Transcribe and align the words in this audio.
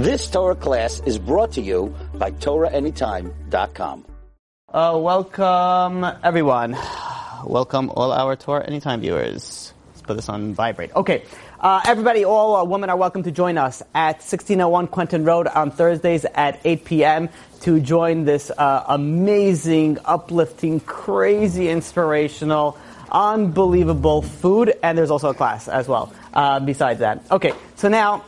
This 0.00 0.30
Torah 0.30 0.54
class 0.54 1.02
is 1.04 1.18
brought 1.18 1.52
to 1.52 1.60
you 1.60 1.94
by 2.14 2.30
TorahAnytime.com. 2.30 4.06
Uh, 4.72 4.98
welcome, 4.98 6.06
everyone. 6.24 6.72
Welcome, 7.44 7.90
all 7.90 8.10
our 8.10 8.34
Torah 8.34 8.64
Anytime 8.64 9.02
viewers. 9.02 9.74
Let's 9.88 10.00
put 10.00 10.16
this 10.16 10.30
on 10.30 10.54
vibrate. 10.54 10.96
Okay. 10.96 11.24
Uh, 11.60 11.82
everybody, 11.84 12.24
all 12.24 12.56
uh, 12.56 12.64
women 12.64 12.88
are 12.88 12.96
welcome 12.96 13.24
to 13.24 13.30
join 13.30 13.58
us 13.58 13.82
at 13.94 14.24
1601 14.24 14.86
Quentin 14.86 15.26
Road 15.26 15.46
on 15.48 15.70
Thursdays 15.70 16.24
at 16.34 16.62
8 16.64 16.86
p.m. 16.86 17.28
to 17.60 17.78
join 17.78 18.24
this 18.24 18.50
uh, 18.56 18.84
amazing, 18.88 19.98
uplifting, 20.06 20.80
crazy, 20.80 21.68
inspirational, 21.68 22.78
unbelievable 23.12 24.22
food. 24.22 24.72
And 24.82 24.96
there's 24.96 25.10
also 25.10 25.28
a 25.28 25.34
class 25.34 25.68
as 25.68 25.86
well 25.86 26.10
uh, 26.32 26.58
besides 26.60 27.00
that. 27.00 27.22
Okay, 27.30 27.52
so 27.76 27.90
now 27.90 28.24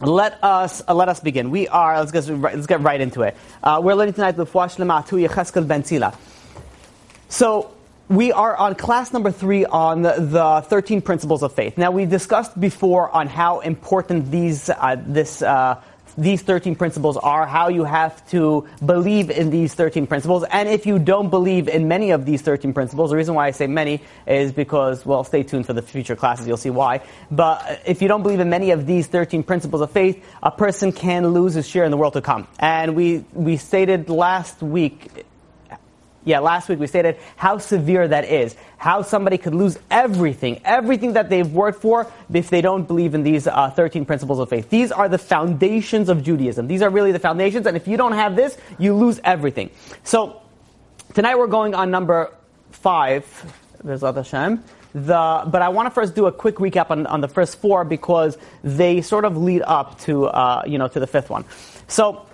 let 0.00 0.42
us 0.42 0.82
uh, 0.86 0.94
let 0.94 1.08
us 1.08 1.20
begin. 1.20 1.50
We 1.50 1.68
are 1.68 1.98
let's 1.98 2.12
get 2.12 2.28
let's 2.28 2.66
get 2.66 2.80
right 2.80 3.00
into 3.00 3.22
it. 3.22 3.36
Uh, 3.62 3.80
we're 3.82 3.94
learning 3.94 4.14
tonight 4.14 4.32
the 4.32 4.46
Shlema 4.46 5.06
to 5.08 5.16
Yecheskel 5.16 5.66
Ben 5.66 5.82
Tzila. 5.82 6.14
So 7.28 7.72
we 8.08 8.32
are 8.32 8.56
on 8.56 8.74
class 8.74 9.12
number 9.12 9.30
three 9.30 9.64
on 9.66 10.02
the, 10.02 10.14
the 10.18 10.64
13 10.68 11.02
principles 11.02 11.42
of 11.42 11.52
faith. 11.52 11.76
Now 11.76 11.90
we 11.90 12.06
discussed 12.06 12.58
before 12.58 13.10
on 13.10 13.26
how 13.26 13.60
important 13.60 14.30
these 14.30 14.70
uh, 14.70 14.96
this 15.04 15.42
uh, 15.42 15.82
these 16.18 16.42
13 16.42 16.74
principles 16.74 17.16
are, 17.16 17.46
how 17.46 17.68
you 17.68 17.84
have 17.84 18.28
to 18.30 18.66
believe 18.84 19.30
in 19.30 19.50
these 19.50 19.72
13 19.74 20.06
principles. 20.08 20.44
And 20.50 20.68
if 20.68 20.84
you 20.84 20.98
don't 20.98 21.30
believe 21.30 21.68
in 21.68 21.86
many 21.86 22.10
of 22.10 22.26
these 22.26 22.42
13 22.42 22.72
principles, 22.72 23.10
the 23.10 23.16
reason 23.16 23.34
why 23.34 23.46
I 23.46 23.52
say 23.52 23.68
many 23.68 24.02
is 24.26 24.52
because, 24.52 25.06
well, 25.06 25.22
stay 25.22 25.44
tuned 25.44 25.66
for 25.66 25.72
the 25.72 25.82
future 25.82 26.16
classes, 26.16 26.48
you'll 26.48 26.56
see 26.56 26.70
why. 26.70 27.02
But 27.30 27.82
if 27.86 28.02
you 28.02 28.08
don't 28.08 28.22
believe 28.22 28.40
in 28.40 28.50
many 28.50 28.72
of 28.72 28.84
these 28.84 29.06
13 29.06 29.44
principles 29.44 29.80
of 29.80 29.92
faith, 29.92 30.22
a 30.42 30.50
person 30.50 30.90
can 30.90 31.28
lose 31.28 31.54
his 31.54 31.68
share 31.68 31.84
in 31.84 31.92
the 31.92 31.96
world 31.96 32.14
to 32.14 32.20
come. 32.20 32.48
And 32.58 32.96
we, 32.96 33.24
we 33.32 33.56
stated 33.56 34.10
last 34.10 34.60
week, 34.60 35.24
yeah, 36.28 36.40
last 36.40 36.68
week 36.68 36.78
we 36.78 36.86
stated 36.86 37.16
how 37.36 37.56
severe 37.56 38.06
that 38.06 38.26
is. 38.26 38.54
How 38.76 39.00
somebody 39.00 39.38
could 39.38 39.54
lose 39.54 39.78
everything, 39.90 40.60
everything 40.62 41.14
that 41.14 41.30
they've 41.30 41.50
worked 41.50 41.80
for 41.80 42.06
if 42.32 42.50
they 42.50 42.60
don't 42.60 42.86
believe 42.86 43.14
in 43.14 43.22
these 43.22 43.46
uh, 43.46 43.70
13 43.70 44.04
principles 44.04 44.38
of 44.38 44.50
faith. 44.50 44.68
These 44.68 44.92
are 44.92 45.08
the 45.08 45.16
foundations 45.16 46.10
of 46.10 46.22
Judaism. 46.22 46.68
These 46.68 46.82
are 46.82 46.90
really 46.90 47.12
the 47.12 47.18
foundations, 47.18 47.66
and 47.66 47.78
if 47.78 47.88
you 47.88 47.96
don't 47.96 48.12
have 48.12 48.36
this, 48.36 48.58
you 48.78 48.94
lose 48.94 49.18
everything. 49.24 49.70
So, 50.04 50.42
tonight 51.14 51.38
we're 51.38 51.46
going 51.46 51.74
on 51.74 51.90
number 51.90 52.30
five, 52.72 53.24
B'ezrat 53.82 54.16
Hashem. 54.16 54.62
The, 54.94 55.44
but 55.46 55.62
I 55.62 55.70
want 55.70 55.86
to 55.86 55.90
first 55.90 56.14
do 56.14 56.26
a 56.26 56.32
quick 56.32 56.56
recap 56.56 56.90
on, 56.90 57.06
on 57.06 57.22
the 57.22 57.28
first 57.28 57.58
four 57.58 57.84
because 57.84 58.36
they 58.62 59.00
sort 59.00 59.24
of 59.24 59.38
lead 59.38 59.62
up 59.62 59.98
to, 60.00 60.26
uh, 60.26 60.62
you 60.66 60.76
know, 60.76 60.88
to 60.88 61.00
the 61.00 61.06
fifth 61.06 61.30
one. 61.30 61.46
So, 61.86 62.27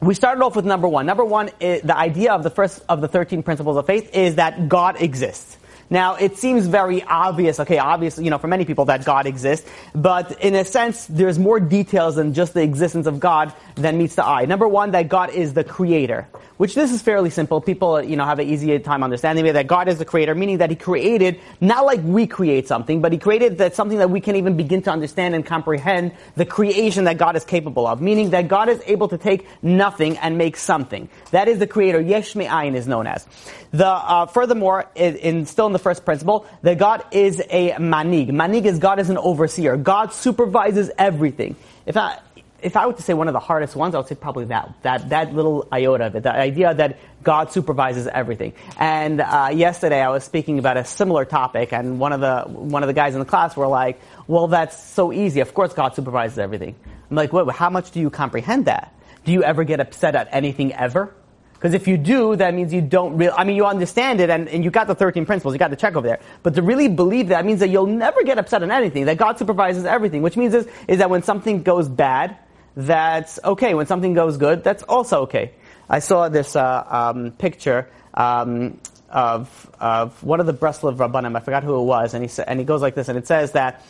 we 0.00 0.14
started 0.14 0.42
off 0.42 0.54
with 0.54 0.64
number 0.64 0.86
one. 0.88 1.06
Number 1.06 1.24
one, 1.24 1.50
eh, 1.60 1.80
the 1.82 1.96
idea 1.96 2.32
of 2.32 2.42
the 2.42 2.50
first 2.50 2.84
of 2.88 3.00
the 3.00 3.08
13 3.08 3.42
principles 3.42 3.76
of 3.76 3.86
faith 3.86 4.14
is 4.14 4.36
that 4.36 4.68
God 4.68 5.00
exists. 5.00 5.56
Now, 5.90 6.16
it 6.16 6.36
seems 6.36 6.66
very 6.66 7.02
obvious, 7.02 7.58
okay, 7.60 7.78
obviously, 7.78 8.24
you 8.24 8.30
know, 8.30 8.38
for 8.38 8.46
many 8.46 8.66
people 8.66 8.84
that 8.86 9.04
God 9.04 9.26
exists, 9.26 9.68
but 9.94 10.38
in 10.42 10.54
a 10.54 10.64
sense, 10.64 11.06
there's 11.06 11.38
more 11.38 11.60
details 11.60 12.16
than 12.16 12.34
just 12.34 12.52
the 12.52 12.62
existence 12.62 13.06
of 13.06 13.20
God 13.20 13.54
than 13.74 13.96
meets 13.96 14.14
the 14.14 14.24
eye. 14.24 14.44
Number 14.44 14.68
one, 14.68 14.90
that 14.90 15.08
God 15.08 15.30
is 15.30 15.54
the 15.54 15.64
creator, 15.64 16.28
which 16.58 16.74
this 16.74 16.92
is 16.92 17.00
fairly 17.00 17.30
simple. 17.30 17.60
People, 17.62 18.02
you 18.02 18.16
know, 18.16 18.24
have 18.26 18.38
an 18.38 18.48
easy 18.48 18.78
time 18.80 19.02
understanding 19.02 19.46
that 19.46 19.66
God 19.66 19.88
is 19.88 19.98
the 19.98 20.04
creator, 20.04 20.34
meaning 20.34 20.58
that 20.58 20.68
He 20.68 20.76
created, 20.76 21.40
not 21.60 21.86
like 21.86 22.00
we 22.02 22.26
create 22.26 22.68
something, 22.68 23.00
but 23.00 23.12
He 23.12 23.18
created 23.18 23.58
that 23.58 23.74
something 23.74 23.98
that 23.98 24.10
we 24.10 24.20
can 24.20 24.36
even 24.36 24.58
begin 24.58 24.82
to 24.82 24.90
understand 24.90 25.34
and 25.34 25.46
comprehend 25.46 26.12
the 26.36 26.44
creation 26.44 27.04
that 27.04 27.16
God 27.16 27.34
is 27.34 27.44
capable 27.44 27.86
of, 27.86 28.02
meaning 28.02 28.30
that 28.30 28.48
God 28.48 28.68
is 28.68 28.82
able 28.86 29.08
to 29.08 29.16
take 29.16 29.46
nothing 29.62 30.18
and 30.18 30.36
make 30.36 30.56
something. 30.58 31.08
That 31.30 31.48
is 31.48 31.58
the 31.58 31.66
creator. 31.66 32.00
Yesh 32.00 32.36
Me'ayin 32.36 32.74
is 32.74 32.86
known 32.86 33.06
as. 33.06 33.26
The, 33.70 33.86
uh, 33.86 34.26
furthermore, 34.26 34.86
in, 34.94 35.16
in, 35.16 35.46
still 35.46 35.66
in 35.66 35.72
the 35.72 35.77
first 35.78 36.04
principle, 36.04 36.46
that 36.62 36.78
God 36.78 37.04
is 37.12 37.40
a 37.50 37.72
manig. 37.72 38.30
Manig 38.30 38.64
is 38.64 38.78
God 38.78 38.98
is 38.98 39.10
an 39.10 39.18
overseer. 39.18 39.76
God 39.76 40.12
supervises 40.12 40.90
everything. 40.98 41.56
If 41.86 41.96
I, 41.96 42.18
if 42.62 42.76
I 42.76 42.86
were 42.86 42.92
to 42.92 43.02
say 43.02 43.14
one 43.14 43.28
of 43.28 43.34
the 43.34 43.40
hardest 43.40 43.76
ones, 43.76 43.94
I 43.94 43.98
would 43.98 44.08
say 44.08 44.14
probably 44.14 44.46
that, 44.46 44.74
that, 44.82 45.08
that 45.10 45.34
little 45.34 45.68
iota 45.72 46.06
of 46.06 46.16
it, 46.16 46.24
the 46.24 46.34
idea 46.34 46.74
that 46.74 46.98
God 47.22 47.52
supervises 47.52 48.06
everything. 48.06 48.52
And 48.78 49.20
uh, 49.20 49.50
yesterday 49.52 50.00
I 50.00 50.10
was 50.10 50.24
speaking 50.24 50.58
about 50.58 50.76
a 50.76 50.84
similar 50.84 51.24
topic, 51.24 51.72
and 51.72 51.98
one 51.98 52.12
of 52.12 52.20
the 52.20 52.42
one 52.48 52.82
of 52.82 52.86
the 52.86 52.92
guys 52.94 53.14
in 53.14 53.20
the 53.20 53.26
class 53.26 53.56
were 53.56 53.66
like, 53.66 54.00
"Well, 54.26 54.46
that's 54.46 54.82
so 54.82 55.12
easy. 55.12 55.40
Of 55.40 55.52
course, 55.52 55.72
God 55.72 55.94
supervises 55.94 56.38
everything." 56.38 56.74
I'm 57.10 57.16
like, 57.16 57.32
"Wait, 57.32 57.48
how 57.50 57.70
much 57.70 57.90
do 57.90 58.00
you 58.00 58.10
comprehend 58.10 58.66
that? 58.66 58.94
Do 59.24 59.32
you 59.32 59.42
ever 59.42 59.64
get 59.64 59.80
upset 59.80 60.14
at 60.14 60.28
anything 60.32 60.72
ever?" 60.72 61.12
Because 61.58 61.74
if 61.74 61.88
you 61.88 61.96
do, 61.96 62.36
that 62.36 62.54
means 62.54 62.72
you 62.72 62.80
don't 62.80 63.16
really, 63.16 63.32
I 63.32 63.42
mean, 63.42 63.56
you 63.56 63.66
understand 63.66 64.20
it 64.20 64.30
and, 64.30 64.48
and 64.48 64.62
you 64.62 64.70
got 64.70 64.86
the 64.86 64.94
13 64.94 65.26
principles, 65.26 65.54
you 65.54 65.58
got 65.58 65.70
the 65.70 65.76
check 65.76 65.96
over 65.96 66.06
there. 66.06 66.20
But 66.44 66.54
to 66.54 66.62
really 66.62 66.86
believe 66.86 67.28
that 67.28 67.44
means 67.44 67.58
that 67.60 67.68
you'll 67.68 67.86
never 67.86 68.22
get 68.22 68.38
upset 68.38 68.62
on 68.62 68.70
anything, 68.70 69.06
that 69.06 69.16
God 69.16 69.38
supervises 69.38 69.84
everything, 69.84 70.22
which 70.22 70.36
means 70.36 70.54
is, 70.54 70.68
is 70.86 70.98
that 70.98 71.10
when 71.10 71.24
something 71.24 71.64
goes 71.64 71.88
bad, 71.88 72.36
that's 72.76 73.40
okay. 73.42 73.74
When 73.74 73.86
something 73.86 74.14
goes 74.14 74.36
good, 74.36 74.62
that's 74.62 74.84
also 74.84 75.22
okay. 75.22 75.50
I 75.90 75.98
saw 75.98 76.28
this 76.28 76.54
uh, 76.54 76.84
um, 76.88 77.32
picture 77.32 77.90
um, 78.14 78.78
of, 79.10 79.70
of 79.80 80.22
one 80.22 80.38
of 80.38 80.46
the 80.46 80.54
Breslov 80.54 80.96
Rabbanim, 80.96 81.36
I 81.36 81.40
forgot 81.40 81.64
who 81.64 81.80
it 81.80 81.84
was, 81.84 82.14
and 82.14 82.22
he, 82.22 82.28
sa- 82.28 82.44
and 82.46 82.60
he 82.60 82.64
goes 82.64 82.82
like 82.82 82.94
this, 82.94 83.08
and 83.08 83.18
it 83.18 83.26
says 83.26 83.52
that 83.52 83.84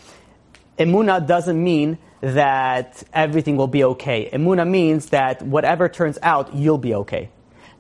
Emuna 0.79 1.27
doesn't 1.27 1.63
mean 1.63 1.99
that 2.23 3.03
everything 3.13 3.59
will 3.59 3.67
be 3.67 3.85
okay. 3.85 4.31
Emuna 4.33 4.67
means 4.67 5.11
that 5.11 5.43
whatever 5.43 5.91
turns 5.91 6.19
out, 6.23 6.55
you'll 6.55 6.79
be 6.79 6.95
okay. 6.95 7.29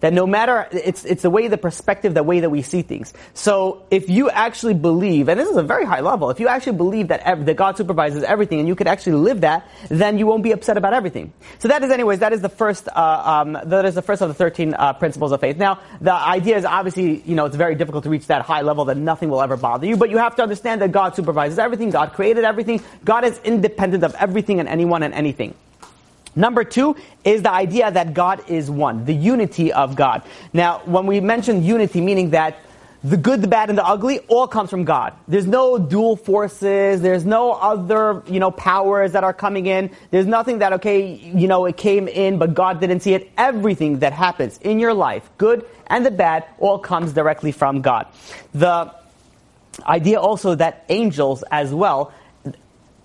That 0.00 0.12
no 0.12 0.26
matter, 0.26 0.68
it's, 0.70 1.04
it's 1.04 1.22
the 1.22 1.30
way, 1.30 1.48
the 1.48 1.58
perspective, 1.58 2.14
the 2.14 2.22
way 2.22 2.40
that 2.40 2.50
we 2.50 2.62
see 2.62 2.82
things. 2.82 3.12
So 3.34 3.82
if 3.90 4.08
you 4.08 4.30
actually 4.30 4.74
believe, 4.74 5.28
and 5.28 5.40
this 5.40 5.48
is 5.48 5.56
a 5.56 5.62
very 5.62 5.84
high 5.84 6.00
level, 6.00 6.30
if 6.30 6.38
you 6.38 6.46
actually 6.46 6.76
believe 6.76 7.08
that, 7.08 7.20
ev- 7.20 7.46
that 7.46 7.56
God 7.56 7.76
supervises 7.76 8.22
everything 8.22 8.60
and 8.60 8.68
you 8.68 8.76
could 8.76 8.86
actually 8.86 9.14
live 9.14 9.40
that, 9.40 9.68
then 9.88 10.18
you 10.18 10.26
won't 10.26 10.44
be 10.44 10.52
upset 10.52 10.76
about 10.76 10.94
everything. 10.94 11.32
So 11.58 11.68
that 11.68 11.82
is 11.82 11.90
anyways, 11.90 12.20
that 12.20 12.32
is 12.32 12.42
the 12.42 12.48
first, 12.48 12.88
uh, 12.88 13.44
um, 13.44 13.58
that 13.64 13.84
is 13.86 13.96
the 13.96 14.02
first 14.02 14.22
of 14.22 14.28
the 14.28 14.34
13 14.34 14.74
uh, 14.74 14.92
principles 14.92 15.32
of 15.32 15.40
faith. 15.40 15.56
Now, 15.56 15.80
the 16.00 16.14
idea 16.14 16.56
is 16.56 16.64
obviously, 16.64 17.20
you 17.22 17.34
know, 17.34 17.46
it's 17.46 17.56
very 17.56 17.74
difficult 17.74 18.04
to 18.04 18.10
reach 18.10 18.26
that 18.28 18.42
high 18.42 18.62
level 18.62 18.84
that 18.86 18.96
nothing 18.96 19.30
will 19.30 19.42
ever 19.42 19.56
bother 19.56 19.86
you, 19.86 19.96
but 19.96 20.10
you 20.10 20.18
have 20.18 20.36
to 20.36 20.42
understand 20.42 20.80
that 20.80 20.92
God 20.92 21.16
supervises 21.16 21.58
everything, 21.58 21.90
God 21.90 22.12
created 22.12 22.44
everything, 22.44 22.80
God 23.04 23.24
is 23.24 23.40
independent 23.42 24.04
of 24.04 24.14
everything 24.14 24.60
and 24.60 24.68
anyone 24.68 25.02
and 25.02 25.12
anything. 25.12 25.54
Number 26.36 26.64
two 26.64 26.96
is 27.24 27.42
the 27.42 27.50
idea 27.50 27.90
that 27.90 28.14
God 28.14 28.48
is 28.48 28.70
one, 28.70 29.04
the 29.04 29.14
unity 29.14 29.72
of 29.72 29.96
God. 29.96 30.22
Now, 30.52 30.80
when 30.84 31.06
we 31.06 31.20
mention 31.20 31.62
unity, 31.62 32.00
meaning 32.00 32.30
that 32.30 32.58
the 33.04 33.16
good, 33.16 33.42
the 33.42 33.48
bad, 33.48 33.68
and 33.68 33.78
the 33.78 33.86
ugly 33.86 34.18
all 34.26 34.48
comes 34.48 34.70
from 34.70 34.84
God. 34.84 35.14
There's 35.28 35.46
no 35.46 35.78
dual 35.78 36.16
forces. 36.16 37.00
There's 37.00 37.24
no 37.24 37.52
other, 37.52 38.24
you 38.26 38.40
know, 38.40 38.50
powers 38.50 39.12
that 39.12 39.22
are 39.22 39.32
coming 39.32 39.66
in. 39.66 39.90
There's 40.10 40.26
nothing 40.26 40.58
that, 40.58 40.72
okay, 40.74 41.14
you 41.14 41.46
know, 41.46 41.64
it 41.66 41.76
came 41.76 42.08
in, 42.08 42.38
but 42.38 42.54
God 42.54 42.80
didn't 42.80 43.00
see 43.00 43.14
it. 43.14 43.30
Everything 43.38 44.00
that 44.00 44.12
happens 44.12 44.58
in 44.58 44.80
your 44.80 44.94
life, 44.94 45.30
good 45.38 45.64
and 45.86 46.04
the 46.04 46.10
bad, 46.10 46.44
all 46.58 46.78
comes 46.78 47.12
directly 47.12 47.52
from 47.52 47.82
God. 47.82 48.06
The 48.52 48.92
idea 49.86 50.18
also 50.18 50.56
that 50.56 50.84
angels 50.88 51.44
as 51.52 51.72
well 51.72 52.12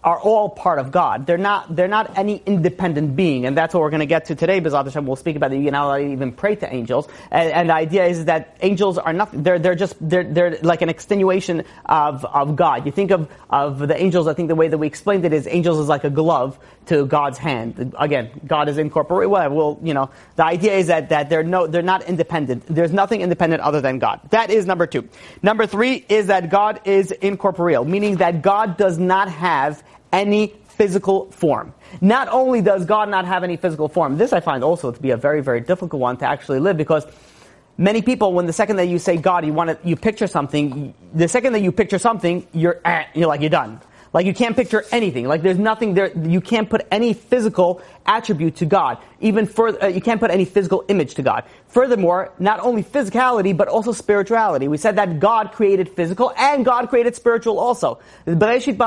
are 0.03 0.19
all 0.19 0.49
part 0.49 0.79
of 0.79 0.91
God. 0.91 1.25
They're 1.25 1.37
not, 1.37 1.75
they're 1.75 1.87
not 1.87 2.17
any 2.17 2.41
independent 2.45 3.15
being, 3.15 3.45
and 3.45 3.57
that's 3.57 3.73
what 3.73 3.81
we're 3.81 3.89
going 3.89 4.01
to 4.01 4.05
get 4.05 4.25
to 4.25 4.35
today, 4.35 4.59
B'ezrat 4.59 4.85
Hashem. 4.85 5.05
We'll 5.05 5.15
speak 5.15 5.35
about 5.35 5.51
that. 5.51 5.57
You 5.57 5.71
can 5.71 6.11
even 6.11 6.31
pray 6.33 6.55
to 6.55 6.73
angels. 6.73 7.07
And, 7.31 7.51
and, 7.51 7.69
the 7.69 7.73
idea 7.73 8.05
is 8.05 8.25
that 8.25 8.57
angels 8.61 8.97
are 8.97 9.13
nothing. 9.13 9.43
They're, 9.43 9.59
they're 9.59 9.75
just, 9.75 9.95
they're, 10.01 10.23
they're 10.23 10.57
like 10.61 10.81
an 10.81 10.89
extenuation 10.89 11.63
of, 11.85 12.25
of 12.25 12.55
God. 12.55 12.85
You 12.85 12.91
think 12.91 13.11
of, 13.11 13.29
of 13.49 13.79
the 13.79 13.99
angels, 13.99 14.27
I 14.27 14.33
think 14.33 14.49
the 14.49 14.55
way 14.55 14.67
that 14.67 14.77
we 14.77 14.87
explained 14.87 15.25
it 15.25 15.33
is 15.33 15.47
angels 15.47 15.79
is 15.79 15.87
like 15.87 16.03
a 16.03 16.09
glove 16.09 16.59
to 16.87 17.05
God's 17.05 17.37
hand. 17.37 17.93
Again, 17.97 18.29
God 18.45 18.67
is 18.67 18.77
incorporated. 18.77 19.31
Well, 19.31 19.79
you 19.81 19.93
know, 19.93 20.09
the 20.35 20.45
idea 20.45 20.73
is 20.73 20.87
that, 20.87 21.09
that 21.09 21.29
they're 21.29 21.43
no, 21.43 21.67
they're 21.67 21.81
not 21.81 22.03
independent. 22.03 22.65
There's 22.67 22.91
nothing 22.91 23.21
independent 23.21 23.61
other 23.61 23.79
than 23.79 23.99
God. 23.99 24.19
That 24.31 24.49
is 24.49 24.65
number 24.65 24.85
two. 24.85 25.07
Number 25.41 25.65
three 25.65 26.05
is 26.09 26.27
that 26.27 26.49
God 26.49 26.81
is 26.85 27.11
incorporeal, 27.11 27.85
meaning 27.85 28.17
that 28.17 28.41
God 28.41 28.77
does 28.77 28.97
not 28.97 29.29
have 29.29 29.83
any 30.13 30.53
physical 30.67 31.29
form. 31.31 31.73
Not 31.99 32.29
only 32.29 32.61
does 32.61 32.85
God 32.85 33.09
not 33.09 33.25
have 33.25 33.43
any 33.43 33.57
physical 33.57 33.89
form, 33.89 34.17
this 34.17 34.31
I 34.31 34.39
find 34.39 34.63
also 34.63 34.91
to 34.91 35.01
be 35.01 35.11
a 35.11 35.17
very, 35.17 35.41
very 35.41 35.59
difficult 35.59 35.99
one 35.99 36.17
to 36.17 36.25
actually 36.25 36.59
live 36.59 36.77
because 36.77 37.05
many 37.77 38.01
people, 38.01 38.33
when 38.33 38.45
the 38.45 38.53
second 38.53 38.77
that 38.77 38.87
you 38.87 38.99
say 38.99 39.17
God, 39.17 39.45
you 39.45 39.53
want 39.53 39.69
to, 39.69 39.87
you 39.87 39.95
picture 39.95 40.27
something, 40.27 40.93
the 41.13 41.27
second 41.27 41.53
that 41.53 41.61
you 41.61 41.71
picture 41.71 41.99
something, 41.99 42.47
you're, 42.53 42.79
eh, 42.85 43.03
you're 43.13 43.27
like, 43.27 43.41
you're 43.41 43.49
done. 43.49 43.81
Like 44.13 44.27
you 44.27 44.33
can't 44.33 44.55
picture 44.55 44.85
anything. 44.91 45.27
Like 45.27 45.41
there's 45.41 45.57
nothing 45.57 45.95
there. 45.95 46.15
You 46.15 46.39
can't 46.39 46.69
put 46.69 46.85
any 46.91 47.13
physical 47.13 47.81
attribute 48.05 48.55
to 48.57 48.65
God. 48.65 48.97
Even 49.19 49.45
further, 49.45 49.83
uh, 49.83 49.87
you 49.87 50.01
can't 50.01 50.19
put 50.19 50.31
any 50.31 50.45
physical 50.45 50.83
image 50.87 51.15
to 51.15 51.21
God. 51.21 51.43
Furthermore, 51.67 52.31
not 52.37 52.59
only 52.59 52.83
physicality, 52.83 53.55
but 53.55 53.67
also 53.67 53.91
spirituality. 53.91 54.67
We 54.67 54.77
said 54.77 54.97
that 54.97 55.19
God 55.19 55.51
created 55.53 55.89
physical 55.89 56.31
and 56.37 56.63
God 56.63 56.89
created 56.89 57.15
spiritual 57.15 57.59
also. 57.59 57.99
We 58.25 58.35
mentioned 58.35 58.77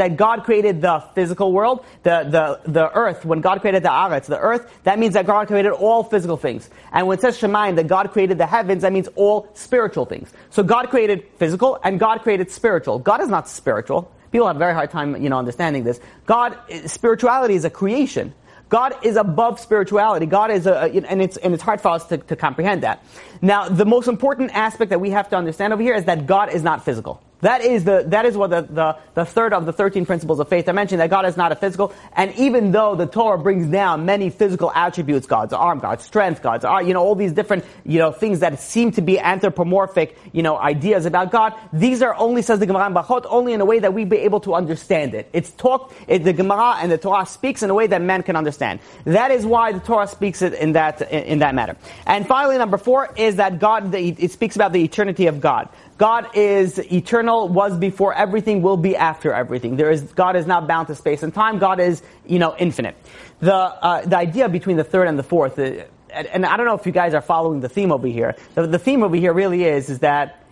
that 0.00 0.16
God 0.16 0.44
created 0.44 0.82
the 0.82 1.04
physical 1.14 1.52
world, 1.52 1.84
the, 2.02 2.24
the, 2.64 2.70
the 2.70 2.92
earth. 2.92 3.24
When 3.24 3.40
God 3.40 3.60
created 3.60 3.82
the 3.82 3.88
aretz, 3.88 4.26
the 4.26 4.38
earth, 4.38 4.70
that 4.84 4.98
means 4.98 5.14
that 5.14 5.26
God 5.26 5.48
created 5.48 5.72
all 5.72 6.04
physical 6.04 6.36
things. 6.36 6.70
And 6.92 7.06
when 7.06 7.18
it 7.18 7.20
says 7.20 7.38
Shemayim, 7.38 7.76
that 7.76 7.88
God 7.88 8.12
created 8.12 8.38
the 8.38 8.46
heavens, 8.46 8.82
that 8.82 8.92
means 8.92 9.08
all 9.16 9.48
spiritual 9.54 10.04
things. 10.04 10.32
So 10.50 10.62
God 10.62 10.90
created 10.90 11.24
physical 11.38 11.78
and 11.82 11.98
God 11.98 12.22
created 12.22 12.50
spiritual. 12.50 12.98
God 12.98 13.20
is 13.20 13.28
not 13.28 13.48
spiritual. 13.48 14.12
People 14.32 14.46
have 14.46 14.56
a 14.56 14.58
very 14.58 14.74
hard 14.74 14.90
time, 14.90 15.22
you 15.22 15.28
know, 15.28 15.38
understanding 15.38 15.84
this. 15.84 16.00
God, 16.26 16.58
spirituality 16.86 17.54
is 17.54 17.64
a 17.64 17.70
creation. 17.70 18.34
God 18.68 18.94
is 19.04 19.16
above 19.16 19.60
spirituality. 19.60 20.26
God 20.26 20.50
is 20.50 20.66
a, 20.66 20.80
and 20.80 21.22
it's, 21.22 21.36
and 21.36 21.54
it's 21.54 21.62
hard 21.62 21.80
for 21.80 21.88
us 21.88 22.04
to, 22.08 22.18
to 22.18 22.36
comprehend 22.36 22.82
that. 22.82 23.04
Now, 23.40 23.68
the 23.68 23.84
most 23.84 24.08
important 24.08 24.50
aspect 24.52 24.90
that 24.90 25.00
we 25.00 25.10
have 25.10 25.28
to 25.30 25.36
understand 25.36 25.72
over 25.72 25.82
here 25.82 25.94
is 25.94 26.06
that 26.06 26.26
God 26.26 26.52
is 26.52 26.62
not 26.62 26.84
physical. 26.84 27.22
That 27.40 27.60
is 27.60 27.84
the 27.84 28.04
that 28.08 28.24
is 28.24 28.34
what 28.34 28.48
the, 28.48 28.62
the, 28.62 28.96
the 29.12 29.24
third 29.26 29.52
of 29.52 29.66
the 29.66 29.72
thirteen 29.72 30.06
principles 30.06 30.40
of 30.40 30.48
faith 30.48 30.68
I 30.70 30.72
mentioned 30.72 31.02
that 31.02 31.10
God 31.10 31.26
is 31.26 31.36
not 31.36 31.52
a 31.52 31.56
physical, 31.56 31.92
and 32.14 32.34
even 32.36 32.72
though 32.72 32.94
the 32.94 33.06
Torah 33.06 33.38
brings 33.38 33.66
down 33.66 34.06
many 34.06 34.30
physical 34.30 34.72
attributes, 34.74 35.26
God's 35.26 35.52
arm, 35.52 35.78
God's 35.78 36.02
strength, 36.02 36.42
God's 36.42 36.64
you 36.86 36.94
know 36.94 37.02
all 37.02 37.14
these 37.14 37.32
different 37.32 37.64
you 37.84 37.98
know 37.98 38.10
things 38.10 38.40
that 38.40 38.58
seem 38.58 38.90
to 38.92 39.02
be 39.02 39.18
anthropomorphic 39.18 40.16
you 40.32 40.42
know 40.42 40.56
ideas 40.56 41.04
about 41.04 41.30
God, 41.30 41.52
these 41.74 42.00
are 42.00 42.14
only 42.14 42.40
says 42.40 42.58
the 42.58 42.66
Gemara 42.66 42.86
in 42.86 42.94
Brachot 42.94 43.26
only 43.28 43.52
in 43.52 43.60
a 43.60 43.66
way 43.66 43.80
that 43.80 43.92
we 43.92 44.06
be 44.06 44.16
able 44.18 44.40
to 44.40 44.54
understand 44.54 45.14
it. 45.14 45.28
It's 45.34 45.50
talked 45.50 45.92
it, 46.08 46.24
the 46.24 46.32
Gemara 46.32 46.76
and 46.80 46.90
the 46.90 46.98
Torah 46.98 47.26
speaks 47.26 47.62
in 47.62 47.68
a 47.68 47.74
way 47.74 47.86
that 47.86 48.00
man 48.00 48.22
can 48.22 48.36
understand. 48.36 48.80
That 49.04 49.30
is 49.30 49.44
why 49.44 49.72
the 49.72 49.80
Torah 49.80 50.08
speaks 50.08 50.40
it 50.40 50.54
in 50.54 50.72
that 50.72 51.02
in, 51.02 51.24
in 51.24 51.38
that 51.40 51.54
matter. 51.54 51.76
And 52.06 52.26
finally, 52.26 52.56
number 52.56 52.78
four 52.78 53.12
is 53.14 53.36
that 53.36 53.58
God 53.58 53.94
it 53.94 54.30
speaks 54.30 54.56
about 54.56 54.72
the 54.72 54.82
eternity 54.82 55.26
of 55.26 55.42
God. 55.42 55.68
God 55.98 56.36
is 56.36 56.78
eternal, 56.92 57.48
was 57.48 57.76
before 57.76 58.12
everything, 58.12 58.60
will 58.60 58.76
be 58.76 58.96
after 58.96 59.32
everything. 59.32 59.76
There 59.76 59.90
is, 59.90 60.02
God 60.02 60.36
is 60.36 60.46
not 60.46 60.66
bound 60.66 60.88
to 60.88 60.94
space 60.94 61.22
and 61.22 61.32
time. 61.32 61.58
God 61.58 61.80
is, 61.80 62.02
you 62.26 62.38
know, 62.38 62.54
infinite. 62.58 62.96
The, 63.40 63.54
uh, 63.54 64.04
the 64.04 64.16
idea 64.16 64.48
between 64.48 64.76
the 64.76 64.84
third 64.84 65.08
and 65.08 65.18
the 65.18 65.22
fourth, 65.22 65.58
uh, 65.58 65.84
and 66.12 66.44
I 66.44 66.56
don't 66.56 66.66
know 66.66 66.74
if 66.74 66.86
you 66.86 66.92
guys 66.92 67.14
are 67.14 67.22
following 67.22 67.60
the 67.60 67.68
theme 67.68 67.92
over 67.92 68.06
here. 68.06 68.36
The, 68.54 68.66
the 68.66 68.78
theme 68.78 69.02
over 69.02 69.16
here 69.16 69.32
really 69.32 69.64
is, 69.64 69.88
is 69.88 70.00
that 70.00 70.42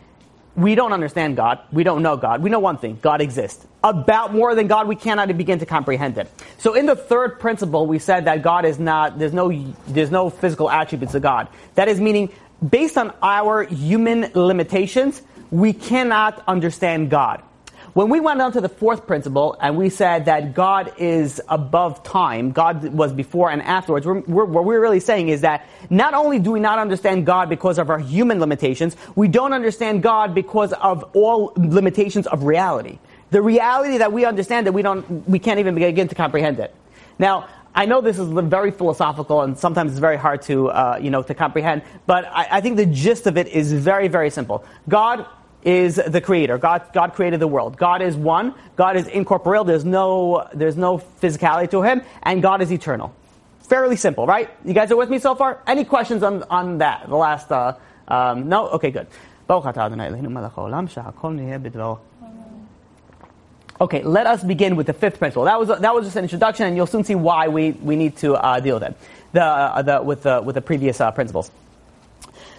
we 0.56 0.74
don't 0.74 0.92
understand 0.92 1.36
God. 1.36 1.60
We 1.72 1.84
don't 1.84 2.02
know 2.02 2.16
God. 2.16 2.42
We 2.42 2.48
know 2.48 2.60
one 2.60 2.78
thing. 2.78 2.98
God 3.02 3.20
exists. 3.20 3.66
About 3.82 4.32
more 4.32 4.54
than 4.54 4.66
God, 4.66 4.86
we 4.88 4.96
cannot 4.96 5.36
begin 5.36 5.58
to 5.58 5.66
comprehend 5.66 6.16
it. 6.16 6.30
So 6.58 6.74
in 6.74 6.86
the 6.86 6.96
third 6.96 7.40
principle, 7.40 7.86
we 7.86 7.98
said 7.98 8.26
that 8.26 8.42
God 8.42 8.64
is 8.64 8.78
not, 8.78 9.18
there's 9.18 9.32
no, 9.32 9.50
there's 9.88 10.10
no 10.10 10.30
physical 10.30 10.70
attributes 10.70 11.14
of 11.14 11.22
God. 11.22 11.48
That 11.74 11.88
is 11.88 12.00
meaning, 12.00 12.32
based 12.66 12.96
on 12.96 13.12
our 13.20 13.64
human 13.64 14.30
limitations, 14.34 15.20
we 15.54 15.72
cannot 15.72 16.42
understand 16.48 17.10
God. 17.10 17.40
When 17.92 18.08
we 18.08 18.18
went 18.18 18.42
on 18.42 18.50
to 18.52 18.60
the 18.60 18.68
fourth 18.68 19.06
principle 19.06 19.56
and 19.60 19.76
we 19.76 19.88
said 19.88 20.24
that 20.24 20.52
God 20.52 20.92
is 20.98 21.40
above 21.48 22.02
time, 22.02 22.50
God 22.50 22.82
was 22.92 23.12
before 23.12 23.52
and 23.52 23.62
afterwards, 23.62 24.04
we're, 24.04 24.18
we're, 24.22 24.46
what 24.46 24.64
we're 24.64 24.80
really 24.80 24.98
saying 24.98 25.28
is 25.28 25.42
that 25.42 25.68
not 25.90 26.12
only 26.12 26.40
do 26.40 26.50
we 26.50 26.58
not 26.58 26.80
understand 26.80 27.24
God 27.24 27.48
because 27.48 27.78
of 27.78 27.88
our 27.88 28.00
human 28.00 28.40
limitations, 28.40 28.96
we 29.14 29.28
don't 29.28 29.52
understand 29.52 30.02
God 30.02 30.34
because 30.34 30.72
of 30.72 31.04
all 31.14 31.52
limitations 31.56 32.26
of 32.26 32.42
reality. 32.42 32.98
The 33.30 33.40
reality 33.40 33.98
that 33.98 34.12
we 34.12 34.24
understand 34.24 34.66
that 34.66 34.72
we 34.72 34.82
don't, 34.82 35.28
we 35.28 35.38
can't 35.38 35.60
even 35.60 35.76
begin 35.76 36.08
to 36.08 36.16
comprehend 36.16 36.58
it. 36.58 36.74
Now, 37.20 37.48
I 37.76 37.86
know 37.86 38.00
this 38.00 38.18
is 38.18 38.28
very 38.28 38.72
philosophical 38.72 39.42
and 39.42 39.56
sometimes 39.56 39.92
it's 39.92 40.00
very 40.00 40.16
hard 40.16 40.42
to, 40.42 40.70
uh, 40.70 40.98
you 41.00 41.10
know, 41.10 41.22
to 41.22 41.34
comprehend, 41.34 41.82
but 42.06 42.24
I, 42.24 42.48
I 42.50 42.60
think 42.60 42.76
the 42.76 42.86
gist 42.86 43.28
of 43.28 43.36
it 43.36 43.46
is 43.46 43.72
very, 43.72 44.08
very 44.08 44.30
simple. 44.30 44.64
God 44.88 45.26
is 45.64 45.96
the 45.96 46.20
creator. 46.20 46.58
God, 46.58 46.82
God 46.92 47.14
created 47.14 47.40
the 47.40 47.48
world. 47.48 47.76
God 47.76 48.02
is 48.02 48.16
one. 48.16 48.54
God 48.76 48.96
is 48.96 49.06
incorporeal. 49.06 49.64
There's 49.64 49.84
no, 49.84 50.48
there's 50.52 50.76
no 50.76 50.98
physicality 51.20 51.70
to 51.70 51.82
him. 51.82 52.02
And 52.22 52.42
God 52.42 52.62
is 52.62 52.70
eternal. 52.70 53.14
Fairly 53.60 53.96
simple, 53.96 54.26
right? 54.26 54.50
You 54.64 54.74
guys 54.74 54.90
are 54.90 54.96
with 54.96 55.08
me 55.08 55.18
so 55.18 55.34
far? 55.34 55.62
Any 55.66 55.84
questions 55.84 56.22
on, 56.22 56.42
on 56.44 56.78
that? 56.78 57.08
The 57.08 57.16
last, 57.16 57.50
uh, 57.50 57.74
um, 58.08 58.48
no? 58.48 58.68
Okay, 58.68 58.90
good. 58.90 59.06
Okay, 63.80 64.02
let 64.02 64.26
us 64.26 64.44
begin 64.44 64.76
with 64.76 64.86
the 64.86 64.92
fifth 64.92 65.18
principle. 65.18 65.44
That 65.44 65.58
was, 65.58 65.68
that 65.68 65.94
was 65.94 66.04
just 66.04 66.16
an 66.16 66.24
introduction, 66.24 66.66
and 66.66 66.76
you'll 66.76 66.86
soon 66.86 67.04
see 67.04 67.14
why 67.14 67.48
we, 67.48 67.72
we 67.72 67.96
need 67.96 68.16
to 68.18 68.34
uh, 68.34 68.60
deal 68.60 68.76
with 68.76 68.84
it 68.84 68.96
the, 69.32 69.42
uh, 69.42 69.82
the, 69.82 70.02
with, 70.02 70.22
the, 70.22 70.40
with 70.40 70.54
the 70.54 70.62
previous 70.62 71.00
uh, 71.00 71.10
principles. 71.10 71.50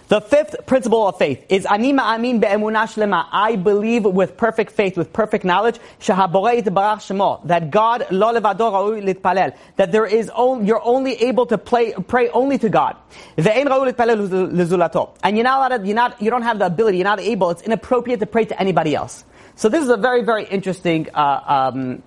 The 0.08 0.20
fifth 0.20 0.66
principle 0.66 1.08
of 1.08 1.18
faith 1.18 1.44
is 1.48 1.66
ani 1.66 1.92
ma'amin 1.92 2.40
be'emunah 2.40 2.86
shlema. 2.86 3.26
I 3.32 3.56
believe 3.56 4.04
with 4.04 4.36
perfect 4.36 4.70
faith, 4.70 4.96
with 4.96 5.12
perfect 5.12 5.44
knowledge, 5.44 5.80
that 6.06 7.68
God 7.72 8.06
lo 8.12 8.32
levado. 8.32 9.54
That 9.76 9.90
there 9.90 10.06
is 10.06 10.30
only, 10.30 10.66
you're 10.68 10.84
only 10.84 11.14
able 11.24 11.46
to 11.46 11.58
pray, 11.58 11.92
pray 12.06 12.28
only 12.28 12.56
to 12.58 12.68
God. 12.68 12.96
And 13.36 13.46
you're 15.36 15.44
not, 15.44 15.72
allowed, 15.72 15.86
you're 15.86 15.96
not, 15.96 16.22
you 16.22 16.30
don't 16.30 16.42
have 16.42 16.60
the 16.60 16.66
ability, 16.66 16.98
you're 16.98 17.04
not 17.04 17.18
able, 17.18 17.50
it's 17.50 17.62
inappropriate 17.62 18.20
to 18.20 18.26
pray 18.26 18.44
to 18.44 18.60
anybody 18.60 18.94
else. 18.94 19.24
So 19.56 19.68
this 19.68 19.82
is 19.82 19.90
a 19.90 19.96
very, 19.96 20.22
very 20.22 20.44
interesting, 20.44 21.08
uh, 21.14 21.72
um, 21.74 22.02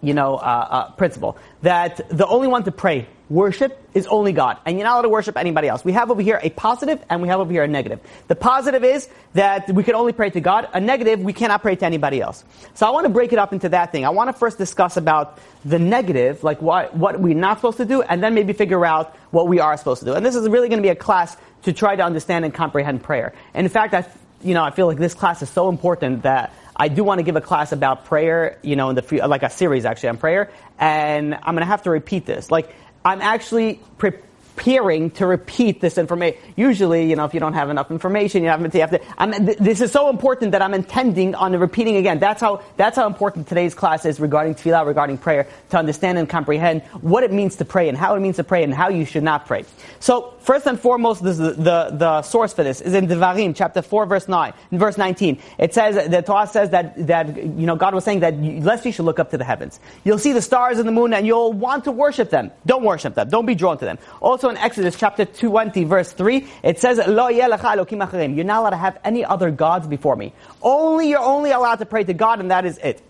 you 0.00 0.14
know, 0.14 0.36
uh, 0.36 0.38
uh, 0.70 0.90
principle. 0.92 1.36
That 1.62 2.08
the 2.10 2.28
only 2.28 2.46
one 2.46 2.62
to 2.62 2.70
pray 2.70 3.08
worship 3.30 3.78
is 3.94 4.06
only 4.06 4.32
God, 4.32 4.58
and 4.64 4.76
you're 4.76 4.84
not 4.84 4.94
allowed 4.94 5.02
to 5.02 5.08
worship 5.08 5.36
anybody 5.36 5.68
else. 5.68 5.84
We 5.84 5.92
have 5.92 6.10
over 6.10 6.22
here 6.22 6.40
a 6.42 6.50
positive, 6.50 7.02
and 7.10 7.20
we 7.22 7.28
have 7.28 7.40
over 7.40 7.52
here 7.52 7.62
a 7.62 7.68
negative. 7.68 8.00
The 8.28 8.34
positive 8.34 8.84
is 8.84 9.08
that 9.34 9.70
we 9.70 9.82
can 9.84 9.94
only 9.94 10.12
pray 10.12 10.30
to 10.30 10.40
God. 10.40 10.68
A 10.72 10.80
negative, 10.80 11.20
we 11.20 11.32
cannot 11.32 11.62
pray 11.62 11.76
to 11.76 11.84
anybody 11.84 12.20
else. 12.20 12.44
So 12.74 12.86
I 12.86 12.90
want 12.90 13.04
to 13.04 13.10
break 13.10 13.32
it 13.32 13.38
up 13.38 13.52
into 13.52 13.68
that 13.70 13.92
thing. 13.92 14.06
I 14.06 14.10
want 14.10 14.28
to 14.28 14.32
first 14.32 14.58
discuss 14.58 14.96
about 14.96 15.38
the 15.64 15.78
negative, 15.78 16.42
like 16.42 16.62
what, 16.62 16.96
what 16.96 17.20
we're 17.20 17.34
not 17.34 17.58
supposed 17.58 17.78
to 17.78 17.84
do, 17.84 18.02
and 18.02 18.22
then 18.22 18.34
maybe 18.34 18.52
figure 18.52 18.84
out 18.84 19.14
what 19.30 19.48
we 19.48 19.60
are 19.60 19.76
supposed 19.76 20.00
to 20.00 20.06
do. 20.06 20.14
And 20.14 20.24
this 20.24 20.34
is 20.34 20.48
really 20.48 20.68
going 20.68 20.80
to 20.80 20.86
be 20.86 20.90
a 20.90 20.96
class 20.96 21.36
to 21.62 21.72
try 21.72 21.96
to 21.96 22.02
understand 22.02 22.44
and 22.44 22.54
comprehend 22.54 23.02
prayer. 23.02 23.34
And 23.52 23.66
in 23.66 23.70
fact, 23.70 23.94
I, 23.94 24.06
you 24.42 24.54
know, 24.54 24.62
I 24.62 24.70
feel 24.70 24.86
like 24.86 24.98
this 24.98 25.14
class 25.14 25.42
is 25.42 25.50
so 25.50 25.68
important 25.68 26.22
that 26.22 26.54
I 26.76 26.88
do 26.88 27.02
want 27.02 27.18
to 27.18 27.24
give 27.24 27.34
a 27.34 27.40
class 27.40 27.72
about 27.72 28.04
prayer, 28.04 28.58
you 28.62 28.76
know, 28.76 28.90
in 28.90 28.94
the 28.94 29.26
like 29.26 29.42
a 29.42 29.50
series 29.50 29.84
actually 29.84 30.10
on 30.10 30.18
prayer, 30.18 30.52
and 30.78 31.34
I'm 31.34 31.54
going 31.54 31.58
to 31.58 31.64
have 31.66 31.82
to 31.82 31.90
repeat 31.90 32.24
this. 32.24 32.52
Like 32.52 32.72
I'm 33.04 33.20
actually 33.20 33.80
prepared 33.98 34.24
preparing 34.58 35.10
to 35.12 35.24
repeat 35.24 35.80
this 35.80 35.98
information. 35.98 36.38
Usually, 36.56 37.08
you 37.08 37.14
know, 37.14 37.24
if 37.24 37.32
you 37.32 37.38
don't 37.38 37.52
have 37.52 37.70
enough 37.70 37.92
information, 37.92 38.42
you 38.42 38.48
have 38.48 38.60
to, 38.60 38.76
you 38.76 38.80
have 38.80 38.90
to 38.90 39.00
I'm, 39.16 39.30
th- 39.46 39.58
this 39.58 39.80
is 39.80 39.92
so 39.92 40.10
important 40.10 40.50
that 40.52 40.62
I'm 40.62 40.74
intending 40.74 41.36
on 41.36 41.56
repeating 41.56 41.94
again. 41.94 42.18
That's 42.18 42.40
how, 42.40 42.62
that's 42.76 42.96
how 42.96 43.06
important 43.06 43.46
today's 43.46 43.72
class 43.72 44.04
is 44.04 44.18
regarding 44.18 44.56
tefillah, 44.56 44.84
regarding 44.84 45.18
prayer, 45.18 45.46
to 45.70 45.78
understand 45.78 46.18
and 46.18 46.28
comprehend 46.28 46.82
what 47.02 47.22
it 47.22 47.32
means 47.32 47.54
to 47.56 47.64
pray 47.64 47.88
and 47.88 47.96
how 47.96 48.16
it 48.16 48.20
means 48.20 48.36
to 48.36 48.44
pray 48.44 48.64
and 48.64 48.74
how 48.74 48.88
you 48.88 49.04
should 49.04 49.22
not 49.22 49.46
pray. 49.46 49.64
So, 50.00 50.34
first 50.40 50.66
and 50.66 50.78
foremost, 50.80 51.22
this 51.22 51.36
the, 51.36 51.52
the, 51.52 51.90
the 51.92 52.22
source 52.22 52.52
for 52.52 52.64
this 52.64 52.80
is 52.80 52.94
in 52.94 53.06
Devarim, 53.06 53.54
chapter 53.54 53.80
4, 53.80 54.06
verse 54.06 54.26
9, 54.26 54.52
in 54.72 54.78
verse 54.78 54.98
19. 54.98 55.40
It 55.58 55.72
says, 55.72 56.08
the 56.08 56.22
Torah 56.22 56.48
says 56.48 56.70
that, 56.70 57.06
that, 57.06 57.36
you 57.36 57.66
know, 57.66 57.76
God 57.76 57.94
was 57.94 58.02
saying 58.02 58.20
that 58.20 58.36
lest 58.42 58.84
you 58.84 58.90
should 58.90 59.04
look 59.04 59.20
up 59.20 59.30
to 59.30 59.38
the 59.38 59.44
heavens. 59.44 59.78
You'll 60.02 60.18
see 60.18 60.32
the 60.32 60.42
stars 60.42 60.78
and 60.80 60.88
the 60.88 60.92
moon 60.92 61.14
and 61.14 61.26
you'll 61.26 61.52
want 61.52 61.84
to 61.84 61.92
worship 61.92 62.30
them. 62.30 62.50
Don't 62.66 62.82
worship 62.82 63.14
them. 63.14 63.28
Don't 63.28 63.46
be 63.46 63.54
drawn 63.54 63.78
to 63.78 63.84
them. 63.84 63.98
Also, 64.20 64.47
in 64.48 64.56
Exodus 64.56 64.96
chapter 64.96 65.24
20, 65.24 65.84
verse 65.84 66.12
3, 66.12 66.46
it 66.62 66.78
says, 66.78 66.98
Lo 67.06 67.28
You're 67.28 67.48
not 67.48 68.60
allowed 68.60 68.70
to 68.70 68.76
have 68.76 68.98
any 69.04 69.24
other 69.24 69.50
gods 69.50 69.86
before 69.86 70.16
me. 70.16 70.32
Only, 70.62 71.10
you're 71.10 71.20
only 71.20 71.50
allowed 71.50 71.76
to 71.76 71.86
pray 71.86 72.04
to 72.04 72.14
God, 72.14 72.40
and 72.40 72.50
that 72.50 72.64
is 72.64 72.78
it. 72.78 73.02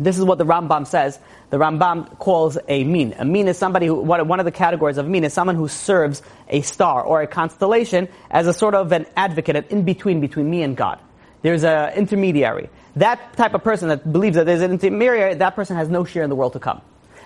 This 0.00 0.18
is 0.18 0.24
what 0.24 0.38
the 0.38 0.44
Rambam 0.44 0.86
says. 0.86 1.18
The 1.50 1.56
Rambam 1.56 2.18
calls 2.18 2.56
a 2.68 2.84
min. 2.84 3.14
A 3.18 3.24
min 3.24 3.48
is 3.48 3.58
somebody 3.58 3.86
who, 3.86 3.96
one 3.96 4.38
of 4.38 4.44
the 4.44 4.52
categories 4.52 4.96
of 4.96 5.08
min 5.08 5.24
is 5.24 5.32
someone 5.32 5.56
who 5.56 5.66
serves 5.66 6.22
a 6.48 6.60
star 6.60 7.02
or 7.02 7.22
a 7.22 7.26
constellation 7.26 8.08
as 8.30 8.46
a 8.46 8.52
sort 8.52 8.74
of 8.74 8.92
an 8.92 9.06
advocate, 9.16 9.56
an 9.56 9.64
in-between 9.70 10.20
between 10.20 10.48
me 10.48 10.62
and 10.62 10.76
God. 10.76 11.00
There's 11.42 11.64
an 11.64 11.94
intermediary. 11.94 12.68
That 12.96 13.36
type 13.36 13.54
of 13.54 13.64
person 13.64 13.88
that 13.88 14.10
believes 14.10 14.36
that 14.36 14.46
there's 14.46 14.60
an 14.60 14.72
intermediary, 14.72 15.34
that 15.34 15.56
person 15.56 15.76
has 15.76 15.88
no 15.88 16.04
share 16.04 16.22
in 16.22 16.30
the 16.30 16.36
world 16.36 16.52
to 16.52 16.60
come. 16.60 16.80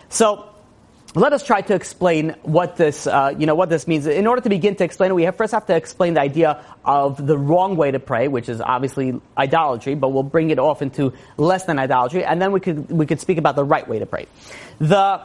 So, 0.08 0.48
let 1.14 1.32
us 1.34 1.44
try 1.44 1.60
to 1.60 1.74
explain 1.74 2.30
what 2.42 2.76
this, 2.76 3.06
uh, 3.06 3.34
you 3.36 3.44
know, 3.46 3.54
what 3.54 3.68
this 3.68 3.86
means. 3.86 4.06
In 4.06 4.26
order 4.26 4.40
to 4.40 4.48
begin 4.48 4.76
to 4.76 4.84
explain 4.84 5.10
it, 5.10 5.14
we 5.14 5.24
have 5.24 5.36
first 5.36 5.52
have 5.52 5.66
to 5.66 5.76
explain 5.76 6.14
the 6.14 6.20
idea 6.20 6.64
of 6.84 7.24
the 7.26 7.36
wrong 7.36 7.76
way 7.76 7.90
to 7.90 7.98
pray, 7.98 8.28
which 8.28 8.48
is 8.48 8.60
obviously 8.60 9.20
idolatry, 9.36 9.94
but 9.94 10.08
we'll 10.08 10.22
bring 10.22 10.50
it 10.50 10.58
off 10.58 10.80
into 10.80 11.12
less 11.36 11.64
than 11.64 11.78
idolatry, 11.78 12.24
and 12.24 12.40
then 12.40 12.52
we 12.52 12.60
could 12.60 12.90
we 12.90 13.04
could 13.04 13.20
speak 13.20 13.36
about 13.36 13.56
the 13.56 13.64
right 13.64 13.86
way 13.86 13.98
to 13.98 14.06
pray. 14.06 14.26
The 14.78 15.20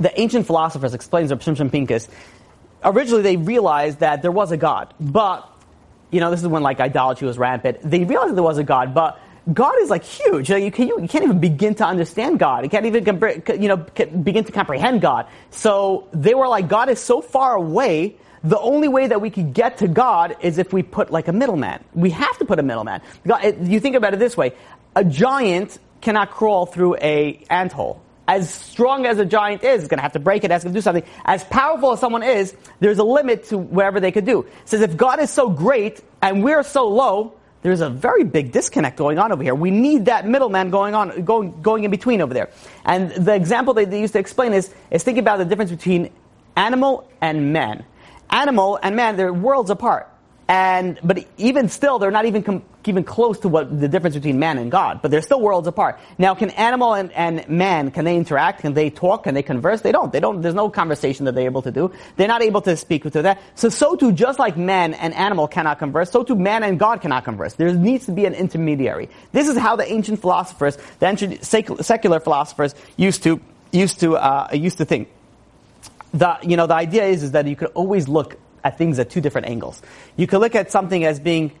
the 0.00 0.18
ancient 0.18 0.46
philosophers 0.46 0.94
explains 0.94 1.30
Rav 1.30 1.40
Shimshon. 1.40 2.08
Originally, 2.84 3.22
they 3.22 3.36
realized 3.36 4.00
that 4.00 4.22
there 4.22 4.32
was 4.32 4.50
a 4.50 4.56
God, 4.56 4.94
but 4.98 5.48
you 6.10 6.20
know, 6.20 6.30
this 6.30 6.40
is 6.40 6.48
when 6.48 6.62
like 6.62 6.80
idolatry 6.80 7.26
was 7.26 7.38
rampant. 7.38 7.78
They 7.82 8.04
realized 8.04 8.34
there 8.34 8.42
was 8.42 8.58
a 8.58 8.64
God, 8.64 8.94
but 8.94 9.20
God 9.52 9.74
is 9.80 9.90
like 9.90 10.04
huge. 10.04 10.50
You, 10.50 10.70
can, 10.70 10.88
you, 10.88 11.06
can't 11.08 11.24
even 11.24 11.40
begin 11.40 11.74
to 11.76 11.86
understand 11.86 12.38
God. 12.38 12.64
You 12.64 12.70
can't 12.70 12.86
even 12.86 13.04
you 13.60 13.68
know 13.68 13.76
begin 13.76 14.44
to 14.44 14.52
comprehend 14.52 15.00
God. 15.00 15.26
So 15.50 16.08
they 16.12 16.34
were 16.34 16.48
like, 16.48 16.68
God 16.68 16.88
is 16.88 17.00
so 17.00 17.20
far 17.20 17.54
away. 17.54 18.16
The 18.44 18.58
only 18.58 18.88
way 18.88 19.06
that 19.06 19.20
we 19.20 19.30
could 19.30 19.54
get 19.54 19.78
to 19.78 19.88
God 19.88 20.36
is 20.40 20.58
if 20.58 20.72
we 20.72 20.82
put 20.82 21.10
like 21.10 21.28
a 21.28 21.32
middleman. 21.32 21.82
We 21.94 22.10
have 22.10 22.38
to 22.38 22.44
put 22.44 22.58
a 22.58 22.62
middleman. 22.62 23.00
You 23.24 23.80
think 23.80 23.96
about 23.96 24.14
it 24.14 24.18
this 24.18 24.36
way: 24.36 24.52
a 24.96 25.04
giant 25.04 25.78
cannot 26.00 26.30
crawl 26.32 26.66
through 26.66 26.96
a 26.96 27.44
ant 27.48 27.72
hole 27.72 28.02
as 28.28 28.52
strong 28.52 29.04
as 29.04 29.18
a 29.18 29.24
giant 29.24 29.64
is, 29.64 29.80
it's 29.80 29.88
going 29.88 29.98
to 29.98 30.02
have 30.02 30.12
to 30.12 30.20
break 30.20 30.44
it, 30.44 30.50
has 30.50 30.62
to 30.62 30.70
do 30.70 30.80
something. 30.80 31.04
As 31.24 31.44
powerful 31.44 31.92
as 31.92 32.00
someone 32.00 32.22
is, 32.22 32.54
there's 32.80 32.98
a 32.98 33.04
limit 33.04 33.44
to 33.44 33.58
whatever 33.58 34.00
they 34.00 34.12
could 34.12 34.24
do. 34.24 34.40
It 34.40 34.48
says 34.64 34.80
if 34.80 34.96
God 34.96 35.20
is 35.20 35.30
so 35.30 35.50
great 35.50 36.00
and 36.20 36.42
we're 36.42 36.62
so 36.62 36.88
low, 36.88 37.34
there's 37.62 37.80
a 37.80 37.88
very 37.88 38.24
big 38.24 38.52
disconnect 38.52 38.96
going 38.96 39.18
on 39.18 39.32
over 39.32 39.42
here. 39.42 39.54
We 39.54 39.70
need 39.70 40.06
that 40.06 40.26
middleman 40.26 40.70
going 40.70 40.94
on, 40.94 41.24
going, 41.24 41.62
going 41.62 41.84
in 41.84 41.90
between 41.90 42.20
over 42.20 42.34
there. 42.34 42.50
And 42.84 43.12
the 43.12 43.34
example 43.34 43.72
they, 43.72 43.84
they 43.84 44.00
used 44.00 44.12
to 44.14 44.18
explain 44.18 44.52
is, 44.52 44.74
is 44.90 45.04
think 45.04 45.18
about 45.18 45.38
the 45.38 45.44
difference 45.44 45.70
between 45.70 46.10
animal 46.56 47.08
and 47.20 47.52
man. 47.52 47.84
Animal 48.30 48.78
and 48.82 48.96
man, 48.96 49.16
they're 49.16 49.32
worlds 49.32 49.70
apart. 49.70 50.08
And, 50.48 50.98
but 51.04 51.24
even 51.38 51.68
still, 51.68 51.98
they're 51.98 52.10
not 52.10 52.26
even 52.26 52.42
com- 52.42 52.64
even 52.88 53.04
close 53.04 53.38
to 53.40 53.48
what 53.48 53.80
the 53.80 53.88
difference 53.88 54.16
between 54.16 54.38
man 54.38 54.58
and 54.58 54.70
God. 54.70 55.00
But 55.02 55.10
they're 55.10 55.22
still 55.22 55.40
worlds 55.40 55.68
apart. 55.68 55.98
Now, 56.18 56.34
can 56.34 56.50
animal 56.50 56.94
and, 56.94 57.12
and 57.12 57.48
man, 57.48 57.90
can 57.90 58.04
they 58.04 58.16
interact? 58.16 58.60
Can 58.60 58.74
they 58.74 58.90
talk? 58.90 59.24
Can 59.24 59.34
they 59.34 59.42
converse? 59.42 59.80
They 59.82 59.92
don't. 59.92 60.12
They 60.12 60.20
don't, 60.20 60.42
there's 60.42 60.54
no 60.54 60.70
conversation 60.70 61.26
that 61.26 61.34
they're 61.34 61.46
able 61.46 61.62
to 61.62 61.70
do. 61.70 61.92
They're 62.16 62.28
not 62.28 62.42
able 62.42 62.60
to 62.62 62.76
speak 62.76 63.04
with 63.04 63.14
that. 63.14 63.40
So, 63.54 63.68
so 63.68 63.96
too, 63.96 64.12
just 64.12 64.38
like 64.38 64.56
man 64.56 64.94
and 64.94 65.14
animal 65.14 65.48
cannot 65.48 65.78
converse, 65.78 66.10
so 66.10 66.24
too 66.24 66.36
man 66.36 66.62
and 66.62 66.78
God 66.78 67.00
cannot 67.00 67.24
converse. 67.24 67.54
There 67.54 67.72
needs 67.72 68.06
to 68.06 68.12
be 68.12 68.24
an 68.24 68.34
intermediary. 68.34 69.08
This 69.32 69.48
is 69.48 69.56
how 69.56 69.76
the 69.76 69.90
ancient 69.90 70.20
philosophers, 70.20 70.78
the 70.98 71.06
ancient 71.06 71.44
secular 71.44 72.20
philosophers 72.20 72.74
used 72.96 73.22
to, 73.24 73.40
used 73.70 74.00
to, 74.00 74.16
uh, 74.16 74.48
used 74.52 74.78
to 74.78 74.84
think. 74.84 75.08
The, 76.14 76.38
you 76.42 76.56
know, 76.56 76.66
the 76.66 76.74
idea 76.74 77.04
is, 77.04 77.22
is 77.22 77.32
that 77.32 77.46
you 77.46 77.56
could 77.56 77.68
always 77.74 78.08
look 78.08 78.36
at 78.64 78.78
things 78.78 78.98
at 78.98 79.10
two 79.10 79.20
different 79.20 79.48
angles. 79.48 79.80
You 80.16 80.26
can 80.26 80.40
look 80.40 80.54
at 80.54 80.70
something 80.70 81.04
as 81.04 81.18
being 81.18 81.52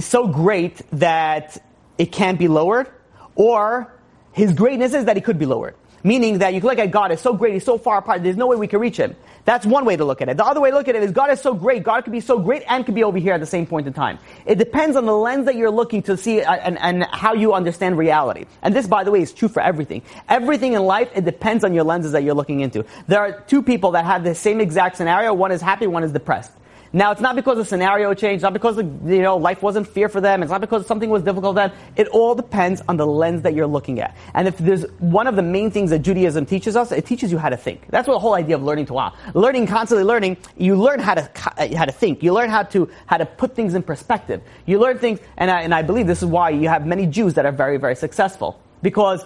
so 0.00 0.26
great 0.26 0.80
that 0.92 1.62
it 1.98 2.12
can't 2.12 2.38
be 2.38 2.48
lowered, 2.48 2.88
or 3.34 3.92
his 4.32 4.52
greatness 4.52 4.94
is 4.94 5.04
that 5.04 5.16
he 5.16 5.22
could 5.22 5.38
be 5.38 5.46
lowered. 5.46 5.76
Meaning 6.02 6.38
that 6.38 6.52
you 6.52 6.60
look 6.60 6.78
at 6.78 6.90
God 6.90 7.12
as 7.12 7.20
so 7.20 7.32
great, 7.32 7.54
he's 7.54 7.64
so 7.64 7.78
far 7.78 7.98
apart, 7.98 8.22
there's 8.22 8.36
no 8.36 8.46
way 8.46 8.56
we 8.56 8.66
can 8.66 8.78
reach 8.78 8.98
him. 8.98 9.16
That's 9.46 9.64
one 9.64 9.84
way 9.84 9.96
to 9.96 10.04
look 10.04 10.20
at 10.20 10.28
it. 10.28 10.36
The 10.36 10.44
other 10.44 10.60
way 10.60 10.70
to 10.70 10.76
look 10.76 10.88
at 10.88 10.94
it 10.94 11.02
is 11.02 11.12
God 11.12 11.30
is 11.30 11.40
so 11.40 11.54
great, 11.54 11.82
God 11.82 12.04
could 12.04 12.12
be 12.12 12.20
so 12.20 12.38
great 12.38 12.62
and 12.68 12.84
could 12.84 12.94
be 12.94 13.04
over 13.04 13.18
here 13.18 13.32
at 13.32 13.40
the 13.40 13.46
same 13.46 13.66
point 13.66 13.86
in 13.86 13.92
time. 13.92 14.18
It 14.44 14.56
depends 14.56 14.96
on 14.96 15.06
the 15.06 15.16
lens 15.16 15.46
that 15.46 15.54
you're 15.54 15.70
looking 15.70 16.02
to 16.02 16.16
see 16.16 16.42
uh, 16.42 16.52
and, 16.52 16.78
and 16.78 17.04
how 17.04 17.34
you 17.34 17.54
understand 17.54 17.96
reality. 17.96 18.46
And 18.62 18.74
this, 18.74 18.86
by 18.86 19.04
the 19.04 19.10
way, 19.10 19.22
is 19.22 19.32
true 19.32 19.48
for 19.48 19.60
everything. 19.60 20.02
Everything 20.28 20.74
in 20.74 20.82
life, 20.82 21.10
it 21.14 21.24
depends 21.24 21.64
on 21.64 21.74
your 21.74 21.84
lenses 21.84 22.12
that 22.12 22.22
you're 22.22 22.34
looking 22.34 22.60
into. 22.60 22.84
There 23.06 23.20
are 23.20 23.40
two 23.42 23.62
people 23.62 23.92
that 23.92 24.04
have 24.04 24.24
the 24.24 24.34
same 24.34 24.60
exact 24.60 24.96
scenario. 24.96 25.32
One 25.32 25.52
is 25.52 25.62
happy, 25.62 25.86
one 25.86 26.04
is 26.04 26.12
depressed. 26.12 26.52
Now, 26.94 27.10
it's 27.10 27.20
not 27.20 27.34
because 27.34 27.56
the 27.56 27.64
scenario 27.64 28.14
changed, 28.14 28.44
not 28.44 28.52
because 28.52 28.76
you 28.76 29.20
know 29.20 29.36
life 29.36 29.62
wasn't 29.62 29.88
fair 29.88 30.08
for 30.08 30.20
them. 30.20 30.44
It's 30.44 30.52
not 30.52 30.60
because 30.60 30.86
something 30.86 31.10
was 31.10 31.24
difficult 31.24 31.56
them. 31.56 31.72
It 31.96 32.06
all 32.06 32.36
depends 32.36 32.82
on 32.88 32.96
the 32.96 33.04
lens 33.04 33.42
that 33.42 33.52
you're 33.52 33.66
looking 33.66 33.98
at. 33.98 34.16
And 34.32 34.46
if 34.46 34.56
there's 34.58 34.88
one 35.00 35.26
of 35.26 35.34
the 35.34 35.42
main 35.42 35.72
things 35.72 35.90
that 35.90 35.98
Judaism 35.98 36.46
teaches 36.46 36.76
us, 36.76 36.92
it 36.92 37.04
teaches 37.04 37.32
you 37.32 37.38
how 37.38 37.48
to 37.48 37.56
think. 37.56 37.88
That's 37.88 38.06
what 38.06 38.14
the 38.14 38.20
whole 38.20 38.34
idea 38.34 38.54
of 38.54 38.62
learning 38.62 38.86
Torah. 38.86 39.12
Learning, 39.34 39.66
constantly 39.66 40.04
learning, 40.04 40.36
you 40.56 40.76
learn 40.76 41.00
how 41.00 41.14
to 41.14 41.28
how 41.76 41.84
to 41.84 41.90
think. 41.90 42.22
You 42.22 42.32
learn 42.32 42.48
how 42.48 42.62
to 42.62 42.88
how 43.06 43.16
to 43.16 43.26
put 43.26 43.56
things 43.56 43.74
in 43.74 43.82
perspective. 43.82 44.40
You 44.64 44.78
learn 44.78 44.98
things, 44.98 45.18
and 45.36 45.50
I, 45.50 45.62
and 45.62 45.74
I 45.74 45.82
believe 45.82 46.06
this 46.06 46.22
is 46.22 46.26
why 46.26 46.50
you 46.50 46.68
have 46.68 46.86
many 46.86 47.06
Jews 47.08 47.34
that 47.34 47.44
are 47.44 47.50
very 47.50 47.76
very 47.76 47.96
successful 47.96 48.60
because 48.82 49.24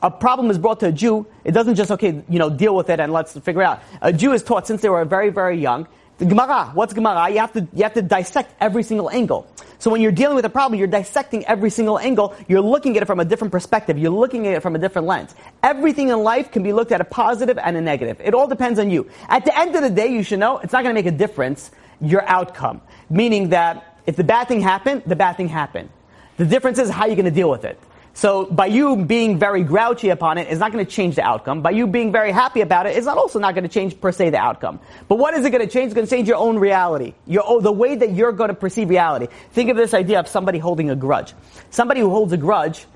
a 0.00 0.12
problem 0.12 0.48
is 0.48 0.58
brought 0.58 0.78
to 0.80 0.86
a 0.86 0.92
Jew, 0.92 1.26
it 1.44 1.52
doesn't 1.52 1.74
just, 1.74 1.90
okay, 1.90 2.22
you 2.28 2.38
know, 2.38 2.48
deal 2.48 2.74
with 2.74 2.88
it 2.88 3.00
and 3.00 3.12
let's 3.12 3.38
figure 3.40 3.62
it 3.62 3.66
out. 3.66 3.82
A 4.00 4.12
Jew 4.12 4.32
is 4.32 4.42
taught 4.42 4.66
since 4.66 4.80
they 4.80 4.88
were 4.88 5.04
very, 5.04 5.28
very 5.28 5.60
young 5.60 5.86
the 6.20 6.26
Gemara, 6.26 6.70
what's 6.74 6.92
Gemara? 6.92 7.30
You 7.30 7.38
have 7.38 7.52
to, 7.54 7.66
you 7.72 7.82
have 7.82 7.94
to 7.94 8.02
dissect 8.02 8.54
every 8.60 8.82
single 8.82 9.08
angle. 9.08 9.50
So 9.78 9.90
when 9.90 10.02
you're 10.02 10.12
dealing 10.12 10.36
with 10.36 10.44
a 10.44 10.50
problem, 10.50 10.78
you're 10.78 10.86
dissecting 10.86 11.46
every 11.46 11.70
single 11.70 11.98
angle. 11.98 12.36
You're 12.46 12.60
looking 12.60 12.98
at 12.98 13.02
it 13.02 13.06
from 13.06 13.20
a 13.20 13.24
different 13.24 13.52
perspective. 13.52 13.96
You're 13.96 14.10
looking 14.10 14.46
at 14.46 14.52
it 14.52 14.60
from 14.60 14.76
a 14.76 14.78
different 14.78 15.08
lens. 15.08 15.34
Everything 15.62 16.10
in 16.10 16.22
life 16.22 16.52
can 16.52 16.62
be 16.62 16.74
looked 16.74 16.92
at 16.92 17.00
a 17.00 17.04
positive 17.04 17.56
and 17.56 17.74
a 17.74 17.80
negative. 17.80 18.20
It 18.22 18.34
all 18.34 18.46
depends 18.46 18.78
on 18.78 18.90
you. 18.90 19.10
At 19.30 19.46
the 19.46 19.58
end 19.58 19.74
of 19.74 19.82
the 19.82 19.88
day, 19.88 20.08
you 20.08 20.22
should 20.22 20.40
know 20.40 20.58
it's 20.58 20.74
not 20.74 20.82
going 20.82 20.94
to 20.94 21.02
make 21.02 21.10
a 21.10 21.16
difference 21.16 21.70
your 22.02 22.22
outcome. 22.28 22.82
Meaning 23.08 23.48
that 23.48 23.98
if 24.04 24.16
the 24.16 24.24
bad 24.24 24.46
thing 24.46 24.60
happened, 24.60 25.04
the 25.06 25.16
bad 25.16 25.38
thing 25.38 25.48
happened. 25.48 25.88
The 26.36 26.44
difference 26.44 26.78
is 26.78 26.90
how 26.90 27.06
you're 27.06 27.16
going 27.16 27.24
to 27.24 27.30
deal 27.30 27.50
with 27.50 27.64
it. 27.64 27.80
So 28.12 28.44
by 28.46 28.66
you 28.66 28.96
being 28.96 29.38
very 29.38 29.62
grouchy 29.62 30.10
upon 30.10 30.38
it 30.38 30.48
is 30.48 30.58
not 30.58 30.72
going 30.72 30.84
to 30.84 30.90
change 30.90 31.16
the 31.16 31.22
outcome. 31.22 31.62
By 31.62 31.70
you 31.70 31.86
being 31.86 32.12
very 32.12 32.32
happy 32.32 32.60
about 32.60 32.86
it 32.86 32.96
is 32.96 33.06
not 33.06 33.18
also 33.18 33.38
not 33.38 33.54
going 33.54 33.64
to 33.64 33.70
change 33.70 34.00
per 34.00 34.12
se 34.12 34.30
the 34.30 34.38
outcome. 34.38 34.80
But 35.08 35.16
what 35.16 35.34
is 35.34 35.44
it 35.44 35.50
going 35.50 35.66
to 35.66 35.72
change? 35.72 35.86
It's 35.86 35.94
going 35.94 36.06
to 36.06 36.10
change 36.10 36.28
your 36.28 36.38
own 36.38 36.58
reality. 36.58 37.14
Your, 37.26 37.44
oh, 37.46 37.60
the 37.60 37.72
way 37.72 37.94
that 37.94 38.12
you're 38.12 38.32
going 38.32 38.48
to 38.48 38.54
perceive 38.54 38.88
reality. 38.88 39.28
Think 39.52 39.70
of 39.70 39.76
this 39.76 39.94
idea 39.94 40.18
of 40.18 40.28
somebody 40.28 40.58
holding 40.58 40.90
a 40.90 40.96
grudge. 40.96 41.34
Somebody 41.70 42.00
who 42.00 42.10
holds 42.10 42.32
a 42.32 42.36
grudge 42.36 42.86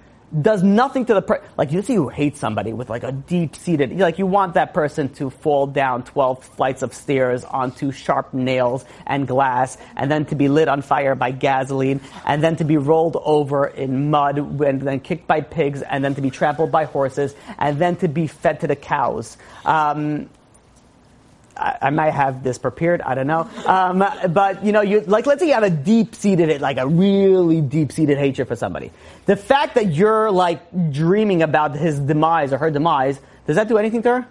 does 0.43 0.63
nothing 0.63 1.07
to 1.07 1.15
the 1.15 1.23
person. 1.23 1.45
Like 1.57 1.73
you 1.73 1.83
see 1.83 1.95
who 1.95 2.09
hates 2.09 2.41
somebody 2.41 2.73
with 2.73 2.91
like 2.91 3.03
a 3.03 3.13
deep 3.13 3.55
seated, 3.57 3.97
like 3.99 4.19
you 4.19 4.27
want 4.27 4.55
that 4.55 4.75
person 4.75 5.09
to 5.15 5.31
fall 5.31 5.67
down 5.67 6.05
12 6.05 6.45
flights 6.45 6.83
of 6.83 6.93
stairs 6.95 7.45
onto 7.45 7.93
sharp 7.93 8.35
nails 8.35 8.85
and 9.07 9.27
glass 9.29 9.79
and 9.97 10.11
then 10.11 10.25
to 10.27 10.35
be 10.35 10.49
lit 10.49 10.69
on 10.69 10.83
fire 10.83 11.15
by 11.15 11.31
gasoline 11.31 12.01
and 12.27 12.43
then 12.43 12.57
to 12.57 12.65
be 12.65 12.77
rolled 12.77 13.17
over 13.25 13.67
in 13.67 14.11
mud 14.11 14.39
and 14.39 14.83
then 14.83 15.01
kicked 15.01 15.27
by 15.27 15.41
pigs 15.41 15.83
and 15.83 16.05
then 16.05 16.15
to 16.15 16.21
be 16.21 16.31
trampled 16.31 16.73
by 16.73 16.85
horses 16.85 17.35
and 17.59 17.79
then 17.79 17.97
to 17.97 18.09
be 18.09 18.27
fed 18.27 18.61
to 18.61 18.67
the 18.67 18.77
cows. 18.77 19.37
Um, 19.65 20.29
I, 21.57 21.91
might 21.91 22.11
have 22.11 22.43
this 22.43 22.59
prepared. 22.59 23.01
I 23.03 23.15
don't 23.15 23.27
know. 23.27 23.49
Um, 23.67 24.05
but 24.33 24.65
you 24.65 24.73
know, 24.73 24.81
you 24.81 25.01
like 25.01 25.27
let's 25.27 25.41
say 25.41 25.49
you 25.49 25.55
have 25.55 25.63
a 25.63 25.71
deep 25.71 26.15
seated, 26.15 26.61
like 26.61 26.79
a 26.79 26.87
really 26.87 27.61
deep 27.61 27.93
seated 27.93 28.19
hatred 28.19 28.49
for 28.49 28.57
somebody. 28.57 28.91
The 29.27 29.37
fact 29.37 29.77
that 29.77 29.93
you're 29.93 30.31
like 30.31 30.93
dreaming 30.93 31.43
about 31.43 31.77
his 31.77 31.99
demise 31.99 32.53
or 32.53 32.59
her 32.59 32.71
demise, 32.71 33.21
does 33.47 33.57
that 33.57 33.69
do 33.69 33.79
anything 33.79 34.03
to 34.03 34.09
her? 34.09 34.29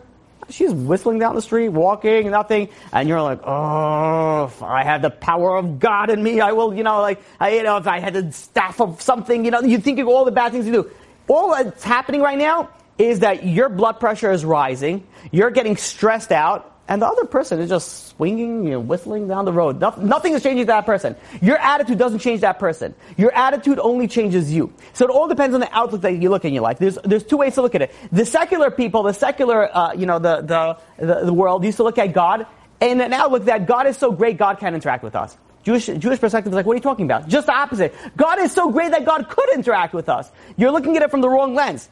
She's 0.49 0.73
whistling 0.73 1.19
down 1.19 1.35
the 1.35 1.41
street, 1.41 1.69
walking, 1.69 2.29
nothing, 2.29 2.69
and 2.91 3.07
you're 3.07 3.21
like, 3.21 3.39
oh, 3.45 4.51
I 4.61 4.83
have 4.83 5.01
the 5.01 5.09
power 5.09 5.55
of 5.55 5.79
God 5.79 6.09
in 6.09 6.21
me, 6.21 6.41
I 6.41 6.51
will, 6.51 6.73
you 6.73 6.83
know, 6.83 6.99
like, 7.01 7.21
I, 7.39 7.51
you 7.51 7.63
know, 7.63 7.77
if 7.77 7.87
I 7.87 7.99
had 7.99 8.13
the 8.13 8.31
staff 8.33 8.81
of 8.81 9.01
something, 9.01 9.45
you 9.45 9.51
know, 9.51 9.61
you 9.61 9.77
think 9.77 9.99
of 9.99 10.07
all 10.09 10.25
the 10.25 10.31
bad 10.31 10.51
things 10.51 10.65
you 10.65 10.73
do. 10.73 10.91
All 11.29 11.51
that's 11.51 11.83
happening 11.83 12.21
right 12.21 12.37
now 12.37 12.69
is 12.97 13.21
that 13.21 13.45
your 13.45 13.69
blood 13.69 13.99
pressure 13.99 14.31
is 14.31 14.43
rising, 14.43 15.07
you're 15.31 15.49
getting 15.49 15.77
stressed 15.77 16.31
out, 16.31 16.72
and 16.87 17.01
the 17.01 17.07
other 17.07 17.25
person 17.25 17.59
is 17.59 17.69
just 17.69 18.09
swinging, 18.09 18.65
you 18.65 18.71
know, 18.71 18.79
whistling 18.79 19.27
down 19.27 19.45
the 19.45 19.53
road. 19.53 19.79
nothing 19.99 20.33
is 20.33 20.43
changing 20.43 20.65
that 20.65 20.85
person. 20.85 21.15
Your 21.41 21.57
attitude 21.57 21.97
doesn't 21.97 22.19
change 22.19 22.41
that 22.41 22.59
person. 22.59 22.93
Your 23.15 23.33
attitude 23.33 23.79
only 23.79 24.07
changes 24.07 24.51
you. 24.51 24.73
So 24.91 25.05
it 25.05 25.11
all 25.11 25.29
depends 25.29 25.53
on 25.53 25.61
the 25.61 25.73
outlook 25.73 26.01
that 26.01 26.13
you 26.13 26.29
look 26.29 26.43
in 26.43 26.53
your 26.53 26.63
life. 26.63 26.79
There's, 26.79 26.97
there's 27.05 27.23
two 27.23 27.37
ways 27.37 27.55
to 27.55 27.61
look 27.61 27.73
at 27.73 27.83
it. 27.83 27.95
The 28.11 28.25
secular 28.25 28.69
people, 28.69 29.03
the 29.03 29.13
secular, 29.13 29.75
uh, 29.75 29.93
you 29.93 30.05
know, 30.05 30.19
the, 30.19 30.41
the, 30.41 30.77
the, 31.05 31.25
the 31.25 31.33
world 31.33 31.63
used 31.63 31.77
to 31.77 31.83
look 31.83 31.97
at 31.97 32.11
God 32.13 32.45
and 32.81 33.01
an 33.01 33.13
outlook 33.13 33.45
that 33.45 33.65
God 33.65 33.87
is 33.87 33.97
so 33.97 34.11
great, 34.11 34.37
God 34.37 34.59
can't 34.59 34.75
interact 34.75 35.03
with 35.03 35.15
us. 35.15 35.37
Jewish, 35.63 35.85
Jewish 35.85 36.19
perspective 36.19 36.51
is 36.51 36.55
like, 36.55 36.65
what 36.65 36.73
are 36.73 36.75
you 36.75 36.81
talking 36.81 37.05
about? 37.05 37.29
Just 37.29 37.47
the 37.47 37.53
opposite. 37.53 37.95
God 38.17 38.39
is 38.39 38.51
so 38.51 38.69
great 38.69 38.91
that 38.91 39.05
God 39.05 39.29
could 39.29 39.49
interact 39.53 39.93
with 39.93 40.09
us. 40.09 40.29
You're 40.57 40.71
looking 40.71 40.97
at 40.97 41.03
it 41.03 41.09
from 41.09 41.21
the 41.21 41.29
wrong 41.29 41.55
lens. 41.55 41.87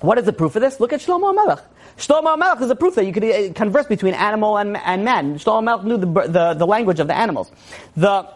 What 0.00 0.18
is 0.18 0.26
the 0.26 0.32
proof 0.34 0.56
of 0.56 0.62
this? 0.62 0.78
Look 0.78 0.92
at 0.92 1.00
Shlomo 1.00 1.34
Melech. 1.34 1.60
Shlomo 2.00 2.38
Melech 2.38 2.62
is 2.62 2.70
a 2.70 2.74
proof 2.74 2.94
that 2.94 3.04
you 3.04 3.12
could 3.12 3.24
uh, 3.24 3.52
converse 3.52 3.86
between 3.86 4.14
animal 4.14 4.56
and, 4.56 4.78
and 4.78 5.04
man. 5.04 5.38
Shlomo 5.38 5.62
Melech 5.62 5.84
knew 5.84 5.96
the, 5.98 6.06
the, 6.28 6.54
the 6.54 6.66
language 6.66 6.98
of 6.98 7.08
the 7.08 7.14
animals. 7.14 7.52
The, 7.94 8.26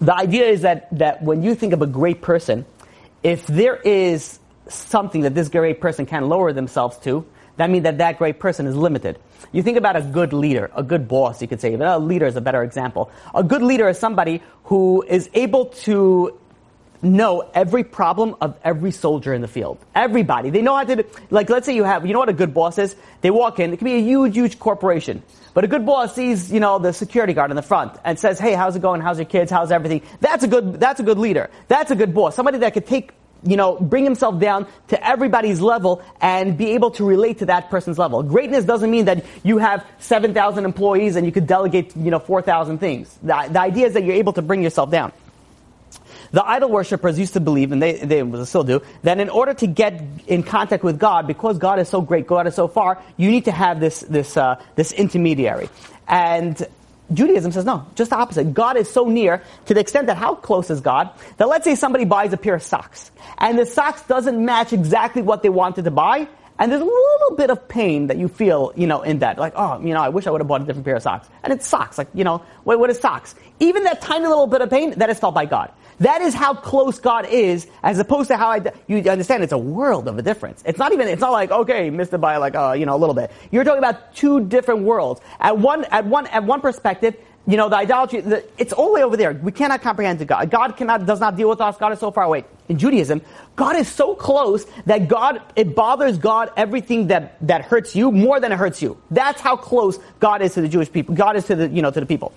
the 0.00 0.12
idea 0.12 0.46
is 0.46 0.62
that, 0.62 0.88
that 0.98 1.22
when 1.22 1.44
you 1.44 1.54
think 1.54 1.72
of 1.72 1.82
a 1.82 1.86
great 1.86 2.20
person, 2.20 2.66
if 3.22 3.46
there 3.46 3.76
is 3.76 4.40
something 4.66 5.20
that 5.20 5.36
this 5.36 5.48
great 5.48 5.80
person 5.80 6.04
can 6.04 6.28
lower 6.28 6.52
themselves 6.52 6.98
to, 6.98 7.24
that 7.58 7.70
means 7.70 7.84
that 7.84 7.98
that 7.98 8.18
great 8.18 8.40
person 8.40 8.66
is 8.66 8.74
limited. 8.74 9.20
You 9.52 9.62
think 9.62 9.78
about 9.78 9.94
a 9.94 10.02
good 10.02 10.32
leader, 10.32 10.72
a 10.74 10.82
good 10.82 11.06
boss, 11.06 11.40
you 11.40 11.46
could 11.46 11.60
say. 11.60 11.74
A 11.74 11.98
leader 11.98 12.26
is 12.26 12.34
a 12.34 12.40
better 12.40 12.64
example. 12.64 13.12
A 13.36 13.44
good 13.44 13.62
leader 13.62 13.88
is 13.88 14.00
somebody 14.00 14.42
who 14.64 15.04
is 15.06 15.30
able 15.34 15.66
to 15.66 16.36
know 17.04 17.48
every 17.54 17.84
problem 17.84 18.36
of 18.40 18.58
every 18.64 18.90
soldier 18.90 19.32
in 19.34 19.42
the 19.42 19.48
field. 19.48 19.78
Everybody. 19.94 20.50
They 20.50 20.62
know 20.62 20.74
how 20.74 20.84
to, 20.84 21.04
like, 21.30 21.50
let's 21.50 21.66
say 21.66 21.74
you 21.74 21.84
have, 21.84 22.06
you 22.06 22.12
know 22.12 22.18
what 22.18 22.28
a 22.28 22.34
good 22.34 22.54
boss 22.54 22.78
is? 22.78 22.96
They 23.20 23.30
walk 23.30 23.60
in, 23.60 23.72
it 23.72 23.76
can 23.76 23.84
be 23.84 23.94
a 23.94 24.02
huge, 24.02 24.34
huge 24.34 24.58
corporation. 24.58 25.22
But 25.52 25.64
a 25.64 25.68
good 25.68 25.86
boss 25.86 26.14
sees, 26.14 26.50
you 26.50 26.58
know, 26.58 26.78
the 26.78 26.92
security 26.92 27.32
guard 27.32 27.50
in 27.50 27.56
the 27.56 27.62
front 27.62 27.92
and 28.04 28.18
says, 28.18 28.40
hey, 28.40 28.54
how's 28.54 28.74
it 28.74 28.82
going? 28.82 29.00
How's 29.00 29.18
your 29.18 29.26
kids? 29.26 29.50
How's 29.50 29.70
everything? 29.70 30.02
That's 30.20 30.42
a 30.42 30.48
good, 30.48 30.80
that's 30.80 30.98
a 30.98 31.04
good 31.04 31.18
leader. 31.18 31.50
That's 31.68 31.92
a 31.92 31.96
good 31.96 32.12
boss. 32.12 32.34
Somebody 32.34 32.58
that 32.58 32.74
could 32.74 32.86
take 32.86 33.12
you 33.46 33.56
know, 33.56 33.76
bring 33.76 34.04
himself 34.04 34.40
down 34.40 34.66
to 34.88 35.06
everybody's 35.06 35.60
level 35.60 36.02
and 36.20 36.56
be 36.56 36.72
able 36.72 36.90
to 36.92 37.04
relate 37.04 37.38
to 37.38 37.46
that 37.46 37.70
person's 37.70 37.98
level. 37.98 38.22
Greatness 38.22 38.64
doesn't 38.64 38.90
mean 38.90 39.04
that 39.04 39.24
you 39.42 39.58
have 39.58 39.84
7,000 39.98 40.64
employees 40.64 41.16
and 41.16 41.26
you 41.26 41.32
could 41.32 41.46
delegate, 41.46 41.94
you 41.96 42.10
know, 42.10 42.18
4,000 42.18 42.78
things. 42.78 43.14
The, 43.22 43.48
the 43.50 43.60
idea 43.60 43.86
is 43.86 43.94
that 43.94 44.04
you're 44.04 44.16
able 44.16 44.32
to 44.34 44.42
bring 44.42 44.62
yourself 44.62 44.90
down. 44.90 45.12
The 46.34 46.44
idol 46.44 46.68
worshippers 46.68 47.16
used 47.16 47.34
to 47.34 47.40
believe, 47.40 47.70
and 47.70 47.80
they, 47.80 47.92
they 47.92 48.44
still 48.44 48.64
do, 48.64 48.82
that 49.04 49.20
in 49.20 49.30
order 49.30 49.54
to 49.54 49.68
get 49.68 50.02
in 50.26 50.42
contact 50.42 50.82
with 50.82 50.98
God, 50.98 51.28
because 51.28 51.58
God 51.58 51.78
is 51.78 51.88
so 51.88 52.00
great, 52.00 52.26
God 52.26 52.48
is 52.48 52.56
so 52.56 52.66
far, 52.66 53.00
you 53.16 53.30
need 53.30 53.44
to 53.44 53.52
have 53.52 53.78
this, 53.78 54.00
this, 54.00 54.36
uh, 54.36 54.60
this 54.74 54.90
intermediary. 54.90 55.70
And 56.08 56.60
Judaism 57.12 57.52
says 57.52 57.64
no, 57.64 57.86
just 57.94 58.10
the 58.10 58.16
opposite. 58.16 58.52
God 58.52 58.76
is 58.76 58.90
so 58.90 59.08
near 59.08 59.44
to 59.66 59.74
the 59.74 59.80
extent 59.80 60.08
that 60.08 60.16
how 60.16 60.34
close 60.34 60.70
is 60.70 60.80
God? 60.80 61.10
That 61.36 61.48
let's 61.48 61.64
say 61.64 61.76
somebody 61.76 62.04
buys 62.04 62.32
a 62.32 62.36
pair 62.36 62.56
of 62.56 62.64
socks, 62.64 63.12
and 63.38 63.56
the 63.56 63.64
socks 63.64 64.02
doesn't 64.02 64.44
match 64.44 64.72
exactly 64.72 65.22
what 65.22 65.44
they 65.44 65.50
wanted 65.50 65.84
to 65.84 65.92
buy, 65.92 66.26
and 66.58 66.72
there's 66.72 66.82
a 66.82 66.84
little 66.84 67.36
bit 67.36 67.50
of 67.50 67.68
pain 67.68 68.08
that 68.08 68.16
you 68.16 68.26
feel, 68.26 68.72
you 68.74 68.88
know, 68.88 69.02
in 69.02 69.20
that. 69.20 69.38
Like, 69.38 69.52
oh, 69.54 69.80
you 69.80 69.94
know, 69.94 70.00
I 70.00 70.08
wish 70.08 70.26
I 70.26 70.30
would 70.30 70.40
have 70.40 70.48
bought 70.48 70.62
a 70.62 70.64
different 70.64 70.84
pair 70.84 70.96
of 70.96 71.02
socks. 71.02 71.28
And 71.42 71.52
it's 71.52 71.66
socks. 71.66 71.98
Like, 71.98 72.08
you 72.14 72.22
know, 72.22 72.44
what, 72.62 72.78
what 72.78 72.90
is 72.90 72.98
socks? 73.00 73.34
Even 73.58 73.82
that 73.84 74.00
tiny 74.00 74.26
little 74.26 74.46
bit 74.46 74.60
of 74.60 74.70
pain, 74.70 74.92
that 74.98 75.10
is 75.10 75.18
felt 75.18 75.34
by 75.34 75.46
God. 75.46 75.72
That 76.00 76.22
is 76.22 76.34
how 76.34 76.54
close 76.54 76.98
God 76.98 77.26
is, 77.26 77.66
as 77.82 77.98
opposed 77.98 78.28
to 78.28 78.36
how 78.36 78.50
I, 78.50 78.72
you 78.86 78.98
understand 79.10 79.42
it's 79.42 79.52
a 79.52 79.58
world 79.58 80.08
of 80.08 80.18
a 80.18 80.22
difference. 80.22 80.62
It's 80.66 80.78
not 80.78 80.92
even, 80.92 81.08
it's 81.08 81.20
not 81.20 81.32
like, 81.32 81.50
okay, 81.50 81.90
missed 81.90 82.12
it 82.12 82.18
by 82.18 82.36
like, 82.36 82.54
uh, 82.54 82.72
you 82.72 82.86
know, 82.86 82.96
a 82.96 82.98
little 82.98 83.14
bit. 83.14 83.30
You're 83.50 83.64
talking 83.64 83.78
about 83.78 84.14
two 84.14 84.44
different 84.46 84.82
worlds. 84.82 85.20
At 85.40 85.58
one, 85.58 85.84
at 85.86 86.04
one, 86.04 86.26
at 86.28 86.44
one 86.44 86.60
perspective, 86.60 87.16
you 87.46 87.58
know, 87.58 87.68
the 87.68 87.76
idolatry, 87.76 88.22
the, 88.22 88.44
it's 88.56 88.72
all 88.72 88.86
the 88.86 88.92
way 88.94 89.02
over 89.04 89.16
there. 89.16 89.32
We 89.34 89.52
cannot 89.52 89.82
comprehend 89.82 90.26
God. 90.26 90.50
God 90.50 90.76
cannot, 90.76 91.04
does 91.04 91.20
not 91.20 91.36
deal 91.36 91.50
with 91.50 91.60
us. 91.60 91.76
God 91.76 91.92
is 91.92 91.98
so 91.98 92.10
far 92.10 92.24
away. 92.24 92.44
In 92.68 92.78
Judaism, 92.78 93.20
God 93.54 93.76
is 93.76 93.86
so 93.86 94.14
close 94.14 94.64
that 94.86 95.08
God, 95.08 95.42
it 95.54 95.74
bothers 95.74 96.16
God 96.16 96.50
everything 96.56 97.08
that, 97.08 97.36
that 97.46 97.62
hurts 97.62 97.94
you 97.94 98.10
more 98.10 98.40
than 98.40 98.50
it 98.50 98.56
hurts 98.56 98.80
you. 98.80 98.96
That's 99.10 99.42
how 99.42 99.56
close 99.56 99.98
God 100.20 100.40
is 100.40 100.54
to 100.54 100.62
the 100.62 100.68
Jewish 100.68 100.90
people. 100.90 101.14
God 101.14 101.36
is 101.36 101.44
to 101.46 101.54
the, 101.54 101.68
you 101.68 101.82
know, 101.82 101.90
to 101.90 102.00
the 102.00 102.06
people. 102.06 102.32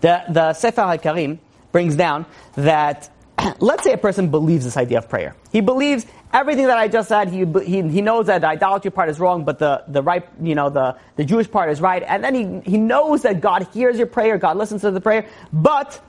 The, 0.00 0.24
the 0.30 0.54
Sefer 0.54 0.80
HaIkarim 0.80 1.38
brings 1.72 1.96
down 1.96 2.26
that, 2.54 3.10
let's 3.60 3.84
say 3.84 3.92
a 3.92 3.98
person 3.98 4.30
believes 4.30 4.64
this 4.64 4.76
idea 4.76 4.98
of 4.98 5.08
prayer. 5.08 5.34
He 5.52 5.60
believes 5.60 6.06
everything 6.32 6.66
that 6.66 6.78
I 6.78 6.88
just 6.88 7.08
said, 7.08 7.28
he, 7.28 7.44
he, 7.64 7.82
he 7.88 8.00
knows 8.00 8.26
that 8.26 8.40
the 8.40 8.48
idolatry 8.48 8.90
part 8.90 9.08
is 9.08 9.18
wrong, 9.18 9.44
but 9.44 9.58
the, 9.58 9.84
the 9.88 10.02
right, 10.02 10.26
you 10.40 10.54
know, 10.54 10.70
the, 10.70 10.96
the 11.16 11.24
Jewish 11.24 11.50
part 11.50 11.70
is 11.70 11.80
right. 11.80 12.02
And 12.06 12.22
then 12.22 12.34
he, 12.34 12.70
he 12.70 12.78
knows 12.78 13.22
that 13.22 13.40
God 13.40 13.68
hears 13.72 13.98
your 13.98 14.06
prayer, 14.06 14.38
God 14.38 14.56
listens 14.56 14.82
to 14.82 14.90
the 14.90 15.00
prayer, 15.00 15.26
but 15.52 16.00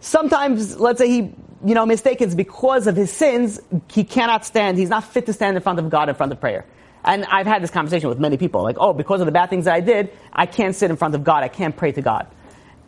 sometimes, 0.00 0.78
let's 0.78 0.98
say 0.98 1.08
he, 1.08 1.34
you 1.64 1.74
know, 1.74 1.86
mistakes 1.86 2.34
because 2.34 2.86
of 2.86 2.94
his 2.96 3.10
sins, 3.10 3.60
he 3.90 4.04
cannot 4.04 4.44
stand, 4.44 4.78
he's 4.78 4.90
not 4.90 5.04
fit 5.04 5.26
to 5.26 5.32
stand 5.32 5.56
in 5.56 5.62
front 5.62 5.78
of 5.78 5.88
God 5.90 6.08
in 6.08 6.14
front 6.14 6.32
of 6.32 6.40
prayer. 6.40 6.66
And 7.04 7.24
I've 7.26 7.46
had 7.46 7.62
this 7.62 7.70
conversation 7.70 8.08
with 8.08 8.18
many 8.18 8.36
people, 8.38 8.62
like, 8.62 8.76
oh, 8.78 8.94
because 8.94 9.20
of 9.20 9.26
the 9.26 9.32
bad 9.32 9.50
things 9.50 9.66
that 9.66 9.74
I 9.74 9.80
did, 9.80 10.10
I 10.32 10.46
can't 10.46 10.74
sit 10.74 10.90
in 10.90 10.96
front 10.96 11.14
of 11.14 11.22
God, 11.22 11.42
I 11.42 11.48
can't 11.48 11.76
pray 11.76 11.92
to 11.92 12.00
God. 12.00 12.26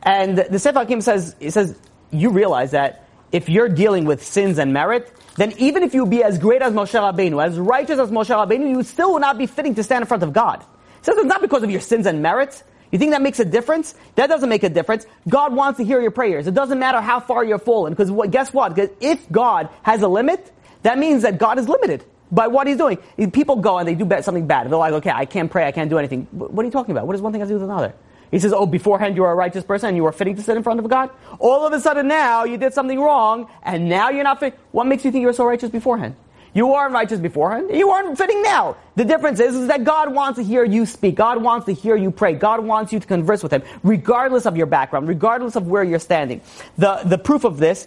And 0.02 0.38
the 0.38 0.59
Sefer 0.59 0.80
HaIkarim 0.80 1.02
says, 1.02 1.37
he 1.38 1.50
says, 1.50 1.78
you 2.10 2.30
realize 2.30 2.72
that 2.72 3.08
if 3.32 3.48
you're 3.48 3.68
dealing 3.68 4.04
with 4.04 4.25
sins 4.25 4.58
and 4.58 4.72
merit, 4.72 5.12
then 5.36 5.52
even 5.58 5.82
if 5.82 5.94
you 5.94 6.06
be 6.06 6.22
as 6.22 6.38
great 6.38 6.62
as 6.62 6.72
Moshe 6.72 6.98
Rabbeinu, 6.98 7.44
as 7.44 7.58
righteous 7.58 7.98
as 7.98 8.10
Moshe 8.10 8.34
Rabbeinu, 8.34 8.70
you 8.70 8.82
still 8.82 9.12
will 9.12 9.20
not 9.20 9.36
be 9.36 9.46
fitting 9.46 9.75
to 9.75 9.82
stand 9.82 10.02
in 10.02 10.06
front 10.06 10.22
of 10.22 10.32
God. 10.32 10.64
Says 11.02 11.16
it's 11.18 11.26
not 11.26 11.40
because 11.40 11.62
of 11.62 11.70
your 11.70 11.80
sins 11.80 12.06
and 12.06 12.22
merits. 12.22 12.64
You 12.90 12.98
think 12.98 13.10
that 13.10 13.20
makes 13.20 13.40
a 13.40 13.44
difference? 13.44 13.94
That 14.14 14.28
doesn't 14.28 14.48
make 14.48 14.62
a 14.62 14.68
difference. 14.68 15.06
God 15.28 15.54
wants 15.54 15.78
to 15.78 15.84
hear 15.84 16.00
your 16.00 16.12
prayers. 16.12 16.46
It 16.46 16.54
doesn't 16.54 16.78
matter 16.78 17.00
how 17.00 17.20
far 17.20 17.44
you're 17.44 17.58
fallen, 17.58 17.92
because 17.92 18.10
what, 18.10 18.30
guess 18.30 18.52
what? 18.52 18.75
Because 18.75 18.90
if 19.00 19.30
God 19.30 19.68
has 19.82 20.02
a 20.02 20.08
limit, 20.08 20.52
that 20.82 20.98
means 20.98 21.22
that 21.22 21.38
God 21.38 21.58
is 21.58 21.68
limited 21.68 22.04
by 22.30 22.46
what 22.46 22.66
He's 22.66 22.76
doing. 22.76 22.98
People 23.32 23.56
go 23.56 23.78
and 23.78 23.88
they 23.88 23.94
do 23.94 24.08
something 24.22 24.46
bad. 24.46 24.70
They're 24.70 24.78
like, 24.78 24.94
okay, 24.94 25.10
I 25.10 25.26
can't 25.26 25.50
pray, 25.50 25.66
I 25.66 25.72
can't 25.72 25.90
do 25.90 25.98
anything. 25.98 26.28
What 26.30 26.62
are 26.62 26.66
you 26.66 26.72
talking 26.72 26.92
about? 26.92 27.06
What 27.06 27.12
does 27.12 27.22
one 27.22 27.32
thing 27.32 27.40
have 27.40 27.48
to 27.48 27.54
do 27.54 27.60
with 27.60 27.68
another? 27.68 27.92
He 28.30 28.38
says, 28.38 28.52
oh, 28.52 28.66
beforehand 28.66 29.16
you 29.16 29.23
were 29.23 29.30
a 29.30 29.35
righteous 29.35 29.64
person 29.64 29.88
and 29.88 29.97
you 29.97 30.02
were 30.02 30.12
fitting 30.12 30.37
to 30.37 30.42
sit 30.42 30.56
in 30.56 30.62
front 30.62 30.80
of 30.80 30.88
God. 30.88 31.11
All 31.38 31.66
of 31.66 31.73
a 31.73 31.80
sudden 31.80 32.09
now 32.09 32.45
you 32.45 32.56
did 32.56 32.75
something 32.75 33.00
wrong 33.00 33.49
and 33.62 33.88
now 33.88 34.11
you're 34.11 34.25
not 34.25 34.40
fit. 34.40 34.59
What 34.73 34.87
makes 34.87 35.04
you 35.04 35.12
think 35.12 35.23
you 35.23 35.28
were 35.28 35.33
so 35.33 35.45
righteous 35.45 35.71
beforehand? 35.71 36.16
You 36.56 36.66
weren't 36.68 36.95
righteous 36.95 37.21
beforehand. 37.21 37.68
You 37.71 37.87
weren't 37.87 38.16
fitting 38.16 38.42
now. 38.42 38.76
The 38.95 39.04
difference 39.04 39.40
is, 39.40 39.54
is 39.54 39.68
that 39.68 39.85
God 39.85 40.14
wants 40.14 40.38
to 40.38 40.42
hear 40.42 40.64
you 40.64 40.87
speak. 40.87 41.14
God 41.14 41.42
wants 41.42 41.66
to 41.66 41.75
hear 41.75 41.97
you 41.97 42.11
pray. 42.11 42.33
God 42.33 42.64
wants 42.64 42.95
you 42.95 42.99
to 42.99 43.06
converse 43.06 43.42
with 43.42 43.52
Him, 43.52 43.62
regardless 43.83 44.47
of 44.47 44.56
your 44.56 44.64
background, 44.64 45.06
regardless 45.06 45.54
of 45.56 45.66
where 45.66 45.85
you're 45.85 45.99
standing. 45.99 46.40
The, 46.78 47.02
the 47.04 47.18
proof 47.18 47.45
of 47.45 47.59
this, 47.59 47.87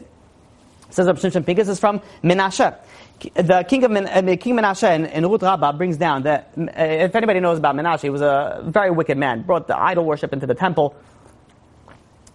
says 0.92 1.08
Rav 1.08 1.18
Shimshon 1.18 1.48
Pincus, 1.48 1.68
is 1.68 1.80
from 1.80 2.00
Menashe 2.24 2.78
the 3.20 3.66
king 3.68 3.84
of 3.84 3.92
uh, 3.92 4.38
King 4.38 4.56
Menashe 4.56 4.96
in, 4.96 5.06
in 5.06 5.28
Ruth 5.28 5.44
Rabbah 5.44 5.74
brings 5.74 5.98
down 5.98 6.24
that 6.24 6.54
uh, 6.58 6.72
if 6.78 7.16
anybody 7.16 7.40
knows 7.40 7.58
about 7.58 7.76
Menashe, 7.76 8.02
he 8.02 8.10
was 8.10 8.22
a 8.22 8.62
very 8.66 8.92
wicked 8.92 9.18
man, 9.18 9.42
brought 9.42 9.68
the 9.68 9.78
idol 9.78 10.06
worship 10.06 10.34
into 10.34 10.48
the 10.48 10.56
temple, 10.56 10.96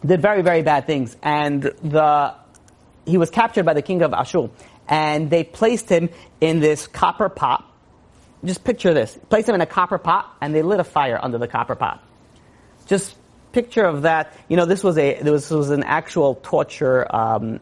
did 0.05 0.21
very 0.21 0.43
very 0.43 0.63
bad 0.63 0.87
things, 0.87 1.17
and 1.23 1.63
the 1.63 2.35
he 3.07 3.19
was 3.19 3.31
captured 3.31 3.65
by 3.65 3.75
the 3.75 3.83
king 3.83 4.03
of 4.03 4.13
Ashur, 4.13 4.51
and 4.89 5.31
they 5.31 5.45
placed 5.45 5.89
him 5.89 6.09
in 6.41 6.61
this 6.61 6.87
copper 6.87 7.29
pot. 7.29 7.71
Just 8.45 8.65
picture 8.65 8.93
this: 8.93 9.19
placed 9.29 9.49
him 9.49 9.55
in 9.55 9.61
a 9.61 9.67
copper 9.67 9.99
pot, 9.99 10.37
and 10.41 10.55
they 10.55 10.63
lit 10.63 10.81
a 10.81 10.85
fire 10.85 11.19
under 11.21 11.39
the 11.39 11.49
copper 11.49 11.75
pot. 11.75 12.03
Just 12.87 13.17
picture 13.53 13.85
of 13.85 14.03
that. 14.03 14.33
You 14.49 14.57
know, 14.57 14.67
this 14.67 14.85
was 14.85 14.99
a 14.99 15.21
this 15.23 15.51
was 15.51 15.71
an 15.71 15.83
actual 15.83 16.35
torture. 16.37 17.07
Um, 17.15 17.61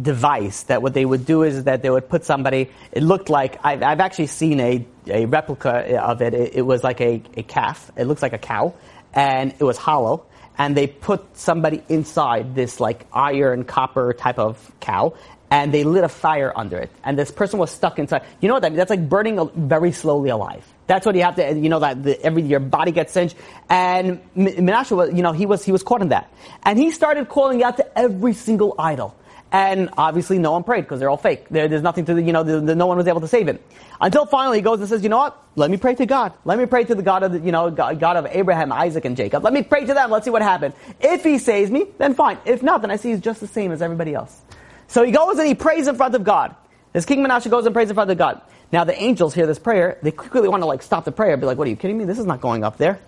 device 0.00 0.64
that 0.64 0.82
what 0.82 0.94
they 0.94 1.04
would 1.04 1.26
do 1.26 1.42
is 1.42 1.64
that 1.64 1.82
they 1.82 1.90
would 1.90 2.08
put 2.08 2.24
somebody, 2.24 2.70
it 2.92 3.02
looked 3.02 3.28
like, 3.28 3.58
I've, 3.64 3.82
I've 3.82 4.00
actually 4.00 4.28
seen 4.28 4.60
a, 4.60 4.86
a 5.06 5.26
replica 5.26 6.00
of 6.02 6.22
it. 6.22 6.34
it. 6.34 6.54
it. 6.54 6.62
was 6.62 6.82
like 6.82 7.00
a, 7.00 7.22
a 7.36 7.42
calf. 7.42 7.90
It 7.96 8.04
looks 8.04 8.22
like 8.22 8.32
a 8.32 8.38
cow. 8.38 8.74
And 9.12 9.54
it 9.58 9.64
was 9.64 9.76
hollow. 9.76 10.26
And 10.56 10.76
they 10.76 10.86
put 10.86 11.36
somebody 11.36 11.82
inside 11.88 12.54
this 12.54 12.80
like 12.80 13.06
iron 13.12 13.64
copper 13.64 14.12
type 14.12 14.38
of 14.38 14.72
cow. 14.80 15.14
And 15.50 15.72
they 15.72 15.84
lit 15.84 16.02
a 16.02 16.08
fire 16.08 16.50
under 16.56 16.78
it. 16.78 16.90
And 17.04 17.18
this 17.18 17.30
person 17.30 17.58
was 17.58 17.70
stuck 17.70 17.98
inside. 17.98 18.22
You 18.40 18.48
know 18.48 18.54
what? 18.54 18.74
That's 18.74 18.88
like 18.88 19.06
burning 19.06 19.50
very 19.54 19.92
slowly 19.92 20.30
alive. 20.30 20.66
That's 20.86 21.04
what 21.04 21.14
you 21.14 21.22
have 21.22 21.36
to, 21.36 21.54
you 21.54 21.68
know, 21.68 21.80
that 21.80 22.02
the, 22.02 22.20
every, 22.22 22.42
your 22.42 22.60
body 22.60 22.90
gets 22.90 23.12
singed. 23.12 23.36
And 23.68 24.20
Menashe 24.34 24.96
was, 24.96 25.12
you 25.12 25.22
know, 25.22 25.32
he 25.32 25.44
was, 25.44 25.62
he 25.62 25.72
was 25.72 25.82
caught 25.82 26.00
in 26.00 26.08
that. 26.08 26.32
And 26.62 26.78
he 26.78 26.90
started 26.90 27.28
calling 27.28 27.62
out 27.62 27.76
to 27.76 27.98
every 27.98 28.32
single 28.32 28.74
idol. 28.78 29.14
And 29.52 29.90
obviously 29.98 30.38
no 30.38 30.52
one 30.52 30.64
prayed 30.64 30.80
because 30.80 30.98
they're 30.98 31.10
all 31.10 31.18
fake. 31.18 31.50
There, 31.50 31.68
there's 31.68 31.82
nothing 31.82 32.06
to, 32.06 32.20
you 32.20 32.32
know, 32.32 32.42
the, 32.42 32.58
the, 32.58 32.74
no 32.74 32.86
one 32.86 32.96
was 32.96 33.06
able 33.06 33.20
to 33.20 33.28
save 33.28 33.46
him. 33.46 33.58
Until 34.00 34.24
finally 34.24 34.58
he 34.58 34.62
goes 34.62 34.80
and 34.80 34.88
says, 34.88 35.02
you 35.02 35.10
know 35.10 35.18
what? 35.18 35.38
Let 35.56 35.70
me 35.70 35.76
pray 35.76 35.94
to 35.94 36.06
God. 36.06 36.32
Let 36.46 36.58
me 36.58 36.64
pray 36.64 36.84
to 36.84 36.94
the 36.94 37.02
God 37.02 37.22
of, 37.22 37.32
the, 37.32 37.38
you 37.38 37.52
know, 37.52 37.70
God, 37.70 38.00
God 38.00 38.16
of 38.16 38.26
Abraham, 38.30 38.72
Isaac, 38.72 39.04
and 39.04 39.14
Jacob. 39.14 39.44
Let 39.44 39.52
me 39.52 39.62
pray 39.62 39.84
to 39.84 39.92
them. 39.92 40.10
Let's 40.10 40.24
see 40.24 40.30
what 40.30 40.40
happens. 40.40 40.74
If 41.00 41.22
he 41.22 41.36
saves 41.36 41.70
me, 41.70 41.84
then 41.98 42.14
fine. 42.14 42.38
If 42.46 42.62
not, 42.62 42.80
then 42.80 42.90
I 42.90 42.96
see 42.96 43.10
he's 43.10 43.20
just 43.20 43.40
the 43.40 43.46
same 43.46 43.72
as 43.72 43.82
everybody 43.82 44.14
else. 44.14 44.40
So 44.88 45.04
he 45.04 45.12
goes 45.12 45.38
and 45.38 45.46
he 45.46 45.54
prays 45.54 45.86
in 45.86 45.96
front 45.96 46.14
of 46.14 46.24
God. 46.24 46.56
This 46.94 47.04
King 47.04 47.22
Menashe 47.22 47.50
goes 47.50 47.66
and 47.66 47.74
prays 47.74 47.90
in 47.90 47.94
front 47.94 48.10
of 48.10 48.16
God. 48.16 48.40
Now 48.72 48.84
the 48.84 48.98
angels 49.00 49.34
hear 49.34 49.46
this 49.46 49.58
prayer. 49.58 49.98
They 50.02 50.12
quickly 50.12 50.48
want 50.48 50.62
to 50.62 50.66
like 50.66 50.82
stop 50.82 51.04
the 51.04 51.12
prayer. 51.12 51.36
Be 51.36 51.44
like, 51.44 51.58
what 51.58 51.66
are 51.66 51.70
you 51.70 51.76
kidding 51.76 51.98
me? 51.98 52.06
This 52.06 52.18
is 52.18 52.24
not 52.24 52.40
going 52.40 52.64
up 52.64 52.78
there. 52.78 53.00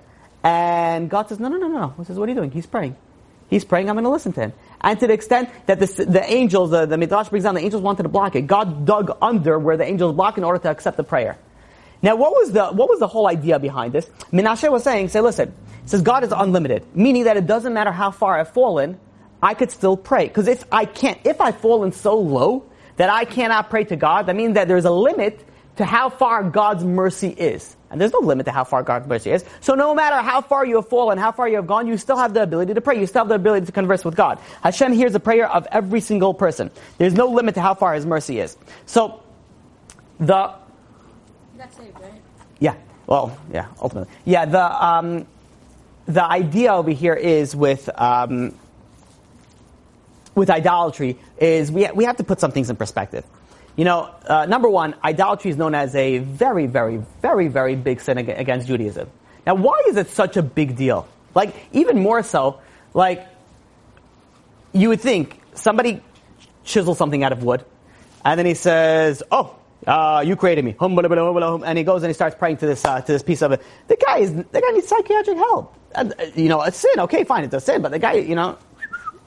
And 0.43 1.09
God 1.09 1.31
says, 1.31 1.41
no, 1.41 1.49
no, 1.49 1.57
no, 1.57 1.69
no. 1.69 1.95
He 1.97 2.05
says, 2.05 2.19
what 2.19 2.29
are 2.29 2.33
you 2.33 2.37
doing? 2.37 2.51
He's 2.51 2.67
praying. 2.67 2.97
He's 3.55 3.65
praying. 3.65 3.89
I'm 3.89 3.95
going 3.95 4.03
to 4.03 4.11
listen 4.11 4.33
to 4.33 4.41
him. 4.41 4.53
And 4.81 4.99
to 4.99 5.07
the 5.07 5.13
extent 5.13 5.49
that 5.67 5.79
the, 5.79 5.87
the 6.07 6.25
angels, 6.29 6.73
the, 6.73 6.87
the 6.87 6.99
Midrash 6.99 7.29
brings 7.29 7.45
down, 7.45 7.55
the 7.55 7.61
angels 7.61 7.83
wanted 7.83 8.03
to 8.03 8.09
block 8.09 8.35
it. 8.35 8.49
God 8.49 8.85
dug 8.85 9.17
under 9.23 9.61
where 9.61 9.77
the 9.77 9.85
angels 9.85 10.17
block 10.17 10.39
in 10.39 10.43
order 10.43 10.59
to 10.59 10.69
accept 10.69 10.97
the 10.97 11.05
prayer. 11.05 11.39
Now, 12.03 12.17
what 12.17 12.33
was 12.33 12.51
the 12.51 12.67
what 12.67 12.89
was 12.89 12.99
the 12.99 13.07
whole 13.07 13.29
idea 13.29 13.61
behind 13.61 13.93
this? 13.93 14.07
Menashe 14.33 14.69
was 14.69 14.83
saying, 14.83 15.11
say, 15.11 15.21
listen, 15.21 15.55
says 15.87 16.03
God 16.03 16.25
is 16.25 16.33
unlimited, 16.33 16.85
meaning 16.97 17.25
that 17.25 17.37
it 17.37 17.47
doesn't 17.47 17.73
matter 17.73 17.93
how 17.93 18.11
far 18.11 18.41
I've 18.41 18.51
fallen, 18.51 18.99
I 19.41 19.55
could 19.55 19.71
still 19.71 19.97
pray. 19.97 20.27
Because 20.27 20.49
if 20.49 20.65
I 20.73 20.85
can't, 20.85 21.21
if 21.25 21.41
I've 21.41 21.59
fallen 21.59 21.93
so 21.93 22.19
low 22.19 22.65
that 22.97 23.09
I 23.09 23.25
cannot 23.25 23.71
pray 23.71 23.85
to 23.85 23.95
God, 23.95 24.27
that 24.27 24.35
means 24.35 24.55
that 24.55 24.67
there's 24.67 24.85
a 24.85 24.91
limit 24.91 25.39
to 25.77 25.85
how 25.85 26.09
far 26.09 26.43
God's 26.43 26.83
mercy 26.83 27.29
is. 27.29 27.77
And 27.95 28.01
there's 28.01 28.13
no 28.13 28.19
limit 28.19 28.45
to 28.47 28.51
how 28.51 28.65
far 28.65 28.83
God's 28.83 29.07
mercy 29.07 29.31
is. 29.31 29.45
So 29.61 29.77
no 29.77 29.95
matter 29.95 30.17
how 30.17 30.41
far 30.41 30.67
you 30.67 30.75
have 30.75 30.89
fallen, 30.89 31.17
how 31.17 31.31
far 31.31 31.49
you 31.49 31.55
have 31.55 31.69
gone, 31.69 31.87
you 31.87 31.97
still 31.97 32.17
have 32.17 32.35
the 32.35 32.43
ability 32.43 32.75
to 32.75 32.81
pray. 32.81 32.99
You 32.99 33.07
still 33.07 33.21
have 33.21 33.29
the 33.29 33.37
ability 33.37 33.67
to 33.67 33.73
converse 33.73 34.05
with 34.05 34.17
God. 34.17 34.41
Hashem 34.65 34.93
hears 34.93 35.13
the 35.13 35.21
prayer 35.21 35.49
of 35.49 35.69
every 35.71 36.01
single 36.01 36.35
person. 36.35 36.73
There's 36.99 37.15
no 37.15 37.29
limit 37.29 37.55
to 37.55 37.61
how 37.61 37.75
far 37.75 37.95
His 37.95 38.05
mercy 38.05 38.41
is. 38.41 38.57
So, 38.87 39.23
the... 40.19 40.55
That's 41.57 41.79
it, 41.79 41.95
right? 42.03 42.21
Yeah. 42.59 42.75
Well, 43.07 43.39
yeah, 43.53 43.69
ultimately. 43.81 44.13
Yeah, 44.25 44.47
the, 44.47 44.85
um, 44.85 45.25
the 46.07 46.25
idea 46.25 46.75
over 46.75 46.91
here 46.91 47.15
is 47.15 47.55
with, 47.55 47.89
um, 47.95 48.57
with 50.35 50.51
idolatry 50.51 51.17
is 51.39 51.71
we, 51.71 51.89
we 51.95 52.07
have 52.07 52.17
to 52.17 52.25
put 52.25 52.41
some 52.41 52.51
things 52.51 52.71
in 52.71 52.75
perspective. 52.75 53.25
You 53.77 53.85
know, 53.85 54.15
uh, 54.27 54.47
number 54.47 54.69
one, 54.69 54.95
idolatry 55.03 55.51
is 55.51 55.57
known 55.57 55.75
as 55.75 55.95
a 55.97 56.19
very, 56.19 56.67
very, 56.67 56.99
very, 57.23 57.49
very 57.49 57.75
big 57.75 58.01
sin 58.01 58.19
against 58.19 58.69
Judaism. 58.69 59.11
Now, 59.47 59.57
why 59.57 59.83
is 59.89 59.97
it 59.97 60.09
such 60.09 60.37
a 60.37 60.43
big 60.43 60.77
deal? 60.77 61.09
Like, 61.35 61.55
even 61.73 61.99
more 61.99 62.23
so, 62.23 62.61
like, 62.95 63.27
you 64.73 64.89
would 64.89 65.01
think 65.01 65.41
somebody 65.55 66.03
chisels 66.65 66.99
something 66.99 67.23
out 67.25 67.33
of 67.33 67.43
wood, 67.43 67.65
and 68.25 68.39
then 68.39 68.47
he 68.47 68.55
says, 68.55 69.23
"Oh, 69.31 69.55
uh, 69.87 70.23
you 70.25 70.37
created 70.37 70.65
me," 70.65 70.75
and 70.81 71.79
he 71.79 71.85
goes 71.85 72.03
and 72.03 72.11
he 72.11 72.15
starts 72.15 72.37
praying 72.37 72.59
to 72.59 72.67
this 72.67 72.85
uh, 72.85 73.01
to 73.01 73.13
this 73.13 73.23
piece 73.23 73.43
of 73.43 73.53
it. 73.53 73.63
The 73.89 73.97
guy 73.97 74.19
is 74.19 74.35
the 74.35 74.61
guy 74.61 74.71
needs 74.73 74.89
psychiatric 74.89 75.37
help. 75.37 75.75
Uh, 75.95 76.11
you 76.35 76.49
know, 76.49 76.61
a 76.61 76.73
sin. 76.73 76.99
Okay, 76.99 77.25
fine, 77.25 77.45
it's 77.45 77.55
a 77.55 77.61
sin, 77.61 77.83
but 77.83 77.93
the 77.93 77.99
guy, 77.99 78.15
you 78.15 78.35
know, 78.35 78.59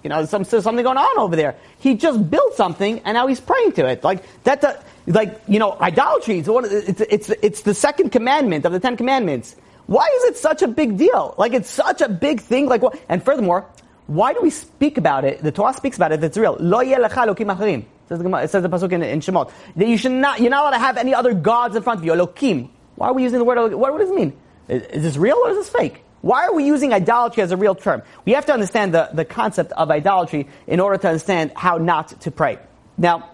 You 0.08 0.10
know, 0.10 0.24
some, 0.24 0.46
something 0.46 0.84
going 0.86 0.98
on 0.98 1.20
over 1.20 1.36
there. 1.36 1.58
He 1.80 1.96
just 1.96 2.30
built 2.32 2.54
something 2.54 3.02
and 3.04 3.16
now 3.16 3.28
he's 3.28 3.42
praying 3.42 3.74
to 3.74 3.86
it. 3.88 4.06
Like 4.06 4.24
that's 4.46 4.64
a, 4.64 4.82
like 5.06 5.42
you 5.50 5.60
know, 5.60 5.76
idolatry. 5.82 6.40
It's, 6.40 6.48
one 6.48 6.64
of 6.64 6.72
the, 6.72 6.90
it's, 6.90 7.02
it's 7.02 7.30
it's 7.44 7.62
the 7.64 7.74
second 7.74 8.12
commandment 8.12 8.64
of 8.64 8.72
the 8.72 8.80
Ten 8.80 8.96
Commandments. 8.96 9.58
Why 9.88 10.08
is 10.16 10.24
it 10.30 10.38
such 10.38 10.62
a 10.62 10.68
big 10.70 10.98
deal? 10.98 11.36
Like 11.38 11.52
it's 11.52 11.70
such 11.70 12.00
a 12.00 12.08
big 12.08 12.40
thing. 12.40 12.68
Like 12.68 12.82
what? 12.82 12.98
And 13.10 13.22
furthermore, 13.22 13.66
why 14.06 14.32
do 14.32 14.40
we 14.42 14.50
speak 14.50 14.98
about 14.98 15.26
it? 15.26 15.44
The 15.44 15.52
Torah 15.52 15.74
speaks 15.74 15.98
about 15.98 16.14
it. 16.14 16.24
It's 16.24 16.38
real. 16.38 16.56
Lo 16.58 16.82
acharim. 16.82 17.80
It 17.82 17.86
says 18.08 18.20
the 18.20 18.38
it 18.38 18.50
says 18.50 18.64
the 18.64 18.70
pasuk 18.70 18.94
in, 18.94 19.04
in 19.04 19.20
Shemot 19.20 19.52
that 19.76 19.90
you 19.90 19.98
should 19.98 20.14
not. 20.14 20.40
You're 20.40 20.52
not 20.52 20.62
allowed 20.62 20.78
to 20.78 20.80
have 20.80 20.96
any 20.96 21.14
other 21.14 21.34
gods 21.34 21.76
in 21.76 21.84
front 21.84 22.00
of 22.00 22.06
you. 22.06 22.14
Elokim. 22.14 22.70
Why 22.96 23.10
are 23.10 23.14
we 23.14 23.24
using 23.24 23.40
the 23.40 23.44
word? 23.44 23.74
What, 23.74 23.92
what 23.92 23.98
does 23.98 24.10
it 24.10 24.16
mean? 24.16 24.38
Is, 24.70 24.84
is 24.84 25.04
this 25.04 25.18
real 25.18 25.36
or 25.36 25.50
is 25.50 25.58
this 25.58 25.70
fake? 25.70 26.02
Why 26.22 26.46
are 26.46 26.54
we 26.54 26.66
using 26.66 26.94
idolatry 26.94 27.44
as 27.44 27.52
a 27.52 27.58
real 27.58 27.76
term? 27.76 28.02
We 28.26 28.34
have 28.34 28.46
to 28.48 28.54
understand 28.54 28.94
the, 28.94 29.10
the 29.14 29.26
concept 29.26 29.72
of 29.74 29.92
idolatry 29.92 30.48
in 30.66 30.80
order 30.80 30.98
to 30.98 31.08
understand 31.08 31.52
how 31.56 31.78
not 31.78 32.22
to 32.22 32.32
pray. 32.32 32.58
Now, 32.98 33.30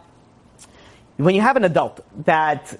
when 1.17 1.36
you 1.36 1.41
have 1.41 1.56
an 1.56 1.63
adult 1.63 2.06
that 2.26 2.78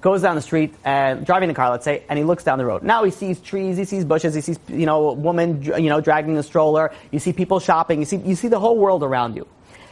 goes 0.00 0.20
down 0.20 0.36
the 0.36 0.42
street 0.42 0.74
and 0.84 1.24
driving 1.24 1.48
the 1.48 1.54
car, 1.54 1.70
let's 1.70 1.84
say, 1.84 2.04
and 2.10 2.18
he 2.18 2.24
looks 2.24 2.44
down 2.44 2.58
the 2.58 2.64
road. 2.66 2.82
Now 2.82 3.04
he 3.04 3.10
sees 3.10 3.40
trees, 3.40 3.78
he 3.78 3.86
sees 3.86 4.04
bushes, 4.04 4.34
he 4.34 4.42
sees 4.42 4.58
you 4.68 4.84
know 4.86 5.08
a 5.08 5.12
woman 5.14 5.62
you 5.62 5.88
know 5.88 6.00
dragging 6.00 6.36
a 6.36 6.42
stroller. 6.42 6.92
You 7.10 7.18
see 7.18 7.32
people 7.32 7.58
shopping. 7.58 8.00
You 8.00 8.04
see 8.04 8.18
you 8.18 8.34
see 8.34 8.48
the 8.48 8.60
whole 8.60 8.76
world 8.76 9.02
around 9.02 9.34
you. 9.34 9.46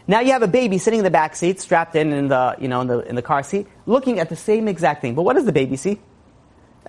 Now 0.06 0.20
you 0.20 0.32
have 0.32 0.42
a 0.42 0.48
baby 0.48 0.78
sitting 0.78 0.98
in 0.98 1.04
the 1.04 1.10
back 1.10 1.34
seat, 1.34 1.60
strapped 1.60 1.96
in 1.96 2.12
in 2.12 2.28
the 2.28 2.56
you 2.58 2.68
know 2.68 2.82
in 2.82 2.88
the 2.88 2.98
in 3.08 3.14
the 3.14 3.22
car 3.22 3.42
seat, 3.42 3.66
looking 3.86 4.20
at 4.20 4.28
the 4.28 4.36
same 4.36 4.68
exact 4.68 5.00
thing. 5.00 5.14
But 5.14 5.22
what 5.22 5.34
does 5.34 5.46
the 5.46 5.52
baby 5.52 5.76
see? 5.76 5.98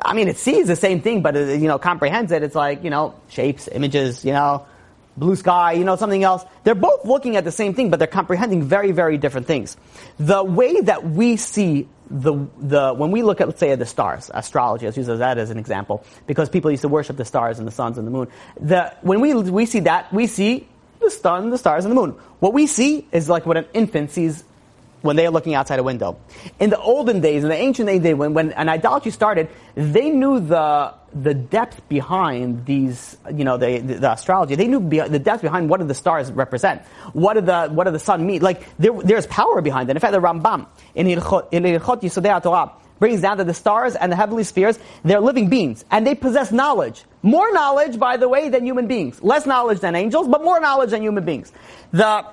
I 0.01 0.13
mean, 0.13 0.27
it 0.27 0.37
sees 0.37 0.67
the 0.67 0.75
same 0.75 1.01
thing, 1.01 1.21
but 1.21 1.35
it, 1.35 1.61
you 1.61 1.67
know 1.67 1.79
comprehends 1.79 2.31
it. 2.31 2.43
It's 2.43 2.55
like 2.55 2.83
you 2.83 2.89
know 2.89 3.15
shapes, 3.29 3.67
images, 3.67 4.25
you 4.25 4.33
know 4.33 4.65
blue 5.17 5.35
sky, 5.35 5.73
you 5.73 5.83
know, 5.83 5.95
something 5.95 6.23
else. 6.23 6.43
They're 6.63 6.75
both 6.75 7.05
looking 7.05 7.35
at 7.35 7.43
the 7.43 7.51
same 7.51 7.73
thing, 7.73 7.89
but 7.89 7.99
they're 7.99 8.07
comprehending 8.07 8.63
very, 8.63 8.91
very 8.91 9.17
different 9.17 9.47
things. 9.47 9.77
The 10.17 10.43
way 10.43 10.81
that 10.81 11.05
we 11.05 11.37
see 11.37 11.87
the, 12.09 12.47
the, 12.59 12.93
when 12.93 13.11
we 13.11 13.23
look 13.23 13.41
at, 13.41 13.47
let's 13.47 13.59
say, 13.59 13.71
at 13.71 13.79
the 13.79 13.85
stars, 13.85 14.29
astrology, 14.33 14.85
let's 14.85 14.97
use 14.97 15.07
that 15.07 15.37
as 15.37 15.49
an 15.49 15.57
example, 15.57 16.03
because 16.27 16.49
people 16.49 16.71
used 16.71 16.81
to 16.81 16.87
worship 16.87 17.17
the 17.17 17.25
stars 17.25 17.59
and 17.59 17.67
the 17.67 17.71
suns 17.71 17.97
and 17.97 18.05
the 18.05 18.11
moon. 18.11 18.27
The, 18.59 18.93
when 19.01 19.21
we, 19.21 19.33
we 19.33 19.65
see 19.65 19.81
that, 19.81 20.11
we 20.13 20.27
see 20.27 20.67
the 20.99 21.09
sun, 21.09 21.49
the 21.49 21.57
stars, 21.57 21.85
and 21.85 21.91
the 21.91 21.95
moon. 21.95 22.11
What 22.39 22.53
we 22.53 22.67
see 22.67 23.07
is 23.11 23.29
like 23.29 23.45
what 23.45 23.57
an 23.57 23.65
infant 23.73 24.11
sees 24.11 24.43
when 25.03 25.15
they 25.17 25.27
are 25.27 25.31
looking 25.31 25.53
outside 25.53 25.79
a 25.79 25.83
window. 25.83 26.17
In 26.59 26.69
the 26.71 26.79
olden 26.79 27.21
days, 27.21 27.43
in 27.43 27.49
the 27.49 27.55
ancient 27.55 27.87
days, 27.87 28.15
when, 28.15 28.33
when 28.33 28.51
an 28.53 28.69
idolatry 28.69 29.11
started, 29.11 29.49
they 29.75 30.09
knew 30.09 30.39
the 30.39 30.93
the 31.13 31.33
depth 31.35 31.87
behind 31.89 32.65
these, 32.65 33.17
you 33.31 33.43
know, 33.43 33.57
the, 33.57 33.77
the, 33.79 33.93
the 33.95 34.11
astrology. 34.13 34.55
They 34.55 34.67
knew 34.67 34.79
be, 34.79 34.99
the 34.99 35.19
depth 35.19 35.43
behind 35.43 35.69
what 35.69 35.79
do 35.79 35.85
the 35.85 35.93
stars 35.93 36.31
represent. 36.31 36.81
What 37.13 37.35
do 37.35 37.41
the 37.41 37.67
what 37.67 37.83
do 37.83 37.91
the 37.91 37.99
sun 37.99 38.25
mean? 38.25 38.41
Like 38.41 38.65
there, 38.77 38.93
there's 38.93 39.27
power 39.27 39.61
behind 39.61 39.89
it. 39.89 39.95
In 39.95 39.99
fact, 39.99 40.13
the 40.13 40.19
Rambam 40.19 40.65
in 40.95 41.05
Hilchot, 41.05 41.51
Yisodei 41.51 42.41
Torah 42.41 42.71
brings 42.99 43.21
down 43.21 43.37
that 43.37 43.47
the 43.47 43.53
stars 43.53 43.95
and 43.95 44.11
the 44.11 44.15
heavenly 44.15 44.43
spheres 44.43 44.79
they're 45.03 45.19
living 45.19 45.49
beings 45.49 45.83
and 45.91 46.07
they 46.07 46.15
possess 46.15 46.51
knowledge. 46.51 47.03
More 47.21 47.51
knowledge, 47.51 47.99
by 47.99 48.17
the 48.17 48.29
way, 48.29 48.49
than 48.49 48.65
human 48.65 48.87
beings. 48.87 49.21
Less 49.21 49.45
knowledge 49.45 49.81
than 49.81 49.95
angels, 49.95 50.27
but 50.27 50.43
more 50.43 50.59
knowledge 50.59 50.91
than 50.91 51.03
human 51.03 51.25
beings. 51.25 51.51
The 51.91 52.25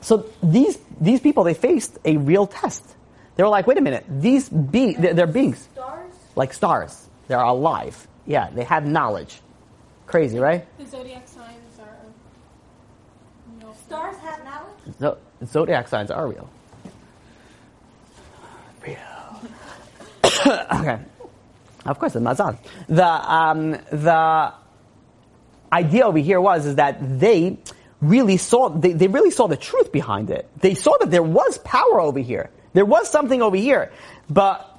so 0.00 0.26
these 0.42 0.78
these 1.00 1.20
people 1.20 1.44
they 1.44 1.54
faced 1.54 1.98
a 2.04 2.16
real 2.16 2.46
test. 2.46 2.84
They 3.36 3.42
were 3.42 3.48
like, 3.48 3.66
wait 3.66 3.78
a 3.78 3.80
minute, 3.80 4.04
these 4.08 4.48
be 4.48 4.94
they're, 4.94 5.14
they're 5.14 5.26
beings 5.26 5.68
Stars? 5.72 6.12
like 6.34 6.52
stars. 6.52 7.06
They're 7.28 7.38
alive. 7.40 8.06
Yeah, 8.26 8.50
they 8.50 8.64
have 8.64 8.84
knowledge. 8.86 9.40
Crazy, 10.06 10.38
right? 10.38 10.66
The 10.78 10.86
zodiac 10.86 11.28
signs 11.28 11.78
are. 11.80 11.96
Know, 13.60 13.74
Stars 13.86 14.16
have 14.18 14.44
knowledge? 14.44 14.98
Zo- 14.98 15.18
zodiac 15.46 15.88
signs 15.88 16.10
are 16.10 16.26
real. 16.26 16.48
Real. 18.86 18.96
okay. 20.72 20.98
Of 21.84 21.98
course, 21.98 22.14
the 22.14 22.20
mazal. 22.20 22.58
The 22.88 23.06
um, 23.06 23.70
the 23.70 24.52
idea 25.72 26.06
over 26.06 26.18
here 26.18 26.40
was 26.40 26.66
is 26.66 26.74
that 26.76 26.98
they 27.20 27.58
really 28.00 28.36
saw 28.36 28.68
they, 28.68 28.92
they 28.92 29.08
really 29.08 29.30
saw 29.30 29.46
the 29.46 29.56
truth 29.56 29.92
behind 29.92 30.30
it. 30.30 30.48
They 30.60 30.74
saw 30.74 30.96
that 31.00 31.10
there 31.10 31.22
was 31.22 31.58
power 31.58 32.00
over 32.00 32.18
here. 32.18 32.50
There 32.72 32.84
was 32.84 33.10
something 33.10 33.42
over 33.42 33.56
here, 33.56 33.92
but 34.30 34.78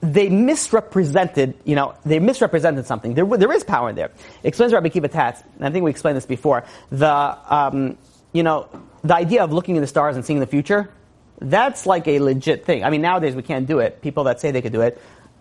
they 0.00 0.28
misrepresented, 0.30 1.54
you 1.64 1.76
know, 1.76 1.94
they 2.04 2.18
misrepresented 2.18 2.86
something. 2.86 3.14
There, 3.14 3.26
there 3.26 3.52
is 3.52 3.64
power 3.64 3.90
in 3.90 3.96
there. 3.96 4.10
Explains 4.42 4.72
Rabbi 4.72 4.88
Akiva 4.88 5.10
Tatz, 5.10 5.42
and 5.56 5.66
I 5.66 5.70
think 5.70 5.84
we 5.84 5.90
explained 5.90 6.16
this 6.16 6.26
before. 6.26 6.64
The, 6.90 7.08
um, 7.08 7.98
you 8.32 8.42
know, 8.42 8.68
the 9.04 9.14
idea 9.14 9.44
of 9.44 9.52
looking 9.52 9.76
at 9.76 9.80
the 9.80 9.86
stars 9.86 10.16
and 10.16 10.24
seeing 10.24 10.40
the 10.40 10.46
future, 10.46 10.90
that's 11.38 11.84
like 11.84 12.08
a 12.08 12.18
legit 12.18 12.64
thing. 12.64 12.82
I 12.82 12.90
mean, 12.90 13.02
nowadays 13.02 13.34
we 13.34 13.42
can't 13.42 13.66
do 13.66 13.78
it. 13.80 14.00
People 14.00 14.24
that 14.24 14.40
say 14.40 14.50
they 14.50 14.62
could 14.62 14.72
do 14.72 14.80
it 14.80 15.00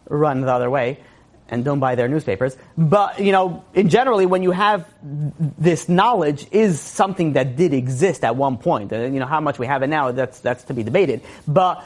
run 0.09 0.41
the 0.41 0.51
other 0.51 0.69
way 0.69 0.99
and 1.51 1.65
don't 1.65 1.79
buy 1.79 1.95
their 1.95 2.07
newspapers. 2.07 2.55
But, 2.77 3.19
you 3.19 3.31
know, 3.31 3.63
in 3.73 3.89
generally, 3.89 4.25
when 4.25 4.43
you 4.43 4.51
have 4.51 4.87
this 5.01 5.89
knowledge 5.89 6.47
is 6.51 6.79
something 6.79 7.33
that 7.33 7.55
did 7.55 7.73
exist 7.73 8.23
at 8.23 8.35
one 8.35 8.57
point. 8.57 8.91
And, 8.91 9.13
you 9.13 9.19
know, 9.19 9.25
how 9.25 9.39
much 9.39 9.59
we 9.59 9.67
have 9.67 9.83
it 9.83 9.87
now, 9.87 10.11
that's, 10.11 10.39
that's 10.39 10.63
to 10.65 10.73
be 10.73 10.83
debated. 10.83 11.21
But, 11.47 11.83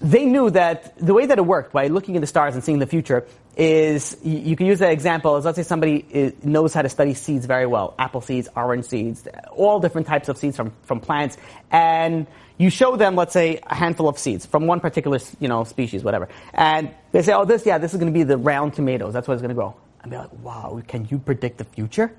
they 0.00 0.26
knew 0.26 0.50
that 0.50 0.96
the 0.98 1.14
way 1.14 1.24
that 1.24 1.38
it 1.38 1.46
worked 1.46 1.72
by 1.72 1.86
looking 1.86 2.16
at 2.16 2.20
the 2.20 2.26
stars 2.26 2.54
and 2.54 2.62
seeing 2.62 2.78
the 2.78 2.86
future 2.86 3.26
is 3.56 4.16
you, 4.22 4.56
can 4.56 4.66
use 4.66 4.80
that 4.80 4.92
example 4.92 5.36
as 5.36 5.44
let's 5.44 5.56
say 5.56 5.62
somebody 5.62 6.32
knows 6.42 6.74
how 6.74 6.82
to 6.82 6.88
study 6.88 7.14
seeds 7.14 7.46
very 7.46 7.66
well 7.66 7.94
apple 7.98 8.20
seeds 8.20 8.48
orange 8.56 8.84
seeds 8.84 9.28
all 9.52 9.78
different 9.78 10.06
types 10.06 10.28
of 10.28 10.36
seeds 10.36 10.56
from, 10.56 10.72
from 10.82 11.00
plants 11.00 11.36
and 11.70 12.26
you 12.58 12.70
show 12.70 12.96
them 12.96 13.16
let's 13.16 13.32
say 13.32 13.60
a 13.66 13.74
handful 13.74 14.08
of 14.08 14.18
seeds 14.18 14.46
from 14.46 14.66
one 14.66 14.80
particular 14.80 15.18
you 15.40 15.48
know 15.48 15.64
species 15.64 16.04
whatever. 16.04 16.28
And 16.52 16.94
they 17.12 17.22
say 17.22 17.32
oh 17.32 17.44
this 17.44 17.66
yeah 17.66 17.78
this 17.78 17.92
is 17.92 18.00
going 18.00 18.12
to 18.12 18.16
be 18.16 18.24
the 18.24 18.38
round 18.38 18.74
tomatoes. 18.74 19.12
That's 19.12 19.26
what 19.26 19.34
it's 19.34 19.42
going 19.42 19.50
to 19.50 19.54
grow. 19.54 19.74
And 20.02 20.10
be 20.10 20.16
like 20.16 20.32
wow 20.42 20.80
can 20.86 21.06
you 21.10 21.18
predict 21.18 21.58
the 21.58 21.64
future? 21.64 22.14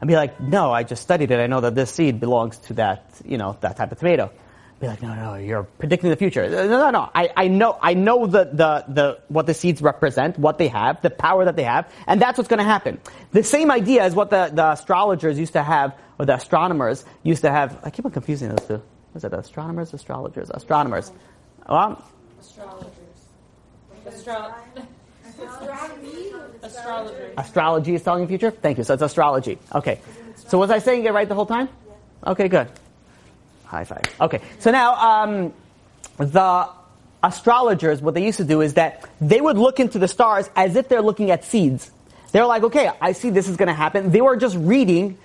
And 0.00 0.08
be 0.08 0.16
like 0.16 0.40
no 0.40 0.72
i 0.72 0.82
just 0.82 1.02
studied 1.02 1.30
it. 1.30 1.38
I 1.38 1.46
know 1.46 1.60
that 1.60 1.74
this 1.74 1.90
seed 1.90 2.20
belongs 2.20 2.58
to 2.58 2.74
that 2.74 3.04
you 3.24 3.38
know 3.38 3.56
that 3.60 3.76
type 3.76 3.92
of 3.92 3.98
tomato 3.98 4.30
be 4.80 4.86
like, 4.86 5.02
no, 5.02 5.14
no, 5.14 5.34
you're 5.36 5.62
predicting 5.62 6.10
the 6.10 6.16
future. 6.16 6.48
No, 6.48 6.66
no, 6.66 6.90
no. 6.90 7.10
I, 7.14 7.30
I 7.36 7.48
know, 7.48 7.78
I 7.80 7.94
know 7.94 8.26
the, 8.26 8.44
the, 8.44 8.84
the, 8.88 9.20
what 9.28 9.46
the 9.46 9.54
seeds 9.54 9.80
represent, 9.80 10.38
what 10.38 10.58
they 10.58 10.68
have, 10.68 11.00
the 11.02 11.10
power 11.10 11.44
that 11.44 11.56
they 11.56 11.62
have, 11.62 11.90
and 12.06 12.20
that's 12.20 12.38
what's 12.38 12.48
going 12.48 12.58
to 12.58 12.64
happen. 12.64 13.00
The 13.32 13.42
same 13.42 13.70
idea 13.70 14.04
is 14.04 14.14
what 14.14 14.30
the, 14.30 14.50
the 14.52 14.72
astrologers 14.72 15.38
used 15.38 15.52
to 15.54 15.62
have, 15.62 15.94
or 16.18 16.26
the 16.26 16.34
astronomers 16.34 17.04
used 17.22 17.42
to 17.42 17.50
have. 17.50 17.78
I 17.82 17.90
keep 17.90 18.04
on 18.04 18.12
confusing 18.12 18.48
those 18.48 18.66
two. 18.66 18.82
Was 19.14 19.24
it 19.24 19.32
astronomers, 19.32 19.94
astrologers, 19.94 20.50
astronomers? 20.50 21.12
Well, 21.68 22.04
astrologers. 22.40 22.90
Astro- 24.06 24.54
astrologers. 26.62 27.34
astrology 27.36 27.94
is 27.94 28.02
telling 28.02 28.22
the 28.22 28.28
future. 28.28 28.50
Thank 28.50 28.78
you. 28.78 28.84
So 28.84 28.94
it's 28.94 29.02
astrology. 29.02 29.58
Okay. 29.74 30.00
So 30.46 30.58
was 30.58 30.70
I 30.70 30.78
saying 30.78 31.04
it 31.04 31.12
right 31.12 31.28
the 31.28 31.34
whole 31.34 31.46
time? 31.46 31.68
Okay, 32.26 32.48
good. 32.48 32.68
High 33.66 33.84
five. 33.84 34.02
Okay, 34.20 34.40
so 34.58 34.70
now 34.70 34.94
um, 34.94 35.52
the 36.18 36.68
astrologers, 37.22 38.02
what 38.02 38.14
they 38.14 38.24
used 38.24 38.38
to 38.38 38.44
do 38.44 38.60
is 38.60 38.74
that 38.74 39.08
they 39.20 39.40
would 39.40 39.56
look 39.58 39.80
into 39.80 39.98
the 39.98 40.08
stars 40.08 40.48
as 40.54 40.76
if 40.76 40.88
they're 40.88 41.02
looking 41.02 41.30
at 41.30 41.44
seeds. 41.44 41.90
They're 42.32 42.46
like, 42.46 42.64
okay, 42.64 42.90
I 43.00 43.12
see 43.12 43.30
this 43.30 43.48
is 43.48 43.56
going 43.56 43.68
to 43.68 43.74
happen. 43.74 44.10
They 44.10 44.20
were 44.20 44.36
just 44.36 44.56
reading 44.56 45.16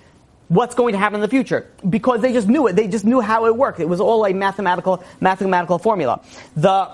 what's 0.48 0.74
going 0.74 0.92
to 0.92 0.98
happen 0.98 1.16
in 1.16 1.20
the 1.20 1.28
future 1.28 1.70
because 1.88 2.20
they 2.22 2.32
just 2.32 2.48
knew 2.48 2.66
it. 2.66 2.74
They 2.74 2.88
just 2.88 3.04
knew 3.04 3.20
how 3.20 3.46
it 3.46 3.56
worked. 3.56 3.80
It 3.80 3.88
was 3.88 4.00
all 4.00 4.26
a 4.26 4.32
mathematical 4.32 5.02
mathematical 5.20 5.78
formula. 5.78 6.20
The 6.56 6.90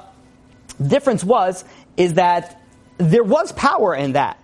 difference 0.84 1.24
was 1.24 1.64
is 1.96 2.14
that 2.14 2.60
there 2.98 3.24
was 3.24 3.52
power 3.52 3.94
in 3.94 4.12
that. 4.12 4.38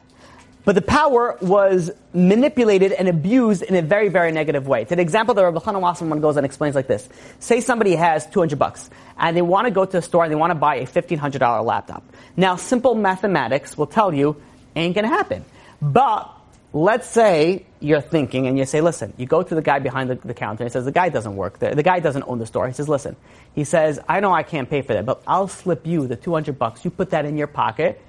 But 0.64 0.76
the 0.76 0.82
power 0.82 1.36
was 1.40 1.90
manipulated 2.12 2.92
and 2.92 3.08
abused 3.08 3.62
in 3.62 3.74
a 3.74 3.82
very, 3.82 4.08
very 4.08 4.30
negative 4.30 4.68
way. 4.68 4.82
It's 4.82 4.92
an 4.92 5.00
example 5.00 5.34
that 5.34 5.42
Rabbi 5.42 5.58
Chanan 5.58 5.80
Wasserman 5.80 6.20
goes 6.20 6.36
and 6.36 6.46
explains 6.46 6.76
like 6.76 6.86
this. 6.86 7.08
Say 7.40 7.60
somebody 7.60 7.96
has 7.96 8.26
200 8.26 8.58
bucks 8.58 8.88
and 9.18 9.36
they 9.36 9.42
want 9.42 9.66
to 9.66 9.72
go 9.72 9.84
to 9.84 9.98
a 9.98 10.02
store 10.02 10.22
and 10.22 10.30
they 10.30 10.36
want 10.36 10.52
to 10.52 10.54
buy 10.54 10.76
a 10.76 10.86
$1,500 10.86 11.64
laptop. 11.64 12.04
Now, 12.36 12.56
simple 12.56 12.94
mathematics 12.94 13.76
will 13.76 13.88
tell 13.88 14.14
you 14.14 14.40
ain't 14.76 14.94
going 14.94 15.08
to 15.08 15.14
happen. 15.14 15.44
But 15.80 16.30
let's 16.72 17.08
say 17.08 17.66
you're 17.80 18.00
thinking 18.00 18.46
and 18.46 18.56
you 18.56 18.64
say, 18.64 18.80
listen, 18.80 19.12
you 19.16 19.26
go 19.26 19.42
to 19.42 19.54
the 19.56 19.62
guy 19.62 19.80
behind 19.80 20.10
the, 20.10 20.14
the 20.14 20.34
counter 20.34 20.62
and 20.62 20.70
he 20.70 20.72
says, 20.72 20.84
the 20.84 20.92
guy 20.92 21.08
doesn't 21.08 21.34
work 21.34 21.58
there. 21.58 21.74
The 21.74 21.82
guy 21.82 21.98
doesn't 21.98 22.22
own 22.28 22.38
the 22.38 22.46
store. 22.46 22.68
He 22.68 22.72
says, 22.72 22.88
listen, 22.88 23.16
he 23.52 23.64
says, 23.64 23.98
I 24.08 24.20
know 24.20 24.32
I 24.32 24.44
can't 24.44 24.70
pay 24.70 24.82
for 24.82 24.94
that, 24.94 25.04
but 25.04 25.22
I'll 25.26 25.48
slip 25.48 25.88
you 25.88 26.06
the 26.06 26.16
200 26.16 26.56
bucks. 26.56 26.84
You 26.84 26.92
put 26.92 27.10
that 27.10 27.24
in 27.24 27.36
your 27.36 27.48
pocket 27.48 28.00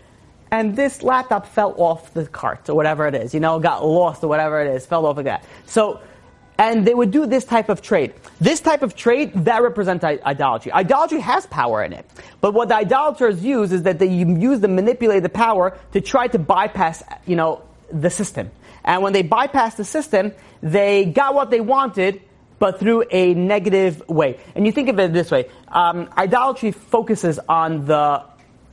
and 0.54 0.76
this 0.76 1.02
laptop 1.02 1.48
fell 1.48 1.74
off 1.78 2.14
the 2.14 2.28
cart 2.28 2.70
or 2.70 2.76
whatever 2.76 3.08
it 3.08 3.16
is, 3.16 3.34
you 3.34 3.40
know, 3.40 3.60
got 3.60 3.84
lost 3.84 4.24
or 4.24 4.28
whatever 4.28 4.62
it 4.62 4.76
is, 4.76 4.86
fell 4.86 5.08
off 5.08 5.18
like 5.18 5.26
that. 5.26 5.44
So, 5.66 6.00
and 6.60 6.86
they 6.86 6.94
would 6.94 7.10
do 7.10 7.26
this 7.26 7.44
type 7.44 7.70
of 7.70 7.82
trade. 7.82 8.14
This 8.40 8.62
type 8.62 8.84
of 8.84 8.96
trade, 8.96 9.34
that 9.46 9.64
represents 9.64 10.04
idolatry. 10.04 10.72
Idolatry 10.72 11.22
has 11.22 11.48
power 11.48 11.84
in 11.84 11.92
it. 11.92 12.06
But 12.40 12.54
what 12.54 12.68
the 12.68 12.76
idolaters 12.76 13.44
use 13.44 13.72
is 13.72 13.82
that 13.84 13.98
they 13.98 14.06
use 14.06 14.60
the 14.60 14.68
manipulate 14.68 15.24
the 15.24 15.30
power 15.30 15.76
to 15.94 16.02
try 16.02 16.28
to 16.28 16.38
bypass, 16.38 17.02
you 17.26 17.36
know, 17.36 17.64
the 17.92 18.12
system. 18.12 18.52
And 18.84 19.02
when 19.02 19.12
they 19.12 19.24
bypass 19.24 19.74
the 19.74 19.86
system, 19.86 20.34
they 20.62 21.06
got 21.06 21.34
what 21.34 21.50
they 21.50 21.62
wanted, 21.62 22.22
but 22.60 22.80
through 22.80 23.06
a 23.10 23.34
negative 23.34 24.08
way. 24.08 24.40
And 24.54 24.68
you 24.68 24.72
think 24.72 24.90
of 24.90 25.00
it 25.00 25.14
this 25.14 25.32
way 25.32 25.50
um, 25.68 26.10
idolatry 26.16 26.74
focuses 26.74 27.40
on 27.50 27.88
the 27.88 28.24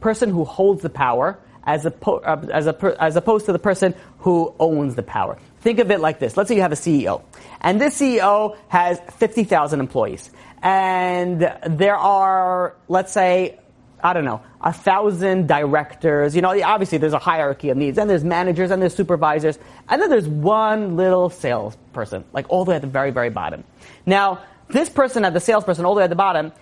person 0.00 0.28
who 0.28 0.44
holds 0.44 0.82
the 0.82 0.90
power 0.90 1.38
as, 1.64 1.84
oppo- 1.84 2.22
uh, 2.24 2.46
as, 2.52 2.66
a, 2.66 2.96
as 2.98 3.16
opposed 3.16 3.46
to 3.46 3.52
the 3.52 3.58
person 3.58 3.94
who 4.18 4.54
owns 4.58 4.94
the 4.94 5.02
power. 5.02 5.38
Think 5.60 5.78
of 5.78 5.90
it 5.90 6.00
like 6.00 6.18
this. 6.18 6.36
Let's 6.36 6.48
say 6.48 6.56
you 6.56 6.62
have 6.62 6.72
a 6.72 6.76
CEO, 6.76 7.22
and 7.60 7.80
this 7.80 8.00
CEO 8.00 8.56
has 8.68 9.00
50,000 9.18 9.80
employees. 9.80 10.30
And 10.62 11.40
there 11.66 11.96
are, 11.96 12.76
let's 12.88 13.12
say, 13.12 13.58
I 14.02 14.12
don't 14.12 14.24
know, 14.24 14.42
a 14.60 14.72
thousand 14.72 15.48
directors. 15.48 16.34
You 16.34 16.42
know, 16.42 16.58
obviously 16.62 16.98
there's 16.98 17.12
a 17.12 17.18
hierarchy 17.18 17.70
of 17.70 17.76
needs, 17.76 17.98
and 17.98 18.08
there's 18.08 18.24
managers, 18.24 18.70
and 18.70 18.80
there's 18.80 18.94
supervisors, 18.94 19.58
and 19.88 20.00
then 20.00 20.10
there's 20.10 20.28
one 20.28 20.96
little 20.96 21.30
salesperson, 21.30 22.24
like 22.32 22.46
all 22.48 22.64
the 22.64 22.70
way 22.70 22.76
at 22.76 22.82
the 22.82 22.88
very, 22.88 23.10
very 23.10 23.30
bottom. 23.30 23.64
Now, 24.06 24.42
this 24.68 24.88
person 24.88 25.24
at 25.24 25.34
the 25.34 25.40
salesperson, 25.40 25.84
all 25.84 25.94
the 25.94 25.98
way 25.98 26.04
at 26.04 26.10
the 26.10 26.16
bottom, 26.16 26.52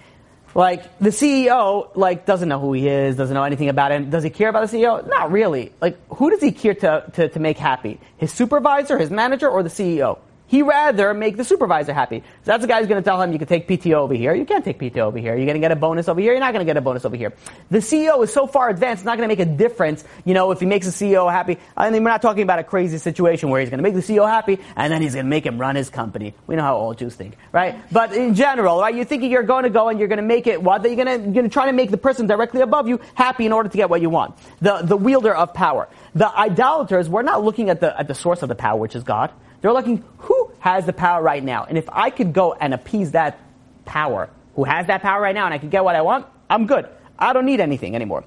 like 0.58 0.98
the 0.98 1.10
CEO, 1.10 1.88
like 1.94 2.26
doesn't 2.26 2.48
know 2.48 2.58
who 2.58 2.72
he 2.72 2.88
is, 2.88 3.14
doesn't 3.14 3.32
know 3.32 3.44
anything 3.44 3.68
about 3.68 3.92
him. 3.92 4.10
Does 4.10 4.24
he 4.24 4.30
care 4.30 4.48
about 4.48 4.68
the 4.68 4.76
CEO? 4.76 5.06
Not 5.06 5.30
really. 5.30 5.70
Like 5.80 5.96
who 6.08 6.30
does 6.30 6.40
he 6.40 6.50
care 6.50 6.74
to, 6.74 7.04
to, 7.12 7.28
to 7.28 7.38
make 7.38 7.56
happy? 7.56 8.00
His 8.16 8.32
supervisor, 8.32 8.98
his 8.98 9.08
manager, 9.08 9.48
or 9.48 9.62
the 9.62 9.68
CEO? 9.68 10.18
He 10.48 10.62
rather 10.62 11.12
make 11.12 11.36
the 11.36 11.44
supervisor 11.44 11.92
happy. 11.92 12.20
So 12.20 12.24
that's 12.44 12.62
the 12.62 12.68
guy 12.68 12.78
who's 12.78 12.88
going 12.88 13.02
to 13.02 13.08
tell 13.08 13.20
him 13.20 13.32
you 13.32 13.38
can 13.38 13.46
take 13.46 13.68
PTO 13.68 13.96
over 13.96 14.14
here. 14.14 14.34
You 14.34 14.46
can't 14.46 14.64
take 14.64 14.78
PTO 14.78 14.98
over 14.98 15.18
here. 15.18 15.36
You're 15.36 15.44
going 15.44 15.54
to 15.54 15.60
get 15.60 15.72
a 15.72 15.76
bonus 15.76 16.08
over 16.08 16.20
here. 16.20 16.32
You're 16.32 16.40
not 16.40 16.54
going 16.54 16.64
to 16.66 16.68
get 16.68 16.78
a 16.78 16.80
bonus 16.80 17.04
over 17.04 17.16
here. 17.16 17.34
The 17.70 17.78
CEO 17.78 18.24
is 18.24 18.32
so 18.32 18.46
far 18.46 18.70
advanced, 18.70 19.02
it's 19.02 19.04
not 19.04 19.18
going 19.18 19.28
to 19.28 19.36
make 19.36 19.46
a 19.46 19.50
difference. 19.50 20.04
You 20.24 20.32
know, 20.32 20.50
if 20.50 20.60
he 20.60 20.66
makes 20.66 20.90
the 20.90 21.06
CEO 21.06 21.30
happy. 21.30 21.58
I 21.76 21.90
mean, 21.90 22.02
we're 22.02 22.10
not 22.10 22.22
talking 22.22 22.42
about 22.42 22.58
a 22.58 22.64
crazy 22.64 22.96
situation 22.96 23.50
where 23.50 23.60
he's 23.60 23.68
going 23.68 23.78
to 23.78 23.82
make 23.82 23.94
the 23.94 24.00
CEO 24.00 24.26
happy 24.26 24.58
and 24.74 24.90
then 24.90 25.02
he's 25.02 25.12
going 25.12 25.26
to 25.26 25.30
make 25.30 25.44
him 25.44 25.58
run 25.58 25.76
his 25.76 25.90
company. 25.90 26.32
We 26.46 26.56
know 26.56 26.62
how 26.62 26.76
all 26.78 26.94
Jews 26.94 27.14
think, 27.14 27.36
right? 27.52 27.76
But 27.92 28.14
in 28.14 28.34
general, 28.34 28.80
right, 28.80 28.94
you're 28.94 29.04
thinking 29.04 29.30
you're 29.30 29.42
going 29.42 29.64
to 29.64 29.70
go 29.70 29.90
and 29.90 29.98
you're 29.98 30.08
going 30.08 30.16
to 30.16 30.22
make 30.22 30.46
it 30.46 30.62
what? 30.62 30.82
You're 30.82 30.96
going 30.96 31.06
to, 31.06 31.24
you're 31.24 31.34
going 31.34 31.44
to 31.44 31.52
try 31.52 31.66
to 31.66 31.74
make 31.74 31.90
the 31.90 31.98
person 31.98 32.26
directly 32.26 32.62
above 32.62 32.88
you 32.88 33.00
happy 33.14 33.44
in 33.44 33.52
order 33.52 33.68
to 33.68 33.76
get 33.76 33.90
what 33.90 34.00
you 34.00 34.08
want. 34.08 34.34
The, 34.62 34.78
the 34.78 34.96
wielder 34.96 35.34
of 35.34 35.52
power. 35.52 35.88
The 36.14 36.34
idolaters, 36.34 37.06
we're 37.06 37.22
not 37.22 37.44
looking 37.44 37.68
at 37.68 37.80
the, 37.80 37.98
at 37.98 38.08
the 38.08 38.14
source 38.14 38.42
of 38.42 38.48
the 38.48 38.54
power, 38.54 38.78
which 38.78 38.96
is 38.96 39.04
God. 39.04 39.30
They're 39.60 39.72
looking 39.72 40.04
who 40.18 40.52
has 40.60 40.86
the 40.86 40.92
power 40.92 41.22
right 41.22 41.42
now. 41.42 41.64
And 41.64 41.76
if 41.76 41.88
I 41.90 42.10
could 42.10 42.32
go 42.32 42.52
and 42.52 42.74
appease 42.74 43.12
that 43.12 43.38
power, 43.84 44.30
who 44.54 44.64
has 44.64 44.86
that 44.86 45.02
power 45.02 45.20
right 45.20 45.34
now, 45.34 45.46
and 45.46 45.54
I 45.54 45.58
can 45.58 45.70
get 45.70 45.84
what 45.84 45.96
I 45.96 46.02
want, 46.02 46.26
I'm 46.48 46.66
good. 46.66 46.88
I 47.18 47.32
don't 47.32 47.46
need 47.46 47.60
anything 47.60 47.94
anymore. 47.94 48.24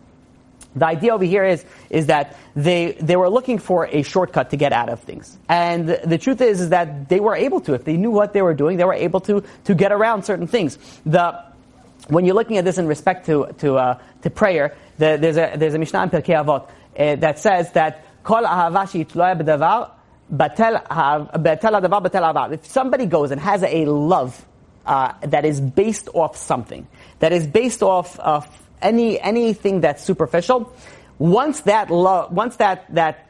The 0.76 0.86
idea 0.86 1.14
over 1.14 1.26
here 1.26 1.44
is, 1.44 1.66
is 1.90 2.06
that 2.08 2.38
they, 2.56 2.94
they 2.94 3.18
were 3.18 3.30
looking 3.30 3.60
for 3.60 3.88
a 3.88 4.04
shortcut 4.04 4.52
to 4.52 4.58
get 4.58 4.72
out 4.72 4.88
of 4.90 5.02
things. 5.02 5.38
And 5.50 5.90
the, 5.90 6.18
truth 6.18 6.40
is, 6.40 6.62
is 6.62 6.70
that 6.70 7.10
they 7.10 7.20
were 7.20 7.36
able 7.36 7.60
to. 7.62 7.74
If 7.74 7.84
they 7.84 7.98
knew 7.98 8.12
what 8.12 8.32
they 8.32 8.42
were 8.42 8.54
doing, 8.54 8.78
they 8.78 8.86
were 8.86 8.94
able 8.94 9.20
to, 9.22 9.44
to 9.66 9.76
get 9.76 9.92
around 9.92 10.24
certain 10.24 10.48
things. 10.48 10.78
The, 11.06 11.44
when 12.08 12.26
you're 12.26 12.36
looking 12.36 12.58
at 12.58 12.64
this 12.64 12.78
in 12.78 12.88
respect 12.88 13.26
to, 13.26 13.54
to, 13.60 13.76
uh, 13.76 14.00
to 14.22 14.30
prayer, 14.30 14.76
the, 14.98 15.18
there's, 15.20 15.38
a, 15.38 15.56
there's 15.58 15.74
a 15.74 15.80
Mishnah 15.80 16.04
in 16.04 16.10
Pirkei 16.10 16.42
Avot 16.42 16.70
uh, 16.98 17.16
that 17.18 17.40
says 17.40 17.72
that 17.74 18.06
Kol 18.24 18.46
if 22.54 22.66
somebody 22.66 23.06
goes 23.06 23.32
and 23.32 23.42
has 23.42 23.64
a 23.64 23.86
love 23.86 24.46
uh, 24.86 25.14
that 25.22 25.46
is 25.46 25.60
based 25.62 26.10
off 26.14 26.38
something, 26.38 26.88
that 27.20 27.32
is 27.32 27.48
based 27.48 27.84
off 27.84 28.18
of 28.20 28.48
any 28.82 29.20
anything 29.20 29.82
that's 29.82 30.04
superficial, 30.04 30.74
once 31.20 31.62
that 31.62 31.90
love, 31.92 32.32
once 32.32 32.56
that 32.58 32.86
that 32.96 33.28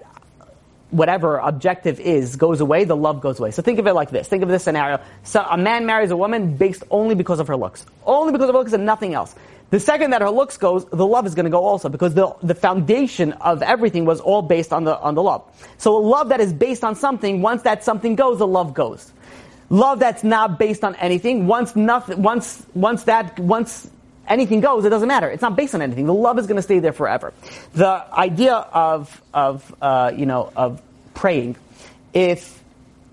whatever 0.92 1.38
objective 1.38 2.00
is 2.00 2.36
goes 2.36 2.62
away, 2.62 2.84
the 2.84 2.96
love 2.96 3.22
goes 3.22 3.40
away. 3.40 3.52
So 3.52 3.62
think 3.62 3.80
of 3.80 3.88
it 3.88 3.94
like 3.94 4.12
this. 4.12 4.28
Think 4.28 4.44
of 4.44 4.50
this 4.50 4.64
scenario. 4.64 5.00
So 5.24 5.42
a 5.42 5.58
man 5.58 5.86
marries 5.86 6.12
a 6.12 6.18
woman 6.18 6.58
based 6.58 6.84
only 6.92 7.16
because 7.16 7.40
of 7.40 7.48
her 7.48 7.56
looks. 7.56 7.86
Only 8.06 8.34
because 8.34 8.50
of 8.50 8.56
her 8.56 8.60
looks 8.60 8.74
and 8.74 8.86
nothing 8.86 9.14
else. 9.14 9.34
The 9.72 9.80
second 9.80 10.12
that 10.12 10.22
her 10.22 10.30
looks 10.30 10.58
goes, 10.58 10.86
the 10.86 11.08
love 11.08 11.26
is 11.26 11.34
going 11.34 11.46
to 11.46 11.50
go 11.50 11.64
also 11.64 11.88
because 11.88 12.14
the, 12.14 12.36
the 12.44 12.54
foundation 12.54 13.32
of 13.34 13.64
everything 13.64 14.04
was 14.04 14.20
all 14.20 14.42
based 14.42 14.74
on 14.74 14.84
the, 14.84 15.00
on 15.00 15.16
the 15.16 15.24
love. 15.24 15.44
So 15.78 15.98
a 15.98 16.04
love 16.04 16.30
that 16.30 16.42
is 16.42 16.52
based 16.52 16.84
on 16.84 16.96
something, 16.96 17.42
once 17.42 17.64
that 17.64 17.84
something 17.84 18.16
goes, 18.16 18.40
the 18.40 18.48
love 18.48 18.74
goes. 18.74 19.12
Love 19.70 20.00
that's 20.00 20.26
not 20.26 20.60
based 20.60 20.84
on 20.84 20.96
anything, 20.96 21.48
once 21.48 21.74
nothing, 21.74 22.22
once, 22.22 22.66
once 22.74 23.04
that, 23.04 23.40
once 23.40 23.90
anything 24.28 24.60
goes, 24.60 24.84
it 24.84 24.90
doesn't 24.90 25.08
matter. 25.08 25.30
It's 25.30 25.42
not 25.42 25.56
based 25.56 25.74
on 25.74 25.82
anything. 25.82 26.06
The 26.06 26.14
love 26.14 26.38
is 26.38 26.48
going 26.48 26.58
to 26.58 26.62
stay 26.62 26.80
there 26.80 26.92
forever. 26.92 27.34
The 27.72 28.06
idea 28.14 28.56
of, 28.56 29.22
of, 29.34 29.74
uh, 29.82 30.12
you 30.14 30.26
know, 30.26 30.52
of 30.54 30.82
praying, 31.14 31.56
if 32.14 32.62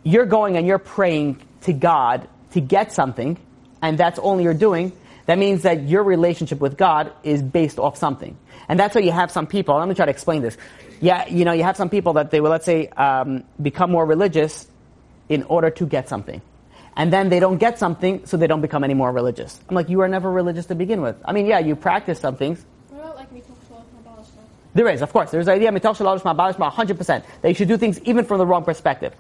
you're 0.03 0.27
going 0.27 0.57
and 0.57 0.67
you're 0.67 0.79
praying 0.79 1.41
to 1.63 1.73
God 1.73 2.29
to 2.51 2.61
get 2.61 2.93
something, 2.93 3.39
and 3.81 3.97
that's 3.97 4.19
all 4.19 4.41
you're 4.41 4.55
doing, 4.55 4.91
that 5.29 5.37
means 5.37 5.61
that 5.65 5.83
your 5.83 6.03
relationship 6.05 6.59
with 6.59 6.79
God 6.79 7.13
is 7.23 7.43
based 7.43 7.79
off 7.79 7.99
something. 7.99 8.35
And 8.67 8.81
that's 8.81 8.95
why 8.95 9.03
you 9.03 9.13
have 9.13 9.31
some 9.31 9.47
people, 9.47 9.77
let 9.77 9.87
me 9.87 9.95
try 9.95 10.07
to 10.07 10.11
explain 10.11 10.41
this. 10.41 10.57
Yeah, 11.03 11.29
you 11.29 11.45
know, 11.45 11.53
you 11.53 11.65
have 11.65 11.77
some 11.77 11.91
people 11.91 12.15
that 12.15 12.31
they 12.31 12.41
will, 12.41 12.49
let's 12.49 12.65
say, 12.65 12.89
um, 12.89 13.45
become 13.61 13.91
more 13.91 14.07
religious 14.07 14.67
in 15.29 15.43
order 15.43 15.69
to 15.69 15.85
get 15.85 16.09
something. 16.09 16.41
And 16.97 17.13
then 17.13 17.29
they 17.29 17.41
don't 17.41 17.59
get 17.59 17.79
something, 17.79 18.25
so 18.25 18.39
they 18.39 18.47
don't 18.47 18.63
become 18.63 18.85
any 18.85 18.95
more 18.95 19.13
religious. 19.13 19.61
I'm 19.69 19.75
like, 19.75 19.91
you 19.91 20.01
are 20.01 20.09
never 20.09 20.33
religious 20.33 20.65
to 20.67 20.75
begin 20.75 21.03
with. 21.03 21.21
I 21.27 21.33
mean, 21.33 21.45
yeah, 21.45 21.59
you 21.59 21.77
practice 21.77 22.21
some 22.21 22.37
things. 22.37 22.65
There 24.73 24.89
is, 24.89 25.03
of 25.03 25.13
course. 25.13 25.31
There's 25.31 25.45
the 25.45 25.53
idea, 25.53 25.71
mitoch 25.73 25.99
shelo 25.99 26.19
lishma 26.19 26.35
ba 26.35 26.55
lishma, 26.55 26.73
100%. 26.73 27.25
That 27.43 27.49
you 27.51 27.55
should 27.55 27.69
do 27.69 27.77
things 27.77 28.01
even 28.05 28.25
from 28.25 28.39
the 28.39 28.47
wrong 28.47 28.65
perspective. 28.65 29.13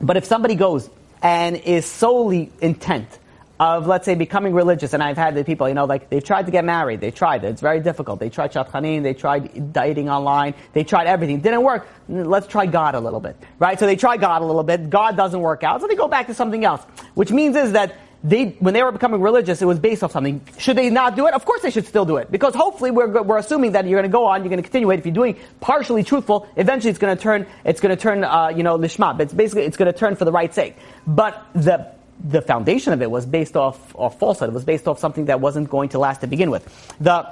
But 0.00 0.16
if 0.16 0.24
somebody 0.24 0.54
goes 0.54 0.88
and 1.20 1.56
is 1.56 1.84
solely 1.84 2.50
intent 2.62 3.18
of, 3.62 3.86
let's 3.86 4.04
say, 4.04 4.16
becoming 4.16 4.54
religious, 4.54 4.92
and 4.92 5.00
I've 5.00 5.16
had 5.16 5.36
the 5.36 5.44
people, 5.44 5.68
you 5.68 5.74
know, 5.74 5.84
like 5.84 6.10
they've 6.10 6.24
tried 6.24 6.46
to 6.46 6.50
get 6.50 6.64
married, 6.64 7.00
they 7.00 7.12
tried, 7.12 7.44
it's 7.44 7.60
very 7.60 7.78
difficult. 7.78 8.18
They 8.18 8.28
tried 8.28 8.50
shadchanim, 8.52 9.04
they 9.04 9.14
tried 9.14 9.72
dating 9.72 10.10
online, 10.10 10.54
they 10.72 10.82
tried 10.82 11.06
everything, 11.06 11.42
didn't 11.42 11.62
work. 11.62 11.86
Let's 12.08 12.48
try 12.48 12.66
God 12.66 12.96
a 12.96 13.00
little 13.00 13.20
bit, 13.20 13.36
right? 13.60 13.78
So 13.78 13.86
they 13.86 13.94
try 13.94 14.16
God 14.16 14.42
a 14.42 14.44
little 14.44 14.64
bit, 14.64 14.90
God 14.90 15.16
doesn't 15.16 15.40
work 15.40 15.62
out, 15.62 15.80
so 15.80 15.86
they 15.86 15.94
go 15.94 16.08
back 16.08 16.26
to 16.26 16.34
something 16.34 16.64
else. 16.64 16.82
Which 17.14 17.30
means 17.30 17.54
is 17.54 17.70
that 17.72 17.94
they, 18.24 18.46
when 18.58 18.74
they 18.74 18.82
were 18.82 18.90
becoming 18.90 19.20
religious, 19.20 19.62
it 19.62 19.66
was 19.66 19.78
based 19.78 20.02
off 20.02 20.10
something. 20.10 20.40
Should 20.58 20.76
they 20.76 20.90
not 20.90 21.14
do 21.14 21.28
it? 21.28 21.34
Of 21.34 21.44
course 21.44 21.62
they 21.62 21.70
should 21.70 21.86
still 21.86 22.04
do 22.04 22.16
it. 22.16 22.32
Because 22.32 22.56
hopefully 22.56 22.90
we're, 22.90 23.22
we're 23.22 23.38
assuming 23.38 23.72
that 23.72 23.86
you're 23.86 24.00
going 24.00 24.10
to 24.10 24.12
go 24.12 24.26
on, 24.26 24.42
you're 24.42 24.50
going 24.50 24.62
to 24.62 24.68
continue 24.68 24.90
it. 24.90 24.98
If 24.98 25.06
you're 25.06 25.14
doing 25.14 25.36
partially 25.60 26.02
truthful, 26.02 26.48
eventually 26.56 26.90
it's 26.90 26.98
going 26.98 27.16
to 27.16 27.22
turn, 27.22 27.46
it's 27.64 27.80
going 27.80 27.94
to 27.96 28.00
turn, 28.00 28.24
uh, 28.24 28.48
you 28.48 28.64
know, 28.64 28.76
lishma. 28.76 29.16
But 29.16 29.22
it's 29.22 29.34
basically, 29.34 29.66
it's 29.66 29.76
going 29.76 29.92
to 29.92 29.96
turn 29.96 30.16
for 30.16 30.24
the 30.24 30.32
right 30.32 30.52
sake. 30.52 30.76
But 31.06 31.46
the 31.54 31.92
the 32.20 32.42
foundation 32.42 32.92
of 32.92 33.02
it 33.02 33.10
was 33.10 33.26
based 33.26 33.56
off, 33.56 33.94
off 33.96 34.18
falsehood. 34.18 34.50
It 34.50 34.52
was 34.52 34.64
based 34.64 34.86
off 34.86 34.98
something 34.98 35.26
that 35.26 35.40
wasn't 35.40 35.70
going 35.70 35.90
to 35.90 35.98
last 35.98 36.20
to 36.20 36.26
begin 36.26 36.50
with. 36.50 36.64
The, 37.00 37.28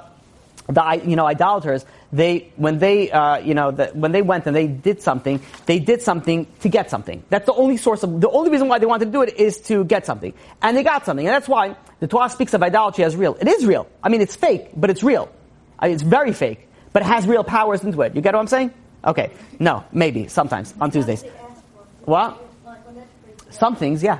the 0.67 1.01
you 1.05 1.15
know 1.15 1.25
idolaters 1.25 1.85
they 2.13 2.51
when 2.55 2.79
they 2.79 3.11
uh, 3.11 3.37
you 3.39 3.53
know 3.53 3.71
the, 3.71 3.87
when 3.87 4.11
they 4.11 4.21
went 4.21 4.45
and 4.45 4.55
they 4.55 4.67
did 4.67 5.01
something 5.01 5.41
they 5.65 5.79
did 5.79 6.01
something 6.01 6.47
to 6.61 6.69
get 6.69 6.89
something. 6.89 7.23
That's 7.29 7.45
the 7.45 7.53
only 7.53 7.77
source 7.77 8.03
of 8.03 8.21
the 8.21 8.29
only 8.29 8.51
reason 8.51 8.67
why 8.67 8.79
they 8.79 8.85
wanted 8.85 9.05
to 9.05 9.11
do 9.11 9.21
it 9.21 9.37
is 9.37 9.59
to 9.61 9.83
get 9.83 10.05
something. 10.05 10.33
And 10.61 10.77
they 10.77 10.83
got 10.83 11.05
something. 11.05 11.25
And 11.25 11.33
that's 11.33 11.47
why 11.47 11.75
the 11.99 12.07
Torah 12.07 12.29
speaks 12.29 12.53
of 12.53 12.61
idolatry 12.63 13.03
as 13.03 13.15
real. 13.15 13.35
It 13.39 13.47
is 13.47 13.65
real. 13.65 13.87
I 14.03 14.09
mean 14.09 14.21
it's 14.21 14.35
fake 14.35 14.69
but 14.75 14.89
it's 14.89 15.03
real. 15.03 15.29
I 15.79 15.87
mean, 15.87 15.95
it's 15.95 16.03
very 16.03 16.33
fake 16.33 16.67
but 16.93 17.01
it 17.01 17.05
has 17.05 17.25
real 17.25 17.43
powers 17.43 17.83
into 17.83 18.01
it. 18.01 18.15
You 18.15 18.21
get 18.21 18.33
what 18.33 18.41
I'm 18.41 18.47
saying? 18.47 18.73
Okay. 19.05 19.31
No 19.59 19.83
maybe. 19.91 20.27
Sometimes. 20.27 20.73
On 20.79 20.91
Tuesdays. 20.91 21.23
What? 22.05 22.47
some 23.49 23.75
things 23.75 24.01
yeah 24.01 24.19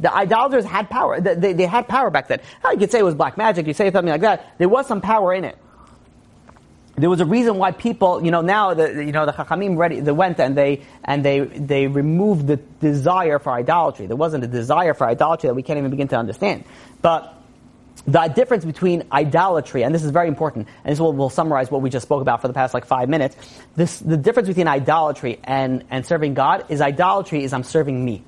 the 0.00 0.14
idolaters 0.14 0.64
had 0.64 0.90
power. 0.90 1.20
They, 1.20 1.52
they 1.52 1.66
had 1.66 1.88
power 1.88 2.10
back 2.10 2.28
then. 2.28 2.40
you 2.70 2.78
could 2.78 2.90
say 2.90 2.98
it 2.98 3.04
was 3.04 3.14
black 3.14 3.36
magic. 3.36 3.66
You 3.66 3.74
say 3.74 3.90
something 3.90 4.10
like 4.10 4.22
that. 4.22 4.58
There 4.58 4.68
was 4.68 4.86
some 4.86 5.00
power 5.00 5.32
in 5.34 5.44
it. 5.44 5.56
There 6.96 7.10
was 7.10 7.20
a 7.20 7.26
reason 7.26 7.58
why 7.58 7.72
people, 7.72 8.24
you 8.24 8.30
know, 8.30 8.40
now 8.40 8.74
the 8.74 9.04
you 9.04 9.10
know 9.10 9.26
the 9.26 9.32
Chachamim 9.32 9.76
ready 9.76 9.98
they 9.98 10.12
went 10.12 10.38
and 10.38 10.56
they 10.56 10.82
and 11.02 11.24
they 11.24 11.40
they 11.40 11.88
removed 11.88 12.46
the 12.46 12.56
desire 12.56 13.40
for 13.40 13.52
idolatry. 13.52 14.06
There 14.06 14.16
wasn't 14.16 14.44
a 14.44 14.46
desire 14.46 14.94
for 14.94 15.04
idolatry 15.04 15.48
that 15.48 15.54
we 15.54 15.64
can't 15.64 15.78
even 15.78 15.90
begin 15.90 16.06
to 16.08 16.16
understand. 16.16 16.64
But 17.02 17.34
the 18.06 18.28
difference 18.28 18.64
between 18.64 19.04
idolatry, 19.10 19.82
and 19.82 19.94
this 19.94 20.04
is 20.04 20.10
very 20.10 20.28
important, 20.28 20.68
and 20.84 20.92
this 20.92 21.00
will, 21.00 21.12
will 21.12 21.30
summarize 21.30 21.70
what 21.70 21.80
we 21.80 21.90
just 21.90 22.04
spoke 22.04 22.20
about 22.20 22.42
for 22.42 22.48
the 22.48 22.54
past 22.54 22.74
like 22.74 22.84
five 22.84 23.08
minutes. 23.08 23.34
This, 23.76 23.98
the 23.98 24.16
difference 24.16 24.48
between 24.48 24.68
idolatry 24.68 25.40
and, 25.42 25.84
and 25.90 26.04
serving 26.04 26.34
God 26.34 26.66
is 26.68 26.80
idolatry 26.80 27.44
is 27.44 27.52
I'm 27.52 27.62
serving 27.62 28.04
me. 28.04 28.22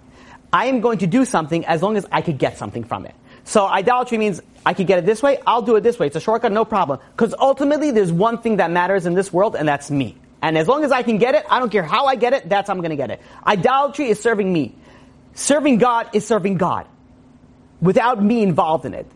I 0.52 0.66
am 0.66 0.80
going 0.80 0.98
to 0.98 1.06
do 1.06 1.24
something 1.24 1.64
as 1.66 1.82
long 1.82 1.96
as 1.96 2.06
I 2.10 2.22
could 2.22 2.38
get 2.38 2.58
something 2.58 2.84
from 2.84 3.06
it. 3.06 3.14
So 3.44 3.64
idolatry 3.64 4.18
means 4.18 4.42
I 4.64 4.74
could 4.74 4.88
get 4.88 4.98
it 4.98 5.06
this 5.06 5.22
way, 5.22 5.38
I'll 5.46 5.62
do 5.62 5.76
it 5.76 5.82
this 5.82 5.98
way. 5.98 6.08
It's 6.08 6.16
a 6.16 6.20
shortcut, 6.20 6.50
no 6.50 6.64
problem. 6.64 6.98
Because 7.12 7.34
ultimately 7.38 7.92
there's 7.92 8.12
one 8.12 8.38
thing 8.38 8.56
that 8.56 8.70
matters 8.70 9.06
in 9.06 9.14
this 9.14 9.32
world, 9.32 9.54
and 9.54 9.68
that's 9.68 9.90
me. 9.90 10.16
And 10.42 10.58
as 10.58 10.66
long 10.68 10.84
as 10.84 10.92
I 10.92 11.02
can 11.02 11.18
get 11.18 11.34
it, 11.34 11.44
I 11.48 11.60
don't 11.60 11.70
care 11.70 11.84
how 11.84 12.06
I 12.06 12.16
get 12.16 12.32
it, 12.32 12.48
that's 12.48 12.66
how 12.68 12.74
I'm 12.74 12.80
going 12.80 12.90
to 12.90 12.96
get 12.96 13.10
it. 13.10 13.20
Idolatry 13.46 14.08
is 14.08 14.20
serving 14.20 14.52
me. 14.52 14.74
Serving 15.34 15.78
God 15.78 16.10
is 16.12 16.26
serving 16.26 16.56
God. 16.56 16.86
Without 17.80 18.22
me 18.22 18.42
involved 18.42 18.84
in 18.84 18.94
it. 18.94 19.06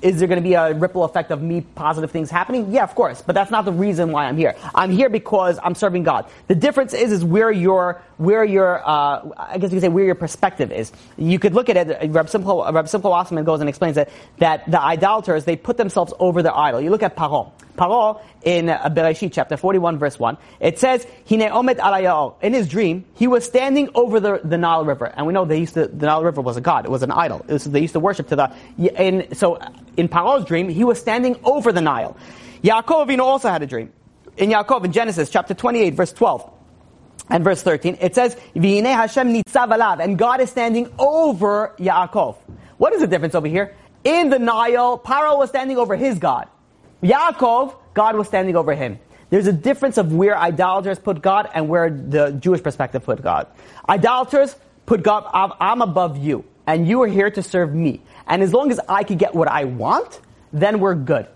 is 0.00 0.18
there 0.18 0.28
going 0.28 0.42
to 0.42 0.48
be 0.48 0.54
a 0.54 0.74
ripple 0.74 1.04
effect 1.04 1.30
of 1.30 1.42
me 1.42 1.60
positive 1.60 2.10
things 2.10 2.30
happening? 2.30 2.72
Yeah, 2.72 2.84
of 2.84 2.94
course. 2.94 3.22
But 3.22 3.34
that's 3.34 3.50
not 3.50 3.64
the 3.64 3.72
reason 3.72 4.12
why 4.12 4.26
I'm 4.26 4.36
here. 4.36 4.54
I'm 4.74 4.90
here 4.90 5.08
because 5.08 5.58
I'm 5.62 5.74
serving 5.74 6.04
God. 6.04 6.30
The 6.46 6.54
difference 6.54 6.94
is, 6.94 7.12
is 7.12 7.24
where 7.24 7.50
your, 7.50 8.00
where 8.18 8.44
your, 8.44 8.86
uh, 8.86 9.30
I 9.36 9.58
guess 9.58 9.70
you 9.70 9.76
could 9.76 9.82
say 9.82 9.88
where 9.88 10.04
your 10.04 10.14
perspective 10.14 10.70
is. 10.70 10.92
You 11.16 11.38
could 11.38 11.54
look 11.54 11.68
at 11.68 11.76
it, 11.76 12.10
Reb 12.10 12.28
Simcha, 12.28 12.70
Reb 12.72 12.88
Simcha 12.88 13.08
Wasserman 13.08 13.44
goes 13.44 13.60
and 13.60 13.68
explains 13.68 13.94
that, 13.94 14.10
that 14.38 14.70
the 14.70 14.80
idolaters, 14.80 15.44
they 15.44 15.56
put 15.56 15.76
themselves 15.76 16.12
over 16.18 16.42
their 16.42 16.56
idol. 16.56 16.80
You 16.80 16.90
look 16.90 17.02
at 17.02 17.16
Paro. 17.16 17.52
Paro 17.76 18.20
in 18.42 18.68
uh, 18.68 18.88
Bereshit 18.90 19.32
chapter 19.32 19.56
41 19.56 19.98
verse 19.98 20.18
1, 20.18 20.36
it 20.60 20.78
says, 20.78 21.06
Hine 21.28 21.48
omet. 21.50 21.78
In 22.42 22.52
his 22.52 22.68
dream, 22.68 23.04
he 23.14 23.28
was 23.28 23.44
standing 23.44 23.88
over 23.94 24.18
the, 24.18 24.40
the 24.42 24.58
Nile 24.58 24.84
River. 24.84 25.06
And 25.06 25.26
we 25.26 25.32
know 25.32 25.44
they 25.44 25.60
used 25.60 25.74
to, 25.74 25.86
the 25.86 26.06
Nile 26.06 26.24
River 26.24 26.40
was 26.40 26.56
a 26.56 26.60
god. 26.60 26.84
It 26.84 26.90
was 26.90 27.04
an 27.04 27.12
idol. 27.12 27.44
Was, 27.48 27.64
they 27.64 27.80
used 27.80 27.92
to 27.92 28.00
worship 28.00 28.28
to 28.28 28.36
the, 28.36 29.34
so 29.34 29.60
in 29.96 30.08
Paro's 30.08 30.44
dream, 30.44 30.68
he 30.68 30.82
was 30.82 30.98
standing 30.98 31.38
over 31.44 31.72
the 31.72 31.80
Nile. 31.80 32.16
Yaakov 32.62 33.16
also 33.20 33.48
had 33.48 33.62
a 33.62 33.66
dream. 33.66 33.92
In 34.36 34.50
Yaakov, 34.50 34.84
in 34.84 34.92
Genesis 34.92 35.30
chapter 35.30 35.54
28 35.54 35.94
verse 35.94 36.12
12, 36.12 36.57
and 37.30 37.44
verse 37.44 37.62
13, 37.62 37.98
it 38.00 38.14
says, 38.14 38.36
V'hinei 38.54 38.94
Hashem 38.94 39.32
nitzav 39.32 39.68
alav, 39.68 40.02
and 40.02 40.18
God 40.18 40.40
is 40.40 40.50
standing 40.50 40.92
over 40.98 41.74
Yaakov. 41.78 42.36
What 42.78 42.92
is 42.92 43.00
the 43.00 43.06
difference 43.06 43.34
over 43.34 43.48
here? 43.48 43.74
In 44.04 44.30
the 44.30 44.38
Nile, 44.38 44.98
Paro 44.98 45.38
was 45.38 45.50
standing 45.50 45.76
over 45.76 45.96
his 45.96 46.18
God. 46.18 46.48
Yaakov, 47.02 47.74
God 47.94 48.16
was 48.16 48.28
standing 48.28 48.56
over 48.56 48.74
him. 48.74 48.98
There's 49.30 49.46
a 49.46 49.52
difference 49.52 49.98
of 49.98 50.12
where 50.12 50.38
idolaters 50.38 50.98
put 50.98 51.20
God 51.20 51.50
and 51.52 51.68
where 51.68 51.90
the 51.90 52.30
Jewish 52.32 52.62
perspective 52.62 53.04
put 53.04 53.22
God. 53.22 53.46
Idolaters 53.88 54.56
put 54.86 55.02
God, 55.02 55.28
I'm 55.34 55.82
above 55.82 56.16
you, 56.16 56.44
and 56.66 56.88
you 56.88 57.02
are 57.02 57.08
here 57.08 57.30
to 57.30 57.42
serve 57.42 57.74
me. 57.74 58.00
And 58.26 58.42
as 58.42 58.54
long 58.54 58.70
as 58.70 58.80
I 58.88 59.02
can 59.04 59.18
get 59.18 59.34
what 59.34 59.48
I 59.48 59.64
want, 59.64 60.20
then 60.52 60.80
we're 60.80 60.94
good. 60.94 61.26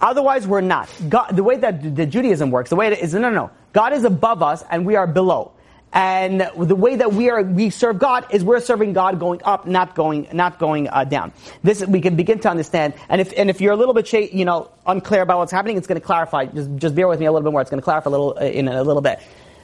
Otherwise, 0.00 0.46
we're 0.46 0.60
not. 0.60 0.88
God, 1.08 1.32
the 1.32 1.42
way 1.42 1.56
that 1.56 1.96
the 1.96 2.06
Judaism 2.06 2.50
works, 2.50 2.70
the 2.70 2.76
way 2.76 2.86
it 2.88 2.98
is, 2.98 3.14
no, 3.14 3.20
no, 3.20 3.30
no. 3.30 3.50
God 3.72 3.92
is 3.92 4.04
above 4.04 4.42
us 4.42 4.64
and 4.70 4.86
we 4.86 4.96
are 4.96 5.06
below. 5.06 5.52
And 5.92 6.42
the 6.56 6.76
way 6.76 6.96
that 6.96 7.14
we 7.14 7.30
are, 7.30 7.42
we 7.42 7.70
serve 7.70 7.98
God 7.98 8.26
is 8.30 8.44
we're 8.44 8.60
serving 8.60 8.92
God 8.92 9.18
going 9.18 9.40
up, 9.44 9.66
not 9.66 9.94
going, 9.94 10.28
not 10.32 10.58
going 10.58 10.88
uh, 10.88 11.04
down. 11.04 11.32
This 11.62 11.84
we 11.86 12.02
can 12.02 12.14
begin 12.14 12.38
to 12.40 12.50
understand. 12.50 12.92
And 13.08 13.22
if 13.22 13.32
and 13.38 13.48
if 13.48 13.62
you're 13.62 13.72
a 13.72 13.76
little 13.76 13.94
bit, 13.94 14.12
you 14.12 14.44
know, 14.44 14.70
unclear 14.86 15.22
about 15.22 15.38
what's 15.38 15.52
happening, 15.52 15.78
it's 15.78 15.86
going 15.86 16.00
to 16.00 16.06
clarify. 16.06 16.44
Just 16.44 16.76
just 16.76 16.94
bear 16.94 17.08
with 17.08 17.20
me 17.20 17.26
a 17.26 17.32
little 17.32 17.44
bit 17.44 17.52
more. 17.52 17.62
It's 17.62 17.70
going 17.70 17.80
to 17.80 17.84
clarify 17.84 18.10
a 18.10 18.12
little 18.12 18.36
uh, 18.38 18.44
in 18.44 18.68
a 18.68 18.82
little 18.82 19.00
bit. 19.00 19.18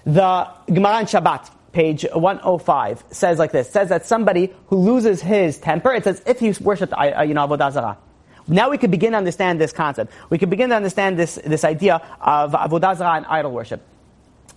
The 0.07 0.49
Gemara 0.67 1.01
in 1.01 1.07
Shabbat, 1.07 1.51
page 1.73 2.07
105, 2.11 3.05
says 3.11 3.39
like 3.39 3.53
this: 3.53 3.69
says 3.69 3.91
that 3.91 4.07
somebody 4.07 4.51
who 4.69 4.77
loses 4.77 5.21
his 5.21 5.59
temper, 5.59 5.93
it 5.93 6.05
says 6.05 6.23
if 6.27 6.41
he 6.41 6.53
worshipped, 6.53 6.95
uh, 6.95 7.21
you 7.21 7.35
know, 7.35 7.47
avodah 7.47 7.71
zarah. 7.71 7.99
Now 8.47 8.71
we 8.71 8.79
can 8.79 8.91
begin 8.91 9.13
to 9.13 9.19
understand 9.19 9.61
this 9.61 9.73
concept. 9.73 10.13
We 10.31 10.39
can 10.39 10.51
begin 10.51 10.71
to 10.71 10.77
understand 10.77 11.19
this 11.19 11.39
this 11.45 11.65
idea 11.65 12.03
of 12.21 12.53
avodah 12.53 12.97
zarah 12.97 13.17
and 13.17 13.27
idol 13.27 13.53
worship. 13.53 13.83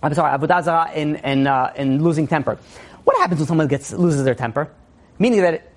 I'm 0.02 0.14
sorry, 0.14 0.36
avodah 0.38 0.62
zarah 0.62 0.92
in, 0.92 1.16
in, 1.16 1.46
uh, 1.46 1.72
in 1.76 2.02
losing 2.02 2.26
temper. 2.26 2.58
What 3.04 3.16
happens 3.18 3.40
when 3.40 3.48
someone 3.48 3.68
gets, 3.68 3.92
loses 3.92 4.24
their 4.24 4.34
temper? 4.34 4.70
Meaning 5.18 5.40
that 5.40 5.72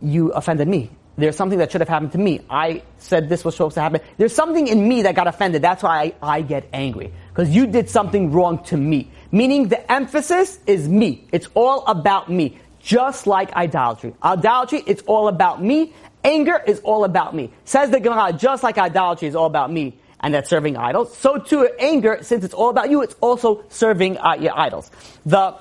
you 0.00 0.30
offended 0.32 0.68
me. 0.68 0.90
There's 1.16 1.36
something 1.36 1.58
that 1.58 1.72
should 1.72 1.80
have 1.80 1.88
happened 1.88 2.12
to 2.12 2.18
me. 2.18 2.40
I 2.48 2.82
said 2.98 3.28
this 3.28 3.44
was 3.44 3.56
supposed 3.56 3.74
to 3.74 3.80
happen. 3.80 4.00
There's 4.16 4.32
something 4.32 4.68
in 4.68 4.86
me 4.86 5.02
that 5.02 5.16
got 5.16 5.26
offended. 5.26 5.62
That's 5.62 5.82
why 5.82 6.14
I, 6.22 6.36
I 6.36 6.40
get 6.42 6.68
angry. 6.72 7.12
Because 7.30 7.50
you 7.50 7.66
did 7.66 7.90
something 7.90 8.30
wrong 8.30 8.62
to 8.64 8.76
me. 8.76 9.10
Meaning 9.32 9.66
the 9.66 9.90
emphasis 9.90 10.60
is 10.66 10.88
me. 10.88 11.26
It's 11.32 11.48
all 11.54 11.84
about 11.86 12.30
me. 12.30 12.58
Just 12.78 13.26
like 13.26 13.52
idolatry. 13.54 14.14
Idolatry, 14.22 14.84
it's 14.86 15.02
all 15.02 15.26
about 15.26 15.60
me. 15.62 15.92
Anger 16.28 16.62
is 16.66 16.80
all 16.80 17.04
about 17.04 17.34
me. 17.34 17.50
Says 17.64 17.88
the 17.88 18.00
Gemara, 18.00 18.34
just 18.34 18.62
like 18.62 18.76
idolatry 18.76 19.28
is 19.28 19.34
all 19.34 19.46
about 19.46 19.72
me 19.72 19.98
and 20.20 20.34
that's 20.34 20.50
serving 20.50 20.76
idols. 20.76 21.16
So 21.16 21.38
too, 21.38 21.66
anger, 21.78 22.18
since 22.20 22.44
it's 22.44 22.52
all 22.52 22.68
about 22.68 22.90
you, 22.90 23.00
it's 23.00 23.16
also 23.22 23.64
serving 23.70 24.18
uh, 24.18 24.36
your 24.38 24.58
idols. 24.58 24.90
The 25.24 25.56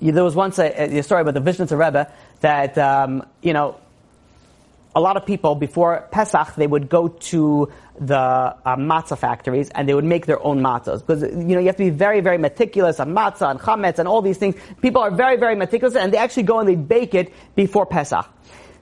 there 0.00 0.24
was 0.24 0.34
once 0.34 0.58
a, 0.58 0.98
a 0.98 1.02
story 1.02 1.20
about 1.20 1.34
the 1.34 1.40
Vishnu 1.40 1.66
Rebbe 1.76 2.10
that 2.40 2.78
um, 2.78 3.26
you 3.42 3.52
know 3.52 3.76
a 4.94 5.00
lot 5.00 5.18
of 5.18 5.26
people 5.26 5.54
before 5.54 6.08
Pesach 6.12 6.54
they 6.54 6.66
would 6.66 6.88
go 6.88 7.08
to 7.08 7.70
the 8.00 8.16
uh, 8.16 8.76
matzah 8.76 9.18
factories 9.18 9.68
and 9.70 9.86
they 9.88 9.92
would 9.94 10.04
make 10.04 10.24
their 10.24 10.42
own 10.42 10.60
matzahs 10.60 11.04
because 11.04 11.22
you 11.22 11.54
know 11.54 11.58
you 11.58 11.66
have 11.66 11.76
to 11.76 11.84
be 11.84 11.90
very 11.90 12.20
very 12.20 12.38
meticulous 12.38 13.00
on 13.00 13.10
matzah 13.10 13.50
and 13.50 13.60
chametz 13.60 13.98
and 13.98 14.08
all 14.08 14.22
these 14.22 14.38
things. 14.38 14.54
People 14.80 15.02
are 15.02 15.10
very 15.10 15.36
very 15.36 15.56
meticulous 15.56 15.94
and 15.94 16.10
they 16.12 16.18
actually 16.18 16.44
go 16.44 16.58
and 16.58 16.68
they 16.68 16.76
bake 16.76 17.14
it 17.14 17.34
before 17.54 17.84
Pesach. 17.84 18.26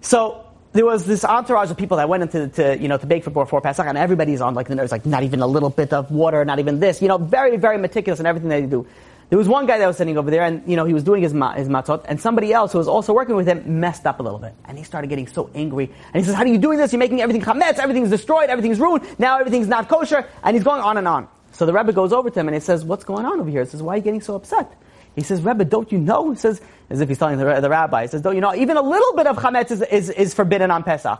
So 0.00 0.45
there 0.76 0.86
was 0.86 1.06
this 1.06 1.24
entourage 1.24 1.70
of 1.70 1.76
people 1.76 1.96
that 1.96 2.08
went 2.08 2.22
into 2.22 2.48
to 2.48 2.78
you 2.80 2.88
know 2.88 2.98
to 2.98 3.06
bake 3.06 3.24
for 3.24 3.30
before 3.30 3.60
Pesach, 3.60 3.86
and 3.86 3.98
everybody's 3.98 4.40
on 4.40 4.54
like 4.54 4.68
the 4.68 4.74
nerves, 4.74 4.92
like 4.92 5.06
not 5.06 5.22
even 5.22 5.40
a 5.40 5.46
little 5.46 5.70
bit 5.70 5.92
of 5.92 6.10
water, 6.10 6.44
not 6.44 6.58
even 6.58 6.80
this, 6.80 7.02
you 7.02 7.08
know, 7.08 7.18
very 7.18 7.56
very 7.56 7.78
meticulous 7.78 8.20
in 8.20 8.26
everything 8.26 8.48
they 8.48 8.62
do. 8.62 8.86
There 9.28 9.38
was 9.38 9.48
one 9.48 9.66
guy 9.66 9.78
that 9.78 9.86
was 9.86 9.96
sitting 9.96 10.16
over 10.18 10.30
there, 10.30 10.44
and 10.44 10.62
you 10.68 10.76
know 10.76 10.84
he 10.84 10.94
was 10.94 11.02
doing 11.02 11.22
his 11.22 11.32
his 11.32 11.68
matzot, 11.68 12.04
and 12.06 12.20
somebody 12.20 12.52
else 12.52 12.72
who 12.72 12.78
was 12.78 12.86
also 12.86 13.12
working 13.12 13.34
with 13.34 13.46
him 13.46 13.80
messed 13.80 14.06
up 14.06 14.20
a 14.20 14.22
little 14.22 14.38
bit, 14.38 14.54
and 14.66 14.78
he 14.78 14.84
started 14.84 15.08
getting 15.08 15.26
so 15.26 15.50
angry, 15.54 15.86
and 16.12 16.22
he 16.22 16.22
says, 16.22 16.34
"How 16.34 16.42
are 16.42 16.46
you 16.46 16.58
doing 16.58 16.78
this? 16.78 16.92
You're 16.92 17.00
making 17.00 17.22
everything 17.22 17.42
chametz, 17.42 17.78
everything's 17.78 18.10
destroyed, 18.10 18.50
everything's 18.50 18.78
ruined, 18.78 19.04
now 19.18 19.38
everything's 19.38 19.68
not 19.68 19.88
kosher," 19.88 20.26
and 20.44 20.54
he's 20.54 20.64
going 20.64 20.80
on 20.80 20.96
and 20.96 21.08
on. 21.08 21.26
So 21.52 21.66
the 21.66 21.72
Rebbe 21.72 21.92
goes 21.92 22.12
over 22.12 22.30
to 22.30 22.38
him 22.38 22.48
and 22.48 22.54
he 22.54 22.60
says, 22.60 22.84
"What's 22.84 23.04
going 23.04 23.24
on 23.24 23.40
over 23.40 23.50
here?" 23.50 23.64
He 23.64 23.70
says, 23.70 23.82
"Why 23.82 23.94
are 23.94 23.96
you 23.96 24.02
getting 24.02 24.20
so 24.20 24.36
upset?" 24.36 24.70
He 25.16 25.22
says, 25.22 25.42
Rebbe, 25.42 25.64
don't 25.64 25.90
you 25.90 25.98
know? 25.98 26.30
He 26.30 26.36
says, 26.36 26.60
as 26.90 27.00
if 27.00 27.08
he's 27.08 27.18
telling 27.18 27.38
the, 27.38 27.60
the 27.60 27.70
rabbi, 27.70 28.02
he 28.02 28.08
says, 28.08 28.20
don't 28.20 28.34
you 28.34 28.42
know? 28.42 28.54
Even 28.54 28.76
a 28.76 28.82
little 28.82 29.14
bit 29.14 29.26
of 29.26 29.38
chametz 29.38 29.70
is, 29.70 29.82
is, 29.82 30.10
is 30.10 30.34
forbidden 30.34 30.70
on 30.70 30.84
Pesach. 30.84 31.18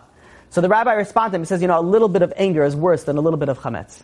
So 0.51 0.61
the 0.61 0.69
rabbi 0.69 0.93
responds 0.93 1.33
to 1.33 1.37
him 1.37 1.41
and 1.41 1.49
says, 1.49 1.63
you 1.63 1.67
know, 1.67 1.81
a 1.81 1.83
little 1.83 2.09
bit 2.09 2.23
of 2.23 2.33
anger 2.37 2.63
is 2.63 2.77
worse 2.77 3.05
than 3.05 3.17
a 3.17 3.21
little 3.21 3.39
bit 3.39 3.49
of 3.49 3.59
chametz. 3.59 4.03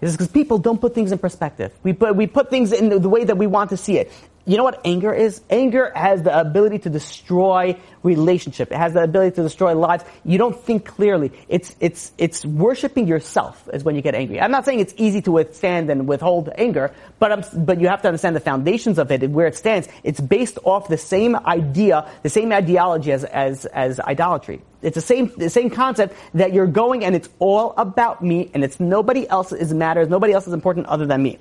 He 0.00 0.06
says, 0.06 0.14
because 0.14 0.28
people 0.28 0.58
don't 0.58 0.80
put 0.80 0.94
things 0.94 1.10
in 1.10 1.18
perspective. 1.18 1.72
We 1.82 1.94
put, 1.94 2.14
we 2.14 2.26
put 2.26 2.50
things 2.50 2.72
in 2.72 2.90
the, 2.90 2.98
the 2.98 3.08
way 3.08 3.24
that 3.24 3.38
we 3.38 3.46
want 3.46 3.70
to 3.70 3.78
see 3.78 3.96
it. 3.96 4.12
You 4.48 4.56
know 4.56 4.62
what 4.62 4.80
anger 4.84 5.12
is? 5.12 5.42
Anger 5.50 5.90
has 5.96 6.22
the 6.22 6.38
ability 6.38 6.78
to 6.80 6.90
destroy 6.90 7.76
relationship. 8.04 8.70
It 8.70 8.76
has 8.76 8.92
the 8.92 9.02
ability 9.02 9.34
to 9.36 9.42
destroy 9.42 9.74
lives. 9.74 10.04
You 10.24 10.38
don't 10.38 10.56
think 10.56 10.84
clearly. 10.84 11.32
It's, 11.48 11.74
it's, 11.80 12.12
it's 12.16 12.46
worshiping 12.46 13.08
yourself 13.08 13.68
is 13.72 13.82
when 13.82 13.96
you 13.96 14.02
get 14.02 14.14
angry. 14.14 14.40
I'm 14.40 14.52
not 14.52 14.64
saying 14.64 14.78
it's 14.78 14.94
easy 14.96 15.20
to 15.22 15.32
withstand 15.32 15.90
and 15.90 16.06
withhold 16.06 16.48
anger, 16.56 16.94
but 17.18 17.32
I'm, 17.32 17.64
but 17.64 17.80
you 17.80 17.88
have 17.88 18.02
to 18.02 18.08
understand 18.08 18.36
the 18.36 18.40
foundations 18.40 19.00
of 19.00 19.10
it 19.10 19.24
and 19.24 19.34
where 19.34 19.48
it 19.48 19.56
stands. 19.56 19.88
It's 20.04 20.20
based 20.20 20.60
off 20.62 20.86
the 20.86 20.96
same 20.96 21.34
idea, 21.34 22.08
the 22.22 22.30
same 22.30 22.52
ideology 22.52 23.10
as, 23.10 23.24
as, 23.24 23.66
as 23.66 23.98
idolatry. 23.98 24.62
It's 24.80 24.94
the 24.94 25.00
same, 25.00 25.32
the 25.36 25.50
same 25.50 25.70
concept 25.70 26.14
that 26.34 26.52
you're 26.52 26.68
going 26.68 27.04
and 27.04 27.16
it's 27.16 27.28
all 27.40 27.74
about 27.76 28.22
me 28.22 28.52
and 28.54 28.62
it's 28.62 28.78
nobody 28.78 29.28
else 29.28 29.50
is 29.50 29.74
matters, 29.74 30.08
nobody 30.08 30.32
else 30.32 30.46
is 30.46 30.52
important 30.52 30.86
other 30.86 31.04
than 31.06 31.20
me. 31.20 31.40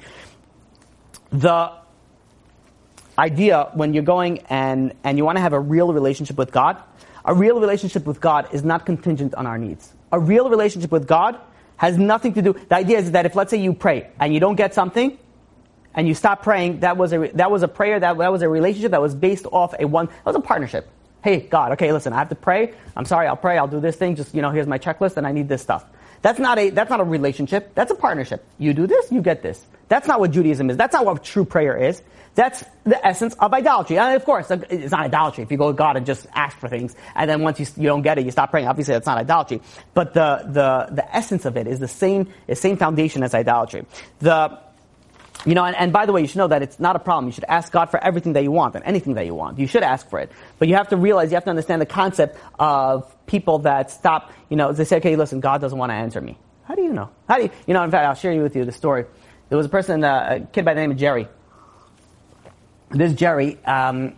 The 1.32 1.72
idea 3.18 3.70
when 3.74 3.94
you're 3.94 4.04
going 4.04 4.40
and, 4.50 4.94
and 5.04 5.18
you 5.18 5.26
want 5.26 5.38
to 5.38 5.42
have 5.42 5.54
a 5.54 5.60
real 5.60 5.94
relationship 5.94 6.38
with 6.38 6.52
God, 6.52 6.82
a 7.24 7.34
real 7.34 7.60
relationship 7.60 8.06
with 8.06 8.22
God 8.22 8.54
is 8.54 8.64
not 8.64 8.86
contingent 8.86 9.36
on 9.36 9.48
our 9.48 9.58
needs. 9.58 9.92
A 10.12 10.20
real 10.20 10.50
relationship 10.50 10.92
with 10.92 11.08
God 11.08 11.40
has 11.78 11.98
nothing 11.98 12.34
to 12.34 12.42
do. 12.42 12.54
The 12.54 12.76
idea 12.76 13.00
is 13.00 13.12
that 13.12 13.26
if 13.26 13.36
let's 13.36 13.52
say 13.52 13.58
you 13.58 13.74
pray 13.74 14.10
and 14.20 14.34
you 14.34 14.40
don't 14.40 14.56
get 14.56 14.74
something, 14.74 15.18
and 15.96 16.08
you 16.08 16.14
stop 16.14 16.44
praying, 16.44 16.82
that 16.82 16.98
was 16.98 17.14
a 17.14 17.30
that 17.36 17.50
was 17.50 17.64
a 17.64 17.68
prayer 17.68 18.00
that 18.00 18.18
that 18.18 18.32
was 18.32 18.42
a 18.42 18.50
relationship 18.50 18.92
that 18.92 19.02
was 19.02 19.16
based 19.16 19.46
off 19.52 19.74
a 19.80 19.86
one 19.88 20.08
that 20.08 20.26
was 20.26 20.36
a 20.36 20.42
partnership. 20.42 20.90
Hey 21.24 21.40
God, 21.40 21.72
okay, 21.74 21.92
listen, 21.92 22.14
I 22.14 22.18
have 22.18 22.30
to 22.30 22.36
pray. 22.36 22.74
I'm 22.96 23.06
sorry, 23.06 23.28
I'll 23.28 23.38
pray. 23.38 23.58
I'll 23.58 23.68
do 23.68 23.80
this 23.80 23.96
thing. 23.96 24.16
Just 24.16 24.36
you 24.36 24.42
know, 24.42 24.52
here's 24.52 24.68
my 24.68 24.78
checklist, 24.78 25.18
and 25.18 25.26
I 25.26 25.32
need 25.32 25.48
this 25.48 25.62
stuff. 25.62 25.86
That's 26.22 26.38
not 26.38 26.60
a 26.60 26.70
that's 26.70 26.90
not 26.90 27.00
a 27.00 27.06
relationship. 27.06 27.74
That's 27.76 27.92
a 27.92 27.96
partnership. 27.96 28.46
You 28.58 28.74
do 28.74 28.88
this, 28.88 29.12
you 29.12 29.22
get 29.22 29.42
this. 29.42 29.66
That's 29.88 30.08
not 30.08 30.20
what 30.20 30.32
Judaism 30.32 30.70
is. 30.70 30.78
That's 30.78 30.94
not 30.94 31.06
what 31.06 31.24
true 31.24 31.46
prayer 31.46 31.78
is. 31.78 32.02
That's 32.36 32.66
the 32.84 33.04
essence 33.06 33.34
of 33.36 33.54
idolatry. 33.54 33.98
And 33.98 34.14
of 34.16 34.26
course, 34.26 34.52
it's 34.52 34.92
not 34.92 35.06
idolatry 35.06 35.44
if 35.44 35.52
you 35.52 35.58
go 35.58 35.72
to 35.72 35.78
God 35.78 35.96
and 35.96 36.06
just 36.06 36.28
ask 36.34 36.58
for 36.58 36.68
things, 36.68 36.94
and 37.16 37.30
then 37.30 37.42
once 37.42 37.60
you, 37.62 37.66
you 37.78 37.88
don't 37.88 38.02
get 38.02 38.18
it, 38.18 38.26
you 38.26 38.32
stop 38.32 38.52
praying. 38.52 38.68
Obviously, 38.68 38.94
that's 38.94 39.06
not 39.06 39.18
idolatry. 39.18 39.62
But 39.94 40.14
the, 40.14 40.42
the, 40.46 40.96
the 40.96 41.16
essence 41.16 41.46
of 41.46 41.56
it 41.56 41.66
is 41.66 41.80
the 41.80 41.88
same, 41.88 42.28
the 42.46 42.56
same 42.56 42.76
foundation 42.76 43.24
as 43.24 43.34
idolatry. 43.34 43.86
The, 44.20 44.60
you 45.46 45.56
know, 45.56 45.64
and, 45.64 45.76
and, 45.78 45.94
by 45.94 46.06
the 46.06 46.12
way, 46.12 46.22
you 46.22 46.28
should 46.28 46.38
know 46.38 46.48
that 46.48 46.62
it's 46.62 46.80
not 46.80 46.98
a 46.98 47.00
problem. 47.00 47.28
You 47.28 47.32
should 47.32 47.46
ask 47.46 47.72
God 47.72 47.90
for 47.90 48.04
everything 48.04 48.34
that 48.34 48.44
you 48.44 48.52
want 48.52 48.76
and 48.76 48.84
anything 48.84 49.14
that 49.14 49.26
you 49.26 49.36
want. 49.36 49.58
You 49.60 49.68
should 49.68 49.84
ask 49.84 50.10
for 50.10 50.20
it. 50.20 50.30
But 50.60 50.68
you 50.68 50.76
have 50.76 50.90
to 50.90 50.98
realize, 50.98 51.32
you 51.32 51.36
have 51.36 51.44
to 51.46 51.50
understand 51.50 51.82
the 51.82 51.86
concept 51.86 52.38
of 52.60 53.16
people 53.28 53.60
that 53.60 53.92
stop, 53.92 54.34
you 54.50 54.58
know, 54.58 54.74
they 54.74 54.84
say, 54.84 54.98
okay, 54.98 55.16
listen, 55.16 55.40
God 55.40 55.62
doesn't 55.62 55.78
want 55.78 55.92
to 55.92 55.96
answer 55.96 56.20
me. 56.20 56.38
How 56.66 56.76
do 56.76 56.82
you 56.82 56.92
know? 56.92 57.12
How 57.30 57.38
do 57.38 57.44
you, 57.44 57.52
you 57.68 57.74
know, 57.74 57.84
in 57.84 57.92
fact, 57.92 58.06
I'll 58.08 58.16
share 58.16 58.42
with 58.42 58.56
you 58.56 58.66
the 58.66 58.72
story. 58.72 59.06
There 59.50 59.58
was 59.58 59.68
a 59.68 59.70
person, 59.70 60.04
uh, 60.04 60.38
a 60.42 60.46
kid 60.46 60.66
by 60.66 60.74
the 60.74 60.82
name 60.82 60.92
of 60.92 60.98
Jerry 60.98 61.28
this 62.90 63.14
Jerry, 63.14 63.58
um, 63.66 64.16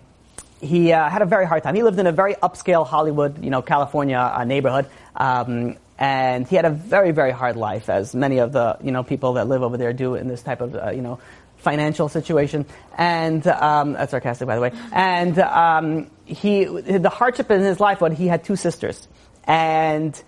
he 0.62 0.92
uh, 0.92 1.10
had 1.10 1.22
a 1.22 1.26
very 1.26 1.46
hard 1.46 1.64
time. 1.64 1.76
He 1.76 1.84
lived 1.84 2.00
in 2.00 2.08
a 2.08 2.12
very 2.12 2.36
upscale 2.36 2.86
Hollywood, 2.86 3.44
you 3.44 3.50
know, 3.50 3.62
California 3.62 4.18
uh, 4.18 4.44
neighborhood, 4.44 4.88
um, 5.16 5.78
and 6.00 6.48
he 6.48 6.56
had 6.56 6.66
a 6.66 6.70
very, 6.70 7.12
very 7.12 7.32
hard 7.32 7.56
life, 7.56 7.90
as 7.90 8.16
many 8.16 8.40
of 8.40 8.52
the 8.52 8.78
you 8.84 8.92
know 8.92 9.04
people 9.04 9.34
that 9.34 9.48
live 9.48 9.64
over 9.64 9.78
there 9.78 9.94
do 9.94 10.16
in 10.16 10.28
this 10.28 10.42
type 10.42 10.62
of 10.62 10.76
uh, 10.76 10.92
you 10.92 11.02
know 11.02 11.20
financial 11.58 12.10
situation. 12.10 12.66
And 12.98 13.46
um, 13.48 13.94
that's 13.94 14.12
sarcastic, 14.12 14.48
by 14.48 14.56
the 14.56 14.62
way. 14.62 14.72
And 14.92 15.38
um, 15.40 16.12
he, 16.26 16.66
the 16.66 17.10
hardship 17.10 17.50
in 17.50 17.62
his 17.62 17.80
life 17.80 18.02
was 18.02 18.14
he 18.18 18.28
had 18.28 18.44
two 18.44 18.56
sisters, 18.56 19.08
and 19.46 20.20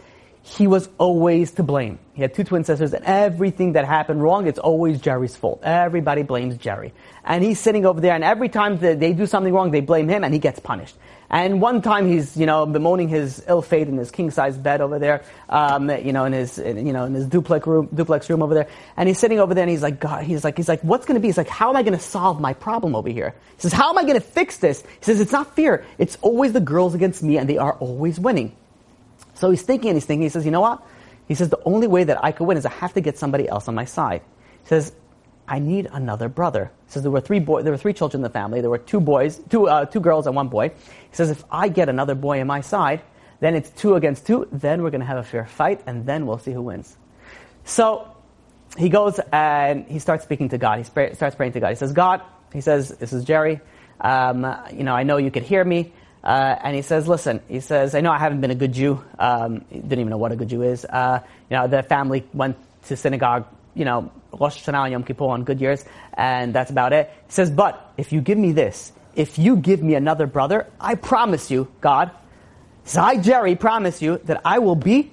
he 0.57 0.67
was 0.67 0.89
always 0.97 1.51
to 1.51 1.63
blame. 1.63 1.99
He 2.13 2.21
had 2.23 2.33
two 2.33 2.43
twin 2.43 2.63
sisters, 2.63 2.93
and 2.93 3.05
everything 3.05 3.73
that 3.73 3.85
happened 3.85 4.21
wrong, 4.21 4.47
it's 4.47 4.59
always 4.59 4.99
Jerry's 4.99 5.35
fault. 5.35 5.61
Everybody 5.63 6.23
blames 6.23 6.57
Jerry. 6.57 6.91
And 7.23 7.43
he's 7.43 7.59
sitting 7.59 7.85
over 7.85 8.01
there, 8.01 8.15
and 8.15 8.23
every 8.23 8.49
time 8.49 8.77
that 8.79 8.99
they 8.99 9.13
do 9.13 9.27
something 9.27 9.53
wrong, 9.53 9.71
they 9.71 9.81
blame 9.81 10.09
him, 10.09 10.23
and 10.23 10.33
he 10.33 10.39
gets 10.39 10.59
punished. 10.59 10.95
And 11.29 11.61
one 11.61 11.83
time 11.83 12.07
he's, 12.07 12.35
you 12.35 12.47
know, 12.47 12.65
bemoaning 12.65 13.07
his 13.07 13.43
ill 13.47 13.61
fate 13.61 13.87
in 13.87 13.97
his 13.97 14.09
king-size 14.09 14.57
bed 14.57 14.81
over 14.81 14.97
there, 14.97 15.23
um, 15.47 15.91
you 15.91 16.11
know, 16.11 16.25
in 16.25 16.33
his, 16.33 16.57
in, 16.57 16.87
you 16.87 16.93
know, 16.93 17.05
in 17.05 17.13
his 17.13 17.27
duplex 17.27 17.67
room, 17.67 17.87
duplex 17.93 18.27
room 18.31 18.41
over 18.41 18.55
there. 18.55 18.67
And 18.97 19.07
he's 19.07 19.19
sitting 19.19 19.39
over 19.39 19.53
there 19.53 19.61
and 19.61 19.69
he's 19.69 19.83
like, 19.83 19.99
God, 19.99 20.23
he's 20.23 20.43
like, 20.43 20.57
he's 20.57 20.67
like, 20.67 20.81
what's 20.81 21.05
going 21.05 21.15
to 21.15 21.21
be? 21.21 21.27
He's 21.27 21.37
like, 21.37 21.47
how 21.47 21.69
am 21.69 21.75
I 21.75 21.83
going 21.83 21.93
to 21.93 22.03
solve 22.03 22.41
my 22.41 22.53
problem 22.53 22.95
over 22.95 23.09
here? 23.09 23.35
He 23.55 23.61
says, 23.61 23.73
how 23.73 23.91
am 23.91 23.99
I 23.99 24.03
going 24.03 24.15
to 24.15 24.21
fix 24.21 24.57
this? 24.57 24.81
He 24.81 25.05
says, 25.05 25.21
it's 25.21 25.31
not 25.31 25.55
fear. 25.55 25.85
It's 25.99 26.17
always 26.21 26.51
the 26.51 26.61
girls 26.61 26.95
against 26.95 27.21
me 27.21 27.37
and 27.37 27.47
they 27.47 27.59
are 27.59 27.73
always 27.73 28.19
winning. 28.19 28.55
So 29.39 29.49
he's 29.49 29.61
thinking 29.61 29.89
and 29.89 29.95
he's 29.95 30.05
thinking, 30.05 30.23
he 30.23 30.29
says, 30.29 30.43
you 30.43 30.51
know 30.51 30.61
what? 30.61 30.85
He 31.27 31.33
says, 31.33 31.49
the 31.49 31.61
only 31.63 31.87
way 31.87 32.03
that 32.03 32.21
I 32.23 32.33
could 32.33 32.45
win 32.45 32.57
is 32.57 32.65
I 32.65 32.71
have 32.71 32.93
to 32.93 33.01
get 33.01 33.17
somebody 33.17 33.47
else 33.47 33.69
on 33.69 33.75
my 33.75 33.85
side. 33.85 34.21
He 34.63 34.67
says, 34.67 34.93
I 35.47 35.59
need 35.59 35.87
another 35.91 36.27
brother. 36.27 36.71
He 36.85 36.91
says 36.91 37.03
there 37.03 37.11
were 37.11 37.21
three 37.21 37.39
boy, 37.39 37.63
there 37.63 37.71
were 37.71 37.77
three 37.77 37.93
children 37.93 38.19
in 38.19 38.23
the 38.23 38.29
family. 38.29 38.59
There 38.61 38.69
were 38.69 38.77
two 38.77 38.99
boys, 38.99 39.39
two 39.49 39.67
uh, 39.67 39.85
two 39.85 40.01
girls 40.01 40.27
and 40.27 40.35
one 40.35 40.49
boy. 40.49 40.69
He 40.69 41.15
says 41.15 41.31
if 41.31 41.43
I 41.49 41.69
get 41.69 41.87
another 41.87 42.15
boy 42.15 42.41
on 42.41 42.47
my 42.47 42.61
side, 42.61 43.01
then 43.39 43.55
it's 43.55 43.69
two 43.69 43.95
against 43.95 44.27
two. 44.27 44.47
Then 44.51 44.83
we're 44.83 44.91
going 44.91 45.01
to 45.01 45.07
have 45.07 45.17
a 45.17 45.23
fair 45.23 45.45
fight, 45.45 45.81
and 45.87 46.05
then 46.05 46.27
we'll 46.27 46.37
see 46.37 46.51
who 46.51 46.61
wins. 46.61 46.97
So 47.63 48.15
he 48.77 48.89
goes 48.89 49.19
and 49.31 49.87
he 49.87 49.99
starts 49.99 50.23
speaking 50.23 50.49
to 50.49 50.57
God. 50.57 50.77
He 50.77 50.83
starts 50.83 51.35
praying 51.35 51.53
to 51.53 51.59
God. 51.59 51.69
He 51.69 51.75
says, 51.75 51.93
God, 51.93 52.21
he 52.53 52.61
says, 52.61 52.89
this 52.89 53.13
is 53.13 53.23
Jerry. 53.23 53.61
Um, 54.01 54.45
you 54.71 54.83
know, 54.83 54.93
I 54.93 55.03
know 55.03 55.17
you 55.17 55.31
could 55.31 55.43
hear 55.43 55.63
me. 55.63 55.93
Uh, 56.23 56.55
and 56.63 56.75
he 56.75 56.81
says, 56.81 57.07
listen, 57.07 57.41
he 57.47 57.59
says, 57.59 57.95
I 57.95 58.01
know 58.01 58.11
I 58.11 58.19
haven't 58.19 58.41
been 58.41 58.51
a 58.51 58.55
good 58.55 58.73
Jew. 58.73 59.03
Um, 59.17 59.65
didn't 59.71 59.99
even 59.99 60.09
know 60.09 60.17
what 60.17 60.31
a 60.31 60.35
good 60.35 60.49
Jew 60.49 60.63
is. 60.63 60.85
Uh, 60.85 61.19
you 61.49 61.55
know, 61.57 61.67
the 61.67 61.83
family 61.83 62.25
went 62.33 62.57
to 62.87 62.97
synagogue 62.97 63.45
you 63.79 63.85
know, 63.85 64.11
Rosh 64.37 64.61
Hashanah 64.61 64.83
and 64.83 64.91
Yom 64.91 65.03
Kippur 65.03 65.25
on 65.25 65.43
good 65.43 65.61
years, 65.61 65.85
and 66.13 66.53
that's 66.53 66.69
about 66.69 66.93
it. 66.93 67.09
He 67.27 67.31
says, 67.31 67.49
but 67.49 67.93
if 67.97 68.11
you 68.11 68.21
give 68.21 68.37
me 68.37 68.51
this, 68.51 68.91
if 69.15 69.39
you 69.39 69.55
give 69.55 69.81
me 69.81 69.95
another 69.95 70.27
brother, 70.27 70.67
I 70.79 70.95
promise 70.95 71.49
you, 71.49 71.67
God, 71.81 72.11
I, 72.97 73.17
Jerry, 73.17 73.55
promise 73.55 74.01
you 74.01 74.19
that 74.25 74.41
I 74.43 74.59
will 74.59 74.75
be 74.75 75.11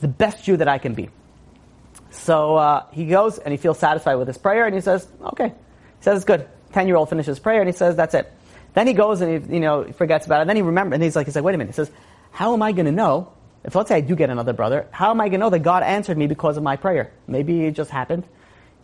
the 0.00 0.08
best 0.08 0.44
Jew 0.44 0.56
that 0.56 0.68
I 0.68 0.78
can 0.78 0.94
be. 0.94 1.10
So 2.10 2.56
uh, 2.56 2.86
he 2.92 3.06
goes 3.06 3.38
and 3.38 3.52
he 3.52 3.58
feels 3.58 3.78
satisfied 3.78 4.14
with 4.14 4.28
his 4.28 4.38
prayer, 4.38 4.66
and 4.66 4.74
he 4.74 4.80
says, 4.80 5.06
okay. 5.32 5.48
He 5.48 6.02
says, 6.02 6.16
it's 6.16 6.24
good. 6.24 6.48
Ten-year-old 6.72 7.08
finishes 7.08 7.38
prayer, 7.38 7.60
and 7.60 7.68
he 7.68 7.76
says, 7.76 7.96
that's 7.96 8.14
it. 8.14 8.32
Then 8.76 8.86
he 8.86 8.92
goes 8.92 9.22
and 9.22 9.46
he, 9.46 9.54
you 9.54 9.60
know, 9.60 9.90
forgets 9.92 10.26
about 10.26 10.38
it. 10.38 10.40
And 10.42 10.50
then 10.50 10.56
he 10.56 10.62
remembers, 10.62 10.96
and 10.96 11.02
he's 11.02 11.16
like, 11.16 11.24
he's 11.26 11.34
like, 11.34 11.44
wait 11.44 11.54
a 11.54 11.58
minute. 11.58 11.70
He 11.70 11.76
says, 11.76 11.90
how 12.30 12.52
am 12.52 12.62
I 12.62 12.72
going 12.72 12.84
to 12.84 12.92
know 12.92 13.32
if 13.64 13.74
let's 13.74 13.88
say 13.88 13.96
I 13.96 14.00
do 14.00 14.14
get 14.14 14.28
another 14.30 14.52
brother, 14.52 14.86
how 14.90 15.10
am 15.10 15.20
I 15.20 15.24
going 15.24 15.40
to 15.40 15.46
know 15.46 15.50
that 15.50 15.60
God 15.60 15.82
answered 15.82 16.16
me 16.16 16.26
because 16.26 16.56
of 16.56 16.62
my 16.62 16.76
prayer? 16.76 17.10
Maybe 17.26 17.64
it 17.64 17.72
just 17.72 17.90
happened. 17.90 18.24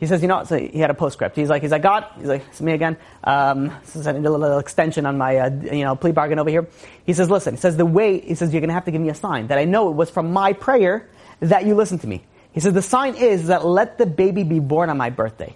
He 0.01 0.07
says, 0.07 0.23
you 0.23 0.29
know, 0.29 0.43
so 0.45 0.59
he 0.59 0.81
had 0.81 0.91
a 0.91 0.95
postscript. 0.95 1.37
He's 1.37 1.51
like, 1.51 1.63
he's 1.63 1.71
like, 1.71 1.83
God, 1.83 2.07
he's 2.17 2.27
like, 2.27 2.45
it's 2.49 2.61
me 2.61 2.73
again. 2.73 2.97
Um, 3.23 3.69
this 3.83 3.95
is 3.95 4.07
a 4.07 4.13
little 4.15 4.59
extension 4.59 5.07
on 5.07 5.19
my, 5.19 5.37
uh, 5.37 5.51
you 5.51 5.85
know, 5.85 5.95
plea 5.95 6.11
bargain 6.11 6.41
over 6.41 6.51
here. 6.51 6.67
He 7.05 7.13
says, 7.13 7.31
listen, 7.31 7.55
he 7.55 7.61
says, 7.61 7.77
the 7.77 7.87
way, 7.87 8.19
he 8.19 8.35
says, 8.35 8.53
you're 8.53 8.61
going 8.61 8.71
to 8.71 8.75
have 8.75 8.87
to 8.87 8.91
give 8.91 9.01
me 9.01 9.11
a 9.11 9.15
sign 9.15 9.47
that 9.49 9.59
I 9.59 9.65
know 9.65 9.91
it 9.91 9.95
was 9.95 10.11
from 10.11 10.33
my 10.33 10.55
prayer 10.55 11.09
that 11.39 11.67
you 11.67 11.77
listened 11.77 12.01
to 12.01 12.09
me. 12.09 12.25
He 12.51 12.59
says, 12.59 12.73
the 12.73 12.83
sign 12.83 13.15
is 13.15 13.47
that 13.47 13.65
let 13.65 13.99
the 13.99 14.07
baby 14.07 14.43
be 14.43 14.59
born 14.59 14.91
on 14.91 14.97
my 14.97 15.11
birthday. 15.11 15.55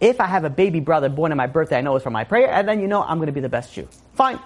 If 0.00 0.20
I 0.20 0.26
have 0.26 0.44
a 0.44 0.50
baby 0.50 0.80
brother 0.80 1.08
born 1.08 1.30
on 1.32 1.38
my 1.38 1.46
birthday, 1.46 1.78
I 1.78 1.80
know 1.80 1.94
it's 1.96 2.02
from 2.02 2.12
my 2.12 2.24
prayer, 2.24 2.50
and 2.50 2.68
then 2.68 2.80
you 2.80 2.88
know 2.88 3.02
I'm 3.02 3.18
going 3.18 3.26
to 3.26 3.32
be 3.32 3.40
the 3.40 3.48
best 3.48 3.72
Jew. 3.72 3.88
Fine. 4.14 4.38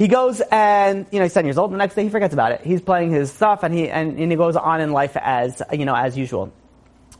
He 0.00 0.08
goes 0.08 0.40
and, 0.50 1.04
you 1.10 1.18
know, 1.18 1.26
he's 1.26 1.34
10 1.34 1.44
years 1.44 1.58
old. 1.58 1.72
The 1.72 1.76
next 1.76 1.94
day 1.94 2.04
he 2.04 2.08
forgets 2.08 2.32
about 2.32 2.52
it. 2.52 2.62
He's 2.62 2.80
playing 2.80 3.10
his 3.10 3.30
stuff 3.30 3.62
and 3.62 3.74
he, 3.74 3.90
and, 3.90 4.18
and 4.18 4.32
he 4.32 4.36
goes 4.36 4.56
on 4.56 4.80
in 4.80 4.92
life 4.92 5.14
as, 5.14 5.60
you 5.72 5.84
know, 5.84 5.94
as 5.94 6.16
usual. 6.16 6.50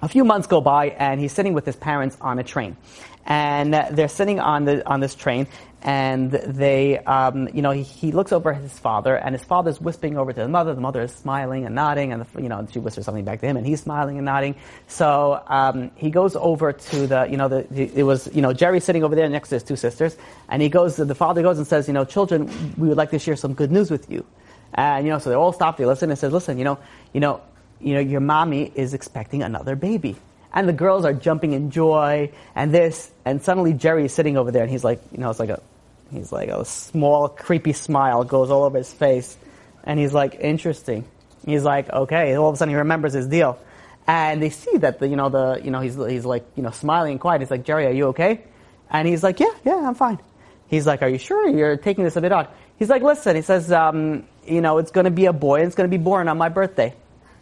A 0.00 0.08
few 0.08 0.24
months 0.24 0.46
go 0.46 0.62
by 0.62 0.86
and 0.86 1.20
he's 1.20 1.32
sitting 1.32 1.52
with 1.52 1.66
his 1.66 1.76
parents 1.76 2.16
on 2.22 2.38
a 2.38 2.42
train. 2.42 2.78
And 3.26 3.74
they're 3.74 4.08
sitting 4.08 4.40
on 4.40 4.64
the, 4.64 4.88
on 4.88 5.00
this 5.00 5.14
train 5.14 5.46
and 5.82 6.30
they, 6.30 6.98
um, 6.98 7.48
you 7.54 7.62
know, 7.62 7.70
he, 7.70 7.82
he, 7.82 8.12
looks 8.12 8.32
over 8.32 8.52
at 8.52 8.60
his 8.60 8.78
father, 8.78 9.16
and 9.16 9.34
his 9.34 9.42
father's 9.44 9.80
whispering 9.80 10.18
over 10.18 10.32
to 10.32 10.40
the 10.40 10.48
mother. 10.48 10.74
The 10.74 10.80
mother 10.80 11.02
is 11.02 11.12
smiling 11.12 11.64
and 11.64 11.74
nodding, 11.74 12.12
and 12.12 12.22
the, 12.22 12.42
you 12.42 12.50
know, 12.50 12.66
she 12.70 12.78
whispers 12.78 13.06
something 13.06 13.24
back 13.24 13.40
to 13.40 13.46
him, 13.46 13.56
and 13.56 13.66
he's 13.66 13.80
smiling 13.80 14.18
and 14.18 14.26
nodding. 14.26 14.56
So 14.88 15.42
um, 15.46 15.90
he 15.94 16.10
goes 16.10 16.36
over 16.36 16.72
to 16.72 17.06
the, 17.06 17.26
you 17.30 17.38
know, 17.38 17.48
the, 17.48 17.66
the, 17.70 17.90
it 17.94 18.02
was, 18.02 18.28
you 18.34 18.42
know, 18.42 18.52
Jerry 18.52 18.80
sitting 18.80 19.02
over 19.04 19.14
there 19.14 19.28
next 19.28 19.48
to 19.50 19.56
his 19.56 19.62
two 19.62 19.76
sisters, 19.76 20.16
and 20.50 20.60
he 20.60 20.68
goes, 20.68 20.96
the 20.96 21.14
father 21.14 21.40
goes 21.42 21.56
and 21.56 21.66
says, 21.66 21.88
you 21.88 21.94
know, 21.94 22.04
children, 22.04 22.50
we 22.76 22.88
would 22.88 22.98
like 22.98 23.10
to 23.10 23.18
share 23.18 23.36
some 23.36 23.54
good 23.54 23.72
news 23.72 23.90
with 23.90 24.10
you, 24.10 24.26
and 24.74 25.06
you 25.06 25.12
know, 25.12 25.18
so 25.18 25.30
they 25.30 25.36
all 25.36 25.52
stop, 25.52 25.78
they 25.78 25.86
listen, 25.86 26.10
and 26.10 26.18
says, 26.18 26.32
listen, 26.32 26.58
you 26.58 26.64
know, 26.64 26.78
you 27.14 27.20
know, 27.20 27.40
you 27.80 27.94
know, 27.94 28.00
your 28.00 28.20
mommy 28.20 28.70
is 28.74 28.92
expecting 28.92 29.42
another 29.42 29.76
baby 29.76 30.16
and 30.52 30.68
the 30.68 30.72
girls 30.72 31.04
are 31.04 31.12
jumping 31.12 31.52
in 31.52 31.70
joy 31.70 32.32
and 32.54 32.72
this. 32.72 33.10
And 33.24 33.42
suddenly 33.42 33.72
Jerry 33.72 34.04
is 34.04 34.14
sitting 34.14 34.36
over 34.36 34.50
there 34.50 34.62
and 34.62 34.70
he's 34.70 34.84
like 34.84 35.00
you 35.12 35.18
know 35.18 35.30
it's 35.30 35.40
like 35.40 35.50
a 35.50 35.62
he's 36.10 36.32
like 36.32 36.48
a 36.48 36.64
small 36.64 37.28
creepy 37.28 37.72
smile 37.72 38.24
goes 38.24 38.50
all 38.50 38.64
over 38.64 38.78
his 38.78 38.92
face. 38.92 39.36
And 39.84 39.98
he's 39.98 40.12
like 40.12 40.36
interesting. 40.40 41.04
He's 41.44 41.64
like 41.64 41.88
okay. 41.90 42.34
All 42.34 42.48
of 42.48 42.54
a 42.54 42.56
sudden 42.58 42.74
he 42.74 42.78
remembers 42.78 43.12
his 43.12 43.26
deal. 43.26 43.58
And 44.06 44.42
they 44.42 44.50
see 44.50 44.76
that 44.78 44.98
the 44.98 45.08
you 45.08 45.16
know 45.16 45.28
the 45.28 45.60
you 45.62 45.70
know 45.70 45.80
he's 45.80 45.94
he's 45.94 46.24
like 46.24 46.44
you 46.56 46.62
know 46.62 46.70
smiling 46.70 47.12
and 47.12 47.20
quiet. 47.20 47.40
He's 47.40 47.50
like 47.50 47.64
Jerry 47.64 47.86
are 47.86 47.92
you 47.92 48.08
okay? 48.08 48.42
And 48.90 49.06
he's 49.06 49.22
like 49.22 49.40
yeah 49.40 49.54
yeah 49.64 49.86
I'm 49.86 49.94
fine. 49.94 50.18
He's 50.66 50.86
like 50.86 51.02
are 51.02 51.08
you 51.08 51.18
sure 51.18 51.48
you're 51.48 51.76
taking 51.76 52.04
this 52.04 52.16
a 52.16 52.20
bit 52.20 52.32
odd? 52.32 52.48
He's 52.76 52.88
like 52.88 53.02
listen 53.02 53.36
he 53.36 53.42
says 53.42 53.70
um, 53.70 54.24
you 54.46 54.60
know 54.60 54.78
it's 54.78 54.90
going 54.90 55.04
to 55.04 55.10
be 55.10 55.26
a 55.26 55.32
boy 55.32 55.56
and 55.56 55.66
it's 55.66 55.76
going 55.76 55.88
to 55.88 55.96
be 55.96 56.02
born 56.02 56.28
on 56.28 56.38
my 56.38 56.48
birthday 56.48 56.94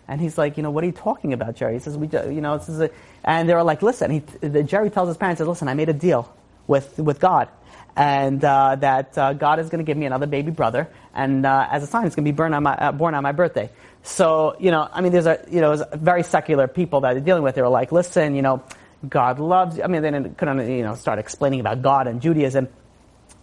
and 0.09 0.20
he's 0.20 0.38
like, 0.38 0.56
you 0.56 0.62
know, 0.62 0.70
what 0.70 0.82
are 0.82 0.86
you 0.86 0.92
talking 0.92 1.34
about, 1.34 1.54
Jerry? 1.54 1.74
He 1.74 1.78
says, 1.80 1.96
we, 1.96 2.09
you 2.09 2.40
know, 2.40 2.56
this 2.56 2.70
is 2.70 2.80
a, 2.80 2.90
and 3.24 3.48
they 3.48 3.54
were 3.54 3.62
like, 3.62 3.82
listen. 3.82 4.11
He, 4.11 4.18
the, 4.40 4.62
Jerry 4.62 4.88
tells 4.88 5.09
his 5.09 5.18
parents, 5.18 5.38
says, 5.38 5.46
listen, 5.46 5.68
I 5.68 5.74
made 5.74 5.90
a 5.90 5.92
deal 5.92 6.34
with 6.66 6.98
with 6.98 7.20
God, 7.20 7.48
and 7.94 8.42
uh, 8.42 8.76
that 8.76 9.16
uh, 9.18 9.34
God 9.34 9.59
is 9.59 9.68
going 9.68 9.84
to 9.84 9.84
give 9.84 9.98
me 9.98 10.06
another 10.06 10.26
baby 10.26 10.50
brother, 10.50 10.88
and 11.14 11.44
uh, 11.44 11.68
as 11.70 11.82
a 11.82 11.86
sign, 11.86 12.06
it's 12.06 12.16
going 12.16 12.24
to 12.24 12.32
be 12.32 12.36
born 12.36 12.54
on 12.54 12.62
my 12.62 12.74
uh, 12.74 12.92
born 12.92 13.14
on 13.14 13.22
my 13.22 13.32
birthday. 13.32 13.70
So, 14.02 14.56
you 14.59 14.70
know, 14.70 14.88
I 14.90 15.02
mean, 15.02 15.12
there's 15.12 15.26
a 15.26 15.44
you 15.50 15.61
know, 15.61 15.84
very 15.92 16.22
secular 16.22 16.68
people 16.68 17.02
that 17.02 17.12
they're 17.12 17.20
dealing 17.20 17.42
with. 17.42 17.54
They 17.54 17.62
were 17.62 17.68
like, 17.68 17.92
listen, 17.92 18.34
you 18.34 18.42
know, 18.42 18.62
God 19.06 19.38
loves. 19.38 19.76
You. 19.76 19.82
I 19.82 19.88
mean, 19.88 20.02
they 20.02 20.30
couldn't 20.30 20.70
you 20.70 20.82
know 20.82 20.94
start 20.94 21.18
explaining 21.18 21.61
about 21.61 21.82
God 21.82 22.06
and 22.06 22.22
Judaism, 22.22 22.68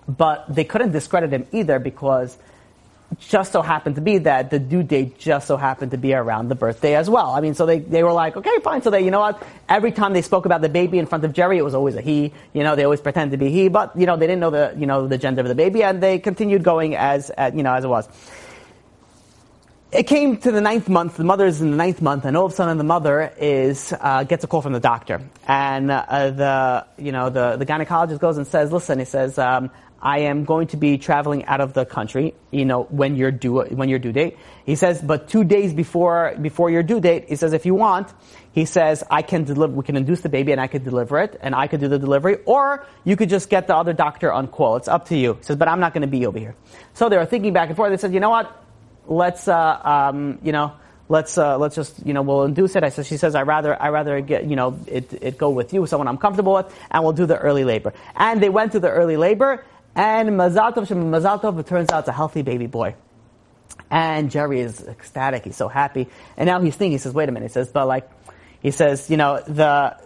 but 0.07 0.45
they 0.49 0.63
couldn't 0.63 0.91
discredit 0.91 1.31
him 1.31 1.45
either 1.51 1.77
because 1.77 2.37
just 3.19 3.51
so 3.51 3.61
happened 3.61 3.95
to 3.95 4.01
be 4.01 4.19
that 4.19 4.49
the 4.49 4.59
due 4.59 4.83
date 4.83 5.17
just 5.17 5.47
so 5.47 5.57
happened 5.57 5.91
to 5.91 5.97
be 5.97 6.13
around 6.13 6.49
the 6.49 6.55
birthday 6.55 6.95
as 6.95 7.09
well. 7.09 7.31
I 7.31 7.41
mean, 7.41 7.53
so 7.53 7.65
they, 7.65 7.79
they 7.79 8.03
were 8.03 8.13
like, 8.13 8.37
okay, 8.37 8.59
fine. 8.63 8.81
So 8.81 8.89
they, 8.89 9.01
you 9.01 9.11
know 9.11 9.19
what? 9.19 9.41
Every 9.69 9.91
time 9.91 10.13
they 10.13 10.21
spoke 10.21 10.45
about 10.45 10.61
the 10.61 10.69
baby 10.69 10.99
in 10.99 11.05
front 11.05 11.23
of 11.23 11.33
Jerry, 11.33 11.57
it 11.57 11.63
was 11.63 11.75
always 11.75 11.95
a 11.95 12.01
he. 12.01 12.33
You 12.53 12.63
know, 12.63 12.75
they 12.75 12.83
always 12.83 13.01
pretended 13.01 13.37
to 13.37 13.43
be 13.43 13.51
he, 13.51 13.67
but, 13.67 13.95
you 13.95 14.05
know, 14.05 14.17
they 14.17 14.27
didn't 14.27 14.41
know 14.41 14.51
the, 14.51 14.75
you 14.77 14.85
know, 14.85 15.07
the 15.07 15.17
gender 15.17 15.41
of 15.41 15.47
the 15.47 15.55
baby 15.55 15.83
and 15.83 16.01
they 16.01 16.19
continued 16.19 16.63
going 16.63 16.95
as, 16.95 17.31
you 17.53 17.63
know, 17.63 17.73
as 17.73 17.83
it 17.83 17.87
was. 17.89 18.07
It 19.95 20.07
came 20.07 20.37
to 20.37 20.51
the 20.51 20.59
ninth 20.59 20.89
month. 20.89 21.15
The 21.15 21.23
mother's 21.23 21.61
in 21.61 21.71
the 21.71 21.77
ninth 21.77 22.01
month, 22.01 22.25
and 22.25 22.35
all 22.35 22.47
of 22.47 22.51
a 22.51 22.55
sudden, 22.55 22.77
the 22.77 22.83
mother 22.83 23.31
is 23.37 23.93
uh, 23.97 24.23
gets 24.23 24.43
a 24.43 24.47
call 24.47 24.61
from 24.61 24.73
the 24.73 24.79
doctor, 24.81 25.21
and 25.47 25.89
uh, 25.89 26.31
the 26.31 26.85
you 26.97 27.13
know 27.13 27.29
the 27.29 27.55
the 27.55 27.65
gynecologist 27.65 28.19
goes 28.19 28.37
and 28.37 28.45
says, 28.45 28.73
"Listen," 28.73 28.99
he 28.99 29.05
says, 29.05 29.37
um, 29.37 29.71
I 30.05 30.19
am 30.19 30.45
going 30.45 30.67
to 30.67 30.77
be 30.77 30.99
traveling 30.99 31.45
out 31.45 31.61
of 31.61 31.73
the 31.73 31.83
country, 31.83 32.35
you 32.51 32.63
know, 32.63 32.83
when 32.83 33.15
you're 33.15 33.31
due, 33.31 33.63
when 33.63 33.89
your 33.89 33.97
due 33.97 34.11
date. 34.11 34.37
He 34.63 34.75
says, 34.75 35.01
but 35.01 35.27
two 35.27 35.43
days 35.43 35.73
before, 35.73 36.35
before 36.39 36.69
your 36.69 36.83
due 36.83 36.99
date, 36.99 37.25
he 37.27 37.35
says, 37.35 37.53
if 37.53 37.65
you 37.65 37.73
want, 37.73 38.13
he 38.51 38.65
says, 38.65 39.03
I 39.09 39.23
can 39.23 39.45
deliver, 39.45 39.73
we 39.73 39.83
can 39.83 39.97
induce 39.97 40.21
the 40.21 40.29
baby 40.29 40.51
and 40.51 40.61
I 40.61 40.67
could 40.67 40.83
deliver 40.83 41.17
it 41.17 41.39
and 41.41 41.55
I 41.55 41.65
could 41.65 41.79
do 41.79 41.87
the 41.87 41.97
delivery, 41.97 42.37
or 42.45 42.85
you 43.03 43.15
could 43.15 43.29
just 43.29 43.49
get 43.49 43.65
the 43.65 43.75
other 43.75 43.93
doctor 43.93 44.31
on 44.31 44.47
call. 44.47 44.75
It's 44.75 44.87
up 44.87 45.07
to 45.07 45.17
you. 45.17 45.33
He 45.33 45.43
says, 45.43 45.55
but 45.55 45.67
I'm 45.67 45.79
not 45.79 45.95
going 45.95 46.03
to 46.03 46.07
be 46.07 46.27
over 46.27 46.37
here. 46.37 46.55
So 46.93 47.09
they 47.09 47.17
were 47.17 47.25
thinking 47.25 47.53
back 47.53 47.69
and 47.69 47.75
forth. 47.75 47.89
They 47.89 47.97
said, 47.97 48.13
you 48.13 48.19
know 48.19 48.29
what? 48.29 48.63
Let's, 49.07 49.47
uh, 49.47 49.81
um, 49.83 50.37
you 50.43 50.51
know, 50.51 50.73
let's 51.09 51.37
uh, 51.37 51.57
let's 51.57 51.75
just 51.75 52.05
you 52.05 52.13
know 52.13 52.21
we'll 52.21 52.43
induce 52.43 52.75
it. 52.75 52.83
I 52.83 52.89
said 52.89 53.05
she 53.05 53.17
says 53.17 53.35
I 53.35 53.43
rather 53.43 53.79
I 53.79 53.89
rather 53.89 54.19
get 54.21 54.45
you 54.45 54.55
know 54.55 54.79
it 54.87 55.13
it 55.21 55.37
go 55.37 55.49
with 55.49 55.73
you, 55.73 55.85
someone 55.85 56.07
I'm 56.07 56.17
comfortable 56.17 56.53
with, 56.53 56.73
and 56.91 57.03
we'll 57.03 57.13
do 57.13 57.25
the 57.25 57.37
early 57.37 57.63
labor. 57.63 57.93
And 58.15 58.41
they 58.41 58.49
went 58.49 58.71
to 58.73 58.79
the 58.79 58.89
early 58.89 59.17
labor, 59.17 59.63
and 59.95 60.29
Mazal 60.29 60.73
Tov 60.75 60.87
Mazal 60.87 61.41
Tov, 61.41 61.59
it 61.59 61.67
turns 61.67 61.89
out 61.91 61.99
it's 61.99 62.09
a 62.09 62.13
healthy 62.13 62.41
baby 62.41 62.67
boy. 62.67 62.95
And 63.89 64.29
Jerry 64.31 64.59
is 64.59 64.81
ecstatic. 64.81 65.43
He's 65.43 65.55
so 65.55 65.67
happy. 65.67 66.07
And 66.37 66.47
now 66.47 66.59
he's 66.59 66.75
thinking, 66.75 66.93
he 66.93 66.97
says, 66.97 67.13
wait 67.13 67.29
a 67.29 67.31
minute. 67.31 67.47
He 67.47 67.53
says, 67.53 67.69
but 67.71 67.87
like, 67.87 68.09
he 68.61 68.71
says, 68.71 69.09
you 69.09 69.17
know, 69.17 69.41
the, 69.41 69.97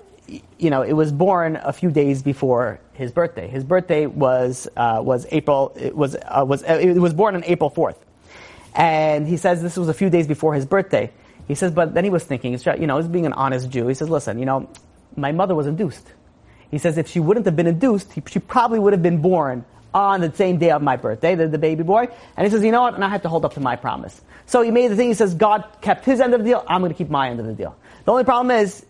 you 0.58 0.70
know, 0.70 0.82
it 0.82 0.94
was 0.94 1.12
born 1.12 1.58
a 1.62 1.74
few 1.74 1.90
days 1.92 2.22
before 2.22 2.80
his 2.94 3.12
birthday. 3.12 3.48
His 3.48 3.64
birthday 3.64 4.06
was, 4.06 4.68
uh, 4.76 5.02
was 5.04 5.26
April, 5.32 5.74
it 5.76 5.96
was, 5.96 6.16
uh, 6.16 6.46
was, 6.48 6.64
uh, 6.64 6.80
it 6.80 7.00
was 7.00 7.14
born 7.14 7.36
on 7.36 7.44
April 7.46 7.72
4th. 7.72 7.98
And 8.76 9.28
he 9.28 9.38
says 9.38 9.62
this 9.62 9.78
was 9.78 9.90
a 9.90 9.94
few 9.94 10.10
days 10.10 10.28
before 10.28 10.54
his 10.54 10.66
birthday. 10.66 11.12
He 11.48 11.56
says, 11.56 11.72
but 11.72 11.94
then 11.94 12.04
he 12.04 12.10
was 12.10 12.24
thinking, 12.24 12.60
you 12.80 12.88
know, 12.88 12.98
he's 12.98 13.08
being 13.08 13.26
an 13.26 13.34
honest 13.34 13.70
Jew. 13.70 13.88
He 13.88 13.96
says, 13.96 14.10
listen, 14.10 14.38
you 14.38 14.46
know, 14.46 14.70
my 15.16 15.32
mother 15.32 15.56
was 15.56 15.66
induced. 15.66 16.14
He 16.70 16.78
says 16.78 16.98
if 16.98 17.08
she 17.08 17.20
wouldn't 17.20 17.48
have 17.48 17.56
been 17.56 17.66
induced, 17.66 18.14
she 18.28 18.40
probably 18.40 18.78
would 18.78 18.94
have 18.94 19.02
been 19.02 19.22
born 19.22 19.66
on 19.94 20.22
the 20.22 20.32
same 20.34 20.58
day 20.58 20.72
of 20.72 20.82
my 20.82 20.96
birthday, 20.96 21.36
the, 21.36 21.48
the 21.48 21.58
baby 21.58 21.84
boy. 21.84 22.08
And 22.38 22.46
he 22.46 22.52
says, 22.52 22.64
you 22.64 22.72
know 22.72 22.82
what? 22.82 22.94
And 22.94 23.04
I 23.04 23.10
have 23.10 23.24
to 23.24 23.30
hold 23.30 23.46
up 23.46 23.54
to 23.56 23.60
my 23.60 23.76
promise. 23.76 24.20
So 24.46 24.62
he 24.62 24.72
made 24.72 24.90
the 24.92 24.96
thing. 24.96 25.10
He 25.10 25.14
says, 25.14 25.34
God 25.34 25.64
kept 25.82 26.06
his 26.06 26.20
end 26.20 26.34
of 26.34 26.42
the 26.42 26.46
deal. 26.46 26.64
I'm 26.68 26.82
going 26.82 26.92
to 26.92 26.98
keep 26.98 27.10
my 27.10 27.30
end 27.30 27.40
of 27.40 27.46
the 27.46 27.54
deal. 27.54 27.76
The 28.06 28.12
only 28.12 28.24
problem 28.24 28.56
is, 28.56 28.86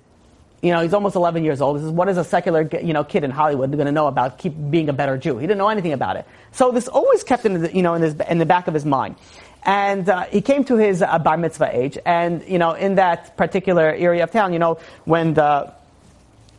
you 0.61 0.71
know, 0.71 0.81
he's 0.81 0.93
almost 0.93 1.15
11 1.15 1.43
years 1.43 1.61
old. 1.61 1.77
This 1.77 1.83
is 1.83 1.91
what 1.91 2.09
is 2.09 2.17
a 2.17 2.23
secular, 2.23 2.69
you 2.81 2.93
know, 2.93 3.03
kid 3.03 3.23
in 3.23 3.31
Hollywood 3.31 3.71
going 3.71 3.85
to 3.85 3.91
know 3.91 4.07
about 4.07 4.37
keep 4.37 4.53
being 4.69 4.89
a 4.89 4.93
better 4.93 5.17
Jew? 5.17 5.37
He 5.37 5.47
didn't 5.47 5.57
know 5.57 5.69
anything 5.69 5.93
about 5.93 6.17
it. 6.17 6.25
So 6.51 6.71
this 6.71 6.87
always 6.87 7.23
kept 7.23 7.45
in 7.45 7.61
the, 7.61 7.73
you 7.73 7.81
know, 7.81 7.93
in, 7.93 8.01
his, 8.01 8.15
in 8.29 8.37
the 8.39 8.45
back 8.45 8.67
of 8.67 8.73
his 8.73 8.85
mind. 8.85 9.15
And 9.63 10.07
uh, 10.07 10.23
he 10.25 10.41
came 10.41 10.63
to 10.65 10.77
his 10.77 11.01
uh, 11.01 11.19
bar 11.19 11.37
mitzvah 11.37 11.75
age, 11.77 11.97
and 12.05 12.43
you 12.47 12.57
know, 12.57 12.71
in 12.73 12.95
that 12.95 13.35
particular 13.35 13.89
area 13.89 14.23
of 14.23 14.31
town, 14.31 14.53
you 14.53 14.59
know, 14.59 14.79
when 15.03 15.33
the, 15.33 15.73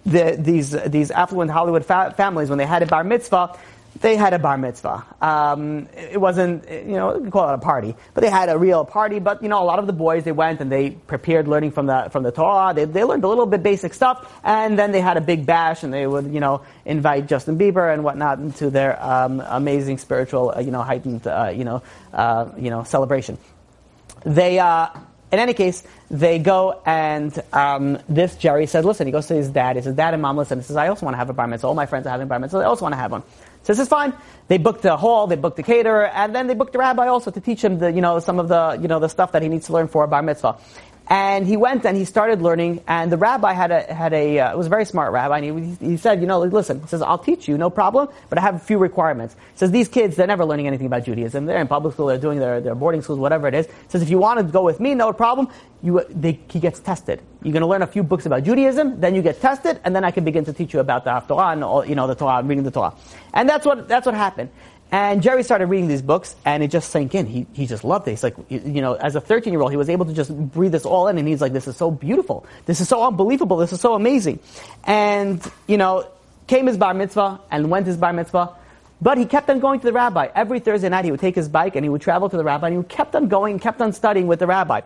the 0.04 0.36
these 0.38 0.70
these 0.86 1.10
affluent 1.10 1.50
Hollywood 1.50 1.84
fa- 1.86 2.12
families, 2.14 2.50
when 2.50 2.58
they 2.58 2.66
had 2.66 2.82
a 2.82 2.86
bar 2.86 3.02
mitzvah, 3.02 3.58
they 3.98 4.16
had 4.16 4.32
a 4.32 4.38
bar 4.38 4.56
mitzvah. 4.56 5.04
Um, 5.20 5.88
it 5.94 6.20
wasn't, 6.20 6.68
you 6.70 6.92
know, 6.92 7.18
you 7.18 7.30
call 7.30 7.50
it 7.50 7.54
a 7.54 7.58
party, 7.58 7.96
but 8.14 8.20
they 8.20 8.30
had 8.30 8.48
a 8.48 8.56
real 8.56 8.84
party. 8.84 9.18
But 9.18 9.42
you 9.42 9.48
know, 9.48 9.62
a 9.62 9.64
lot 9.64 9.78
of 9.78 9.86
the 9.86 9.92
boys 9.92 10.24
they 10.24 10.32
went 10.32 10.60
and 10.60 10.70
they 10.70 10.90
prepared 10.90 11.48
learning 11.48 11.72
from 11.72 11.86
the 11.86 12.08
from 12.10 12.22
the 12.22 12.30
Torah. 12.30 12.72
They, 12.72 12.84
they 12.84 13.02
learned 13.02 13.24
a 13.24 13.28
little 13.28 13.46
bit 13.46 13.62
basic 13.62 13.92
stuff, 13.92 14.32
and 14.44 14.78
then 14.78 14.92
they 14.92 15.00
had 15.00 15.16
a 15.16 15.20
big 15.20 15.44
bash, 15.44 15.82
and 15.82 15.92
they 15.92 16.06
would, 16.06 16.32
you 16.32 16.40
know, 16.40 16.62
invite 16.84 17.26
Justin 17.26 17.58
Bieber 17.58 17.92
and 17.92 18.04
whatnot 18.04 18.38
into 18.38 18.70
their 18.70 19.02
um, 19.02 19.40
amazing 19.40 19.98
spiritual, 19.98 20.52
uh, 20.56 20.60
you 20.60 20.70
know, 20.70 20.82
heightened, 20.82 21.26
uh, 21.26 21.52
you 21.54 21.64
know, 21.64 21.82
uh, 22.12 22.48
you 22.56 22.70
know, 22.70 22.84
celebration. 22.84 23.38
They. 24.24 24.58
Uh, 24.58 24.88
in 25.32 25.38
any 25.38 25.54
case, 25.54 25.84
they 26.10 26.40
go 26.40 26.82
and 26.84 27.40
um, 27.52 27.98
this 28.08 28.34
Jerry 28.34 28.66
said, 28.66 28.84
listen, 28.84 29.06
he 29.06 29.12
goes 29.12 29.28
to 29.28 29.34
his 29.34 29.48
dad. 29.48 29.76
He 29.76 29.82
says, 29.82 29.94
Dad 29.94 30.12
and 30.12 30.20
Mom, 30.20 30.36
listen. 30.36 30.58
He 30.58 30.64
says, 30.64 30.74
I 30.74 30.88
also 30.88 31.06
want 31.06 31.14
to 31.14 31.18
have 31.18 31.30
a 31.30 31.32
bar 31.32 31.46
mitzvah. 31.46 31.68
All 31.68 31.74
my 31.74 31.86
friends 31.86 32.04
are 32.08 32.10
having 32.10 32.26
bar 32.26 32.40
mitzvah. 32.40 32.58
I 32.58 32.64
also 32.64 32.82
want 32.82 32.94
to 32.94 32.96
have 32.96 33.12
one. 33.12 33.22
So 33.62 33.72
this 33.72 33.80
is 33.80 33.88
fine. 33.88 34.14
They 34.48 34.58
booked 34.58 34.82
the 34.82 34.96
hall, 34.96 35.26
they 35.26 35.36
booked 35.36 35.56
the 35.56 35.62
caterer, 35.62 36.06
and 36.06 36.34
then 36.34 36.46
they 36.46 36.54
booked 36.54 36.72
the 36.72 36.78
rabbi 36.78 37.06
also 37.06 37.30
to 37.30 37.40
teach 37.40 37.62
him 37.62 37.78
the, 37.78 37.92
you 37.92 38.00
know, 38.00 38.18
some 38.18 38.38
of 38.38 38.48
the, 38.48 38.78
you 38.80 38.88
know, 38.88 38.98
the 38.98 39.08
stuff 39.08 39.32
that 39.32 39.42
he 39.42 39.48
needs 39.48 39.66
to 39.66 39.72
learn 39.72 39.86
for 39.86 40.02
a 40.02 40.08
bar 40.08 40.22
mitzvah. 40.22 40.56
And 41.10 41.44
he 41.44 41.56
went 41.56 41.84
and 41.84 41.96
he 41.96 42.04
started 42.04 42.40
learning, 42.40 42.84
and 42.86 43.10
the 43.10 43.16
rabbi 43.16 43.52
had 43.52 43.72
a, 43.72 43.92
had 43.92 44.12
a, 44.12 44.38
uh, 44.38 44.56
was 44.56 44.68
a 44.68 44.70
very 44.70 44.84
smart 44.84 45.12
rabbi, 45.12 45.38
and 45.38 45.76
he, 45.80 45.88
he 45.88 45.96
said, 45.96 46.20
you 46.20 46.26
know, 46.28 46.38
listen, 46.38 46.80
he 46.80 46.86
says, 46.86 47.02
I'll 47.02 47.18
teach 47.18 47.48
you, 47.48 47.58
no 47.58 47.68
problem, 47.68 48.08
but 48.28 48.38
I 48.38 48.42
have 48.42 48.54
a 48.54 48.60
few 48.60 48.78
requirements. 48.78 49.34
He 49.34 49.58
says, 49.58 49.72
these 49.72 49.88
kids, 49.88 50.14
they're 50.14 50.28
never 50.28 50.44
learning 50.44 50.68
anything 50.68 50.86
about 50.86 51.04
Judaism. 51.04 51.46
They're 51.46 51.60
in 51.60 51.66
public 51.66 51.94
school, 51.94 52.06
they're 52.06 52.16
doing 52.16 52.38
their, 52.38 52.60
their 52.60 52.76
boarding 52.76 53.02
schools, 53.02 53.18
whatever 53.18 53.48
it 53.48 53.54
is. 53.54 53.66
He 53.66 53.72
says, 53.88 54.02
if 54.02 54.08
you 54.08 54.18
want 54.18 54.38
to 54.38 54.44
go 54.44 54.62
with 54.62 54.78
me, 54.78 54.94
no 54.94 55.12
problem, 55.12 55.48
you, 55.82 56.00
they, 56.10 56.38
he 56.48 56.60
gets 56.60 56.78
tested. 56.78 57.20
You're 57.42 57.54
going 57.54 57.62
to 57.62 57.66
learn 57.66 57.82
a 57.82 57.88
few 57.88 58.04
books 58.04 58.26
about 58.26 58.44
Judaism, 58.44 59.00
then 59.00 59.16
you 59.16 59.22
get 59.22 59.40
tested, 59.40 59.80
and 59.82 59.96
then 59.96 60.04
I 60.04 60.12
can 60.12 60.22
begin 60.22 60.44
to 60.44 60.52
teach 60.52 60.72
you 60.72 60.78
about 60.78 61.02
the 61.02 61.10
Haftorah 61.10 61.54
and 61.54 61.64
all, 61.64 61.84
you 61.84 61.96
know, 61.96 62.06
the 62.06 62.14
Torah, 62.14 62.40
reading 62.44 62.62
the 62.62 62.70
Torah. 62.70 62.94
And 63.34 63.48
that's 63.48 63.66
what, 63.66 63.88
that's 63.88 64.06
what 64.06 64.14
happened. 64.14 64.50
And 64.92 65.22
Jerry 65.22 65.44
started 65.44 65.66
reading 65.66 65.86
these 65.86 66.02
books, 66.02 66.34
and 66.44 66.62
it 66.62 66.68
just 66.68 66.90
sank 66.90 67.14
in. 67.14 67.26
He, 67.26 67.46
he 67.52 67.66
just 67.66 67.84
loved 67.84 68.08
it. 68.08 68.12
He's 68.12 68.24
like, 68.24 68.34
you 68.48 68.80
know, 68.80 68.94
as 68.94 69.14
a 69.14 69.20
13 69.20 69.52
year 69.52 69.62
old, 69.62 69.70
he 69.70 69.76
was 69.76 69.88
able 69.88 70.04
to 70.06 70.12
just 70.12 70.36
breathe 70.50 70.72
this 70.72 70.84
all 70.84 71.06
in, 71.06 71.16
and 71.16 71.28
he's 71.28 71.40
like, 71.40 71.52
this 71.52 71.68
is 71.68 71.76
so 71.76 71.92
beautiful. 71.92 72.44
This 72.66 72.80
is 72.80 72.88
so 72.88 73.06
unbelievable. 73.06 73.56
This 73.58 73.72
is 73.72 73.80
so 73.80 73.94
amazing. 73.94 74.40
And, 74.84 75.40
you 75.68 75.76
know, 75.76 76.08
came 76.48 76.66
his 76.66 76.76
bar 76.76 76.92
mitzvah 76.94 77.40
and 77.52 77.70
went 77.70 77.86
his 77.86 77.96
bar 77.96 78.12
mitzvah. 78.12 78.56
But 79.00 79.16
he 79.16 79.26
kept 79.26 79.48
on 79.48 79.60
going 79.60 79.80
to 79.80 79.86
the 79.86 79.92
rabbi. 79.92 80.28
Every 80.34 80.58
Thursday 80.58 80.88
night, 80.88 81.04
he 81.04 81.10
would 81.12 81.20
take 81.20 81.36
his 81.36 81.48
bike 81.48 81.76
and 81.76 81.84
he 81.84 81.88
would 81.88 82.02
travel 82.02 82.28
to 82.28 82.36
the 82.36 82.44
rabbi, 82.44 82.68
and 82.68 82.78
he 82.78 82.82
kept 82.82 83.14
on 83.14 83.28
going, 83.28 83.52
and 83.52 83.62
kept 83.62 83.80
on 83.80 83.92
studying 83.92 84.26
with 84.26 84.40
the 84.40 84.46
rabbi. 84.48 84.80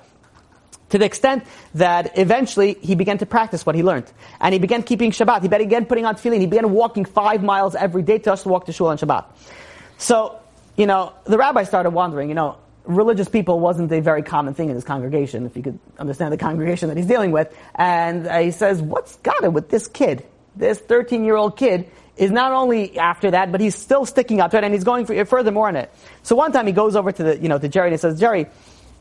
To 0.91 0.99
the 0.99 1.07
extent 1.07 1.45
that 1.75 2.19
eventually 2.19 2.75
he 2.83 2.95
began 2.95 3.19
to 3.19 3.27
practice 3.27 3.65
what 3.65 3.75
he 3.75 3.83
learned. 3.83 4.13
And 4.39 4.53
he 4.53 4.59
began 4.59 4.83
keeping 4.83 5.11
Shabbat. 5.13 5.43
He 5.43 5.49
began 5.49 5.87
putting 5.87 6.05
on 6.05 6.15
tefillin. 6.15 6.41
He 6.41 6.47
began 6.47 6.71
walking 6.73 7.07
five 7.07 7.43
miles 7.43 7.75
every 7.75 8.03
day 8.03 8.19
to 8.19 8.25
just 8.25 8.43
to 8.43 8.51
walk 8.51 8.67
to 8.67 8.73
shul 8.73 8.89
on 8.89 8.99
Shabbat. 8.99 9.25
So, 9.99 10.39
you 10.77 10.87
know, 10.87 11.13
the 11.25 11.39
rabbi 11.39 11.65
started 11.65 11.91
wondering, 11.91 12.29
you 12.29 12.35
know, 12.35 12.59
religious 12.85 13.29
people 13.29 13.61
wasn't 13.61 13.91
a 13.93 14.01
very 14.01 14.23
common 14.23 14.55
thing 14.55 14.69
in 14.69 14.75
his 14.75 14.85
congregation, 14.85 15.47
if 15.47 15.57
you 15.57 15.63
could 15.63 15.79
understand 15.99 16.33
the 16.33 16.39
congregation 16.49 16.89
that 16.89 16.97
he's 16.97 17.07
dealing 17.07 17.33
with. 17.33 17.55
And 17.75 18.27
uh, 18.27 18.39
he 18.39 18.51
says, 18.51 18.83
what's 18.83 19.17
got 19.17 19.45
it 19.45 19.53
with 19.53 19.71
this 19.71 19.89
kid? 19.89 20.25
This 20.57 20.79
13 20.79 21.25
year 21.25 21.37
old 21.37 21.57
kid 21.57 21.91
is 22.17 22.31
not 22.31 22.53
only 22.53 22.97
after 22.99 23.33
that, 23.33 23.51
but 23.51 23.61
he's 23.61 23.75
still 23.75 24.07
sticking 24.07 24.41
up 24.41 24.53
to 24.53 24.59
it 24.59 24.65
and 24.65 24.73
he's 24.73 24.85
going 24.85 25.07
for, 25.07 25.25
furthermore 25.25 25.69
in 25.69 25.77
it. 25.77 25.93
So 26.23 26.37
one 26.37 26.53
time 26.53 26.67
he 26.67 26.73
goes 26.73 26.95
over 26.95 27.11
to 27.11 27.23
the, 27.23 27.39
you 27.39 27.49
know, 27.49 27.59
to 27.59 27.69
Jerry 27.69 27.89
and 27.89 27.95
he 27.95 27.99
says, 27.99 28.21
Jerry, 28.21 28.47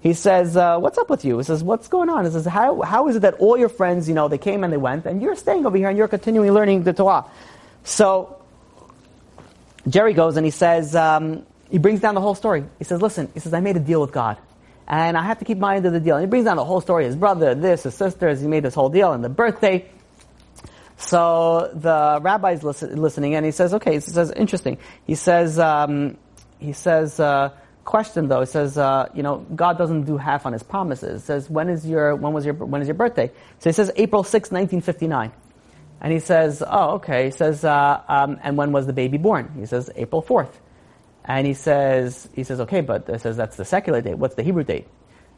he 0.01 0.13
says, 0.13 0.57
uh, 0.57 0.79
what's 0.79 0.97
up 0.97 1.09
with 1.09 1.23
you? 1.23 1.37
He 1.37 1.43
says, 1.43 1.63
what's 1.63 1.87
going 1.87 2.09
on? 2.09 2.25
He 2.25 2.31
says, 2.31 2.45
how, 2.45 2.81
how 2.81 3.07
is 3.07 3.15
it 3.15 3.21
that 3.21 3.35
all 3.35 3.55
your 3.55 3.69
friends, 3.69 4.09
you 4.09 4.15
know, 4.15 4.27
they 4.27 4.37
came 4.37 4.63
and 4.63 4.73
they 4.73 4.77
went 4.77 5.05
and 5.05 5.21
you're 5.21 5.35
staying 5.35 5.65
over 5.65 5.77
here 5.77 5.89
and 5.89 5.97
you're 5.97 6.07
continuing 6.07 6.51
learning 6.51 6.83
the 6.83 6.93
Torah? 6.93 7.25
So 7.83 8.42
Jerry 9.87 10.13
goes 10.13 10.37
and 10.37 10.45
he 10.45 10.51
says, 10.51 10.95
um, 10.95 11.45
he 11.69 11.77
brings 11.77 11.99
down 11.99 12.15
the 12.15 12.21
whole 12.21 12.35
story. 12.35 12.65
He 12.77 12.83
says, 12.83 13.01
listen, 13.01 13.29
he 13.33 13.39
says, 13.39 13.53
I 13.53 13.59
made 13.59 13.75
a 13.75 13.79
deal 13.79 13.99
with 14.01 14.11
God. 14.11 14.37
And 14.87 15.17
I 15.17 15.23
have 15.23 15.39
to 15.39 15.45
keep 15.45 15.57
my 15.57 15.77
end 15.77 15.85
of 15.85 15.93
the 15.93 15.99
deal. 15.99 16.15
And 16.15 16.23
he 16.23 16.29
brings 16.29 16.45
down 16.45 16.57
the 16.57 16.65
whole 16.65 16.81
story. 16.81 17.05
His 17.05 17.15
brother, 17.15 17.55
this, 17.55 17.83
his 17.83 17.95
sisters, 17.95 18.41
he 18.41 18.47
made 18.47 18.63
this 18.63 18.75
whole 18.75 18.89
deal 18.89 19.13
and 19.13 19.23
the 19.23 19.29
birthday. 19.29 19.89
So 20.97 21.71
the 21.73 22.19
rabbi's 22.21 22.63
listen, 22.63 23.01
listening 23.01 23.35
and 23.35 23.45
he 23.45 23.51
says, 23.51 23.73
okay, 23.73 23.93
he 23.93 23.99
says, 23.99 24.31
interesting. 24.31 24.77
He 25.05 25.15
says, 25.15 25.59
um, 25.59 26.17
he 26.59 26.73
says, 26.73 27.19
uh, 27.19 27.49
question 27.83 28.27
though, 28.27 28.41
he 28.41 28.45
says, 28.45 28.77
uh, 28.77 29.09
you 29.13 29.23
know, 29.23 29.37
God 29.55 29.77
doesn't 29.77 30.03
do 30.03 30.17
half 30.17 30.45
on 30.45 30.53
his 30.53 30.63
promises. 30.63 31.23
He 31.23 31.25
says, 31.25 31.49
when 31.49 31.69
is 31.69 31.85
your, 31.85 32.15
when 32.15 32.33
was 32.33 32.45
your, 32.45 32.53
when 32.53 32.81
is 32.81 32.87
your 32.87 32.95
birthday? 32.95 33.31
So 33.59 33.69
he 33.69 33.73
says, 33.73 33.91
April 33.95 34.23
6, 34.23 34.51
1959. 34.51 35.31
And 36.03 36.11
he 36.11 36.19
says, 36.19 36.61
oh, 36.67 36.95
okay. 36.95 37.25
He 37.25 37.31
says, 37.31 37.63
uh, 37.63 38.01
um, 38.09 38.37
and 38.43 38.57
when 38.57 38.73
was 38.73 38.85
the 38.85 38.93
baby 38.93 39.17
born? 39.17 39.53
He 39.57 39.65
says, 39.65 39.89
April 39.95 40.21
4th. 40.21 40.51
And 41.23 41.47
he 41.47 41.53
says, 41.53 42.27
he 42.33 42.43
says, 42.43 42.59
okay, 42.59 42.81
but 42.81 43.07
says 43.21 43.37
that's 43.37 43.55
the 43.55 43.63
secular 43.63 44.01
date. 44.01 44.17
What's 44.17 44.35
the 44.35 44.43
Hebrew 44.43 44.65
date? 44.65 44.87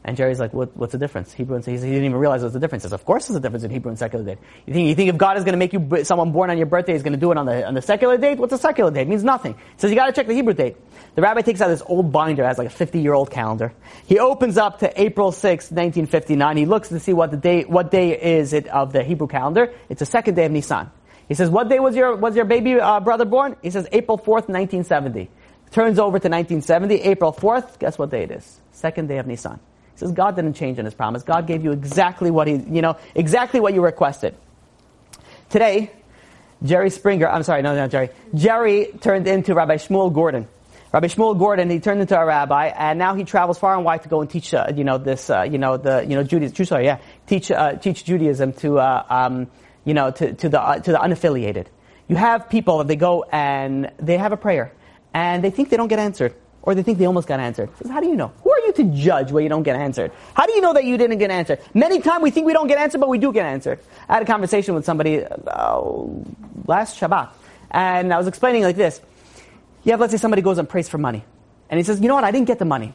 And 0.06 0.16
Jerry's 0.16 0.38
like, 0.38 0.54
what, 0.54 0.74
what's 0.76 0.92
the 0.92 0.98
difference? 0.98 1.32
Hebrew 1.32 1.56
and 1.56 1.64
he, 1.64 1.72
didn't 1.72 1.92
even 1.92 2.14
realize 2.14 2.40
what's 2.40 2.54
the 2.54 2.60
difference. 2.60 2.84
Says, 2.84 2.92
of 2.92 3.04
course 3.04 3.26
there's 3.26 3.36
a 3.36 3.40
difference 3.40 3.64
in 3.64 3.72
Hebrew 3.72 3.88
and 3.90 3.98
secular 3.98 4.24
date. 4.24 4.38
You 4.64 4.72
think, 4.72 4.88
you 4.88 4.94
think 4.94 5.10
if 5.10 5.16
God 5.16 5.36
is 5.36 5.42
going 5.42 5.54
to 5.54 5.58
make 5.58 5.72
you 5.72 6.04
someone 6.04 6.30
born 6.30 6.48
on 6.48 6.58
your 6.58 6.68
birthday, 6.68 6.92
he's 6.92 7.02
going 7.02 7.14
to 7.14 7.18
do 7.18 7.32
it 7.32 7.36
on 7.36 7.44
the, 7.44 7.66
on 7.66 7.74
the 7.74 7.82
secular 7.82 8.16
date? 8.16 8.38
What's 8.38 8.52
a 8.52 8.58
secular 8.58 8.92
date? 8.92 9.02
It 9.02 9.08
means 9.08 9.24
nothing. 9.24 9.54
He 9.54 9.60
says, 9.78 9.90
you 9.90 9.96
got 9.96 10.06
to 10.06 10.12
check 10.12 10.28
the 10.28 10.34
Hebrew 10.34 10.54
date. 10.54 10.76
The 11.16 11.22
rabbi 11.22 11.40
takes 11.40 11.60
out 11.60 11.68
this 11.68 11.82
old 11.84 12.12
binder, 12.12 12.46
has 12.46 12.56
like 12.56 12.68
a 12.68 12.70
50 12.70 13.00
year 13.00 13.14
old 13.14 13.32
calendar. 13.32 13.72
He 14.06 14.20
opens 14.20 14.56
up 14.56 14.78
to 14.78 15.00
April 15.00 15.32
6, 15.32 15.42
1959. 15.72 16.56
He 16.56 16.66
looks 16.66 16.90
to 16.90 17.00
see 17.00 17.12
what 17.12 17.32
the 17.32 17.36
day, 17.36 17.64
what 17.64 17.90
day 17.90 18.38
is 18.38 18.52
it 18.52 18.68
of 18.68 18.92
the 18.92 19.02
Hebrew 19.02 19.26
calendar. 19.26 19.74
It's 19.88 19.98
the 19.98 20.06
second 20.06 20.36
day 20.36 20.44
of 20.44 20.52
Nisan. 20.52 20.88
He 21.26 21.34
says, 21.34 21.50
what 21.50 21.68
day 21.68 21.80
was 21.80 21.96
your, 21.96 22.14
was 22.14 22.36
your 22.36 22.44
baby 22.44 22.78
uh, 22.78 23.00
brother 23.00 23.24
born? 23.24 23.56
He 23.60 23.70
says, 23.70 23.88
April 23.90 24.18
4th, 24.18 24.46
1970. 24.46 25.30
Turns 25.72 25.98
over 25.98 26.20
to 26.20 26.28
1970, 26.28 26.94
April 27.02 27.32
4th, 27.32 27.80
guess 27.80 27.98
what 27.98 28.10
day 28.10 28.22
it 28.22 28.30
is? 28.30 28.60
Second 28.70 29.08
day 29.08 29.18
of 29.18 29.26
Nisan. 29.26 29.58
He 29.96 30.00
says, 30.00 30.12
God 30.12 30.36
didn't 30.36 30.54
change 30.54 30.78
in 30.78 30.84
his 30.84 30.92
promise. 30.92 31.22
God 31.22 31.46
gave 31.46 31.64
you 31.64 31.72
exactly 31.72 32.30
what 32.30 32.46
he, 32.46 32.56
you 32.56 32.82
know, 32.82 32.98
exactly 33.14 33.60
what 33.60 33.72
you 33.72 33.82
requested. 33.82 34.36
Today, 35.48 35.90
Jerry 36.62 36.90
Springer, 36.90 37.26
I'm 37.26 37.42
sorry, 37.42 37.62
no, 37.62 37.74
no, 37.74 37.88
Jerry. 37.88 38.10
Jerry 38.34 38.88
turned 39.00 39.26
into 39.26 39.54
Rabbi 39.54 39.76
Shmuel 39.76 40.12
Gordon. 40.12 40.48
Rabbi 40.92 41.06
Shmuel 41.06 41.38
Gordon, 41.38 41.70
he 41.70 41.80
turned 41.80 42.02
into 42.02 42.18
a 42.18 42.26
rabbi, 42.26 42.66
and 42.66 42.98
now 42.98 43.14
he 43.14 43.24
travels 43.24 43.58
far 43.58 43.74
and 43.74 43.86
wide 43.86 44.02
to 44.02 44.10
go 44.10 44.20
and 44.20 44.28
teach, 44.28 44.52
uh, 44.52 44.66
you 44.74 44.84
know, 44.84 44.98
this, 44.98 45.30
uh, 45.30 45.44
you 45.44 45.56
know, 45.56 45.78
the, 45.78 46.04
you 46.06 46.14
know, 46.14 46.22
Judaism, 46.22 46.66
sorry, 46.66 46.84
yeah, 46.84 46.98
teach, 47.26 47.50
uh, 47.50 47.76
teach 47.76 48.04
Judaism 48.04 48.52
to, 48.54 48.78
uh, 48.78 49.02
um, 49.08 49.46
you 49.86 49.94
know, 49.94 50.10
to, 50.10 50.34
to 50.34 50.48
the, 50.50 50.60
uh, 50.60 50.78
to 50.78 50.92
the 50.92 50.98
unaffiliated. 50.98 51.68
You 52.06 52.16
have 52.16 52.50
people 52.50 52.78
that 52.78 52.86
they 52.86 52.96
go 52.96 53.24
and 53.32 53.90
they 53.98 54.18
have 54.18 54.32
a 54.32 54.36
prayer, 54.36 54.72
and 55.14 55.42
they 55.42 55.50
think 55.50 55.70
they 55.70 55.78
don't 55.78 55.88
get 55.88 55.98
answered, 55.98 56.34
or 56.60 56.74
they 56.74 56.82
think 56.82 56.98
they 56.98 57.06
almost 57.06 57.28
got 57.28 57.40
answered. 57.40 57.70
Says, 57.78 57.90
how 57.90 58.00
do 58.00 58.08
you 58.08 58.16
know? 58.16 58.32
To 58.76 58.84
judge 58.84 59.32
where 59.32 59.42
you 59.42 59.48
don't 59.48 59.62
get 59.62 59.76
answered? 59.76 60.12
How 60.34 60.46
do 60.46 60.52
you 60.52 60.60
know 60.60 60.74
that 60.74 60.84
you 60.84 60.98
didn't 60.98 61.18
get 61.18 61.30
answered? 61.30 61.60
Many 61.72 62.00
times 62.00 62.22
we 62.22 62.30
think 62.30 62.46
we 62.46 62.52
don't 62.52 62.66
get 62.66 62.78
answered, 62.78 63.00
but 63.00 63.08
we 63.08 63.18
do 63.18 63.32
get 63.32 63.46
answered. 63.46 63.80
I 64.08 64.14
had 64.14 64.22
a 64.22 64.26
conversation 64.26 64.74
with 64.74 64.84
somebody 64.84 65.24
uh, 65.24 65.80
last 66.66 67.00
Shabbat, 67.00 67.30
and 67.70 68.12
I 68.12 68.18
was 68.18 68.26
explaining 68.26 68.64
like 68.64 68.76
this. 68.76 69.00
You 69.84 69.92
have, 69.92 70.00
let's 70.00 70.12
say, 70.12 70.18
somebody 70.18 70.42
goes 70.42 70.58
and 70.58 70.68
prays 70.68 70.88
for 70.88 70.98
money, 70.98 71.24
and 71.70 71.78
he 71.78 71.84
says, 71.84 72.00
you 72.00 72.08
know 72.08 72.14
what? 72.14 72.24
I 72.24 72.32
didn't 72.32 72.48
get 72.48 72.58
the 72.58 72.64
money. 72.66 72.92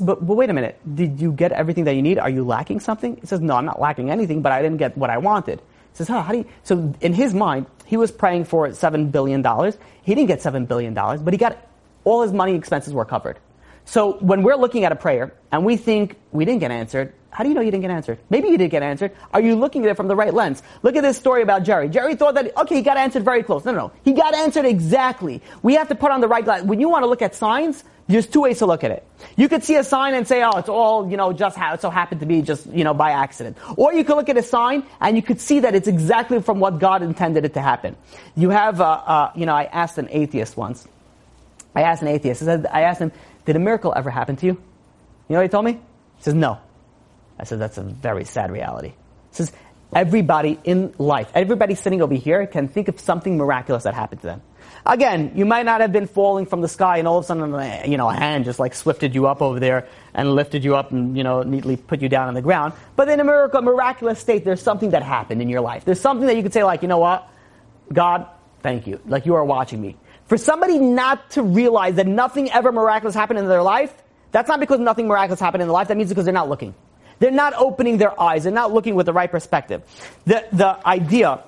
But, 0.00 0.24
but 0.26 0.34
wait 0.34 0.50
a 0.50 0.52
minute. 0.52 0.78
Did 0.94 1.20
you 1.20 1.32
get 1.32 1.50
everything 1.52 1.84
that 1.84 1.94
you 1.94 2.02
need? 2.02 2.18
Are 2.18 2.30
you 2.30 2.44
lacking 2.44 2.80
something? 2.80 3.16
He 3.16 3.26
says, 3.26 3.40
no, 3.40 3.56
I'm 3.56 3.64
not 3.64 3.80
lacking 3.80 4.10
anything, 4.10 4.42
but 4.42 4.52
I 4.52 4.62
didn't 4.62 4.78
get 4.78 4.96
what 4.96 5.10
I 5.10 5.18
wanted. 5.18 5.58
He 5.58 5.96
says, 5.96 6.08
how 6.08 6.30
do 6.30 6.38
you? 6.38 6.46
So 6.62 6.94
in 7.00 7.14
his 7.14 7.34
mind, 7.34 7.66
he 7.86 7.96
was 7.96 8.12
praying 8.12 8.44
for 8.44 8.72
seven 8.74 9.10
billion 9.10 9.42
dollars. 9.42 9.78
He 10.02 10.14
didn't 10.14 10.28
get 10.28 10.42
seven 10.42 10.66
billion 10.66 10.94
dollars, 10.94 11.22
but 11.22 11.32
he 11.34 11.38
got 11.38 11.58
all 12.04 12.22
his 12.22 12.32
money 12.32 12.54
expenses 12.54 12.92
were 12.94 13.04
covered. 13.04 13.38
So 13.84 14.12
when 14.20 14.42
we're 14.42 14.56
looking 14.56 14.84
at 14.84 14.92
a 14.92 14.96
prayer 14.96 15.32
and 15.50 15.64
we 15.64 15.76
think 15.76 16.16
we 16.32 16.44
didn't 16.44 16.60
get 16.60 16.70
answered, 16.70 17.12
how 17.30 17.44
do 17.44 17.48
you 17.48 17.54
know 17.54 17.60
you 17.60 17.70
didn't 17.70 17.82
get 17.82 17.92
answered? 17.92 18.18
Maybe 18.28 18.48
you 18.48 18.58
did 18.58 18.70
get 18.70 18.82
answered. 18.82 19.12
Are 19.32 19.40
you 19.40 19.54
looking 19.54 19.84
at 19.84 19.90
it 19.90 19.96
from 19.96 20.08
the 20.08 20.16
right 20.16 20.34
lens? 20.34 20.62
Look 20.82 20.96
at 20.96 21.02
this 21.02 21.16
story 21.16 21.42
about 21.42 21.62
Jerry. 21.62 21.88
Jerry 21.88 22.16
thought 22.16 22.34
that, 22.34 22.56
okay, 22.56 22.76
he 22.76 22.82
got 22.82 22.96
answered 22.96 23.24
very 23.24 23.42
close. 23.42 23.64
No, 23.64 23.72
no, 23.72 23.78
no. 23.78 23.92
He 24.04 24.12
got 24.12 24.34
answered 24.34 24.64
exactly. 24.64 25.40
We 25.62 25.74
have 25.74 25.88
to 25.88 25.94
put 25.94 26.10
on 26.10 26.20
the 26.20 26.28
right 26.28 26.44
glass. 26.44 26.62
When 26.62 26.80
you 26.80 26.88
want 26.88 27.04
to 27.04 27.06
look 27.08 27.22
at 27.22 27.34
signs, 27.36 27.84
there's 28.08 28.26
two 28.26 28.40
ways 28.40 28.58
to 28.58 28.66
look 28.66 28.82
at 28.82 28.90
it. 28.90 29.06
You 29.36 29.48
could 29.48 29.62
see 29.62 29.76
a 29.76 29.84
sign 29.84 30.14
and 30.14 30.26
say, 30.26 30.42
oh, 30.42 30.58
it's 30.58 30.68
all, 30.68 31.08
you 31.08 31.16
know, 31.16 31.32
just 31.32 31.56
how 31.56 31.74
it 31.74 31.80
so 31.80 31.90
happened 31.90 32.20
to 32.20 32.26
be 32.26 32.42
just, 32.42 32.66
you 32.66 32.82
know, 32.82 32.92
by 32.94 33.12
accident. 33.12 33.56
Or 33.76 33.94
you 33.94 34.02
could 34.02 34.16
look 34.16 34.28
at 34.28 34.36
a 34.36 34.42
sign 34.42 34.82
and 35.00 35.14
you 35.14 35.22
could 35.22 35.40
see 35.40 35.60
that 35.60 35.76
it's 35.76 35.86
exactly 35.86 36.42
from 36.42 36.58
what 36.58 36.80
God 36.80 37.02
intended 37.02 37.44
it 37.44 37.54
to 37.54 37.60
happen. 37.60 37.96
You 38.34 38.50
have, 38.50 38.80
uh, 38.80 38.84
uh, 38.84 39.32
you 39.36 39.46
know, 39.46 39.54
I 39.54 39.64
asked 39.64 39.98
an 39.98 40.08
atheist 40.10 40.56
once, 40.56 40.88
I 41.74 41.82
asked 41.82 42.02
an 42.02 42.08
atheist. 42.08 42.42
I, 42.42 42.44
said, 42.46 42.66
I 42.66 42.80
asked 42.82 43.00
him, 43.00 43.12
"Did 43.50 43.56
a 43.56 43.58
miracle 43.58 43.92
ever 43.96 44.10
happen 44.10 44.36
to 44.36 44.46
you?" 44.46 44.52
You 44.52 45.34
know 45.34 45.38
what 45.38 45.42
he 45.42 45.48
told 45.48 45.64
me? 45.64 45.72
He 45.72 46.22
says, 46.22 46.34
"No." 46.34 46.58
I 47.36 47.42
said, 47.42 47.58
"That's 47.58 47.78
a 47.78 47.82
very 47.82 48.24
sad 48.24 48.52
reality." 48.52 48.90
He 49.30 49.34
says, 49.34 49.50
"Everybody 49.92 50.60
in 50.62 50.94
life, 50.98 51.32
everybody 51.34 51.74
sitting 51.74 52.00
over 52.00 52.14
here, 52.14 52.46
can 52.46 52.68
think 52.68 52.86
of 52.86 53.00
something 53.00 53.36
miraculous 53.36 53.82
that 53.82 53.94
happened 53.94 54.20
to 54.20 54.28
them." 54.28 54.42
Again, 54.86 55.32
you 55.34 55.44
might 55.44 55.66
not 55.66 55.80
have 55.80 55.90
been 55.90 56.06
falling 56.06 56.46
from 56.46 56.60
the 56.60 56.68
sky 56.68 56.98
and 56.98 57.08
all 57.08 57.18
of 57.18 57.24
a 57.24 57.26
sudden, 57.26 57.90
you 57.90 57.96
know, 57.96 58.08
a 58.08 58.14
hand 58.14 58.44
just 58.44 58.60
like 58.60 58.72
swifted 58.74 59.14
you 59.16 59.26
up 59.26 59.42
over 59.42 59.58
there 59.58 59.86
and 60.14 60.32
lifted 60.32 60.64
you 60.64 60.76
up 60.76 60.92
and, 60.92 61.16
you 61.16 61.24
know, 61.24 61.42
neatly 61.42 61.76
put 61.76 62.00
you 62.00 62.08
down 62.08 62.28
on 62.28 62.34
the 62.34 62.42
ground. 62.42 62.72
But 62.94 63.08
in 63.08 63.18
a 63.18 63.24
miracle, 63.24 63.62
miraculous 63.62 64.20
state, 64.20 64.44
there's 64.44 64.62
something 64.62 64.90
that 64.90 65.02
happened 65.02 65.42
in 65.42 65.48
your 65.48 65.60
life. 65.60 65.84
There's 65.84 66.00
something 66.00 66.26
that 66.28 66.36
you 66.36 66.42
could 66.42 66.52
say 66.52 66.64
like, 66.64 66.82
you 66.82 66.88
know 66.88 66.98
what? 66.98 67.28
God, 67.92 68.26
thank 68.62 68.86
you. 68.86 69.00
Like 69.06 69.26
you 69.26 69.34
are 69.34 69.44
watching 69.44 69.80
me. 69.80 69.96
For 70.30 70.38
somebody 70.38 70.78
not 70.78 71.30
to 71.30 71.42
realize 71.42 71.96
that 71.96 72.06
nothing 72.06 72.52
ever 72.52 72.70
miraculous 72.70 73.16
happened 73.16 73.40
in 73.40 73.48
their 73.48 73.64
life, 73.64 73.92
that's 74.30 74.48
not 74.48 74.60
because 74.60 74.78
nothing 74.78 75.08
miraculous 75.08 75.40
happened 75.40 75.60
in 75.60 75.66
their 75.66 75.72
life. 75.72 75.88
That 75.88 75.96
means 75.96 76.08
because 76.08 76.24
they're 76.24 76.32
not 76.32 76.48
looking. 76.48 76.72
They're 77.18 77.32
not 77.32 77.52
opening 77.54 77.98
their 77.98 78.18
eyes. 78.18 78.44
They're 78.44 78.52
not 78.52 78.72
looking 78.72 78.94
with 78.94 79.06
the 79.06 79.12
right 79.12 79.28
perspective. 79.28 79.82
The, 80.26 80.46
the 80.52 80.86
idea 80.86 81.42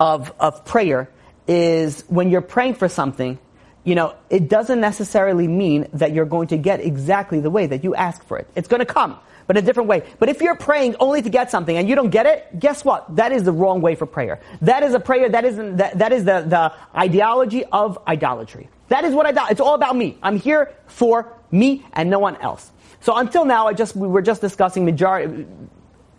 of, 0.00 0.32
of 0.40 0.64
prayer 0.64 1.10
is 1.46 2.02
when 2.08 2.30
you're 2.30 2.40
praying 2.40 2.76
for 2.76 2.88
something, 2.88 3.38
you 3.84 3.94
know, 3.94 4.14
it 4.30 4.48
doesn't 4.48 4.80
necessarily 4.80 5.46
mean 5.46 5.86
that 5.92 6.14
you're 6.14 6.24
going 6.24 6.48
to 6.48 6.56
get 6.56 6.80
exactly 6.80 7.40
the 7.40 7.50
way 7.50 7.66
that 7.66 7.84
you 7.84 7.94
ask 7.94 8.24
for 8.24 8.38
it. 8.38 8.48
It's 8.54 8.68
going 8.68 8.80
to 8.80 8.86
come, 8.86 9.18
but 9.46 9.56
a 9.56 9.62
different 9.62 9.88
way. 9.88 10.02
But 10.18 10.28
if 10.28 10.40
you're 10.40 10.56
praying 10.56 10.96
only 11.00 11.22
to 11.22 11.30
get 11.30 11.50
something 11.50 11.76
and 11.76 11.88
you 11.88 11.94
don't 11.94 12.10
get 12.10 12.26
it, 12.26 12.58
guess 12.58 12.84
what? 12.84 13.16
That 13.16 13.32
is 13.32 13.42
the 13.42 13.52
wrong 13.52 13.80
way 13.80 13.94
for 13.94 14.06
prayer. 14.06 14.40
That 14.62 14.82
is 14.82 14.94
a 14.94 15.00
prayer 15.00 15.28
that 15.28 15.44
isn't, 15.44 15.76
that, 15.76 15.98
that 15.98 16.12
is 16.12 16.24
the, 16.24 16.40
the 16.40 16.72
ideology 16.98 17.64
of 17.64 17.98
idolatry. 18.06 18.68
That 18.88 19.04
is 19.04 19.14
what 19.14 19.26
I, 19.26 19.50
it's 19.50 19.60
all 19.60 19.74
about 19.74 19.96
me. 19.96 20.18
I'm 20.22 20.38
here 20.38 20.74
for 20.86 21.32
me 21.50 21.84
and 21.92 22.10
no 22.10 22.18
one 22.18 22.36
else. 22.36 22.70
So 23.00 23.16
until 23.16 23.44
now, 23.44 23.66
I 23.66 23.72
just, 23.72 23.96
we 23.96 24.06
were 24.06 24.22
just 24.22 24.40
discussing 24.40 24.84
majority, 24.84 25.46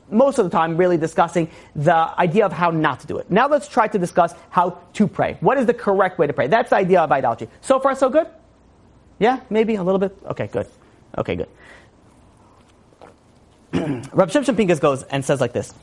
most 0.09 0.37
of 0.37 0.45
the 0.45 0.51
time 0.51 0.77
really 0.77 0.97
discussing 0.97 1.49
the 1.75 1.95
idea 1.95 2.45
of 2.45 2.51
how 2.51 2.71
not 2.71 2.99
to 3.01 3.07
do 3.07 3.17
it. 3.17 3.31
Now 3.31 3.47
let's 3.47 3.67
try 3.67 3.87
to 3.87 3.97
discuss 3.97 4.33
how 4.49 4.79
to 4.93 5.07
pray. 5.07 5.37
What 5.39 5.57
is 5.57 5.65
the 5.65 5.73
correct 5.73 6.19
way 6.19 6.27
to 6.27 6.33
pray? 6.33 6.47
That's 6.47 6.69
the 6.69 6.75
idea 6.75 7.01
of 7.01 7.11
idolatry. 7.11 7.47
So 7.61 7.79
far, 7.79 7.95
so 7.95 8.09
good? 8.09 8.27
Yeah, 9.19 9.39
maybe 9.49 9.75
a 9.75 9.83
little 9.83 9.99
bit? 9.99 10.15
Okay, 10.31 10.47
good. 10.47 10.67
Okay, 11.17 11.35
good. 11.35 11.49
Rab 14.13 14.29
Shimshon 14.29 14.55
Pincus 14.55 14.79
goes 14.79 15.01
and 15.03 15.25
says 15.25 15.41
like 15.41 15.51
this. 15.51 15.73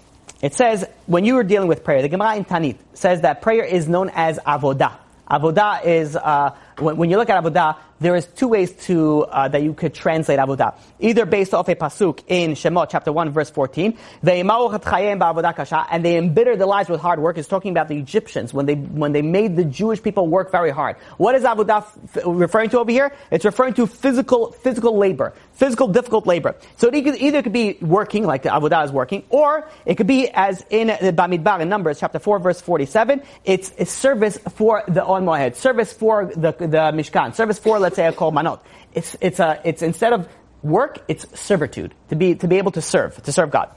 It 0.42 0.54
says, 0.54 0.86
when 1.06 1.24
you 1.24 1.36
are 1.38 1.44
dealing 1.44 1.68
with 1.68 1.82
prayer, 1.82 2.02
the 2.02 2.08
Gemara 2.08 2.36
in 2.36 2.44
Taanit 2.44 2.76
says 2.94 3.22
that 3.22 3.42
prayer 3.42 3.64
is 3.64 3.88
known 3.88 4.10
as 4.14 4.38
avodah. 4.38 4.96
Avodah 5.28 5.84
is, 5.84 6.16
uh, 6.16 6.56
when, 6.78 6.96
when, 6.96 7.10
you 7.10 7.16
look 7.16 7.28
at 7.28 7.42
avodah, 7.42 7.76
there 8.00 8.16
is 8.16 8.26
two 8.26 8.48
ways 8.48 8.72
to 8.86 9.24
uh, 9.24 9.48
that 9.48 9.62
you 9.62 9.74
could 9.74 9.94
translate 9.94 10.38
avodah. 10.38 10.74
Either 10.98 11.26
based 11.26 11.54
off 11.54 11.68
a 11.68 11.74
pasuk 11.74 12.22
in 12.26 12.52
Shemot 12.52 12.88
chapter 12.90 13.12
one 13.12 13.30
verse 13.30 13.50
fourteen, 13.50 13.96
and 14.22 16.04
they 16.04 16.16
embitter 16.16 16.56
their 16.56 16.66
lives 16.66 16.88
with 16.88 17.00
hard 17.00 17.20
work. 17.20 17.38
Is 17.38 17.46
talking 17.46 17.72
about 17.72 17.88
the 17.88 17.98
Egyptians 17.98 18.52
when 18.52 18.66
they 18.66 18.74
when 18.74 19.12
they 19.12 19.22
made 19.22 19.56
the 19.56 19.64
Jewish 19.64 20.02
people 20.02 20.26
work 20.26 20.50
very 20.50 20.70
hard. 20.70 20.96
What 21.18 21.34
is 21.34 21.44
avodah 21.44 21.86
f- 22.16 22.22
referring 22.26 22.70
to 22.70 22.80
over 22.80 22.90
here? 22.90 23.12
It's 23.30 23.44
referring 23.44 23.74
to 23.74 23.86
physical 23.86 24.52
physical 24.52 24.96
labor, 24.96 25.34
physical 25.52 25.88
difficult 25.88 26.26
labor. 26.26 26.56
So 26.76 26.88
it 26.88 27.02
could, 27.02 27.16
either 27.16 27.42
could 27.42 27.52
be 27.52 27.78
working 27.80 28.24
like 28.24 28.42
the 28.42 28.48
avodah 28.48 28.84
is 28.84 28.92
working, 28.92 29.24
or 29.30 29.68
it 29.84 29.96
could 29.96 30.06
be 30.06 30.28
as 30.30 30.64
in 30.70 30.88
the 30.88 31.12
Bamidbar 31.12 31.60
in 31.60 31.68
Numbers 31.68 32.00
chapter 32.00 32.18
four 32.18 32.38
verse 32.38 32.60
forty 32.60 32.86
seven. 32.86 33.22
It's 33.44 33.72
a 33.78 33.84
service 33.84 34.38
for 34.56 34.82
the 34.88 35.00
Ohel 35.00 35.24
Moed, 35.24 35.54
service 35.56 35.92
for 35.92 36.26
the 36.26 36.52
the 36.52 36.92
mishkan, 36.92 37.34
service 37.34 37.58
for 37.58 37.78
let's 37.90 37.96
say 37.96 38.16
korbanot. 38.16 38.60
It's, 38.94 39.16
it's 39.20 39.40
a, 39.40 39.60
it's 39.64 39.82
instead 39.82 40.12
of 40.12 40.28
work, 40.62 41.02
it's 41.08 41.26
servitude. 41.38 41.94
To 42.10 42.16
be, 42.16 42.34
to 42.36 42.48
be 42.48 42.58
able 42.58 42.72
to 42.72 42.82
serve, 42.82 43.20
to 43.22 43.32
serve 43.32 43.50
God. 43.50 43.70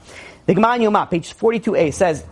The 0.46 0.54
Gemara 0.54 0.78
Yoma, 0.78 1.10
page 1.10 1.36
42a 1.36 1.92
says, 1.92 2.24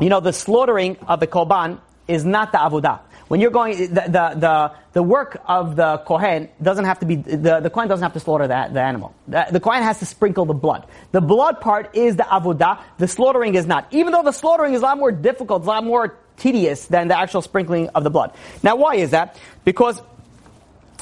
you 0.00 0.08
know, 0.08 0.20
the 0.20 0.32
slaughtering 0.32 0.96
of 1.08 1.20
the 1.20 1.26
korban 1.26 1.80
is 2.06 2.24
not 2.24 2.52
the 2.52 2.58
avodah. 2.58 3.00
When 3.28 3.40
you're 3.40 3.52
going, 3.52 3.78
the, 3.78 3.86
the, 3.86 4.34
the, 4.36 4.72
the, 4.92 5.02
work 5.04 5.40
of 5.46 5.76
the 5.76 5.98
Kohen 5.98 6.48
doesn't 6.60 6.84
have 6.84 6.98
to 6.98 7.06
be, 7.06 7.14
the, 7.14 7.60
the 7.60 7.70
Kohen 7.70 7.88
doesn't 7.88 8.02
have 8.02 8.12
to 8.14 8.20
slaughter 8.20 8.48
the, 8.48 8.68
the 8.72 8.82
animal. 8.82 9.14
The, 9.28 9.46
the 9.52 9.60
Kohen 9.60 9.84
has 9.84 10.00
to 10.00 10.06
sprinkle 10.06 10.46
the 10.46 10.54
blood. 10.54 10.86
The 11.12 11.20
blood 11.20 11.60
part 11.60 11.94
is 11.94 12.16
the 12.16 12.24
avodah, 12.24 12.80
the 12.98 13.06
slaughtering 13.06 13.54
is 13.54 13.66
not. 13.66 13.86
Even 13.92 14.12
though 14.12 14.24
the 14.24 14.32
slaughtering 14.32 14.74
is 14.74 14.80
a 14.80 14.84
lot 14.84 14.98
more 14.98 15.12
difficult, 15.12 15.62
a 15.62 15.66
lot 15.66 15.84
more 15.84 16.16
tedious 16.40 16.86
than 16.86 17.08
the 17.08 17.16
actual 17.16 17.42
sprinkling 17.42 17.88
of 17.90 18.02
the 18.02 18.10
blood. 18.10 18.32
Now 18.64 18.74
why 18.74 18.96
is 18.96 19.10
that? 19.12 19.38
Because 19.64 20.02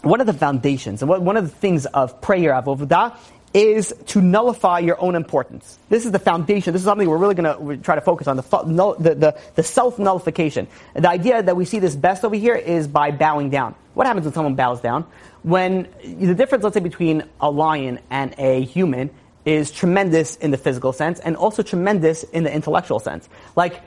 one 0.03 0.21
of 0.21 0.27
the 0.27 0.33
foundations, 0.33 1.03
and 1.03 1.09
one 1.09 1.37
of 1.37 1.45
the 1.45 1.57
things 1.57 1.87
of 1.87 2.21
prayer, 2.21 2.53
avodah, 2.53 3.17
is 3.55 3.95
to 4.07 4.21
nullify 4.21 4.79
your 4.79 5.01
own 5.01 5.15
importance. 5.15 5.79
This 5.89 6.05
is 6.05 6.13
the 6.13 6.19
foundation. 6.19 6.73
This 6.73 6.83
is 6.83 6.87
something 6.87 7.09
we're 7.09 7.17
really 7.17 7.35
going 7.35 7.77
to 7.77 7.83
try 7.83 7.95
to 7.95 8.01
focus 8.01 8.29
on, 8.29 8.37
the, 8.37 8.43
the, 8.43 9.15
the, 9.15 9.41
the 9.55 9.63
self-nullification. 9.63 10.69
The 10.95 11.09
idea 11.09 11.43
that 11.43 11.57
we 11.57 11.65
see 11.65 11.79
this 11.79 11.97
best 11.97 12.25
over 12.25 12.37
here 12.37 12.55
is 12.55 12.87
by 12.87 13.11
bowing 13.11 13.51
down. 13.51 13.75
What 13.95 14.07
happens 14.07 14.27
when 14.27 14.35
someone 14.35 14.55
bows 14.55 14.81
down? 14.81 15.07
When 15.43 15.89
the 16.05 16.35
difference, 16.35 16.63
let's 16.63 16.75
say, 16.75 16.81
between 16.81 17.25
a 17.41 17.51
lion 17.51 18.01
and 18.11 18.35
a 18.39 18.65
human 18.65 19.11
is 19.45 19.71
tremendous 19.71 20.37
in 20.37 20.51
the 20.51 20.59
physical 20.59 20.93
sense 20.93 21.19
and 21.21 21.35
also 21.35 21.63
tremendous 21.63 22.23
in 22.25 22.45
the 22.45 22.53
intellectual 22.53 23.01
sense. 23.01 23.29
Like, 23.57 23.81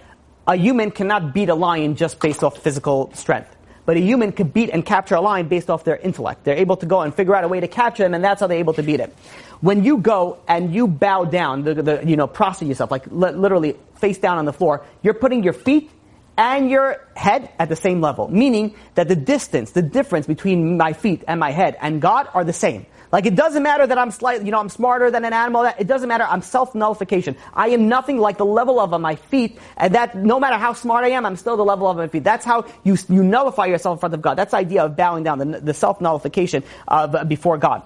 a 0.47 0.55
human 0.55 0.89
cannot 0.89 1.35
beat 1.35 1.49
a 1.49 1.55
lion 1.55 1.95
just 1.95 2.19
based 2.19 2.43
off 2.43 2.57
physical 2.57 3.13
strength 3.13 3.55
but 3.85 3.97
a 3.97 3.99
human 3.99 4.31
could 4.31 4.53
beat 4.53 4.69
and 4.69 4.85
capture 4.85 5.15
a 5.15 5.21
lion 5.21 5.47
based 5.47 5.69
off 5.69 5.83
their 5.83 5.97
intellect. 5.97 6.43
They're 6.43 6.55
able 6.55 6.77
to 6.77 6.85
go 6.85 7.01
and 7.01 7.13
figure 7.13 7.35
out 7.35 7.43
a 7.43 7.47
way 7.47 7.59
to 7.59 7.67
capture 7.67 8.05
him, 8.05 8.13
and 8.13 8.23
that's 8.23 8.41
how 8.41 8.47
they're 8.47 8.59
able 8.59 8.73
to 8.73 8.83
beat 8.83 8.99
it. 8.99 9.15
When 9.61 9.83
you 9.83 9.97
go 9.97 10.39
and 10.47 10.73
you 10.73 10.87
bow 10.87 11.25
down, 11.25 11.63
the, 11.63 11.75
the, 11.75 12.03
you 12.05 12.15
know, 12.15 12.27
prostrate 12.27 12.69
yourself, 12.69 12.91
like 12.91 13.05
li- 13.07 13.31
literally 13.31 13.75
face 13.95 14.17
down 14.17 14.37
on 14.37 14.45
the 14.45 14.53
floor, 14.53 14.85
you're 15.01 15.13
putting 15.13 15.43
your 15.43 15.53
feet 15.53 15.91
and 16.37 16.69
your 16.71 17.05
head 17.15 17.51
at 17.59 17.69
the 17.69 17.75
same 17.75 18.01
level. 18.01 18.27
Meaning 18.27 18.75
that 18.95 19.07
the 19.07 19.15
distance, 19.15 19.71
the 19.71 19.81
difference 19.81 20.25
between 20.25 20.77
my 20.77 20.93
feet 20.93 21.23
and 21.27 21.39
my 21.39 21.51
head 21.51 21.77
and 21.81 22.01
God 22.01 22.27
are 22.33 22.43
the 22.43 22.53
same. 22.53 22.85
Like 23.11 23.25
it 23.25 23.35
doesn't 23.35 23.61
matter 23.61 23.85
that 23.85 23.97
I'm 23.97 24.11
slightly, 24.11 24.45
you 24.45 24.51
know, 24.51 24.59
I'm 24.59 24.69
smarter 24.69 25.11
than 25.11 25.25
an 25.25 25.33
animal. 25.33 25.63
That, 25.63 25.79
it 25.81 25.87
doesn't 25.87 26.07
matter. 26.07 26.23
I'm 26.23 26.41
self-nullification. 26.41 27.35
I 27.53 27.69
am 27.69 27.89
nothing 27.89 28.17
like 28.17 28.37
the 28.37 28.45
level 28.45 28.79
of 28.79 28.99
my 29.01 29.15
feet, 29.15 29.59
and 29.77 29.95
that 29.95 30.15
no 30.15 30.39
matter 30.39 30.57
how 30.57 30.73
smart 30.73 31.03
I 31.03 31.09
am, 31.09 31.25
I'm 31.25 31.35
still 31.35 31.57
the 31.57 31.65
level 31.65 31.87
of 31.87 31.97
my 31.97 32.07
feet. 32.07 32.23
That's 32.23 32.45
how 32.45 32.65
you 32.83 32.97
you 33.09 33.23
nullify 33.23 33.65
yourself 33.65 33.97
in 33.97 33.99
front 33.99 34.13
of 34.13 34.21
God. 34.21 34.35
That's 34.35 34.51
the 34.51 34.57
idea 34.57 34.83
of 34.83 34.95
bowing 34.95 35.23
down, 35.23 35.39
the, 35.39 35.59
the 35.59 35.73
self-nullification 35.73 36.63
of 36.87 37.27
before 37.27 37.57
God. 37.57 37.83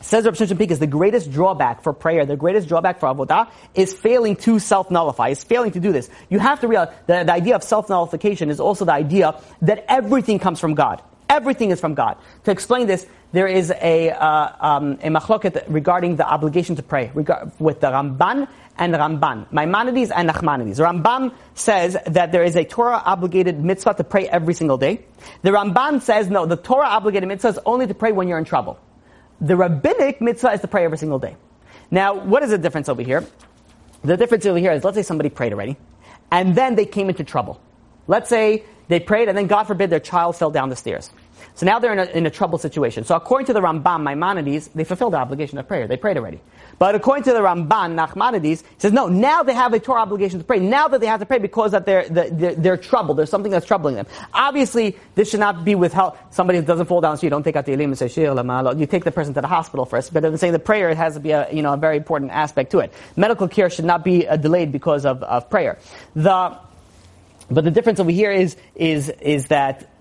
Says 0.00 0.24
Rav 0.24 0.34
Shimshon 0.34 0.58
Pincus, 0.58 0.78
the 0.78 0.88
greatest 0.88 1.30
drawback 1.30 1.84
for 1.84 1.92
prayer, 1.92 2.26
the 2.26 2.36
greatest 2.36 2.66
drawback 2.66 2.98
for 2.98 3.06
avodah 3.06 3.48
is 3.76 3.94
failing 3.94 4.34
to 4.34 4.58
self-nullify, 4.58 5.28
is 5.28 5.44
failing 5.44 5.70
to 5.70 5.80
do 5.80 5.92
this. 5.92 6.10
You 6.28 6.40
have 6.40 6.58
to 6.60 6.66
realize 6.66 6.92
that 7.06 7.26
the 7.26 7.32
idea 7.32 7.54
of 7.54 7.62
self-nullification 7.62 8.50
is 8.50 8.58
also 8.58 8.84
the 8.84 8.92
idea 8.92 9.40
that 9.62 9.84
everything 9.88 10.40
comes 10.40 10.58
from 10.58 10.74
God. 10.74 11.00
Everything 11.32 11.70
is 11.70 11.80
from 11.80 11.94
God. 11.94 12.18
To 12.44 12.50
explain 12.50 12.86
this, 12.86 13.06
there 13.32 13.46
is 13.46 13.72
a, 13.80 14.10
uh, 14.10 14.52
um, 14.60 14.92
a 15.02 15.08
machloket 15.08 15.64
regarding 15.66 16.16
the 16.16 16.28
obligation 16.28 16.76
to 16.76 16.82
pray 16.82 17.10
with 17.14 17.80
the 17.80 17.86
Rambam 17.86 18.46
and 18.76 18.92
Ramban, 18.92 19.50
Maimonides 19.50 20.10
and 20.10 20.28
Nachmanides. 20.28 20.78
Rambam 20.78 21.34
says 21.54 21.96
that 22.04 22.32
there 22.32 22.44
is 22.44 22.54
a 22.54 22.64
Torah 22.66 23.00
obligated 23.02 23.64
mitzvah 23.64 23.94
to 23.94 24.04
pray 24.04 24.28
every 24.28 24.52
single 24.52 24.76
day. 24.76 25.06
The 25.40 25.52
Ramban 25.52 26.02
says 26.02 26.28
no, 26.28 26.44
the 26.44 26.56
Torah 26.56 26.88
obligated 26.88 27.26
mitzvah 27.30 27.48
is 27.48 27.58
only 27.64 27.86
to 27.86 27.94
pray 27.94 28.12
when 28.12 28.28
you're 28.28 28.38
in 28.38 28.44
trouble. 28.44 28.78
The 29.40 29.56
rabbinic 29.56 30.20
mitzvah 30.20 30.52
is 30.52 30.60
to 30.60 30.68
pray 30.68 30.84
every 30.84 30.98
single 30.98 31.18
day. 31.18 31.36
Now, 31.90 32.12
what 32.14 32.42
is 32.42 32.50
the 32.50 32.58
difference 32.58 32.90
over 32.90 33.00
here? 33.00 33.24
The 34.04 34.18
difference 34.18 34.44
over 34.44 34.58
here 34.58 34.72
is 34.72 34.84
let's 34.84 34.96
say 34.96 35.02
somebody 35.02 35.30
prayed 35.30 35.54
already, 35.54 35.78
and 36.30 36.54
then 36.54 36.74
they 36.74 36.84
came 36.84 37.08
into 37.08 37.24
trouble. 37.24 37.58
Let's 38.06 38.28
say 38.28 38.64
they 38.88 39.00
prayed, 39.00 39.28
and 39.28 39.38
then 39.38 39.46
God 39.46 39.64
forbid 39.64 39.88
their 39.88 40.00
child 40.00 40.36
fell 40.36 40.50
down 40.50 40.68
the 40.68 40.76
stairs. 40.76 41.10
So 41.54 41.66
now 41.66 41.78
they're 41.78 41.92
in 41.92 41.98
a, 41.98 42.04
in 42.04 42.26
a 42.26 42.30
troubled 42.30 42.60
situation. 42.60 43.04
So 43.04 43.14
according 43.14 43.46
to 43.46 43.52
the 43.52 43.60
Rambam 43.60 44.02
Maimonides, 44.02 44.68
they 44.68 44.84
fulfilled 44.84 45.12
the 45.12 45.18
obligation 45.18 45.58
of 45.58 45.68
prayer. 45.68 45.86
They 45.86 45.96
prayed 45.96 46.16
already. 46.16 46.40
But 46.78 46.96
according 46.96 47.22
to 47.24 47.32
the 47.32 47.38
Ramban, 47.38 47.94
Nachmanides, 47.94 48.62
he 48.62 48.78
says, 48.78 48.92
no, 48.92 49.06
now 49.06 49.44
they 49.44 49.54
have 49.54 49.72
a 49.72 49.78
Torah 49.78 50.00
obligation 50.00 50.40
to 50.40 50.44
pray. 50.44 50.58
Now 50.58 50.88
that 50.88 51.00
they 51.00 51.06
have 51.06 51.20
to 51.20 51.26
pray 51.26 51.38
because 51.38 51.70
that 51.70 51.86
they're, 51.86 52.08
they're, 52.08 52.56
they're 52.56 52.76
troubled. 52.76 53.18
There's 53.18 53.30
something 53.30 53.52
that's 53.52 53.66
troubling 53.66 53.94
them. 53.94 54.06
Obviously, 54.34 54.96
this 55.14 55.30
should 55.30 55.38
not 55.38 55.64
be 55.64 55.76
withheld. 55.76 56.16
Somebody 56.30 56.58
who 56.58 56.64
doesn't 56.64 56.86
fall 56.86 57.00
down, 57.00 57.18
so 57.18 57.24
you 57.24 57.30
don't 57.30 57.44
take 57.44 57.54
out 57.54 57.66
the 57.66 57.72
Tehillim 57.72 57.84
and 57.84 57.98
say, 57.98 58.08
Shir 58.08 58.74
You 58.76 58.86
take 58.86 59.04
the 59.04 59.12
person 59.12 59.32
to 59.34 59.40
the 59.40 59.46
hospital 59.46 59.84
first. 59.84 60.12
But 60.12 60.24
I'm 60.24 60.36
saying 60.36 60.54
the 60.54 60.58
prayer 60.58 60.90
it 60.90 60.96
has 60.96 61.14
to 61.14 61.20
be 61.20 61.30
a, 61.30 61.48
you 61.52 61.62
know, 61.62 61.72
a 61.72 61.76
very 61.76 61.98
important 61.98 62.32
aspect 62.32 62.72
to 62.72 62.80
it. 62.80 62.92
Medical 63.16 63.48
care 63.48 63.70
should 63.70 63.84
not 63.84 64.02
be 64.02 64.26
uh, 64.26 64.36
delayed 64.36 64.72
because 64.72 65.06
of, 65.06 65.22
of 65.22 65.48
prayer. 65.50 65.78
The, 66.16 66.58
but 67.48 67.64
the 67.64 67.70
difference 67.70 68.00
over 68.00 68.10
here 68.10 68.32
is, 68.32 68.56
is, 68.74 69.08
is 69.08 69.46
that 69.48 69.91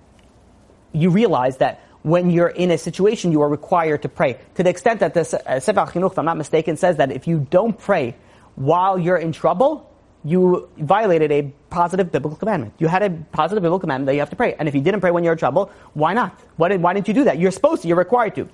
you 0.94 1.10
realize 1.10 1.58
that 1.58 1.82
when 2.04 2.30
you're 2.32 2.48
in 2.50 2.72
a 2.72 2.78
situation, 2.78 3.32
you 3.32 3.42
are 3.42 3.50
required 3.50 4.02
to 4.02 4.10
pray. 4.10 4.38
To 4.56 4.64
the 4.64 4.70
extent 4.70 5.02
that 5.02 5.14
the 5.14 5.22
uh, 5.22 5.60
Sefer 5.60 5.82
Chinuch, 5.82 6.12
if 6.12 6.20
I'm 6.20 6.26
not 6.26 6.38
mistaken, 6.38 6.78
says 6.78 6.98
that 6.98 7.12
if 7.12 7.28
you 7.28 7.48
don't 7.50 7.78
pray 7.78 8.16
while 8.56 8.98
you're 8.98 9.18
in 9.18 9.32
trouble, 9.32 9.88
you 10.24 10.70
violated 10.78 11.32
a 11.32 11.52
positive 11.70 12.12
biblical 12.12 12.38
commandment. 12.38 12.74
You 12.80 12.88
had 12.88 13.02
a 13.04 13.10
positive 13.32 13.62
biblical 13.62 13.80
commandment 13.80 14.08
that 14.08 14.14
you 14.14 14.20
have 14.20 14.30
to 14.32 14.36
pray. 14.36 14.56
And 14.58 14.68
if 14.68 14.76
you 14.76 14.82
didn't 14.82 15.02
pray 15.02 15.12
when 15.12 15.24
you're 15.24 15.34
in 15.34 15.40
trouble, 15.40 15.72
why 15.94 16.14
not? 16.14 16.40
Why, 16.58 16.70
did, 16.70 16.82
why 16.82 16.94
didn't 16.94 17.08
you 17.08 17.14
do 17.14 17.24
that? 17.26 17.40
You're 17.40 17.52
supposed 17.52 17.82
to. 17.84 17.88
You're 17.88 17.98
required 17.98 18.36
to. 18.36 18.48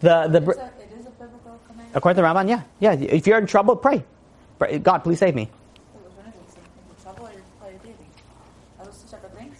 The, 0.00 0.28
the, 0.28 0.38
It's 0.50 0.58
a, 0.58 0.72
it 0.82 1.00
is 1.00 1.06
a 1.06 1.10
biblical 1.10 1.60
command. 1.66 1.88
according 1.94 2.16
to 2.16 2.22
the 2.22 2.28
Ramban, 2.28 2.48
yeah. 2.48 2.62
Yeah. 2.80 2.92
If 2.92 3.26
you're 3.26 3.38
in 3.38 3.46
trouble, 3.46 3.76
pray. 3.76 4.04
Pray. 4.58 4.78
God, 4.78 4.98
please 4.98 5.18
save 5.18 5.34
me. 5.34 5.42
It 5.42 5.50
was 6.04 6.12
one 6.12 6.26
of 6.26 6.32
those 6.34 6.54
things. 6.54 6.68
In 6.90 7.02
trouble 7.02 7.26
or 7.26 7.30
or 7.66 7.70
you're 7.70 7.78
dealing. 7.80 7.96
Are 8.78 8.84
those 8.84 9.00
two 9.00 9.08
separate 9.08 9.34
things? 9.36 9.56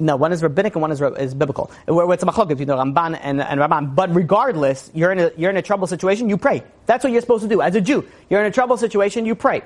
No, 0.00 0.16
one 0.16 0.32
is 0.32 0.42
rabbinic 0.42 0.74
and 0.74 0.82
one 0.82 0.92
is, 0.92 1.00
is 1.00 1.34
biblical. 1.34 1.70
Where 1.86 2.12
It's 2.12 2.22
a 2.22 2.26
machlok 2.26 2.48
between 2.48 2.68
the 2.68 2.76
Rambam 2.76 3.18
and, 3.20 3.40
and 3.40 3.60
Ramban. 3.60 3.94
But 3.94 4.14
regardless, 4.14 4.90
you're 4.94 5.10
in, 5.10 5.18
a, 5.18 5.32
you're 5.36 5.50
in 5.50 5.56
a 5.56 5.62
trouble 5.62 5.86
situation, 5.86 6.28
you 6.28 6.36
pray. 6.36 6.62
That's 6.86 7.02
what 7.02 7.12
you're 7.12 7.20
supposed 7.20 7.42
to 7.42 7.48
do. 7.48 7.60
As 7.60 7.74
a 7.74 7.80
Jew, 7.80 8.06
you're 8.30 8.40
in 8.40 8.46
a 8.46 8.50
trouble 8.50 8.76
situation, 8.76 9.26
you 9.26 9.34
pray. 9.34 9.62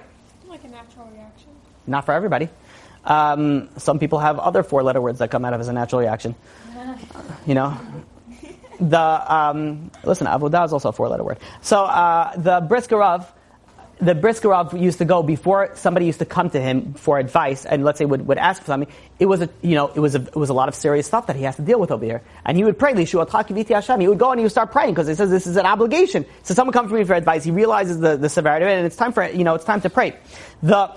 Like 0.49 0.65
a 0.65 0.69
natural 0.69 1.11
reaction. 1.15 1.51
Not 1.87 2.07
for 2.07 2.13
everybody. 2.13 2.49
Um, 3.05 3.69
some 3.77 3.99
people 3.99 4.21
have 4.21 4.39
other 4.39 4.63
four-letter 4.63 5.01
words 5.01 5.19
that 5.19 5.31
come 5.31 5.45
out 5.45 5.53
of 5.53 5.61
as 5.61 5.69
a 5.69 5.73
natural 5.73 6.01
reaction. 6.01 6.35
You 7.47 7.55
know, 7.55 7.77
the 8.79 8.99
um, 8.99 9.91
listen, 10.05 10.29
avodah 10.29 10.65
is 10.65 10.73
also 10.73 10.91
a 10.91 10.93
four-letter 10.93 11.25
word. 11.25 11.39
So 11.61 11.85
uh, 11.85 12.37
the 12.37 12.61
Brisker 12.61 12.97
Rov, 12.97 13.27
the 14.01 14.15
Brisker 14.15 14.49
Rov 14.49 14.79
used 14.79 14.99
to 14.99 15.05
go 15.05 15.23
before 15.23 15.71
somebody 15.75 16.07
used 16.07 16.19
to 16.19 16.25
come 16.25 16.51
to 16.51 16.61
him 16.61 16.95
for 16.95 17.19
advice, 17.19 17.65
and 17.65 17.85
let's 17.85 17.99
say 17.99 18.05
would, 18.05 18.27
would 18.27 18.39
ask 18.39 18.63
for 18.63 18.67
something. 18.67 18.93
It 19.19 19.27
was 19.27 19.43
a 19.43 19.49
you 19.63 19.75
know 19.75 19.89
it 19.89 20.01
was 20.01 20.15
a 20.15 20.23
it 20.23 20.37
was 20.37 20.51
a 20.51 20.55
lot 20.55 20.69
of 20.69 20.75
serious 20.75 21.07
stuff 21.07 21.27
that 21.29 21.37
he 21.37 21.43
has 21.45 21.57
to 21.57 21.63
deal 21.63 21.79
with 21.79 21.91
over 21.91 22.05
here, 22.05 22.23
and 22.45 22.57
he 22.57 22.65
would 22.65 22.79
pray. 22.79 22.95
"Lishuatcha 22.95 23.47
kiviti 23.47 23.75
Hashem." 23.75 24.01
He 24.01 24.09
would 24.09 24.19
go 24.19 24.31
and 24.31 24.41
he 24.41 24.45
would 24.45 24.53
start 24.53 24.73
praying 24.73 24.91
because 24.91 25.09
he 25.09 25.15
says 25.15 25.31
this 25.31 25.47
is 25.47 25.57
an 25.57 25.67
obligation. 25.67 26.27
So 26.43 26.55
someone 26.55 26.73
comes 26.73 26.91
to 26.91 26.97
me 26.97 27.05
for 27.05 27.15
advice. 27.15 27.45
He 27.45 27.51
realizes 27.51 28.01
the, 28.01 28.17
the 28.17 28.29
severity 28.29 28.65
of 28.65 28.71
it, 28.71 28.75
and 28.75 28.87
it's 28.87 28.97
time 28.97 29.13
for 29.13 29.25
you 29.25 29.45
know 29.45 29.55
it's 29.55 29.65
time 29.65 29.81
to 29.83 29.91
pray. 29.91 30.17
The 30.63 30.91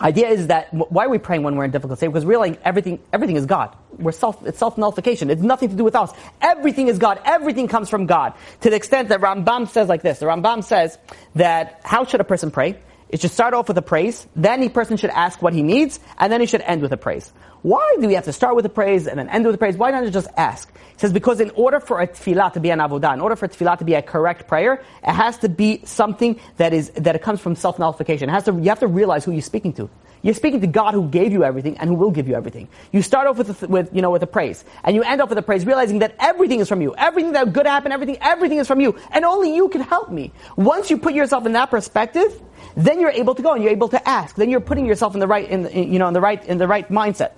idea 0.00 0.28
is 0.28 0.46
that 0.48 0.72
why 0.72 1.06
are 1.06 1.08
we 1.08 1.18
praying 1.18 1.42
when 1.42 1.56
we're 1.56 1.64
in 1.64 1.70
difficult 1.70 1.98
state? 1.98 2.08
Because 2.08 2.24
realizing 2.24 2.58
everything, 2.64 3.00
everything 3.12 3.36
is 3.36 3.46
God. 3.46 3.74
We're 3.98 4.12
self, 4.12 4.44
it's 4.46 4.58
self 4.58 4.78
nullification. 4.78 5.30
It's 5.30 5.42
nothing 5.42 5.68
to 5.70 5.76
do 5.76 5.84
with 5.84 5.96
us. 5.96 6.12
Everything 6.40 6.88
is 6.88 6.98
God. 6.98 7.20
Everything 7.24 7.68
comes 7.68 7.88
from 7.88 8.06
God. 8.06 8.34
To 8.62 8.70
the 8.70 8.76
extent 8.76 9.08
that 9.08 9.20
Rambam 9.20 9.68
says 9.68 9.88
like 9.88 10.02
this. 10.02 10.18
The 10.18 10.26
Rambam 10.26 10.62
says 10.62 10.98
that 11.34 11.80
how 11.84 12.04
should 12.04 12.20
a 12.20 12.24
person 12.24 12.50
pray? 12.50 12.78
It 13.08 13.20
should 13.20 13.30
start 13.30 13.54
off 13.54 13.68
with 13.68 13.78
a 13.78 13.82
praise, 13.82 14.26
then 14.36 14.60
the 14.60 14.68
person 14.68 14.98
should 14.98 15.10
ask 15.10 15.40
what 15.40 15.54
he 15.54 15.62
needs, 15.62 15.98
and 16.18 16.30
then 16.30 16.40
he 16.40 16.46
should 16.46 16.60
end 16.60 16.82
with 16.82 16.92
a 16.92 16.98
praise. 16.98 17.32
Why 17.62 17.96
do 18.00 18.06
we 18.06 18.14
have 18.14 18.24
to 18.24 18.32
start 18.32 18.54
with 18.54 18.64
a 18.66 18.68
praise 18.68 19.06
and 19.06 19.18
then 19.18 19.28
end 19.28 19.44
with 19.44 19.54
a 19.54 19.58
praise? 19.58 19.76
Why 19.76 19.90
don't 19.90 20.04
you 20.04 20.10
just 20.10 20.28
ask? 20.36 20.72
He 20.74 20.98
says 20.98 21.12
because 21.12 21.40
in 21.40 21.50
order 21.50 21.80
for 21.80 22.00
a 22.00 22.06
tefillah 22.06 22.52
to 22.52 22.60
be 22.60 22.70
an 22.70 22.78
avodah, 22.78 23.14
in 23.14 23.20
order 23.20 23.36
for 23.36 23.46
a 23.46 23.48
tefillah 23.48 23.78
to 23.78 23.84
be 23.84 23.94
a 23.94 24.02
correct 24.02 24.46
prayer, 24.46 24.82
it 25.02 25.12
has 25.12 25.38
to 25.38 25.48
be 25.48 25.80
something 25.84 26.38
that 26.56 26.72
is 26.72 26.90
that 26.90 27.16
it 27.16 27.22
comes 27.22 27.40
from 27.40 27.56
self 27.56 27.78
nullification. 27.78 28.28
It 28.28 28.32
has 28.32 28.44
to 28.44 28.52
you 28.52 28.68
have 28.68 28.80
to 28.80 28.86
realize 28.86 29.24
who 29.24 29.32
you're 29.32 29.42
speaking 29.42 29.72
to. 29.74 29.90
You're 30.22 30.34
speaking 30.34 30.60
to 30.62 30.66
God 30.66 30.94
who 30.94 31.08
gave 31.08 31.32
you 31.32 31.44
everything 31.44 31.78
and 31.78 31.88
who 31.88 31.94
will 31.94 32.10
give 32.10 32.28
you 32.28 32.34
everything. 32.34 32.68
You 32.92 33.02
start 33.02 33.26
off 33.28 33.38
with, 33.38 33.62
a, 33.62 33.66
with 33.68 33.94
you 33.94 34.02
know, 34.02 34.10
with 34.10 34.22
a 34.22 34.26
praise. 34.26 34.64
And 34.82 34.96
you 34.96 35.02
end 35.02 35.20
off 35.20 35.28
with 35.28 35.38
a 35.38 35.42
praise, 35.42 35.64
realizing 35.64 36.00
that 36.00 36.16
everything 36.18 36.60
is 36.60 36.68
from 36.68 36.82
you. 36.82 36.94
Everything 36.96 37.32
that 37.32 37.52
good 37.52 37.66
happened, 37.66 37.92
everything, 37.92 38.18
everything 38.20 38.58
is 38.58 38.66
from 38.66 38.80
you. 38.80 38.98
And 39.12 39.24
only 39.24 39.54
you 39.54 39.68
can 39.68 39.80
help 39.80 40.10
me. 40.10 40.32
Once 40.56 40.90
you 40.90 40.98
put 40.98 41.14
yourself 41.14 41.46
in 41.46 41.52
that 41.52 41.70
perspective, 41.70 42.40
then 42.76 43.00
you're 43.00 43.10
able 43.10 43.34
to 43.34 43.42
go 43.42 43.52
and 43.52 43.62
you're 43.62 43.72
able 43.72 43.88
to 43.90 44.08
ask. 44.08 44.34
Then 44.34 44.50
you're 44.50 44.60
putting 44.60 44.86
yourself 44.86 45.14
in 45.14 45.20
the 45.20 45.28
right, 45.28 45.48
in, 45.48 45.66
in 45.66 45.92
you 45.92 45.98
know, 45.98 46.08
in 46.08 46.14
the 46.14 46.20
right, 46.20 46.44
in 46.44 46.58
the 46.58 46.66
right 46.66 46.88
mindset. 46.90 47.32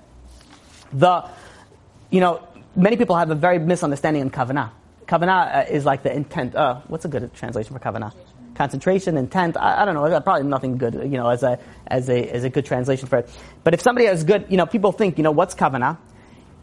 The, 0.92 1.28
you 2.10 2.20
know, 2.20 2.46
many 2.76 2.96
people 2.96 3.16
have 3.16 3.30
a 3.30 3.34
very 3.34 3.58
misunderstanding 3.58 4.22
in 4.22 4.30
kavanah. 4.30 4.70
Kavanah 5.06 5.56
uh, 5.56 5.70
is 5.70 5.84
like 5.84 6.02
the 6.02 6.14
intent. 6.14 6.54
Uh, 6.54 6.80
what's 6.88 7.04
a 7.04 7.08
good 7.08 7.32
translation 7.34 7.72
for 7.72 7.80
kavanah? 7.80 8.12
Concentration, 8.54 9.16
intent. 9.16 9.56
I, 9.56 9.82
I 9.82 9.84
don't 9.84 9.94
know. 9.94 10.20
Probably 10.20 10.46
nothing 10.48 10.76
good. 10.76 10.94
You 10.94 11.18
know, 11.18 11.28
as 11.28 11.42
a 11.42 11.58
as 11.86 12.08
a 12.08 12.28
as 12.30 12.44
a 12.44 12.50
good 12.50 12.64
translation 12.66 13.08
for 13.08 13.18
it. 13.18 13.30
But 13.64 13.74
if 13.74 13.80
somebody 13.80 14.06
has 14.06 14.24
good, 14.24 14.46
you 14.48 14.56
know, 14.56 14.66
people 14.66 14.92
think, 14.92 15.18
you 15.18 15.24
know, 15.24 15.30
what's 15.30 15.54
kavanah? 15.54 15.98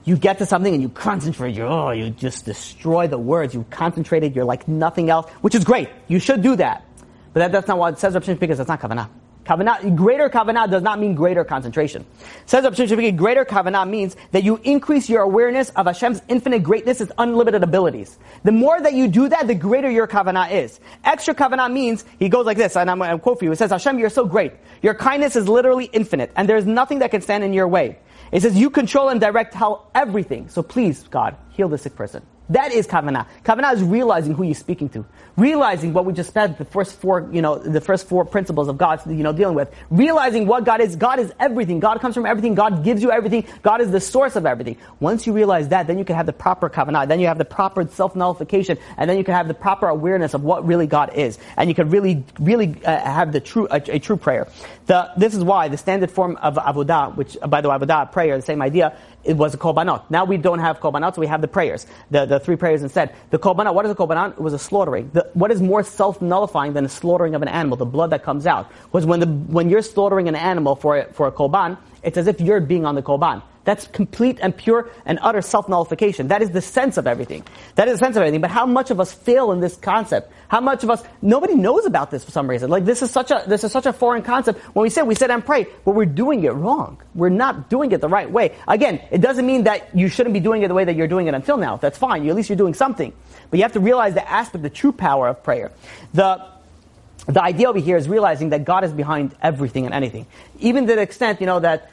You 0.05 0.15
get 0.15 0.37
to 0.37 0.45
something 0.45 0.73
and 0.73 0.81
you 0.81 0.89
concentrate. 0.89 1.55
You 1.55 1.63
oh, 1.63 1.91
you 1.91 2.09
just 2.09 2.45
destroy 2.45 3.07
the 3.07 3.17
words. 3.17 3.53
You 3.53 3.65
concentrated. 3.69 4.35
You're 4.35 4.45
like 4.45 4.67
nothing 4.67 5.09
else, 5.09 5.29
which 5.41 5.55
is 5.55 5.65
great. 5.65 5.89
You 6.07 6.19
should 6.19 6.41
do 6.41 6.55
that. 6.55 6.85
But 7.33 7.39
that, 7.41 7.51
that's 7.51 7.67
not 7.67 7.77
what 7.77 7.93
it 7.93 7.99
says 7.99 8.13
because 8.37 8.57
that's 8.57 8.69
not 8.69 8.79
kavanah. 8.79 9.09
Kavanah, 9.47 9.95
greater 9.95 10.29
kavanah 10.29 10.69
does 10.69 10.83
not 10.83 10.99
mean 10.99 11.15
greater 11.15 11.45
concentration. 11.45 12.05
Says 12.45 12.65
Rav 12.65 12.75
Shimon 12.75 13.15
greater 13.15 13.45
kavanah 13.45 13.89
means 13.89 14.17
that 14.31 14.43
you 14.43 14.59
increase 14.65 15.09
your 15.09 15.21
awareness 15.21 15.69
of 15.69 15.85
Hashem's 15.85 16.21
infinite 16.27 16.63
greatness, 16.63 16.97
His 16.99 17.13
unlimited 17.17 17.63
abilities. 17.63 18.19
The 18.43 18.51
more 18.51 18.81
that 18.81 18.93
you 18.93 19.07
do 19.07 19.29
that, 19.29 19.47
the 19.47 19.55
greater 19.55 19.89
your 19.89 20.05
kavanah 20.05 20.51
is. 20.51 20.81
Extra 21.05 21.33
kavanah 21.33 21.71
means, 21.71 22.03
he 22.19 22.27
goes 22.27 22.45
like 22.45 22.57
this, 22.57 22.75
and 22.75 22.91
I'm 22.91 22.99
to 22.99 23.17
quote 23.19 23.39
for 23.39 23.45
you. 23.45 23.53
It 23.53 23.55
says, 23.57 23.71
Hashem, 23.71 23.97
you're 23.99 24.09
so 24.09 24.25
great. 24.25 24.51
Your 24.81 24.93
kindness 24.93 25.37
is 25.37 25.47
literally 25.47 25.85
infinite, 25.85 26.31
and 26.35 26.49
there's 26.49 26.65
nothing 26.65 26.99
that 26.99 27.11
can 27.11 27.21
stand 27.21 27.45
in 27.45 27.53
your 27.53 27.69
way. 27.69 27.99
It 28.33 28.41
says, 28.41 28.57
you 28.57 28.69
control 28.69 29.07
and 29.07 29.21
direct 29.21 29.53
how 29.53 29.87
everything. 29.95 30.49
So 30.49 30.61
please, 30.61 31.07
God, 31.07 31.37
heal 31.51 31.69
the 31.69 31.77
sick 31.77 31.95
person. 31.95 32.21
That 32.49 32.71
is 32.71 32.87
kavanah. 32.87 33.27
Kavanah 33.43 33.73
is 33.73 33.83
realizing 33.83 34.33
who 34.33 34.43
you're 34.43 34.55
speaking 34.55 34.87
to, 34.89 35.05
realizing 35.35 35.91
what 35.91 36.05
we 36.05 36.13
just 36.13 36.33
said, 36.33 36.57
the 36.57 36.65
first 36.65 36.95
four, 36.99 37.29
you 37.31 37.41
know, 37.41 37.57
the 37.57 37.81
first 37.81 38.07
four 38.07 38.23
principles 38.23 38.69
of 38.69 38.77
God, 38.77 39.01
you 39.05 39.23
know, 39.23 39.33
dealing 39.33 39.55
with, 39.55 39.73
realizing 39.89 40.47
what 40.47 40.63
God 40.63 40.79
is. 40.79 40.95
God 40.95 41.19
is 41.19 41.31
everything. 41.39 41.79
God 41.79 41.99
comes 41.99 42.15
from 42.15 42.25
everything. 42.25 42.55
God 42.55 42.83
gives 42.83 43.03
you 43.03 43.11
everything. 43.11 43.45
God 43.63 43.81
is 43.81 43.91
the 43.91 43.99
source 43.99 44.35
of 44.37 44.45
everything. 44.45 44.77
Once 44.99 45.27
you 45.27 45.33
realize 45.33 45.67
that, 45.69 45.87
then 45.87 45.97
you 45.97 46.05
can 46.05 46.15
have 46.15 46.25
the 46.25 46.33
proper 46.33 46.69
kavanah. 46.69 47.07
Then 47.07 47.19
you 47.19 47.27
have 47.27 47.37
the 47.37 47.45
proper 47.45 47.85
self 47.87 48.15
nullification, 48.15 48.77
and 48.97 49.09
then 49.09 49.17
you 49.17 49.25
can 49.25 49.33
have 49.33 49.47
the 49.49 49.53
proper 49.53 49.87
awareness 49.87 50.33
of 50.33 50.43
what 50.43 50.65
really 50.65 50.87
God 50.87 51.13
is, 51.15 51.37
and 51.57 51.69
you 51.69 51.75
can 51.75 51.89
really, 51.89 52.23
really 52.39 52.75
uh, 52.85 52.99
have 52.99 53.33
the 53.33 53.41
true, 53.41 53.67
a, 53.69 53.81
a, 53.87 53.99
true 53.99 54.17
prayer. 54.17 54.47
The, 54.85 55.11
this 55.17 55.35
is 55.35 55.43
why 55.43 55.67
the 55.67 55.77
standard 55.77 56.11
form 56.11 56.37
of 56.37 56.55
avodah, 56.55 57.15
which 57.15 57.37
by 57.47 57.59
the 57.59 57.69
way, 57.69 57.77
avodah 57.77 58.11
prayer, 58.11 58.37
the 58.37 58.41
same 58.41 58.61
idea, 58.61 58.97
it 59.23 59.35
was 59.35 59.53
a 59.53 59.57
korbanot. 59.57 60.09
Now 60.09 60.23
we 60.25 60.37
don't 60.37 60.59
have 60.59 60.79
korbanot, 60.79 61.15
so 61.15 61.21
we 61.21 61.27
have 61.27 61.41
the 61.41 61.47
prayers, 61.47 61.85
the, 62.09 62.25
the 62.25 62.36
three 62.39 62.55
prayers 62.55 62.83
instead. 62.83 63.13
The 63.29 63.39
korbanot, 63.39 63.73
what 63.73 63.85
is 63.85 63.91
a 63.91 63.95
korbanot? 63.95 64.31
It 64.31 64.41
was 64.41 64.53
a 64.53 64.59
slaughtering. 64.59 65.09
The, 65.13 65.29
what 65.33 65.51
is 65.51 65.61
more 65.61 65.83
self-nullifying 65.83 66.73
than 66.73 66.85
a 66.85 66.89
slaughtering 66.89 67.35
of 67.35 67.41
an 67.41 67.47
animal, 67.47 67.77
the 67.77 67.85
blood 67.85 68.09
that 68.11 68.23
comes 68.23 68.45
out? 68.45 68.71
Was 68.91 69.05
when, 69.05 69.19
the, 69.19 69.27
when 69.27 69.69
you're 69.69 69.81
slaughtering 69.81 70.27
an 70.27 70.35
animal 70.35 70.75
for, 70.75 70.97
a, 70.97 71.13
for 71.13 71.27
a 71.27 71.31
korban, 71.31 71.77
it's 72.03 72.17
as 72.17 72.27
if 72.27 72.39
you're 72.39 72.59
being 72.59 72.85
on 72.85 72.95
the 72.95 73.03
korban. 73.03 73.41
That's 73.67 73.85
complete 73.85 74.39
and 74.41 74.55
pure 74.55 74.89
and 75.05 75.19
utter 75.21 75.41
self-nullification. 75.41 76.29
That 76.29 76.41
is 76.41 76.51
the 76.51 76.61
sense 76.61 76.95
of 76.95 77.05
everything. 77.05 77.43
That 77.75 77.89
is 77.89 77.99
the 77.99 78.05
sense 78.05 78.15
of 78.15 78.21
everything. 78.21 78.39
But 78.39 78.49
how 78.49 78.65
much 78.65 78.91
of 78.91 79.01
us 79.01 79.11
fail 79.11 79.51
in 79.51 79.59
this 79.59 79.75
concept? 79.75 80.31
How 80.47 80.61
much 80.61 80.85
of 80.85 80.89
us, 80.89 81.03
nobody 81.21 81.53
knows 81.53 81.85
about 81.85 82.09
this 82.09 82.23
for 82.23 82.31
some 82.31 82.49
reason. 82.49 82.69
Like 82.69 82.85
this 82.85 83.01
is 83.01 83.11
such 83.11 83.29
a, 83.29 83.43
this 83.45 83.65
is 83.65 83.73
such 83.73 83.85
a 83.85 83.91
foreign 83.91 84.23
concept. 84.23 84.61
When 84.73 84.83
we 84.83 84.89
say, 84.89 85.01
we 85.01 85.15
sit 85.15 85.29
and 85.29 85.45
pray, 85.45 85.67
but 85.83 85.95
we're 85.95 86.05
doing 86.05 86.45
it 86.45 86.51
wrong. 86.51 87.01
We're 87.13 87.27
not 87.27 87.69
doing 87.69 87.91
it 87.91 87.99
the 87.99 88.07
right 88.07 88.31
way. 88.31 88.55
Again, 88.69 89.01
it 89.11 89.19
doesn't 89.19 89.45
mean 89.45 89.65
that 89.65 89.93
you 89.93 90.07
shouldn't 90.07 90.33
be 90.33 90.39
doing 90.39 90.63
it 90.63 90.69
the 90.69 90.73
way 90.73 90.85
that 90.85 90.95
you're 90.95 91.09
doing 91.09 91.27
it 91.27 91.33
until 91.33 91.57
now. 91.57 91.75
That's 91.75 91.97
fine. 91.97 92.23
You, 92.23 92.29
at 92.29 92.37
least 92.37 92.47
you're 92.47 92.55
doing 92.55 92.73
something. 92.73 93.11
But 93.49 93.57
you 93.57 93.63
have 93.63 93.73
to 93.73 93.81
realize 93.81 94.13
the 94.13 94.25
aspect, 94.25 94.63
the 94.63 94.69
true 94.69 94.93
power 94.93 95.27
of 95.27 95.43
prayer. 95.43 95.73
The, 96.13 96.41
the 97.25 97.43
idea 97.43 97.67
over 97.67 97.79
here 97.79 97.97
is 97.97 98.07
realizing 98.07 98.51
that 98.51 98.63
God 98.63 98.85
is 98.85 98.93
behind 98.93 99.35
everything 99.41 99.83
and 99.83 99.93
anything. 99.93 100.25
Even 100.59 100.87
to 100.87 100.95
the 100.95 101.01
extent, 101.01 101.41
you 101.41 101.47
know, 101.47 101.59
that 101.59 101.91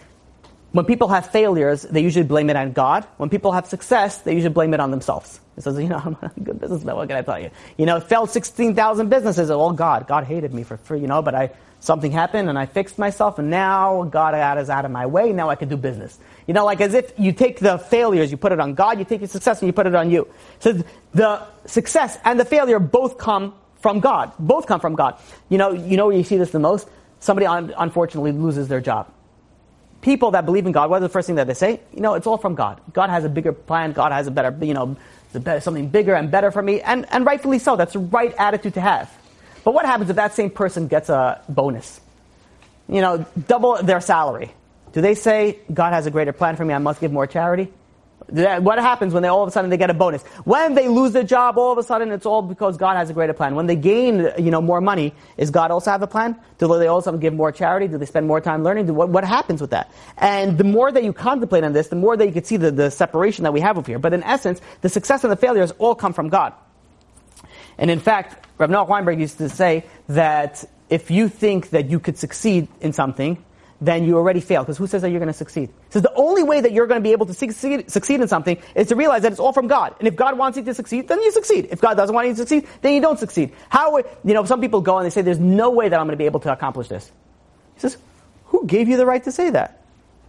when 0.74 0.84
people 0.86 1.06
have 1.06 1.30
failures, 1.30 1.82
they 1.82 2.00
usually 2.00 2.24
blame 2.24 2.50
it 2.50 2.56
on 2.56 2.72
God. 2.72 3.06
When 3.16 3.30
people 3.30 3.52
have 3.52 3.64
success, 3.64 4.18
they 4.18 4.34
usually 4.34 4.52
blame 4.52 4.74
it 4.74 4.80
on 4.80 4.90
themselves. 4.90 5.38
It 5.56 5.62
says, 5.62 5.78
you 5.78 5.88
know, 5.88 6.02
I'm 6.04 6.16
a 6.20 6.40
good 6.40 6.60
businessman, 6.60 6.96
what 6.96 7.06
can 7.08 7.16
I 7.16 7.22
tell 7.22 7.38
you? 7.38 7.52
You 7.76 7.86
know, 7.86 7.98
it 7.98 8.02
failed 8.02 8.30
16,000 8.30 9.08
businesses, 9.08 9.50
all 9.50 9.72
God. 9.72 10.08
God 10.08 10.24
hated 10.24 10.52
me 10.52 10.64
for 10.64 10.76
free, 10.76 10.98
you 10.98 11.06
know, 11.06 11.22
but 11.22 11.32
I, 11.32 11.52
something 11.78 12.10
happened 12.10 12.48
and 12.48 12.58
I 12.58 12.66
fixed 12.66 12.98
myself 12.98 13.38
and 13.38 13.50
now 13.50 14.02
God 14.02 14.58
is 14.58 14.68
out 14.68 14.84
of 14.84 14.90
my 14.90 15.06
way, 15.06 15.32
now 15.32 15.48
I 15.48 15.54
can 15.54 15.68
do 15.68 15.76
business. 15.76 16.18
You 16.48 16.54
know, 16.54 16.64
like 16.64 16.80
as 16.80 16.92
if 16.92 17.12
you 17.20 17.30
take 17.30 17.60
the 17.60 17.78
failures, 17.78 18.32
you 18.32 18.36
put 18.36 18.50
it 18.50 18.58
on 18.58 18.74
God, 18.74 18.98
you 18.98 19.04
take 19.04 19.20
your 19.20 19.28
success 19.28 19.60
and 19.60 19.68
you 19.68 19.72
put 19.72 19.86
it 19.86 19.94
on 19.94 20.10
you. 20.10 20.26
So 20.58 20.82
the 21.12 21.40
success 21.66 22.18
and 22.24 22.40
the 22.40 22.44
failure 22.44 22.80
both 22.80 23.16
come 23.16 23.54
from 23.78 24.00
God. 24.00 24.32
Both 24.40 24.66
come 24.66 24.80
from 24.80 24.96
God. 24.96 25.20
You 25.48 25.58
know, 25.58 25.70
you 25.70 25.96
know 25.96 26.06
where 26.06 26.16
you 26.16 26.24
see 26.24 26.36
this 26.36 26.50
the 26.50 26.58
most? 26.58 26.88
Somebody 27.20 27.46
un- 27.46 27.72
unfortunately 27.78 28.32
loses 28.32 28.66
their 28.66 28.80
job 28.80 29.08
people 30.04 30.32
that 30.32 30.44
believe 30.44 30.66
in 30.66 30.72
God, 30.72 30.90
what 30.90 30.98
is 30.98 31.02
the 31.02 31.08
first 31.08 31.26
thing 31.26 31.36
that 31.36 31.46
they 31.46 31.54
say? 31.54 31.80
You 31.94 32.02
know, 32.02 32.12
it's 32.12 32.26
all 32.26 32.36
from 32.36 32.54
God. 32.54 32.78
God 32.92 33.08
has 33.08 33.24
a 33.24 33.28
bigger 33.30 33.52
plan. 33.52 33.92
God 33.92 34.12
has 34.12 34.26
a 34.26 34.30
better, 34.30 34.54
you 34.62 34.74
know, 34.74 34.96
something 35.60 35.88
bigger 35.88 36.14
and 36.14 36.30
better 36.30 36.50
for 36.50 36.62
me. 36.62 36.82
And, 36.82 37.06
and 37.10 37.24
rightfully 37.24 37.58
so. 37.58 37.74
That's 37.74 37.94
the 37.94 38.00
right 38.00 38.34
attitude 38.38 38.74
to 38.74 38.82
have. 38.82 39.10
But 39.64 39.72
what 39.72 39.86
happens 39.86 40.10
if 40.10 40.16
that 40.16 40.34
same 40.34 40.50
person 40.50 40.88
gets 40.88 41.08
a 41.08 41.40
bonus? 41.48 42.00
You 42.86 43.00
know, 43.00 43.24
double 43.48 43.82
their 43.82 44.02
salary. 44.02 44.52
Do 44.92 45.00
they 45.00 45.14
say, 45.14 45.58
God 45.72 45.94
has 45.94 46.04
a 46.04 46.10
greater 46.10 46.34
plan 46.34 46.56
for 46.56 46.66
me, 46.66 46.74
I 46.74 46.78
must 46.78 47.00
give 47.00 47.10
more 47.10 47.26
charity? 47.26 47.72
What 48.28 48.78
happens 48.78 49.12
when 49.12 49.22
they 49.22 49.28
all 49.28 49.42
of 49.42 49.48
a 49.48 49.52
sudden 49.52 49.70
they 49.70 49.76
get 49.76 49.90
a 49.90 49.94
bonus? 49.94 50.22
When 50.44 50.74
they 50.74 50.88
lose 50.88 51.12
their 51.12 51.24
job, 51.24 51.58
all 51.58 51.72
of 51.72 51.78
a 51.78 51.82
sudden 51.82 52.10
it's 52.10 52.24
all 52.24 52.42
because 52.42 52.76
God 52.76 52.96
has 52.96 53.10
a 53.10 53.12
greater 53.12 53.34
plan. 53.34 53.54
When 53.54 53.66
they 53.66 53.76
gain, 53.76 54.30
you 54.38 54.50
know, 54.50 54.62
more 54.62 54.80
money, 54.80 55.12
is 55.36 55.50
God 55.50 55.70
also 55.70 55.90
have 55.90 56.02
a 56.02 56.06
plan? 56.06 56.36
Do 56.58 56.68
they 56.78 56.86
also 56.86 57.16
give 57.16 57.34
more 57.34 57.52
charity? 57.52 57.86
Do 57.86 57.98
they 57.98 58.06
spend 58.06 58.26
more 58.26 58.40
time 58.40 58.64
learning? 58.64 58.86
Do, 58.86 58.94
what, 58.94 59.10
what 59.10 59.24
happens 59.24 59.60
with 59.60 59.70
that? 59.70 59.92
And 60.16 60.56
the 60.56 60.64
more 60.64 60.90
that 60.90 61.04
you 61.04 61.12
contemplate 61.12 61.64
on 61.64 61.74
this, 61.74 61.88
the 61.88 61.96
more 61.96 62.16
that 62.16 62.26
you 62.26 62.32
can 62.32 62.44
see 62.44 62.56
the, 62.56 62.70
the 62.70 62.90
separation 62.90 63.44
that 63.44 63.52
we 63.52 63.60
have 63.60 63.76
over 63.76 63.86
here. 63.86 63.98
But 63.98 64.14
in 64.14 64.22
essence, 64.22 64.60
the 64.80 64.88
success 64.88 65.22
and 65.24 65.30
the 65.30 65.36
failures 65.36 65.72
all 65.78 65.94
come 65.94 66.12
from 66.12 66.30
God. 66.30 66.54
And 67.76 67.90
in 67.90 68.00
fact, 68.00 68.46
Rav 68.58 68.70
Noach 68.70 68.88
Weinberg 68.88 69.20
used 69.20 69.38
to 69.38 69.48
say 69.48 69.84
that 70.08 70.64
if 70.88 71.10
you 71.10 71.28
think 71.28 71.70
that 71.70 71.90
you 71.90 71.98
could 71.98 72.16
succeed 72.18 72.68
in 72.80 72.92
something, 72.92 73.44
then 73.84 74.04
you 74.04 74.16
already 74.16 74.40
failed. 74.40 74.66
Because 74.66 74.78
who 74.78 74.86
says 74.86 75.02
that 75.02 75.10
you're 75.10 75.20
going 75.20 75.32
to 75.32 75.38
succeed? 75.38 75.70
So 75.90 76.00
the 76.00 76.12
only 76.14 76.42
way 76.42 76.60
that 76.60 76.72
you're 76.72 76.86
going 76.86 77.00
to 77.00 77.02
be 77.02 77.12
able 77.12 77.26
to 77.26 77.34
succeed, 77.34 77.90
succeed 77.90 78.20
in 78.20 78.28
something 78.28 78.58
is 78.74 78.88
to 78.88 78.96
realize 78.96 79.22
that 79.22 79.32
it's 79.32 79.40
all 79.40 79.52
from 79.52 79.66
God. 79.66 79.94
And 79.98 80.08
if 80.08 80.16
God 80.16 80.38
wants 80.38 80.56
you 80.58 80.64
to 80.64 80.74
succeed, 80.74 81.08
then 81.08 81.20
you 81.20 81.30
succeed. 81.32 81.68
If 81.70 81.80
God 81.80 81.94
doesn't 81.94 82.14
want 82.14 82.28
you 82.28 82.34
to 82.34 82.38
succeed, 82.38 82.66
then 82.82 82.94
you 82.94 83.00
don't 83.00 83.18
succeed. 83.18 83.52
How, 83.68 83.98
you 83.98 84.34
know, 84.34 84.44
some 84.44 84.60
people 84.60 84.80
go 84.80 84.98
and 84.98 85.06
they 85.06 85.10
say, 85.10 85.22
there's 85.22 85.38
no 85.38 85.70
way 85.70 85.88
that 85.88 85.98
I'm 85.98 86.06
going 86.06 86.16
to 86.16 86.22
be 86.22 86.26
able 86.26 86.40
to 86.40 86.52
accomplish 86.52 86.88
this. 86.88 87.10
He 87.74 87.80
says, 87.80 87.96
who 88.46 88.66
gave 88.66 88.88
you 88.88 88.96
the 88.96 89.06
right 89.06 89.22
to 89.24 89.32
say 89.32 89.50
that? 89.50 89.82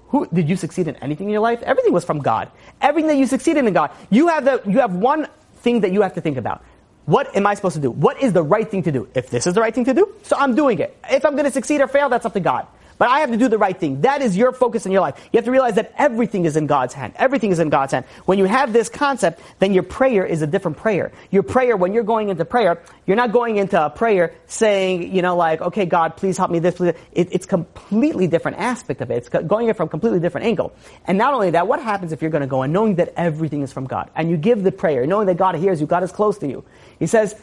Who, 0.09 0.27
did 0.27 0.49
you 0.49 0.55
succeed 0.55 0.87
in 0.87 0.95
anything 0.97 1.27
in 1.27 1.33
your 1.33 1.41
life? 1.41 1.61
Everything 1.63 1.93
was 1.93 2.05
from 2.05 2.19
God. 2.19 2.49
Everything 2.81 3.07
that 3.09 3.17
you 3.17 3.27
succeeded 3.27 3.65
in 3.65 3.73
God. 3.73 3.91
You 4.09 4.27
have 4.29 4.45
the, 4.45 4.61
you 4.65 4.79
have 4.79 4.95
one 4.95 5.27
thing 5.57 5.81
that 5.81 5.91
you 5.91 6.01
have 6.01 6.13
to 6.13 6.21
think 6.21 6.37
about. 6.37 6.63
What 7.05 7.35
am 7.35 7.45
I 7.45 7.53
supposed 7.53 7.75
to 7.75 7.81
do? 7.81 7.91
What 7.91 8.21
is 8.21 8.33
the 8.33 8.41
right 8.41 8.69
thing 8.69 8.83
to 8.83 8.91
do? 8.91 9.07
If 9.13 9.29
this 9.29 9.45
is 9.45 9.53
the 9.53 9.61
right 9.61 9.73
thing 9.73 9.85
to 9.85 9.93
do, 9.93 10.13
so 10.23 10.35
I'm 10.37 10.55
doing 10.55 10.79
it. 10.79 10.97
If 11.09 11.25
I'm 11.25 11.33
going 11.33 11.45
to 11.45 11.51
succeed 11.51 11.81
or 11.81 11.87
fail, 11.87 12.09
that's 12.09 12.25
up 12.25 12.33
to 12.33 12.39
God. 12.39 12.67
But 12.97 13.09
I 13.09 13.19
have 13.19 13.31
to 13.31 13.37
do 13.37 13.49
the 13.49 13.57
right 13.57 13.77
thing. 13.77 14.01
That 14.01 14.21
is 14.21 14.37
your 14.37 14.53
focus 14.53 14.85
in 14.85 14.91
your 14.91 15.01
life. 15.01 15.17
You 15.31 15.37
have 15.37 15.45
to 15.45 15.51
realize 15.51 15.75
that 15.75 15.93
everything 15.97 16.45
is 16.45 16.55
in 16.55 16.65
God's 16.65 16.93
hand. 16.93 17.13
Everything 17.17 17.51
is 17.51 17.59
in 17.59 17.69
God's 17.69 17.91
hand. 17.91 18.05
When 18.25 18.37
you 18.37 18.45
have 18.45 18.71
this 18.71 18.87
concept, 18.87 19.41
then 19.59 19.73
your 19.73 19.83
prayer 19.83 20.25
is 20.25 20.41
a 20.41 20.47
different 20.47 20.77
prayer. 20.77 21.11
Your 21.29 21.43
prayer, 21.43 21.75
when 21.75 21.93
you're 21.93 22.03
going 22.03 22.29
into 22.29 22.45
prayer, 22.45 22.81
you're 23.05 23.17
not 23.17 23.33
going 23.33 23.57
into 23.57 23.83
a 23.83 23.89
prayer 23.89 24.33
saying, 24.47 25.13
you 25.13 25.21
know, 25.21 25.35
like, 25.35 25.61
okay, 25.61 25.85
God, 25.85 26.15
please 26.15 26.37
help 26.37 26.51
me 26.51 26.59
this, 26.59 26.75
please. 26.75 26.93
It, 27.11 27.29
it's 27.31 27.45
completely 27.45 28.27
different 28.27 28.57
aspect 28.57 29.01
of 29.01 29.11
it. 29.11 29.17
It's 29.17 29.29
going 29.29 29.67
in 29.67 29.73
from 29.73 29.87
a 29.87 29.89
completely 29.89 30.19
different 30.19 30.47
angle. 30.47 30.73
And 31.05 31.17
not 31.17 31.33
only 31.33 31.51
that, 31.51 31.67
what 31.67 31.81
happens 31.81 32.13
if 32.13 32.21
you're 32.21 32.31
going 32.31 32.41
to 32.41 32.47
go 32.47 32.61
and 32.61 32.71
knowing 32.71 32.95
that 32.95 33.13
everything 33.17 33.61
is 33.61 33.73
from 33.73 33.87
God 33.87 34.09
and 34.15 34.29
you 34.29 34.37
give 34.37 34.63
the 34.63 34.71
prayer, 34.71 35.05
knowing 35.05 35.27
that 35.27 35.37
God 35.37 35.55
hears 35.55 35.81
you, 35.81 35.87
God 35.87 36.03
is 36.03 36.11
close 36.11 36.37
to 36.37 36.47
you. 36.47 36.63
He 36.99 37.07
says, 37.07 37.35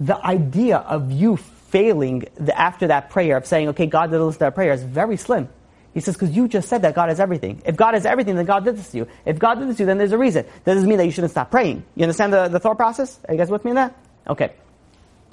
the 0.00 0.16
idea 0.24 0.78
of 0.78 1.10
you 1.10 1.38
failing 1.68 2.24
the, 2.36 2.58
after 2.58 2.88
that 2.88 3.10
prayer 3.10 3.36
of 3.36 3.46
saying, 3.46 3.68
okay, 3.68 3.86
God 3.86 4.10
did 4.10 4.20
listen 4.20 4.34
to 4.34 4.38
that 4.40 4.54
prayer 4.54 4.72
is 4.72 4.82
very 4.82 5.16
slim. 5.16 5.48
He 5.94 6.00
says, 6.00 6.14
because 6.14 6.30
you 6.30 6.48
just 6.48 6.68
said 6.68 6.82
that 6.82 6.94
God 6.94 7.08
has 7.08 7.18
everything. 7.18 7.62
If 7.64 7.76
God 7.76 7.94
has 7.94 8.06
everything, 8.06 8.36
then 8.36 8.44
God 8.44 8.64
did 8.64 8.76
this 8.76 8.90
to 8.90 8.98
you. 8.98 9.08
If 9.24 9.38
God 9.38 9.58
did 9.58 9.68
this 9.68 9.78
to 9.78 9.82
you, 9.82 9.86
then 9.86 9.98
there's 9.98 10.12
a 10.12 10.18
reason. 10.18 10.44
That 10.64 10.74
doesn't 10.74 10.88
mean 10.88 10.98
that 10.98 11.06
you 11.06 11.10
shouldn't 11.10 11.30
stop 11.30 11.50
praying. 11.50 11.84
You 11.96 12.04
understand 12.04 12.32
the, 12.32 12.48
the 12.48 12.60
thought 12.60 12.76
process? 12.76 13.18
Are 13.26 13.34
you 13.34 13.38
guys 13.38 13.50
with 13.50 13.64
me 13.64 13.70
in 13.70 13.76
that? 13.76 13.96
Okay. 14.28 14.52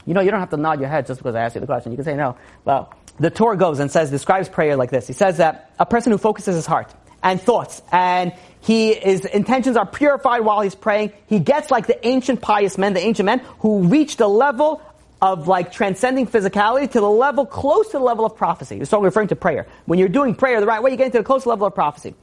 You 0.06 0.14
know, 0.14 0.22
you 0.22 0.32
don't 0.32 0.40
have 0.40 0.50
to 0.52 0.58
nod 0.58 0.80
your 0.80 0.90
head 0.90 1.08
just 1.08 1.20
because 1.20 1.36
I 1.36 1.42
asked 1.42 1.56
you 1.56 1.62
the 1.62 1.68
question. 1.68 1.92
You 1.92 1.98
can 1.98 2.06
say 2.06 2.16
no. 2.16 2.38
Well, 2.64 2.94
the 3.20 3.30
Torah 3.30 3.58
goes 3.58 3.80
and 3.80 3.92
says, 3.92 4.10
describes 4.10 4.50
prayer 4.50 4.76
like 4.76 4.92
this. 4.92 5.08
He 5.08 5.14
says 5.14 5.38
that 5.38 5.72
a 5.80 5.86
person 5.86 6.12
who 6.12 6.18
focuses 6.18 6.56
his 6.56 6.66
heart 6.66 6.94
and 7.24 7.42
thoughts 7.42 7.82
and 7.92 8.34
he, 8.62 8.94
his 8.94 9.26
intentions 9.26 9.78
are 9.78 9.86
purified 9.86 10.42
while 10.42 10.62
he's 10.62 10.76
praying. 10.76 11.12
He 11.28 11.40
gets 11.40 11.70
like 11.72 11.88
the 11.88 12.06
ancient 12.08 12.42
pious 12.42 12.78
men, 12.78 12.94
the 12.94 13.02
ancient 13.02 13.26
men 13.26 13.40
who 13.60 13.84
reached 13.84 14.20
the 14.20 14.28
level 14.28 14.82
of 15.22 15.48
like 15.48 15.72
transcending 15.72 16.28
physicality 16.28 16.92
to 16.92 17.00
the 17.00 17.10
level 17.10 17.46
close 17.46 17.88
to 17.88 17.94
the 17.94 18.04
level 18.04 18.26
of 18.26 18.36
prophecy. 18.36 18.84
So 18.86 18.98
I'm 18.98 19.04
referring 19.04 19.30
to 19.30 19.36
prayer. 19.36 19.68
When 19.86 20.00
you're 20.00 20.10
doing 20.10 20.36
prayer 20.36 20.60
the 20.60 20.68
right 20.68 20.82
way, 20.82 20.92
you 20.92 20.98
get 20.98 21.08
into 21.08 21.18
the 21.18 21.24
close 21.24 21.46
level 21.46 21.66
of 21.68 21.74
prophecy. 21.74 22.16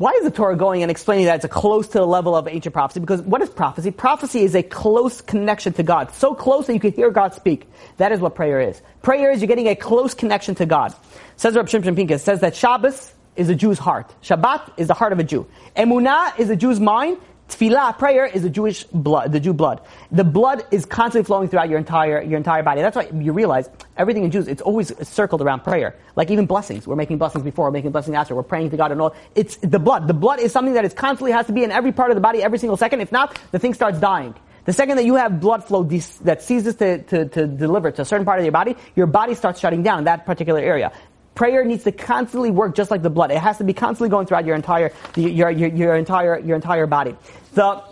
Why 0.00 0.12
is 0.12 0.24
the 0.24 0.30
Torah 0.30 0.56
going 0.56 0.80
and 0.82 0.90
explaining 0.90 1.26
that 1.26 1.36
it's 1.36 1.44
a 1.44 1.48
close 1.48 1.88
to 1.88 1.98
the 1.98 2.06
level 2.06 2.34
of 2.34 2.48
ancient 2.48 2.72
prophecy? 2.72 3.00
Because 3.00 3.20
what 3.20 3.42
is 3.42 3.50
prophecy? 3.50 3.90
Prophecy 3.90 4.44
is 4.44 4.54
a 4.54 4.62
close 4.62 5.20
connection 5.20 5.74
to 5.74 5.82
God. 5.82 6.14
So 6.14 6.34
close 6.34 6.66
that 6.68 6.72
you 6.72 6.80
can 6.80 6.92
hear 6.92 7.10
God 7.10 7.34
speak. 7.34 7.70
That 7.98 8.10
is 8.10 8.18
what 8.18 8.34
prayer 8.34 8.60
is. 8.60 8.80
Prayer 9.02 9.30
is 9.30 9.42
you're 9.42 9.48
getting 9.48 9.68
a 9.68 9.76
close 9.76 10.14
connection 10.14 10.54
to 10.54 10.64
God. 10.64 10.94
Says 11.36 11.54
Reb 11.54 11.66
Shimshon 11.66 11.96
Pincus, 11.96 12.22
says 12.22 12.40
that 12.40 12.56
Shabbos 12.56 13.12
is 13.36 13.50
a 13.50 13.54
Jew's 13.54 13.78
heart. 13.78 14.14
Shabbat 14.22 14.72
is 14.78 14.88
the 14.88 14.94
heart 14.94 15.12
of 15.12 15.18
a 15.18 15.24
Jew. 15.24 15.46
Emunah 15.76 16.38
is 16.38 16.48
a 16.48 16.56
Jew's 16.56 16.80
mind. 16.80 17.18
Tefillah, 17.50 17.98
prayer, 17.98 18.26
is 18.26 18.42
the 18.42 18.50
Jewish 18.50 18.84
blood, 18.84 19.32
the 19.32 19.40
Jew 19.40 19.52
blood. 19.52 19.80
The 20.12 20.24
blood 20.24 20.64
is 20.70 20.86
constantly 20.86 21.26
flowing 21.26 21.48
throughout 21.48 21.68
your 21.68 21.78
entire, 21.78 22.22
your 22.22 22.36
entire 22.36 22.62
body. 22.62 22.80
That's 22.80 22.96
why 22.96 23.10
you 23.12 23.32
realize 23.32 23.68
everything 23.96 24.24
in 24.24 24.30
Jews, 24.30 24.48
it's 24.48 24.62
always 24.62 24.92
circled 25.06 25.42
around 25.42 25.64
prayer. 25.64 25.96
Like 26.16 26.30
even 26.30 26.46
blessings. 26.46 26.86
We're 26.86 26.96
making 26.96 27.18
blessings 27.18 27.44
before, 27.44 27.66
we're 27.66 27.72
making 27.72 27.90
blessings 27.90 28.16
after, 28.16 28.34
we're 28.34 28.42
praying 28.42 28.70
to 28.70 28.76
God 28.76 28.92
and 28.92 29.00
all. 29.00 29.14
It's 29.34 29.56
the 29.56 29.78
blood. 29.78 30.08
The 30.08 30.14
blood 30.14 30.40
is 30.40 30.52
something 30.52 30.74
that 30.74 30.84
is 30.84 30.94
constantly 30.94 31.32
has 31.32 31.46
to 31.46 31.52
be 31.52 31.64
in 31.64 31.70
every 31.72 31.92
part 31.92 32.10
of 32.10 32.14
the 32.14 32.20
body 32.20 32.42
every 32.42 32.58
single 32.58 32.76
second. 32.76 33.00
If 33.00 33.12
not, 33.12 33.38
the 33.50 33.58
thing 33.58 33.74
starts 33.74 33.98
dying. 33.98 34.34
The 34.66 34.72
second 34.72 34.98
that 34.98 35.04
you 35.04 35.16
have 35.16 35.40
blood 35.40 35.64
flow 35.64 35.82
de- 35.82 36.02
that 36.22 36.42
ceases 36.42 36.76
to, 36.76 37.02
to, 37.04 37.28
to 37.30 37.46
deliver 37.46 37.90
to 37.90 38.02
a 38.02 38.04
certain 38.04 38.26
part 38.26 38.38
of 38.38 38.44
your 38.44 38.52
body, 38.52 38.76
your 38.94 39.06
body 39.06 39.34
starts 39.34 39.58
shutting 39.58 39.82
down 39.82 40.04
that 40.04 40.26
particular 40.26 40.60
area 40.60 40.92
prayer 41.40 41.64
needs 41.64 41.84
to 41.84 41.90
constantly 41.90 42.50
work 42.50 42.74
just 42.74 42.90
like 42.90 43.00
the 43.00 43.08
blood. 43.08 43.30
It 43.30 43.38
has 43.38 43.56
to 43.58 43.64
be 43.64 43.72
constantly 43.72 44.10
going 44.10 44.26
throughout 44.26 44.44
your 44.44 44.56
entire 44.56 44.92
your, 45.16 45.50
your, 45.50 45.70
your 45.70 45.96
entire 45.96 46.38
your 46.38 46.54
entire 46.54 46.86
body. 46.86 47.16
The 47.54 47.82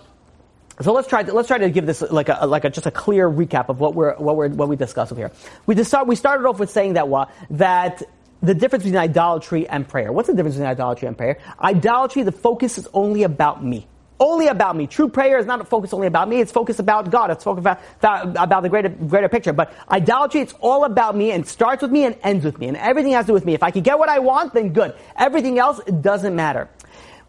so 0.82 0.92
let's 0.92 1.08
try 1.08 1.22
to, 1.22 1.32
let's 1.32 1.48
try 1.48 1.56
to 1.56 1.70
give 1.70 1.86
this 1.86 2.02
like 2.02 2.28
a 2.28 2.46
like 2.46 2.64
a, 2.64 2.70
just 2.70 2.86
a 2.86 2.90
clear 2.90 3.26
recap 3.26 3.70
of 3.70 3.80
what 3.80 3.94
we're 3.94 4.14
what 4.16 4.36
we're 4.36 4.50
what 4.50 4.68
we 4.68 4.76
discussed 4.76 5.16
here. 5.16 5.32
We 5.64 5.74
just 5.74 5.88
start, 5.88 6.06
we 6.06 6.14
started 6.14 6.46
off 6.46 6.58
with 6.60 6.70
saying 6.70 6.92
that 6.92 7.08
what 7.08 7.30
that 7.48 8.02
the 8.42 8.54
difference 8.54 8.84
between 8.84 9.00
idolatry 9.00 9.66
and 9.66 9.88
prayer. 9.88 10.12
What's 10.12 10.28
the 10.28 10.34
difference 10.34 10.56
between 10.56 10.70
idolatry 10.70 11.08
and 11.08 11.16
prayer? 11.16 11.38
Idolatry, 11.58 12.24
the 12.24 12.32
focus 12.32 12.76
is 12.76 12.86
only 12.92 13.22
about 13.22 13.64
me. 13.64 13.86
Only 14.20 14.48
about 14.48 14.74
me. 14.74 14.86
True 14.86 15.08
prayer 15.08 15.38
is 15.38 15.46
not 15.46 15.66
focused 15.68 15.94
only 15.94 16.08
about 16.08 16.28
me, 16.28 16.40
it's 16.40 16.50
focused 16.50 16.80
about 16.80 17.10
God. 17.10 17.30
It's 17.30 17.44
focused 17.44 17.66
about, 17.66 18.36
about 18.36 18.62
the 18.62 18.68
greater, 18.68 18.88
greater 18.88 19.28
picture. 19.28 19.52
But 19.52 19.72
idolatry, 19.90 20.40
it's 20.40 20.54
all 20.60 20.84
about 20.84 21.16
me 21.16 21.30
and 21.30 21.46
starts 21.46 21.82
with 21.82 21.92
me 21.92 22.04
and 22.04 22.16
ends 22.22 22.44
with 22.44 22.58
me. 22.58 22.66
And 22.68 22.76
everything 22.76 23.12
has 23.12 23.26
to 23.26 23.30
do 23.30 23.34
with 23.34 23.44
me. 23.44 23.54
If 23.54 23.62
I 23.62 23.70
can 23.70 23.82
get 23.82 23.98
what 23.98 24.08
I 24.08 24.18
want, 24.18 24.54
then 24.54 24.72
good. 24.72 24.94
Everything 25.16 25.58
else, 25.58 25.80
it 25.86 26.02
doesn't 26.02 26.34
matter. 26.34 26.68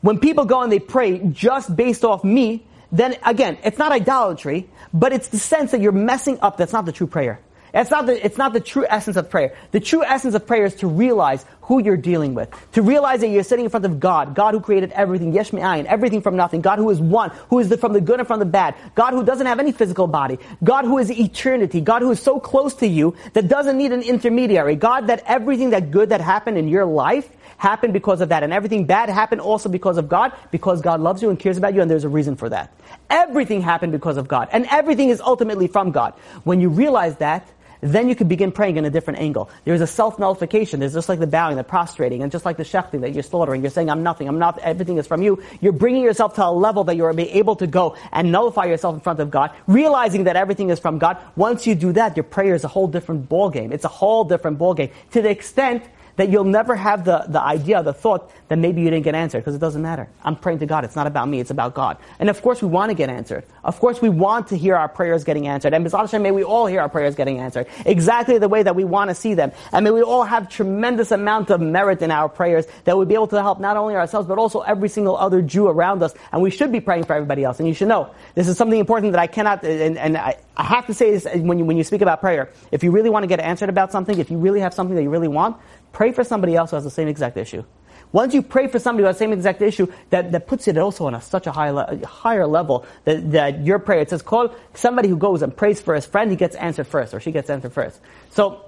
When 0.02 0.20
people 0.20 0.46
go 0.46 0.62
and 0.62 0.72
they 0.72 0.80
pray 0.80 1.20
just 1.20 1.76
based 1.76 2.04
off 2.04 2.24
me, 2.24 2.66
then 2.92 3.18
again, 3.24 3.58
it's 3.64 3.78
not 3.78 3.92
idolatry, 3.92 4.68
but 4.94 5.14
it's 5.14 5.28
the 5.28 5.38
sense 5.38 5.72
that 5.72 5.82
you're 5.82 5.92
messing 5.92 6.40
up. 6.42 6.58
That's 6.58 6.74
not 6.74 6.86
the 6.86 6.92
true 6.92 7.08
prayer. 7.08 7.40
It's 7.74 7.92
not 7.92 8.06
the, 8.06 8.26
it's 8.26 8.38
not 8.38 8.54
the 8.54 8.60
true 8.60 8.86
essence 8.90 9.18
of 9.18 9.30
prayer. 9.30 9.56
The 9.72 9.80
true 9.80 10.04
essence 10.04 10.36
of 10.36 10.46
prayer 10.48 10.66
is 10.66 10.76
to 10.76 10.88
realize 10.88 11.46
who 11.62 11.84
you're 11.84 11.98
dealing 11.98 12.34
with. 12.34 12.50
To 12.74 12.82
realize 12.82 13.20
that 13.20 13.28
you're 13.28 13.44
sitting 13.44 13.66
in 13.66 13.72
front 13.72 13.86
of 13.86 14.00
God, 14.00 14.34
God 14.34 14.56
who 14.56 14.60
created 14.60 14.92
everything, 14.92 15.34
yesh 15.34 15.54
me'ayin, 15.54 15.86
everything 15.86 16.22
from 16.22 16.36
nothing, 16.36 16.62
God 16.62 16.80
who 16.80 16.90
is 16.90 17.00
one, 17.00 17.30
who 17.50 17.60
is 17.60 17.70
the, 17.70 17.78
from 17.78 17.94
the 17.94 18.02
good 18.02 18.20
and 18.20 18.28
from 18.28 18.40
the 18.40 18.46
bad, 18.46 18.76
God 18.96 19.14
who 19.14 19.24
doesn't 19.24 19.46
have 19.46 19.60
any 19.60 19.72
physical 19.72 20.08
body, 20.08 20.40
God 20.64 20.86
who 20.86 20.98
is 20.98 21.12
eternity, 21.12 21.80
God 21.80 22.02
who 22.02 22.10
is 22.10 22.20
so 22.20 22.40
close 22.40 22.74
to 22.76 22.88
you 22.88 23.16
that 23.34 23.48
doesn't 23.48 23.78
need 23.78 23.92
an 23.92 24.02
intermediary, 24.02 24.76
God 24.76 25.08
that 25.08 25.24
everything 25.28 25.70
that 25.70 25.92
good 25.92 26.10
that 26.10 26.22
happened 26.22 26.58
in 26.58 26.68
your 26.68 26.86
life 26.86 27.30
happened 27.58 27.94
because 27.94 28.22
of 28.22 28.30
that. 28.30 28.42
And 28.42 28.52
everything 28.52 28.86
bad 28.86 29.10
happened 29.10 29.42
also 29.42 29.70
because 29.70 29.98
of 29.98 30.10
God, 30.10 30.34
because 30.50 30.82
God 30.82 31.02
loves 31.02 31.22
you 31.22 31.30
and 31.30 31.38
cares 31.38 31.58
about 31.58 31.76
you, 31.76 31.82
and 31.82 31.92
there's 31.92 32.06
a 32.06 32.10
reason 32.10 32.36
for 32.36 32.50
that. 32.50 32.74
Everything 33.10 33.62
happened 33.62 33.92
because 33.92 34.18
of 34.18 34.28
God, 34.28 34.50
and 34.52 34.66
everything 34.72 35.10
is 35.10 35.22
ultimately 35.22 35.68
from 35.68 35.92
God. 35.92 36.14
When 36.46 36.62
you 36.62 36.70
realize 36.70 37.18
that, 37.18 37.48
then 37.82 38.10
you 38.10 38.16
can 38.16 38.28
begin 38.28 38.52
praying 38.52 38.78
in 38.78 38.86
a 38.86 38.90
different 38.90 39.20
angle. 39.20 39.50
There's 39.66 39.82
a 39.82 39.88
self-nullification. 39.88 40.80
There's 40.80 40.94
just 40.94 41.10
like 41.10 41.20
the 41.20 41.28
bowing, 41.28 41.56
the 41.56 41.64
prostrating, 41.64 42.24
and 42.24 42.32
just 42.32 42.46
like 42.46 42.58
the 42.58 42.64
shechting 42.64 43.02
that 43.02 43.14
you're 43.14 43.24
slaughtering. 43.24 43.62
You're 43.62 43.72
saying, 43.72 43.90
I'm 43.90 44.04
nothing, 44.04 44.28
I'm 44.28 44.40
not, 44.40 44.60
everything 44.60 44.98
is 44.98 45.08
from 45.08 45.22
you. 45.22 45.42
You're 45.62 45.72
bringing 45.72 46.04
yourself 46.04 46.36
to 46.36 46.46
a 46.46 46.52
level 46.52 46.84
that 46.86 46.96
you're 46.96 47.18
able 47.18 47.56
to 47.58 47.68
go 47.68 47.96
and 48.12 48.32
nullify 48.32 48.66
yourself 48.66 48.96
in 48.96 49.02
front 49.02 49.20
of 49.20 49.32
God, 49.32 49.52
realizing 49.68 50.26
that 50.26 50.36
everything 50.36 50.70
is 50.70 50.80
from 50.80 51.00
God. 51.00 51.18
Once 51.36 51.66
you 51.66 51.76
do 51.76 51.94
that, 51.94 52.18
your 52.18 52.24
prayer 52.24 52.56
is 52.56 52.64
a 52.64 52.68
whole 52.68 52.88
different 52.88 53.30
ballgame. 53.30 53.72
It's 53.72 53.86
a 53.86 53.90
whole 53.90 54.24
different 54.24 54.60
ballgame. 54.60 54.92
To 55.12 55.22
the 55.22 55.30
extent 55.30 55.84
that 56.20 56.30
you'll 56.30 56.44
never 56.44 56.76
have 56.76 57.06
the, 57.06 57.24
the 57.30 57.42
idea, 57.42 57.82
the 57.82 57.94
thought 57.94 58.30
that 58.50 58.58
maybe 58.58 58.82
you 58.82 58.90
didn't 58.90 59.06
get 59.06 59.16
answered 59.16 59.40
because 59.40 59.56
it 59.56 59.60
doesn't 59.60 59.82
matter. 59.82 60.10
I'm 60.22 60.36
praying 60.36 60.60
to 60.60 60.66
God. 60.66 60.84
It's 60.84 60.96
not 60.98 61.08
about 61.08 61.30
me. 61.30 61.40
It's 61.40 61.50
about 61.50 61.74
God. 61.74 61.96
And 62.20 62.30
of 62.30 62.42
course 62.42 62.62
we 62.62 62.68
want 62.68 62.90
to 62.90 62.94
get 62.94 63.10
answered. 63.10 63.46
Of 63.64 63.80
course 63.80 64.02
we 64.02 64.10
want 64.10 64.48
to 64.50 64.58
hear 64.58 64.76
our 64.76 64.90
prayers 64.90 65.24
getting 65.24 65.48
answered. 65.48 65.74
And 65.74 65.86
B'ezras 65.86 66.02
Hashem, 66.02 66.22
may 66.22 66.32
we 66.32 66.44
all 66.44 66.66
hear 66.66 66.82
our 66.82 66.90
prayers 66.90 67.16
getting 67.16 67.40
answered 67.40 67.68
exactly 67.86 68.38
the 68.38 68.50
way 68.50 68.64
that 68.64 68.76
we 68.76 68.84
want 68.84 69.12
to 69.12 69.16
see 69.16 69.34
them. 69.34 69.54
And 69.72 69.86
may 69.86 69.92
we 69.92 70.02
all 70.02 70.26
have 70.26 70.50
tremendous 70.50 71.12
amount 71.12 71.52
of 71.52 71.62
merit 71.62 72.02
in 72.02 72.12
our 72.12 72.28
prayers 72.28 72.68
that 72.84 72.98
we'll 72.98 73.06
be 73.06 73.14
able 73.14 73.28
to 73.28 73.42
help 73.42 73.62
not 73.62 73.78
only 73.78 73.96
ourselves 73.96 74.28
but 74.28 74.38
also 74.38 74.60
every 74.60 74.90
single 74.90 75.16
other 75.16 75.42
Jew 75.42 75.70
around 75.70 76.04
us. 76.04 76.14
And 76.34 76.42
we 76.42 76.52
should 76.52 76.74
be 76.74 76.82
praying 76.82 77.06
for 77.06 77.14
everybody 77.14 77.46
else. 77.46 77.60
And 77.60 77.68
you 77.70 77.74
should 77.74 77.88
know 77.88 78.14
this 78.36 78.50
is 78.50 78.58
something 78.58 78.78
important 78.78 79.14
that 79.14 79.22
I 79.22 79.28
cannot 79.28 79.64
and, 79.64 79.98
and 79.98 80.18
I, 80.18 80.36
I 80.60 80.64
have 80.64 80.88
to 80.88 80.94
say 80.94 81.12
this 81.12 81.26
when 81.36 81.60
you 81.60 81.64
when 81.64 81.78
you 81.78 81.86
speak 81.86 82.02
about 82.02 82.20
prayer. 82.20 82.50
If 82.74 82.84
you 82.84 82.92
really 82.92 83.10
want 83.10 83.24
to 83.24 83.28
get 83.28 83.40
answered 83.40 83.70
about 83.70 83.94
something, 83.94 84.20
if 84.20 84.30
you 84.30 84.38
really 84.38 84.60
have 84.60 84.74
something 84.74 84.94
that 84.98 85.04
you 85.04 85.10
really 85.10 85.30
want, 85.30 85.56
Pray 85.92 86.12
for 86.12 86.24
somebody 86.24 86.56
else 86.56 86.72
who 86.72 86.76
has 86.76 86.84
the 86.84 86.92
same 86.92 87.08
exact 87.08 87.38
issue. 87.38 87.64
Once 88.12 88.34
you 88.34 88.42
pray 88.42 88.68
for 88.68 88.80
somebody 88.80 89.04
who 89.04 89.08
has 89.08 89.16
the 89.18 89.20
same 89.20 89.34
exact 89.34 89.62
issue, 89.62 89.92
that, 90.10 90.32
that 90.32 90.48
puts 90.48 90.68
it 90.68 90.78
also 90.78 91.06
on 91.06 91.14
a, 91.14 91.22
such 91.22 91.46
a 91.46 91.52
high 91.52 91.70
le- 91.70 92.06
higher 92.06 92.48
level 92.48 92.86
that, 93.04 93.32
that 93.32 93.64
your 93.66 93.78
prayer, 93.78 94.00
it 94.00 94.10
says, 94.10 94.22
call 94.22 94.54
somebody 94.74 95.08
who 95.08 95.18
goes 95.18 95.42
and 95.42 95.56
prays 95.56 95.80
for 95.80 95.94
his 95.94 96.06
friend, 96.06 96.32
he 96.32 96.38
gets 96.38 96.56
answered 96.56 96.88
first, 96.88 97.14
or 97.14 97.20
she 97.20 97.32
gets 97.32 97.50
answered 97.50 97.74
first. 97.74 98.00
So, 98.32 98.66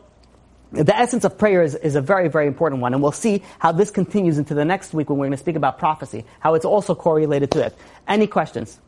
the 0.71 0.95
essence 0.97 1.25
of 1.25 1.37
prayer 1.37 1.63
is, 1.63 1.75
is 1.75 1.95
a 1.95 2.01
very, 2.01 2.29
very 2.29 2.47
important 2.47 2.81
one, 2.81 2.93
and 2.93 3.03
we'll 3.03 3.11
see 3.11 3.43
how 3.59 3.73
this 3.73 3.91
continues 3.91 4.37
into 4.37 4.53
the 4.53 4.63
next 4.63 4.93
week 4.93 5.09
when 5.09 5.19
we're 5.19 5.25
going 5.25 5.31
to 5.31 5.37
speak 5.37 5.57
about 5.57 5.77
prophecy, 5.77 6.23
how 6.39 6.53
it's 6.53 6.63
also 6.63 6.95
correlated 6.95 7.51
to 7.51 7.65
it. 7.65 7.75
Any 8.07 8.25
questions? 8.25 8.79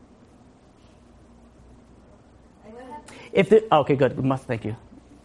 If 3.34 3.50
the, 3.50 3.66
okay, 3.74 3.96
good. 3.96 4.16
We 4.16 4.22
must 4.22 4.44
thank 4.44 4.64
you. 4.64 4.76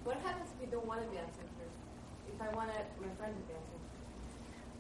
What 0.04 0.18
happens 0.26 0.50
if 0.56 0.66
we 0.66 0.72
don't 0.72 0.86
want 0.88 1.02
to 1.04 1.08
be 1.10 1.18
answered 1.18 1.46
first? 1.62 2.34
If 2.34 2.42
I 2.42 2.50
want 2.56 2.70
my 2.70 3.08
friend 3.20 3.36
to 3.38 3.42
be 3.46 3.54
answered? 3.54 3.80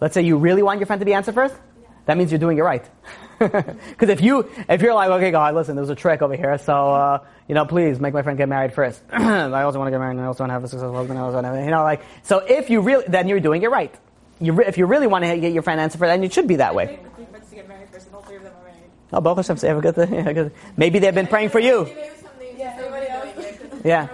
Let's 0.01 0.13
say 0.13 0.21
you 0.21 0.37
really 0.37 0.63
want 0.63 0.79
your 0.79 0.85
friend 0.87 0.99
to 0.99 1.05
be 1.05 1.13
answered 1.13 1.35
first. 1.35 1.55
Yeah. 1.55 1.87
that 2.05 2.17
means 2.17 2.31
you're 2.31 2.39
doing 2.39 2.57
it 2.57 2.61
right. 2.61 2.85
Because 3.39 4.09
if 4.09 4.19
you 4.19 4.49
if 4.67 4.81
you're 4.81 4.93
like, 4.93 5.09
okay, 5.11 5.31
God, 5.31 5.55
listen, 5.55 5.77
there's 5.77 5.89
a 5.89 5.95
trick 5.95 6.21
over 6.21 6.35
here, 6.35 6.57
so 6.57 6.73
uh, 6.91 7.25
you 7.47 7.55
know, 7.55 7.65
please 7.65 7.97
make 7.97 8.13
my 8.13 8.21
friend 8.21 8.37
get 8.37 8.49
married 8.49 8.73
first. 8.73 9.01
I 9.13 9.61
also 9.63 9.79
want 9.79 9.87
to 9.87 9.91
get 9.91 9.99
married, 9.99 10.17
and 10.17 10.21
I 10.21 10.25
also 10.25 10.43
want 10.43 10.49
to 10.49 10.53
have 10.55 10.63
a 10.65 10.67
successful 10.67 10.93
husband. 10.93 11.17
I 11.17 11.21
also 11.21 11.41
want 11.41 11.47
to, 11.55 11.63
you 11.63 11.71
know, 11.71 11.83
like 11.83 12.01
so. 12.21 12.39
If 12.39 12.69
you 12.69 12.81
really, 12.81 13.05
then 13.07 13.29
you're 13.29 13.39
doing 13.39 13.63
it 13.63 13.71
right. 13.71 13.95
You 14.41 14.51
re- 14.53 14.65
if 14.67 14.77
you 14.77 14.87
really 14.87 15.07
want 15.07 15.23
to 15.23 15.37
get 15.39 15.53
your 15.53 15.63
friend 15.63 15.79
answer 15.79 15.97
for, 15.97 16.05
then 16.05 16.21
it 16.23 16.33
should 16.33 16.47
be 16.49 16.57
that 16.57 16.75
way. 16.75 16.87
Wait 16.87 17.01
for 17.01 17.15
three 17.15 17.25
friends 17.27 17.49
to 17.49 17.55
get 17.55 17.67
married 17.69 17.87
first, 17.89 18.07
and 18.07 18.15
all 18.15 18.21
of 18.23 18.27
them 18.27 18.37
are 18.45 18.63
married. 18.65 18.83
Oh, 19.13 19.21
Baruch 19.21 19.37
Hashem, 19.37 19.55
say 19.57 19.67
have 19.69 19.77
a 19.77 19.81
good 19.81 19.95
thing. 19.95 20.13
Yeah. 20.35 20.49
Maybe 20.75 20.99
they've 20.99 21.15
been 21.15 21.27
praying 21.27 21.49
for 21.49 21.59
you. 21.59 21.87
Yeah, 22.57 22.75
everybody 22.77 23.07
else. 23.07 23.81
Yeah. 23.85 24.07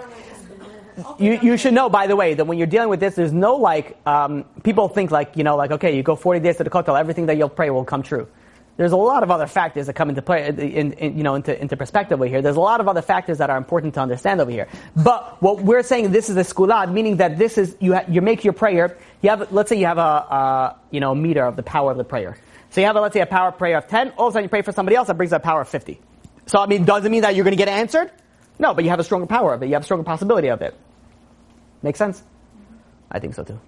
You, 1.18 1.38
you 1.42 1.56
should 1.56 1.74
know, 1.74 1.88
by 1.88 2.06
the 2.06 2.16
way, 2.16 2.34
that 2.34 2.46
when 2.46 2.58
you're 2.58 2.66
dealing 2.66 2.88
with 2.88 3.00
this, 3.00 3.14
there's 3.14 3.32
no 3.32 3.56
like, 3.56 3.96
um, 4.06 4.44
people 4.62 4.88
think 4.88 5.10
like, 5.10 5.36
you 5.36 5.44
know, 5.44 5.56
like, 5.56 5.70
okay, 5.72 5.96
you 5.96 6.02
go 6.02 6.16
40 6.16 6.40
days 6.40 6.56
to 6.56 6.64
the 6.64 6.70
kotel, 6.70 6.98
everything 6.98 7.26
that 7.26 7.36
you'll 7.36 7.48
pray 7.48 7.70
will 7.70 7.84
come 7.84 8.02
true. 8.02 8.26
There's 8.76 8.92
a 8.92 8.96
lot 8.96 9.22
of 9.22 9.30
other 9.30 9.46
factors 9.46 9.86
that 9.86 9.94
come 9.94 10.10
into 10.10 10.20
play, 10.20 10.48
in, 10.48 10.92
in, 10.92 11.16
you 11.16 11.22
know, 11.22 11.34
into, 11.34 11.58
into 11.58 11.76
perspective 11.76 12.20
over 12.20 12.28
here. 12.28 12.42
There's 12.42 12.56
a 12.56 12.60
lot 12.60 12.80
of 12.80 12.88
other 12.88 13.00
factors 13.00 13.38
that 13.38 13.48
are 13.48 13.56
important 13.56 13.94
to 13.94 14.00
understand 14.00 14.40
over 14.40 14.50
here. 14.50 14.68
But 14.94 15.40
what 15.40 15.62
we're 15.62 15.82
saying, 15.82 16.12
this 16.12 16.28
is 16.28 16.36
a 16.36 16.40
segulah, 16.40 16.92
meaning 16.92 17.16
that 17.16 17.38
this 17.38 17.56
is, 17.56 17.74
you, 17.80 17.94
ha- 17.94 18.04
you 18.08 18.20
make 18.20 18.44
your 18.44 18.52
prayer, 18.52 18.98
you 19.22 19.30
have, 19.30 19.50
let's 19.50 19.70
say 19.70 19.78
you 19.78 19.86
have 19.86 19.96
a, 19.98 20.76
you 20.90 21.00
know, 21.00 21.12
a 21.12 21.16
meter 21.16 21.44
of 21.44 21.56
the 21.56 21.62
power 21.62 21.90
of 21.90 21.96
the 21.96 22.04
prayer. 22.04 22.36
So 22.68 22.82
you 22.82 22.86
have, 22.86 22.96
a, 22.96 23.00
let's 23.00 23.14
say, 23.14 23.20
a 23.20 23.26
power 23.26 23.50
prayer 23.50 23.78
of 23.78 23.88
10, 23.88 24.12
all 24.18 24.28
of 24.28 24.32
a 24.32 24.34
sudden 24.34 24.44
you 24.44 24.50
pray 24.50 24.62
for 24.62 24.72
somebody 24.72 24.96
else, 24.96 25.06
that 25.08 25.16
brings 25.16 25.32
a 25.32 25.40
power 25.40 25.62
of 25.62 25.68
50. 25.68 25.98
So, 26.44 26.58
I 26.58 26.66
mean, 26.66 26.84
does 26.84 27.04
it 27.04 27.10
mean 27.10 27.22
that 27.22 27.34
you're 27.34 27.44
going 27.44 27.56
to 27.56 27.64
get 27.64 27.68
answered? 27.68 28.10
No, 28.58 28.74
but 28.74 28.84
you 28.84 28.90
have 28.90 29.00
a 29.00 29.04
stronger 29.04 29.26
power 29.26 29.54
of 29.54 29.62
it. 29.62 29.66
You 29.66 29.74
have 29.74 29.82
a 29.82 29.84
stronger 29.84 30.04
possibility 30.04 30.48
of 30.48 30.62
it. 30.62 30.74
Make 31.82 31.96
sense? 31.96 32.22
I 33.10 33.18
think 33.18 33.34
so 33.34 33.44
too. 33.44 33.60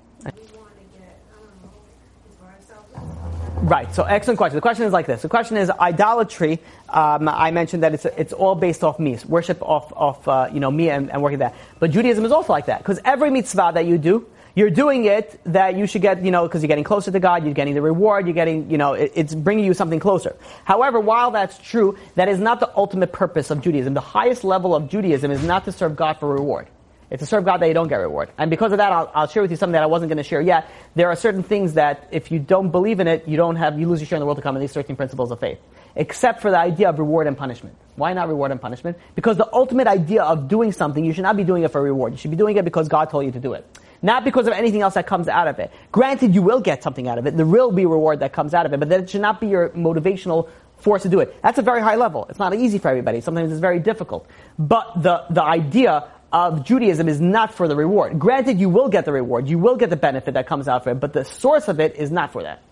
Right. 3.62 3.92
So 3.92 4.04
excellent 4.04 4.38
question. 4.38 4.54
The 4.54 4.62
question 4.62 4.86
is 4.86 4.92
like 4.92 5.06
this. 5.06 5.22
The 5.22 5.28
question 5.28 5.56
is 5.56 5.68
idolatry. 5.68 6.60
Um, 6.88 7.28
I 7.28 7.50
mentioned 7.50 7.82
that 7.82 7.92
it's 7.92 8.04
it's 8.04 8.32
all 8.32 8.54
based 8.54 8.84
off 8.84 8.98
me, 8.98 9.18
worship 9.26 9.60
of 9.62 9.92
of 9.96 10.26
uh, 10.28 10.48
you 10.52 10.60
know 10.60 10.70
me 10.70 10.90
and, 10.90 11.10
and 11.10 11.22
working 11.22 11.40
that. 11.40 11.54
But 11.80 11.90
Judaism 11.90 12.24
is 12.24 12.32
also 12.32 12.52
like 12.52 12.66
that 12.66 12.78
because 12.78 13.00
every 13.04 13.30
mitzvah 13.30 13.72
that 13.74 13.84
you 13.84 13.98
do, 13.98 14.26
you're 14.58 14.70
doing 14.70 15.04
it 15.04 15.40
that 15.44 15.76
you 15.76 15.86
should 15.86 16.02
get 16.02 16.24
you 16.24 16.32
know 16.32 16.42
because 16.42 16.62
you're 16.62 16.68
getting 16.68 16.82
closer 16.82 17.12
to 17.12 17.20
God, 17.20 17.44
you're 17.44 17.54
getting 17.54 17.74
the 17.74 17.82
reward, 17.82 18.26
you're 18.26 18.34
getting 18.34 18.68
you 18.68 18.76
know 18.76 18.94
it, 18.94 19.12
it's 19.14 19.32
bringing 19.32 19.64
you 19.64 19.72
something 19.72 20.00
closer. 20.00 20.34
However, 20.64 20.98
while 20.98 21.30
that's 21.30 21.56
true, 21.58 21.96
that 22.16 22.28
is 22.28 22.40
not 22.40 22.58
the 22.58 22.70
ultimate 22.76 23.12
purpose 23.12 23.52
of 23.52 23.60
Judaism. 23.60 23.94
The 23.94 24.00
highest 24.00 24.42
level 24.42 24.74
of 24.74 24.88
Judaism 24.88 25.30
is 25.30 25.44
not 25.44 25.64
to 25.66 25.72
serve 25.72 25.94
God 25.94 26.14
for 26.14 26.34
reward. 26.34 26.66
It's 27.08 27.22
to 27.22 27.26
serve 27.26 27.44
God 27.44 27.58
that 27.58 27.68
you 27.68 27.74
don't 27.74 27.86
get 27.88 27.96
reward. 27.96 28.30
And 28.36 28.50
because 28.50 28.72
of 28.72 28.78
that, 28.78 28.92
I'll, 28.92 29.10
I'll 29.14 29.28
share 29.28 29.42
with 29.42 29.50
you 29.52 29.56
something 29.56 29.72
that 29.72 29.82
I 29.84 29.86
wasn't 29.86 30.10
going 30.10 30.18
to 30.18 30.24
share 30.24 30.42
yet. 30.42 30.68
There 30.94 31.08
are 31.08 31.16
certain 31.16 31.42
things 31.42 31.74
that 31.74 32.08
if 32.10 32.30
you 32.30 32.38
don't 32.38 32.70
believe 32.70 33.00
in 33.00 33.08
it, 33.08 33.26
you 33.26 33.38
don't 33.38 33.56
have, 33.56 33.78
you 33.78 33.88
lose 33.88 34.00
your 34.00 34.06
share 34.06 34.16
in 34.16 34.20
the 34.20 34.26
world 34.26 34.36
to 34.36 34.42
come 34.42 34.56
in 34.56 34.60
these 34.60 34.74
13 34.74 34.94
principles 34.94 35.30
of 35.30 35.40
faith. 35.40 35.58
Except 35.96 36.42
for 36.42 36.50
the 36.50 36.58
idea 36.58 36.90
of 36.90 36.98
reward 36.98 37.26
and 37.26 37.34
punishment. 37.34 37.76
Why 37.96 38.12
not 38.12 38.28
reward 38.28 38.50
and 38.50 38.60
punishment? 38.60 38.98
Because 39.14 39.38
the 39.38 39.48
ultimate 39.54 39.86
idea 39.86 40.22
of 40.22 40.48
doing 40.48 40.70
something, 40.72 41.02
you 41.02 41.14
should 41.14 41.22
not 41.22 41.36
be 41.36 41.44
doing 41.44 41.62
it 41.62 41.70
for 41.70 41.80
reward. 41.80 42.12
You 42.12 42.18
should 42.18 42.30
be 42.30 42.36
doing 42.36 42.58
it 42.58 42.64
because 42.64 42.88
God 42.88 43.08
told 43.08 43.24
you 43.24 43.32
to 43.32 43.40
do 43.40 43.54
it. 43.54 43.64
Not 44.02 44.24
because 44.24 44.46
of 44.46 44.52
anything 44.52 44.82
else 44.82 44.94
that 44.94 45.06
comes 45.06 45.28
out 45.28 45.48
of 45.48 45.58
it. 45.58 45.70
Granted, 45.90 46.34
you 46.34 46.42
will 46.42 46.60
get 46.60 46.82
something 46.82 47.08
out 47.08 47.18
of 47.18 47.26
it. 47.26 47.36
There 47.36 47.46
will 47.46 47.72
be 47.72 47.86
reward 47.86 48.20
that 48.20 48.32
comes 48.32 48.54
out 48.54 48.66
of 48.66 48.72
it, 48.72 48.80
but 48.80 48.88
that 48.90 49.10
should 49.10 49.20
not 49.20 49.40
be 49.40 49.48
your 49.48 49.70
motivational 49.70 50.48
force 50.76 51.02
to 51.02 51.08
do 51.08 51.20
it. 51.20 51.36
That's 51.42 51.58
a 51.58 51.62
very 51.62 51.80
high 51.80 51.96
level. 51.96 52.26
It's 52.30 52.38
not 52.38 52.54
easy 52.54 52.78
for 52.78 52.88
everybody. 52.88 53.20
Sometimes 53.20 53.50
it's 53.50 53.60
very 53.60 53.80
difficult. 53.80 54.26
But 54.58 55.02
the, 55.02 55.24
the 55.30 55.42
idea 55.42 56.08
of 56.32 56.64
Judaism 56.64 57.08
is 57.08 57.20
not 57.20 57.54
for 57.54 57.68
the 57.68 57.74
reward. 57.74 58.18
Granted, 58.18 58.60
you 58.60 58.68
will 58.68 58.88
get 58.88 59.04
the 59.04 59.12
reward, 59.12 59.48
you 59.48 59.58
will 59.58 59.76
get 59.76 59.90
the 59.90 59.96
benefit 59.96 60.34
that 60.34 60.46
comes 60.46 60.68
out 60.68 60.82
of 60.82 60.88
it, 60.88 61.00
but 61.00 61.12
the 61.12 61.24
source 61.24 61.68
of 61.68 61.80
it 61.80 61.96
is 61.96 62.10
not 62.10 62.32
for 62.32 62.42
that. 62.42 62.62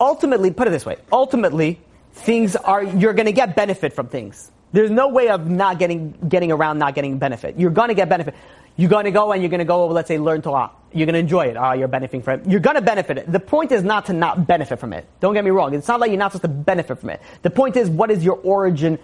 Ultimately, 0.00 0.50
put 0.50 0.66
it 0.66 0.70
this 0.70 0.84
way: 0.84 0.96
ultimately, 1.12 1.78
things 2.12 2.56
are 2.56 2.82
you're 2.82 3.12
going 3.12 3.26
to 3.26 3.32
get 3.32 3.54
benefit 3.54 3.92
from 3.92 4.08
things. 4.08 4.50
There's 4.72 4.90
no 4.90 5.08
way 5.08 5.28
of 5.28 5.48
not 5.48 5.78
getting 5.78 6.14
getting 6.28 6.50
around 6.50 6.78
not 6.78 6.94
getting 6.96 7.18
benefit. 7.18 7.58
You're 7.58 7.70
going 7.70 7.88
to 7.88 7.94
get 7.94 8.08
benefit. 8.08 8.34
You're 8.76 8.90
going 8.90 9.04
to 9.04 9.10
go 9.10 9.32
and 9.32 9.42
you're 9.42 9.50
going 9.50 9.60
to 9.60 9.64
go, 9.64 9.86
let's 9.88 10.08
say, 10.08 10.18
learn 10.18 10.42
Torah. 10.42 10.70
You're 10.92 11.06
going 11.06 11.14
to 11.14 11.20
enjoy 11.20 11.46
it. 11.46 11.56
Ah, 11.56 11.72
you're 11.72 11.88
benefiting 11.88 12.22
from 12.22 12.40
it. 12.40 12.46
You're 12.50 12.60
going 12.60 12.76
to 12.76 12.82
benefit 12.82 13.18
it. 13.18 13.30
The 13.30 13.40
point 13.40 13.72
is 13.72 13.82
not 13.82 14.06
to 14.06 14.12
not 14.12 14.46
benefit 14.46 14.78
from 14.80 14.92
it. 14.92 15.06
Don't 15.20 15.34
get 15.34 15.44
me 15.44 15.50
wrong. 15.50 15.74
It's 15.74 15.88
not 15.88 16.00
like 16.00 16.10
you're 16.10 16.18
not 16.18 16.32
supposed 16.32 16.42
to 16.42 16.48
benefit 16.48 16.98
from 16.98 17.10
it. 17.10 17.20
The 17.42 17.50
point 17.50 17.76
is, 17.76 17.88
what 17.88 18.10
is 18.10 18.24
your 18.24 18.36
origin 18.36 18.98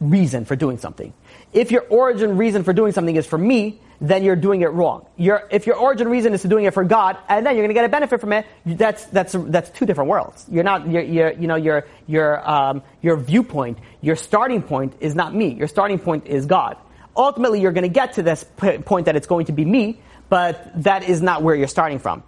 reason 0.00 0.44
for 0.44 0.54
doing 0.56 0.78
something? 0.78 1.12
If 1.52 1.70
your 1.70 1.82
origin 1.82 2.36
reason 2.36 2.64
for 2.64 2.72
doing 2.72 2.92
something 2.92 3.16
is 3.16 3.26
for 3.26 3.38
me, 3.38 3.80
then 4.00 4.22
you're 4.22 4.36
doing 4.36 4.60
it 4.60 4.66
wrong. 4.66 5.06
Your, 5.16 5.48
if 5.50 5.66
your 5.66 5.76
origin 5.76 6.08
reason 6.08 6.34
is 6.34 6.42
to 6.42 6.48
doing 6.48 6.64
it 6.64 6.74
for 6.74 6.84
God, 6.84 7.16
and 7.28 7.46
then 7.46 7.56
you're 7.56 7.64
going 7.64 7.74
to 7.74 7.74
get 7.74 7.84
a 7.84 7.88
benefit 7.88 8.20
from 8.20 8.32
it, 8.32 8.46
that's 8.64 9.06
that's 9.06 9.34
that's 9.34 9.70
two 9.70 9.86
different 9.86 10.10
worlds. 10.10 10.44
You're 10.50 10.64
not, 10.64 10.88
you're, 10.88 11.02
you're 11.02 11.32
you 11.32 11.46
know, 11.46 11.56
your 11.56 11.86
your 12.06 12.48
um, 12.48 12.82
your 13.00 13.16
viewpoint, 13.16 13.78
your 14.02 14.16
starting 14.16 14.62
point 14.62 14.94
is 15.00 15.14
not 15.14 15.34
me. 15.34 15.54
Your 15.54 15.68
starting 15.68 15.98
point 15.98 16.26
is 16.26 16.46
God. 16.46 16.76
Ultimately, 17.16 17.60
you're 17.60 17.72
going 17.72 17.82
to 17.82 17.88
get 17.88 18.14
to 18.14 18.22
this 18.22 18.44
p- 18.44 18.78
point 18.78 19.06
that 19.06 19.16
it's 19.16 19.26
going 19.26 19.46
to 19.46 19.52
be 19.52 19.64
me, 19.64 20.00
but 20.28 20.70
that 20.82 21.08
is 21.08 21.22
not 21.22 21.42
where 21.42 21.54
you're 21.54 21.68
starting 21.68 21.98
from. 21.98 22.22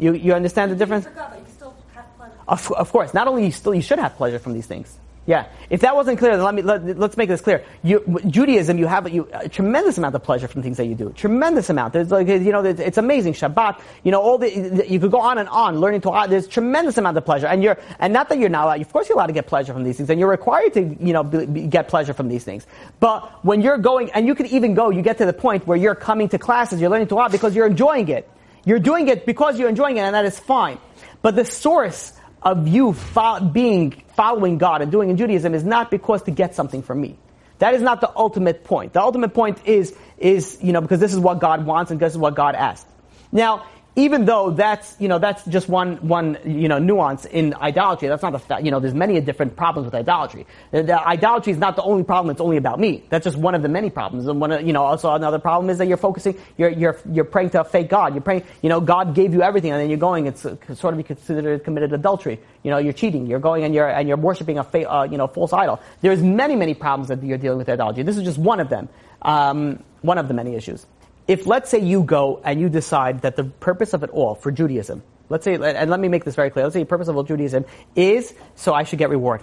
You 0.00 0.14
you 0.14 0.32
understand 0.32 0.70
the 0.70 0.76
difference? 0.76 1.04
For 1.04 1.10
God, 1.10 1.30
but 1.30 1.40
you 1.40 1.46
still 1.52 1.74
have 1.94 2.16
pleasure. 2.16 2.34
Of, 2.48 2.72
of 2.72 2.90
course, 2.92 3.12
not 3.12 3.28
only 3.28 3.44
you 3.44 3.52
still 3.52 3.74
you 3.74 3.82
should 3.82 3.98
have 3.98 4.16
pleasure 4.16 4.38
from 4.38 4.54
these 4.54 4.66
things. 4.66 4.96
Yeah. 5.24 5.46
If 5.70 5.82
that 5.82 5.94
wasn't 5.94 6.18
clear, 6.18 6.32
then 6.32 6.44
let 6.44 6.54
me 6.54 6.62
let, 6.62 6.82
us 6.82 7.16
make 7.16 7.28
this 7.28 7.40
clear. 7.40 7.64
You, 7.84 8.20
Judaism, 8.26 8.76
you 8.76 8.86
have 8.86 9.08
you, 9.08 9.28
a 9.32 9.48
tremendous 9.48 9.96
amount 9.96 10.16
of 10.16 10.24
pleasure 10.24 10.48
from 10.48 10.62
things 10.62 10.78
that 10.78 10.86
you 10.86 10.96
do. 10.96 11.10
Tremendous 11.10 11.70
amount. 11.70 11.92
There's 11.92 12.10
like 12.10 12.26
you 12.26 12.50
know, 12.50 12.64
it's, 12.64 12.98
amazing. 12.98 13.34
Shabbat. 13.34 13.80
You 14.02 14.10
know, 14.10 14.20
all 14.20 14.38
the 14.38 14.50
you 14.88 14.98
could 14.98 15.12
go 15.12 15.20
on 15.20 15.38
and 15.38 15.48
on 15.48 15.78
learning 15.78 16.00
Torah. 16.00 16.22
Uh, 16.22 16.26
there's 16.26 16.48
tremendous 16.48 16.98
amount 16.98 17.16
of 17.16 17.24
pleasure, 17.24 17.46
and 17.46 17.62
you're 17.62 17.78
and 18.00 18.12
not 18.12 18.28
that 18.30 18.38
you're 18.38 18.48
not 18.48 18.64
allowed. 18.64 18.80
Of 18.80 18.92
course, 18.92 19.08
you're 19.08 19.16
allowed 19.16 19.28
to 19.28 19.32
get 19.32 19.46
pleasure 19.46 19.72
from 19.72 19.84
these 19.84 19.96
things, 19.96 20.10
and 20.10 20.18
you're 20.18 20.30
required 20.30 20.74
to 20.74 20.82
you 20.82 21.12
know 21.12 21.22
be, 21.22 21.46
be, 21.46 21.66
get 21.68 21.86
pleasure 21.86 22.14
from 22.14 22.28
these 22.28 22.42
things. 22.42 22.66
But 22.98 23.44
when 23.44 23.60
you're 23.60 23.78
going, 23.78 24.10
and 24.12 24.26
you 24.26 24.34
can 24.34 24.46
even 24.46 24.74
go, 24.74 24.90
you 24.90 25.02
get 25.02 25.18
to 25.18 25.26
the 25.26 25.32
point 25.32 25.68
where 25.68 25.78
you're 25.78 25.94
coming 25.94 26.28
to 26.30 26.38
classes, 26.38 26.80
you're 26.80 26.90
learning 26.90 27.06
Torah 27.06 27.26
uh, 27.26 27.28
because 27.28 27.54
you're 27.54 27.66
enjoying 27.66 28.08
it. 28.08 28.28
You're 28.64 28.80
doing 28.80 29.06
it 29.06 29.24
because 29.24 29.56
you're 29.58 29.68
enjoying 29.68 29.98
it, 29.98 30.00
and 30.00 30.14
that 30.16 30.24
is 30.24 30.38
fine. 30.38 30.78
But 31.22 31.36
the 31.36 31.44
source 31.44 32.12
of 32.42 32.68
you 32.68 32.92
fo- 32.92 33.40
being 33.40 33.92
following 34.14 34.58
God 34.58 34.82
and 34.82 34.90
doing 34.90 35.10
in 35.10 35.16
Judaism 35.16 35.54
is 35.54 35.64
not 35.64 35.90
because 35.90 36.22
to 36.24 36.30
get 36.30 36.54
something 36.54 36.82
from 36.82 37.00
me. 37.00 37.16
That 37.58 37.74
is 37.74 37.82
not 37.82 38.00
the 38.00 38.10
ultimate 38.16 38.64
point. 38.64 38.92
The 38.92 39.00
ultimate 39.00 39.34
point 39.34 39.58
is 39.64 39.96
is 40.18 40.58
you 40.60 40.72
know 40.72 40.80
because 40.80 41.00
this 41.00 41.12
is 41.12 41.20
what 41.20 41.38
God 41.38 41.64
wants 41.64 41.90
and 41.90 42.00
this 42.00 42.12
is 42.12 42.18
what 42.18 42.34
God 42.34 42.54
asked. 42.54 42.86
Now, 43.30 43.66
even 43.94 44.24
though 44.24 44.50
that's 44.50 44.96
you 44.98 45.08
know 45.08 45.18
that's 45.18 45.44
just 45.44 45.68
one 45.68 45.96
one 46.08 46.38
you 46.46 46.68
know 46.68 46.78
nuance 46.78 47.26
in 47.26 47.54
idolatry. 47.54 48.08
That's 48.08 48.22
not 48.22 48.32
the 48.32 48.38
fact. 48.38 48.64
You 48.64 48.70
know, 48.70 48.80
there's 48.80 48.94
many 48.94 49.20
different 49.20 49.54
problems 49.54 49.84
with 49.84 49.94
idolatry. 49.94 50.46
The, 50.70 50.82
the 50.82 51.06
idolatry 51.06 51.52
is 51.52 51.58
not 51.58 51.76
the 51.76 51.82
only 51.82 52.02
problem. 52.02 52.30
It's 52.30 52.40
only 52.40 52.56
about 52.56 52.80
me. 52.80 53.04
That's 53.10 53.24
just 53.24 53.36
one 53.36 53.54
of 53.54 53.60
the 53.60 53.68
many 53.68 53.90
problems. 53.90 54.26
And 54.26 54.40
one 54.40 54.50
of, 54.50 54.66
you 54.66 54.72
know 54.72 54.82
also 54.82 55.12
another 55.12 55.38
problem 55.38 55.68
is 55.68 55.78
that 55.78 55.88
you're 55.88 55.98
focusing. 55.98 56.38
You're 56.56 56.70
you're 56.70 56.98
you're 57.12 57.24
praying 57.24 57.50
to 57.50 57.60
a 57.60 57.64
fake 57.64 57.90
God. 57.90 58.14
You're 58.14 58.22
praying. 58.22 58.44
You 58.62 58.70
know, 58.70 58.80
God 58.80 59.14
gave 59.14 59.34
you 59.34 59.42
everything, 59.42 59.72
and 59.72 59.80
then 59.80 59.90
you're 59.90 59.98
going. 59.98 60.26
It's 60.26 60.46
uh, 60.46 60.56
sort 60.74 60.94
of 60.94 60.98
be 60.98 61.04
considered 61.04 61.62
committed 61.62 61.92
adultery. 61.92 62.40
You 62.62 62.70
know, 62.70 62.78
you're 62.78 62.94
cheating. 62.94 63.26
You're 63.26 63.40
going 63.40 63.64
and 63.64 63.74
you're 63.74 63.88
and 63.88 64.08
you're 64.08 64.16
worshiping 64.16 64.58
a 64.58 64.64
fa- 64.64 64.90
uh, 64.90 65.02
you 65.04 65.18
know 65.18 65.26
false 65.26 65.52
idol. 65.52 65.80
There's 66.00 66.22
many 66.22 66.56
many 66.56 66.72
problems 66.72 67.08
that 67.08 67.22
you're 67.22 67.38
dealing 67.38 67.58
with 67.58 67.68
idolatry. 67.68 68.04
This 68.04 68.16
is 68.16 68.22
just 68.22 68.38
one 68.38 68.60
of 68.60 68.70
them. 68.70 68.88
Um, 69.20 69.84
one 70.00 70.18
of 70.18 70.26
the 70.26 70.34
many 70.34 70.56
issues 70.56 70.84
if 71.28 71.46
let's 71.46 71.70
say 71.70 71.78
you 71.78 72.02
go 72.02 72.40
and 72.44 72.60
you 72.60 72.68
decide 72.68 73.22
that 73.22 73.36
the 73.36 73.44
purpose 73.44 73.92
of 73.94 74.02
it 74.02 74.10
all 74.10 74.34
for 74.34 74.50
Judaism, 74.50 75.02
let's 75.28 75.44
say, 75.44 75.54
and 75.54 75.90
let 75.90 76.00
me 76.00 76.08
make 76.08 76.24
this 76.24 76.34
very 76.34 76.50
clear, 76.50 76.64
let's 76.64 76.74
say 76.74 76.80
the 76.80 76.86
purpose 76.86 77.08
of 77.08 77.16
all 77.16 77.22
Judaism 77.22 77.64
is 77.94 78.34
so 78.54 78.74
I 78.74 78.82
should 78.84 78.98
get 78.98 79.10
reward. 79.10 79.42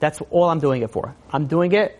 That's 0.00 0.20
all 0.30 0.44
I'm 0.44 0.60
doing 0.60 0.82
it 0.82 0.90
for. 0.90 1.14
I'm 1.32 1.46
doing 1.46 1.72
it, 1.72 1.98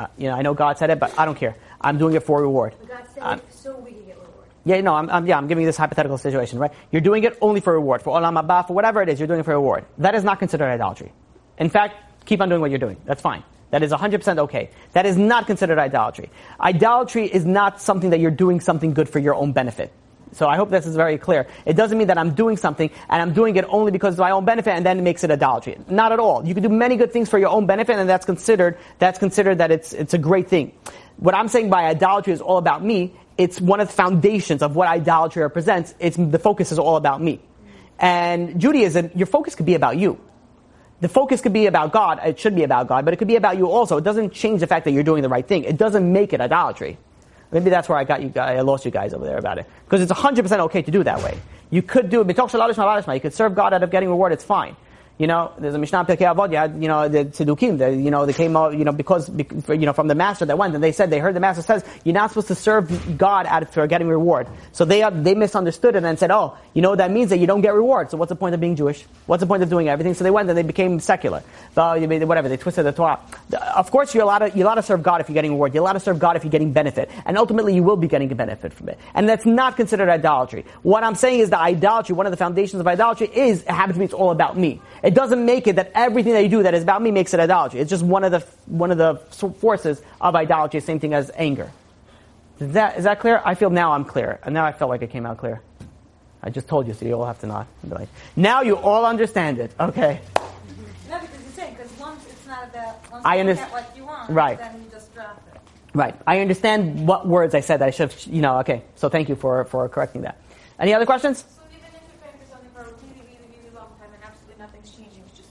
uh, 0.00 0.08
you 0.18 0.28
know, 0.28 0.34
I 0.34 0.42
know 0.42 0.54
God 0.54 0.78
said 0.78 0.90
it, 0.90 0.98
but 0.98 1.16
I 1.18 1.24
don't 1.24 1.36
care. 1.36 1.54
I'm 1.80 1.98
doing 1.98 2.14
it 2.14 2.22
for 2.24 2.40
reward. 2.40 2.74
God 2.88 3.04
said 3.14 3.22
Um, 3.22 3.38
it 3.38 3.52
so 3.52 3.76
we 3.78 3.92
can 3.92 4.04
get 4.04 4.16
reward. 4.16 4.46
Yeah, 4.64 4.80
no, 4.80 4.94
I'm, 4.94 5.08
I'm, 5.08 5.26
yeah, 5.26 5.38
I'm 5.38 5.46
giving 5.46 5.62
you 5.62 5.68
this 5.68 5.76
hypothetical 5.76 6.18
situation, 6.18 6.58
right? 6.58 6.72
You're 6.90 7.02
doing 7.02 7.22
it 7.24 7.38
only 7.40 7.60
for 7.60 7.72
reward. 7.72 8.02
For 8.02 8.18
olam 8.18 8.40
haba, 8.40 8.66
for 8.66 8.72
whatever 8.74 9.00
it 9.00 9.08
is, 9.08 9.20
you're 9.20 9.28
doing 9.28 9.40
it 9.40 9.44
for 9.44 9.52
reward. 9.52 9.84
That 9.98 10.14
is 10.14 10.24
not 10.24 10.38
considered 10.38 10.66
idolatry. 10.66 11.12
In 11.58 11.70
fact, 11.70 11.94
keep 12.26 12.40
on 12.40 12.48
doing 12.48 12.60
what 12.60 12.70
you're 12.70 12.80
doing. 12.80 12.96
That's 13.04 13.22
fine. 13.22 13.44
That 13.70 13.82
is 13.82 13.92
100% 13.92 14.38
okay. 14.38 14.70
That 14.92 15.06
is 15.06 15.16
not 15.16 15.46
considered 15.46 15.78
idolatry. 15.78 16.30
Idolatry 16.60 17.26
is 17.26 17.44
not 17.44 17.80
something 17.80 18.10
that 18.10 18.20
you're 18.20 18.30
doing 18.30 18.60
something 18.60 18.94
good 18.94 19.08
for 19.08 19.18
your 19.18 19.34
own 19.34 19.52
benefit. 19.52 19.92
So 20.32 20.48
I 20.48 20.56
hope 20.56 20.70
this 20.70 20.86
is 20.86 20.94
very 20.94 21.18
clear. 21.18 21.46
It 21.66 21.74
doesn't 21.74 21.96
mean 21.98 22.06
that 22.08 22.18
I'm 22.18 22.34
doing 22.34 22.56
something 22.56 22.90
and 23.08 23.22
I'm 23.22 23.32
doing 23.32 23.56
it 23.56 23.64
only 23.68 23.90
because 23.90 24.14
of 24.14 24.20
my 24.20 24.30
own 24.30 24.44
benefit 24.44 24.70
and 24.70 24.86
then 24.86 24.98
it 24.98 25.02
makes 25.02 25.24
it 25.24 25.30
idolatry. 25.30 25.76
Not 25.88 26.12
at 26.12 26.20
all. 26.20 26.46
You 26.46 26.54
can 26.54 26.62
do 26.62 26.68
many 26.68 26.96
good 26.96 27.12
things 27.12 27.28
for 27.28 27.38
your 27.38 27.48
own 27.48 27.66
benefit 27.66 27.96
and 27.96 28.08
that's 28.08 28.26
considered, 28.26 28.78
that's 28.98 29.18
considered 29.18 29.58
that 29.58 29.70
it's, 29.70 29.92
it's 29.92 30.14
a 30.14 30.18
great 30.18 30.48
thing. 30.48 30.72
What 31.16 31.34
I'm 31.34 31.48
saying 31.48 31.68
by 31.68 31.84
idolatry 31.86 32.32
is 32.32 32.40
all 32.40 32.58
about 32.58 32.84
me. 32.84 33.14
It's 33.36 33.60
one 33.60 33.80
of 33.80 33.88
the 33.88 33.94
foundations 33.94 34.62
of 34.62 34.76
what 34.76 34.86
idolatry 34.86 35.42
represents. 35.42 35.94
It's, 35.98 36.16
the 36.16 36.38
focus 36.38 36.70
is 36.70 36.78
all 36.78 36.96
about 36.96 37.20
me. 37.20 37.40
And 37.98 38.60
Judaism, 38.60 39.10
your 39.14 39.26
focus 39.26 39.54
could 39.54 39.66
be 39.66 39.74
about 39.74 39.96
you. 39.96 40.20
The 41.00 41.08
focus 41.08 41.40
could 41.40 41.52
be 41.52 41.66
about 41.66 41.92
God. 41.92 42.20
It 42.24 42.38
should 42.38 42.54
be 42.54 42.62
about 42.62 42.86
God, 42.86 43.04
but 43.04 43.14
it 43.14 43.16
could 43.16 43.28
be 43.28 43.36
about 43.36 43.56
you 43.56 43.70
also. 43.70 43.96
It 43.96 44.04
doesn't 44.04 44.32
change 44.32 44.60
the 44.60 44.66
fact 44.66 44.84
that 44.84 44.92
you're 44.92 45.02
doing 45.02 45.22
the 45.22 45.28
right 45.28 45.46
thing. 45.46 45.64
It 45.64 45.78
doesn't 45.78 46.10
make 46.10 46.32
it 46.32 46.40
idolatry. 46.40 46.98
Maybe 47.52 47.70
that's 47.70 47.88
where 47.88 47.98
I 47.98 48.04
got 48.04 48.22
you. 48.22 48.28
guys- 48.28 48.58
I 48.58 48.60
lost 48.60 48.84
you 48.84 48.90
guys 48.90 49.12
over 49.14 49.24
there 49.24 49.38
about 49.38 49.58
it 49.58 49.66
because 49.84 50.02
it's 50.02 50.12
100% 50.12 50.60
okay 50.60 50.82
to 50.82 50.90
do 50.90 51.02
that 51.04 51.22
way. 51.22 51.38
You 51.70 51.82
could 51.82 52.10
do 52.10 52.20
it. 52.20 52.28
You 52.28 53.20
could 53.20 53.34
serve 53.34 53.54
God 53.54 53.72
out 53.72 53.82
of 53.82 53.90
getting 53.90 54.08
reward. 54.08 54.32
It's 54.32 54.44
fine. 54.44 54.76
You 55.20 55.26
know, 55.26 55.52
there's 55.58 55.74
a 55.74 55.78
Mishnah 55.78 56.06
Pirkei 56.06 56.34
Avot. 56.34 56.50
You 56.50 56.56
had, 56.56 56.82
you 56.82 56.88
know, 56.88 57.06
the 57.06 57.26
Tzedukim. 57.26 57.76
The, 57.76 57.94
you 57.94 58.10
know, 58.10 58.24
they 58.24 58.32
came 58.32 58.56
out, 58.56 58.74
you 58.74 58.86
know, 58.86 58.92
because, 58.92 59.28
you 59.68 59.84
know, 59.84 59.92
from 59.92 60.08
the 60.08 60.14
master 60.14 60.46
that 60.46 60.56
went, 60.56 60.74
and 60.74 60.82
they 60.82 60.92
said 60.92 61.10
they 61.10 61.18
heard 61.18 61.36
the 61.36 61.40
master 61.40 61.60
says 61.60 61.84
you're 62.04 62.14
not 62.14 62.30
supposed 62.30 62.48
to 62.48 62.54
serve 62.54 63.18
God 63.18 63.44
out 63.44 63.62
of, 63.62 63.68
for 63.70 63.86
getting 63.86 64.08
reward. 64.08 64.48
So 64.72 64.86
they 64.86 65.02
uh, 65.02 65.10
they 65.10 65.34
misunderstood 65.34 65.94
it 65.94 66.04
and 66.04 66.18
said, 66.18 66.30
oh, 66.30 66.56
you 66.72 66.80
know, 66.80 66.96
that 66.96 67.10
means 67.10 67.28
that 67.28 67.38
you 67.38 67.46
don't 67.46 67.60
get 67.60 67.74
reward. 67.74 68.10
So 68.10 68.16
what's 68.16 68.30
the 68.30 68.34
point 68.34 68.54
of 68.54 68.62
being 68.62 68.76
Jewish? 68.76 69.04
What's 69.26 69.42
the 69.42 69.46
point 69.46 69.62
of 69.62 69.68
doing 69.68 69.90
everything? 69.90 70.14
So 70.14 70.24
they 70.24 70.30
went 70.30 70.48
and 70.48 70.56
they 70.56 70.62
became 70.62 70.98
secular. 71.00 71.42
So, 71.74 72.00
whatever 72.26 72.48
they 72.48 72.56
twisted 72.56 72.86
the 72.86 72.92
Torah. 72.92 73.20
Of 73.76 73.90
course, 73.90 74.14
you're 74.14 74.24
allowed 74.24 74.38
to 74.38 74.50
you're 74.56 74.66
allowed 74.66 74.76
to 74.76 74.82
serve 74.82 75.02
God 75.02 75.20
if 75.20 75.28
you're 75.28 75.34
getting 75.34 75.50
reward. 75.52 75.74
You're 75.74 75.82
allowed 75.82 75.94
to 75.94 76.00
serve 76.00 76.18
God 76.18 76.36
if 76.36 76.44
you're 76.44 76.50
getting 76.50 76.72
benefit, 76.72 77.10
and 77.26 77.36
ultimately 77.36 77.74
you 77.74 77.82
will 77.82 77.96
be 77.96 78.08
getting 78.08 78.32
a 78.32 78.34
benefit 78.34 78.72
from 78.72 78.88
it. 78.88 78.98
And 79.12 79.28
that's 79.28 79.44
not 79.44 79.76
considered 79.76 80.08
idolatry. 80.08 80.64
What 80.80 81.04
I'm 81.04 81.14
saying 81.14 81.40
is 81.40 81.50
that 81.50 81.60
idolatry, 81.60 82.14
one 82.14 82.24
of 82.24 82.30
the 82.30 82.38
foundations 82.38 82.80
of 82.80 82.86
idolatry, 82.86 83.28
is 83.28 83.62
it 83.62 83.68
happens 83.68 83.96
to 83.96 83.98
be 83.98 84.04
it's 84.06 84.14
all 84.14 84.30
about 84.30 84.56
me. 84.56 84.80
It 85.02 85.09
doesn't 85.14 85.44
make 85.44 85.66
it 85.66 85.76
that 85.76 85.92
everything 85.94 86.32
that 86.34 86.42
you 86.42 86.48
do 86.48 86.62
that 86.62 86.74
is 86.74 86.82
about 86.82 87.02
me 87.02 87.10
makes 87.10 87.32
it 87.34 87.40
idolatry. 87.40 87.80
It's 87.80 87.90
just 87.90 88.04
one 88.04 88.24
of 88.24 88.32
the 88.32 88.40
one 88.66 88.90
of 88.90 88.98
the 88.98 89.16
forces 89.60 90.00
of 90.20 90.34
idolatry. 90.36 90.80
Same 90.80 91.00
thing 91.00 91.14
as 91.14 91.30
anger. 91.34 91.70
Is 92.58 92.72
that 92.72 92.98
is 92.98 93.04
that 93.04 93.20
clear? 93.20 93.40
I 93.44 93.54
feel 93.54 93.70
now 93.70 93.92
I'm 93.92 94.04
clear, 94.04 94.38
and 94.44 94.52
now 94.54 94.64
I 94.64 94.72
felt 94.72 94.90
like 94.90 95.02
it 95.02 95.10
came 95.10 95.24
out 95.26 95.38
clear. 95.38 95.60
I 96.42 96.50
just 96.50 96.68
told 96.68 96.86
you, 96.86 96.94
so 96.94 97.04
you 97.04 97.14
all 97.14 97.26
have 97.26 97.38
to 97.40 97.46
nod. 97.46 97.66
like, 97.86 98.08
now 98.34 98.62
you 98.62 98.76
all 98.76 99.04
understand 99.04 99.58
it. 99.58 99.72
Okay. 99.78 100.20
No, 101.10 101.18
because 101.20 101.40
you're 101.42 101.52
saying, 101.52 101.74
because 101.74 101.92
once 101.98 102.24
it's 102.26 102.46
not 102.46 102.64
about, 102.64 103.12
once 103.12 103.26
I 103.26 103.36
you 103.36 103.44
underst- 103.44 103.56
get 103.56 103.72
what 103.72 103.92
you 103.94 104.04
want, 104.06 104.30
Right. 104.30 104.56
then 104.58 104.82
you 104.82 104.90
just 104.90 105.14
drop 105.14 105.42
it. 105.52 105.60
Right. 105.92 106.14
I 106.26 106.40
understand 106.40 107.06
what 107.06 107.26
words 107.26 107.54
I 107.54 107.60
said 107.60 107.80
that 107.80 107.88
I 107.88 107.90
should 107.90 108.10
have, 108.12 108.26
you 108.26 108.40
know, 108.40 108.58
okay. 108.60 108.82
So 108.96 109.10
thank 109.10 109.28
you 109.28 109.34
for, 109.36 109.64
for 109.66 109.86
correcting 109.90 110.22
that. 110.22 110.38
Any 110.78 110.94
other 110.94 111.04
questions? 111.04 111.40
So 111.40 111.60
even 111.70 111.84
if 111.88 111.92
you're 112.08 112.20
praying 112.22 112.36
for 112.42 112.50
something 112.52 112.70
for 112.72 112.80
a 112.80 112.84
really, 112.84 113.20
really, 113.20 113.58
really 113.60 113.74
long 113.76 113.88
time 114.00 114.08
and 114.14 114.24
absolutely 114.24 114.62
nothing's 114.64 114.90
changing, 114.96 115.22
it's 115.28 115.36
just 115.36 115.50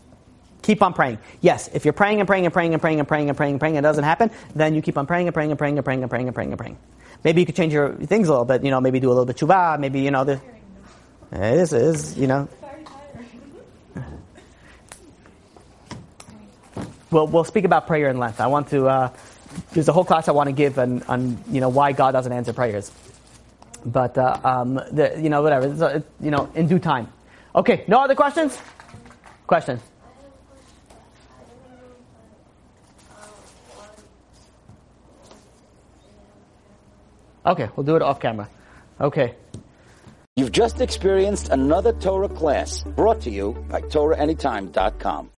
Keep 0.70 0.84
on 0.84 0.94
praying. 0.94 1.18
Yes, 1.42 1.68
if 1.74 1.84
you're 1.84 1.94
praying 1.94 2.20
and 2.20 2.28
praying 2.28 2.46
and 2.46 2.54
praying 2.54 2.74
and 2.74 2.80
praying 2.80 3.00
and 3.00 3.08
praying 3.08 3.28
and 3.28 3.36
praying 3.36 3.54
and 3.54 3.60
praying 3.60 3.78
and 3.78 3.84
it 3.84 3.90
doesn't 3.90 4.04
happen, 4.04 4.30
then 4.54 4.76
you 4.76 4.84
keep 4.84 5.00
on 5.00 5.08
praying 5.08 5.26
and 5.28 5.34
praying 5.34 5.50
and 5.50 5.58
praying 5.58 5.78
and 5.80 5.84
praying 5.84 6.04
and 6.04 6.12
praying 6.12 6.28
and 6.28 6.36
praying 6.36 6.52
and 6.52 6.60
praying. 6.60 6.78
Maybe 7.24 7.42
you 7.42 7.48
could 7.48 7.56
change 7.56 7.74
your 7.74 7.94
things 7.94 8.28
a 8.28 8.32
little 8.32 8.46
bit, 8.46 8.64
you 8.64 8.70
know, 8.70 8.80
maybe 8.80 9.00
do 9.00 9.08
a 9.08 9.10
little 9.10 9.26
bit 9.26 9.38
tshuva, 9.38 9.80
maybe, 9.80 10.02
you 10.02 10.12
know, 10.12 10.26
the, 10.26 10.40
it 11.32 11.58
is, 11.58 11.74
it 11.74 11.82
is, 11.82 12.20
you 12.20 12.28
know. 12.28 12.48
We'll, 17.10 17.26
we'll 17.26 17.46
speak 17.46 17.66
about 17.66 17.88
prayer 17.88 18.08
in 18.08 18.20
length. 18.20 18.40
I 18.40 18.46
want 18.46 18.68
to, 18.68 18.88
uh, 18.88 19.10
there's 19.72 19.88
a 19.88 19.92
whole 19.92 20.06
class 20.06 20.28
I 20.28 20.34
want 20.34 20.50
to 20.50 20.54
give 20.54 20.78
on, 20.78 21.02
on, 21.08 21.44
you 21.50 21.62
know, 21.62 21.70
why 21.70 21.94
God 21.94 22.12
doesn't 22.12 22.32
answer 22.32 22.54
prayers. 22.54 22.92
But, 23.84 24.20
uh, 24.20 24.40
um, 24.44 24.76
the, 24.76 25.20
you 25.20 25.30
know, 25.30 25.42
whatever, 25.42 25.66
it's, 25.66 25.82
uh, 25.82 26.02
you 26.22 26.30
know, 26.30 26.48
in 26.54 26.68
due 26.68 26.78
time. 26.78 27.12
Okay, 27.56 27.86
no 27.88 28.02
other 28.02 28.14
questions? 28.14 28.56
Questions? 29.48 29.82
Okay, 37.46 37.70
we'll 37.76 37.86
do 37.86 37.96
it 37.96 38.02
off 38.02 38.20
camera. 38.20 38.48
Okay. 39.00 39.36
You've 40.36 40.52
just 40.52 40.80
experienced 40.80 41.50
another 41.50 41.92
Torah 41.94 42.30
class 42.30 42.84
brought 42.84 43.22
to 43.22 43.30
you 43.30 43.54
by 43.70 43.82
TorahAnytime.com. 43.82 45.28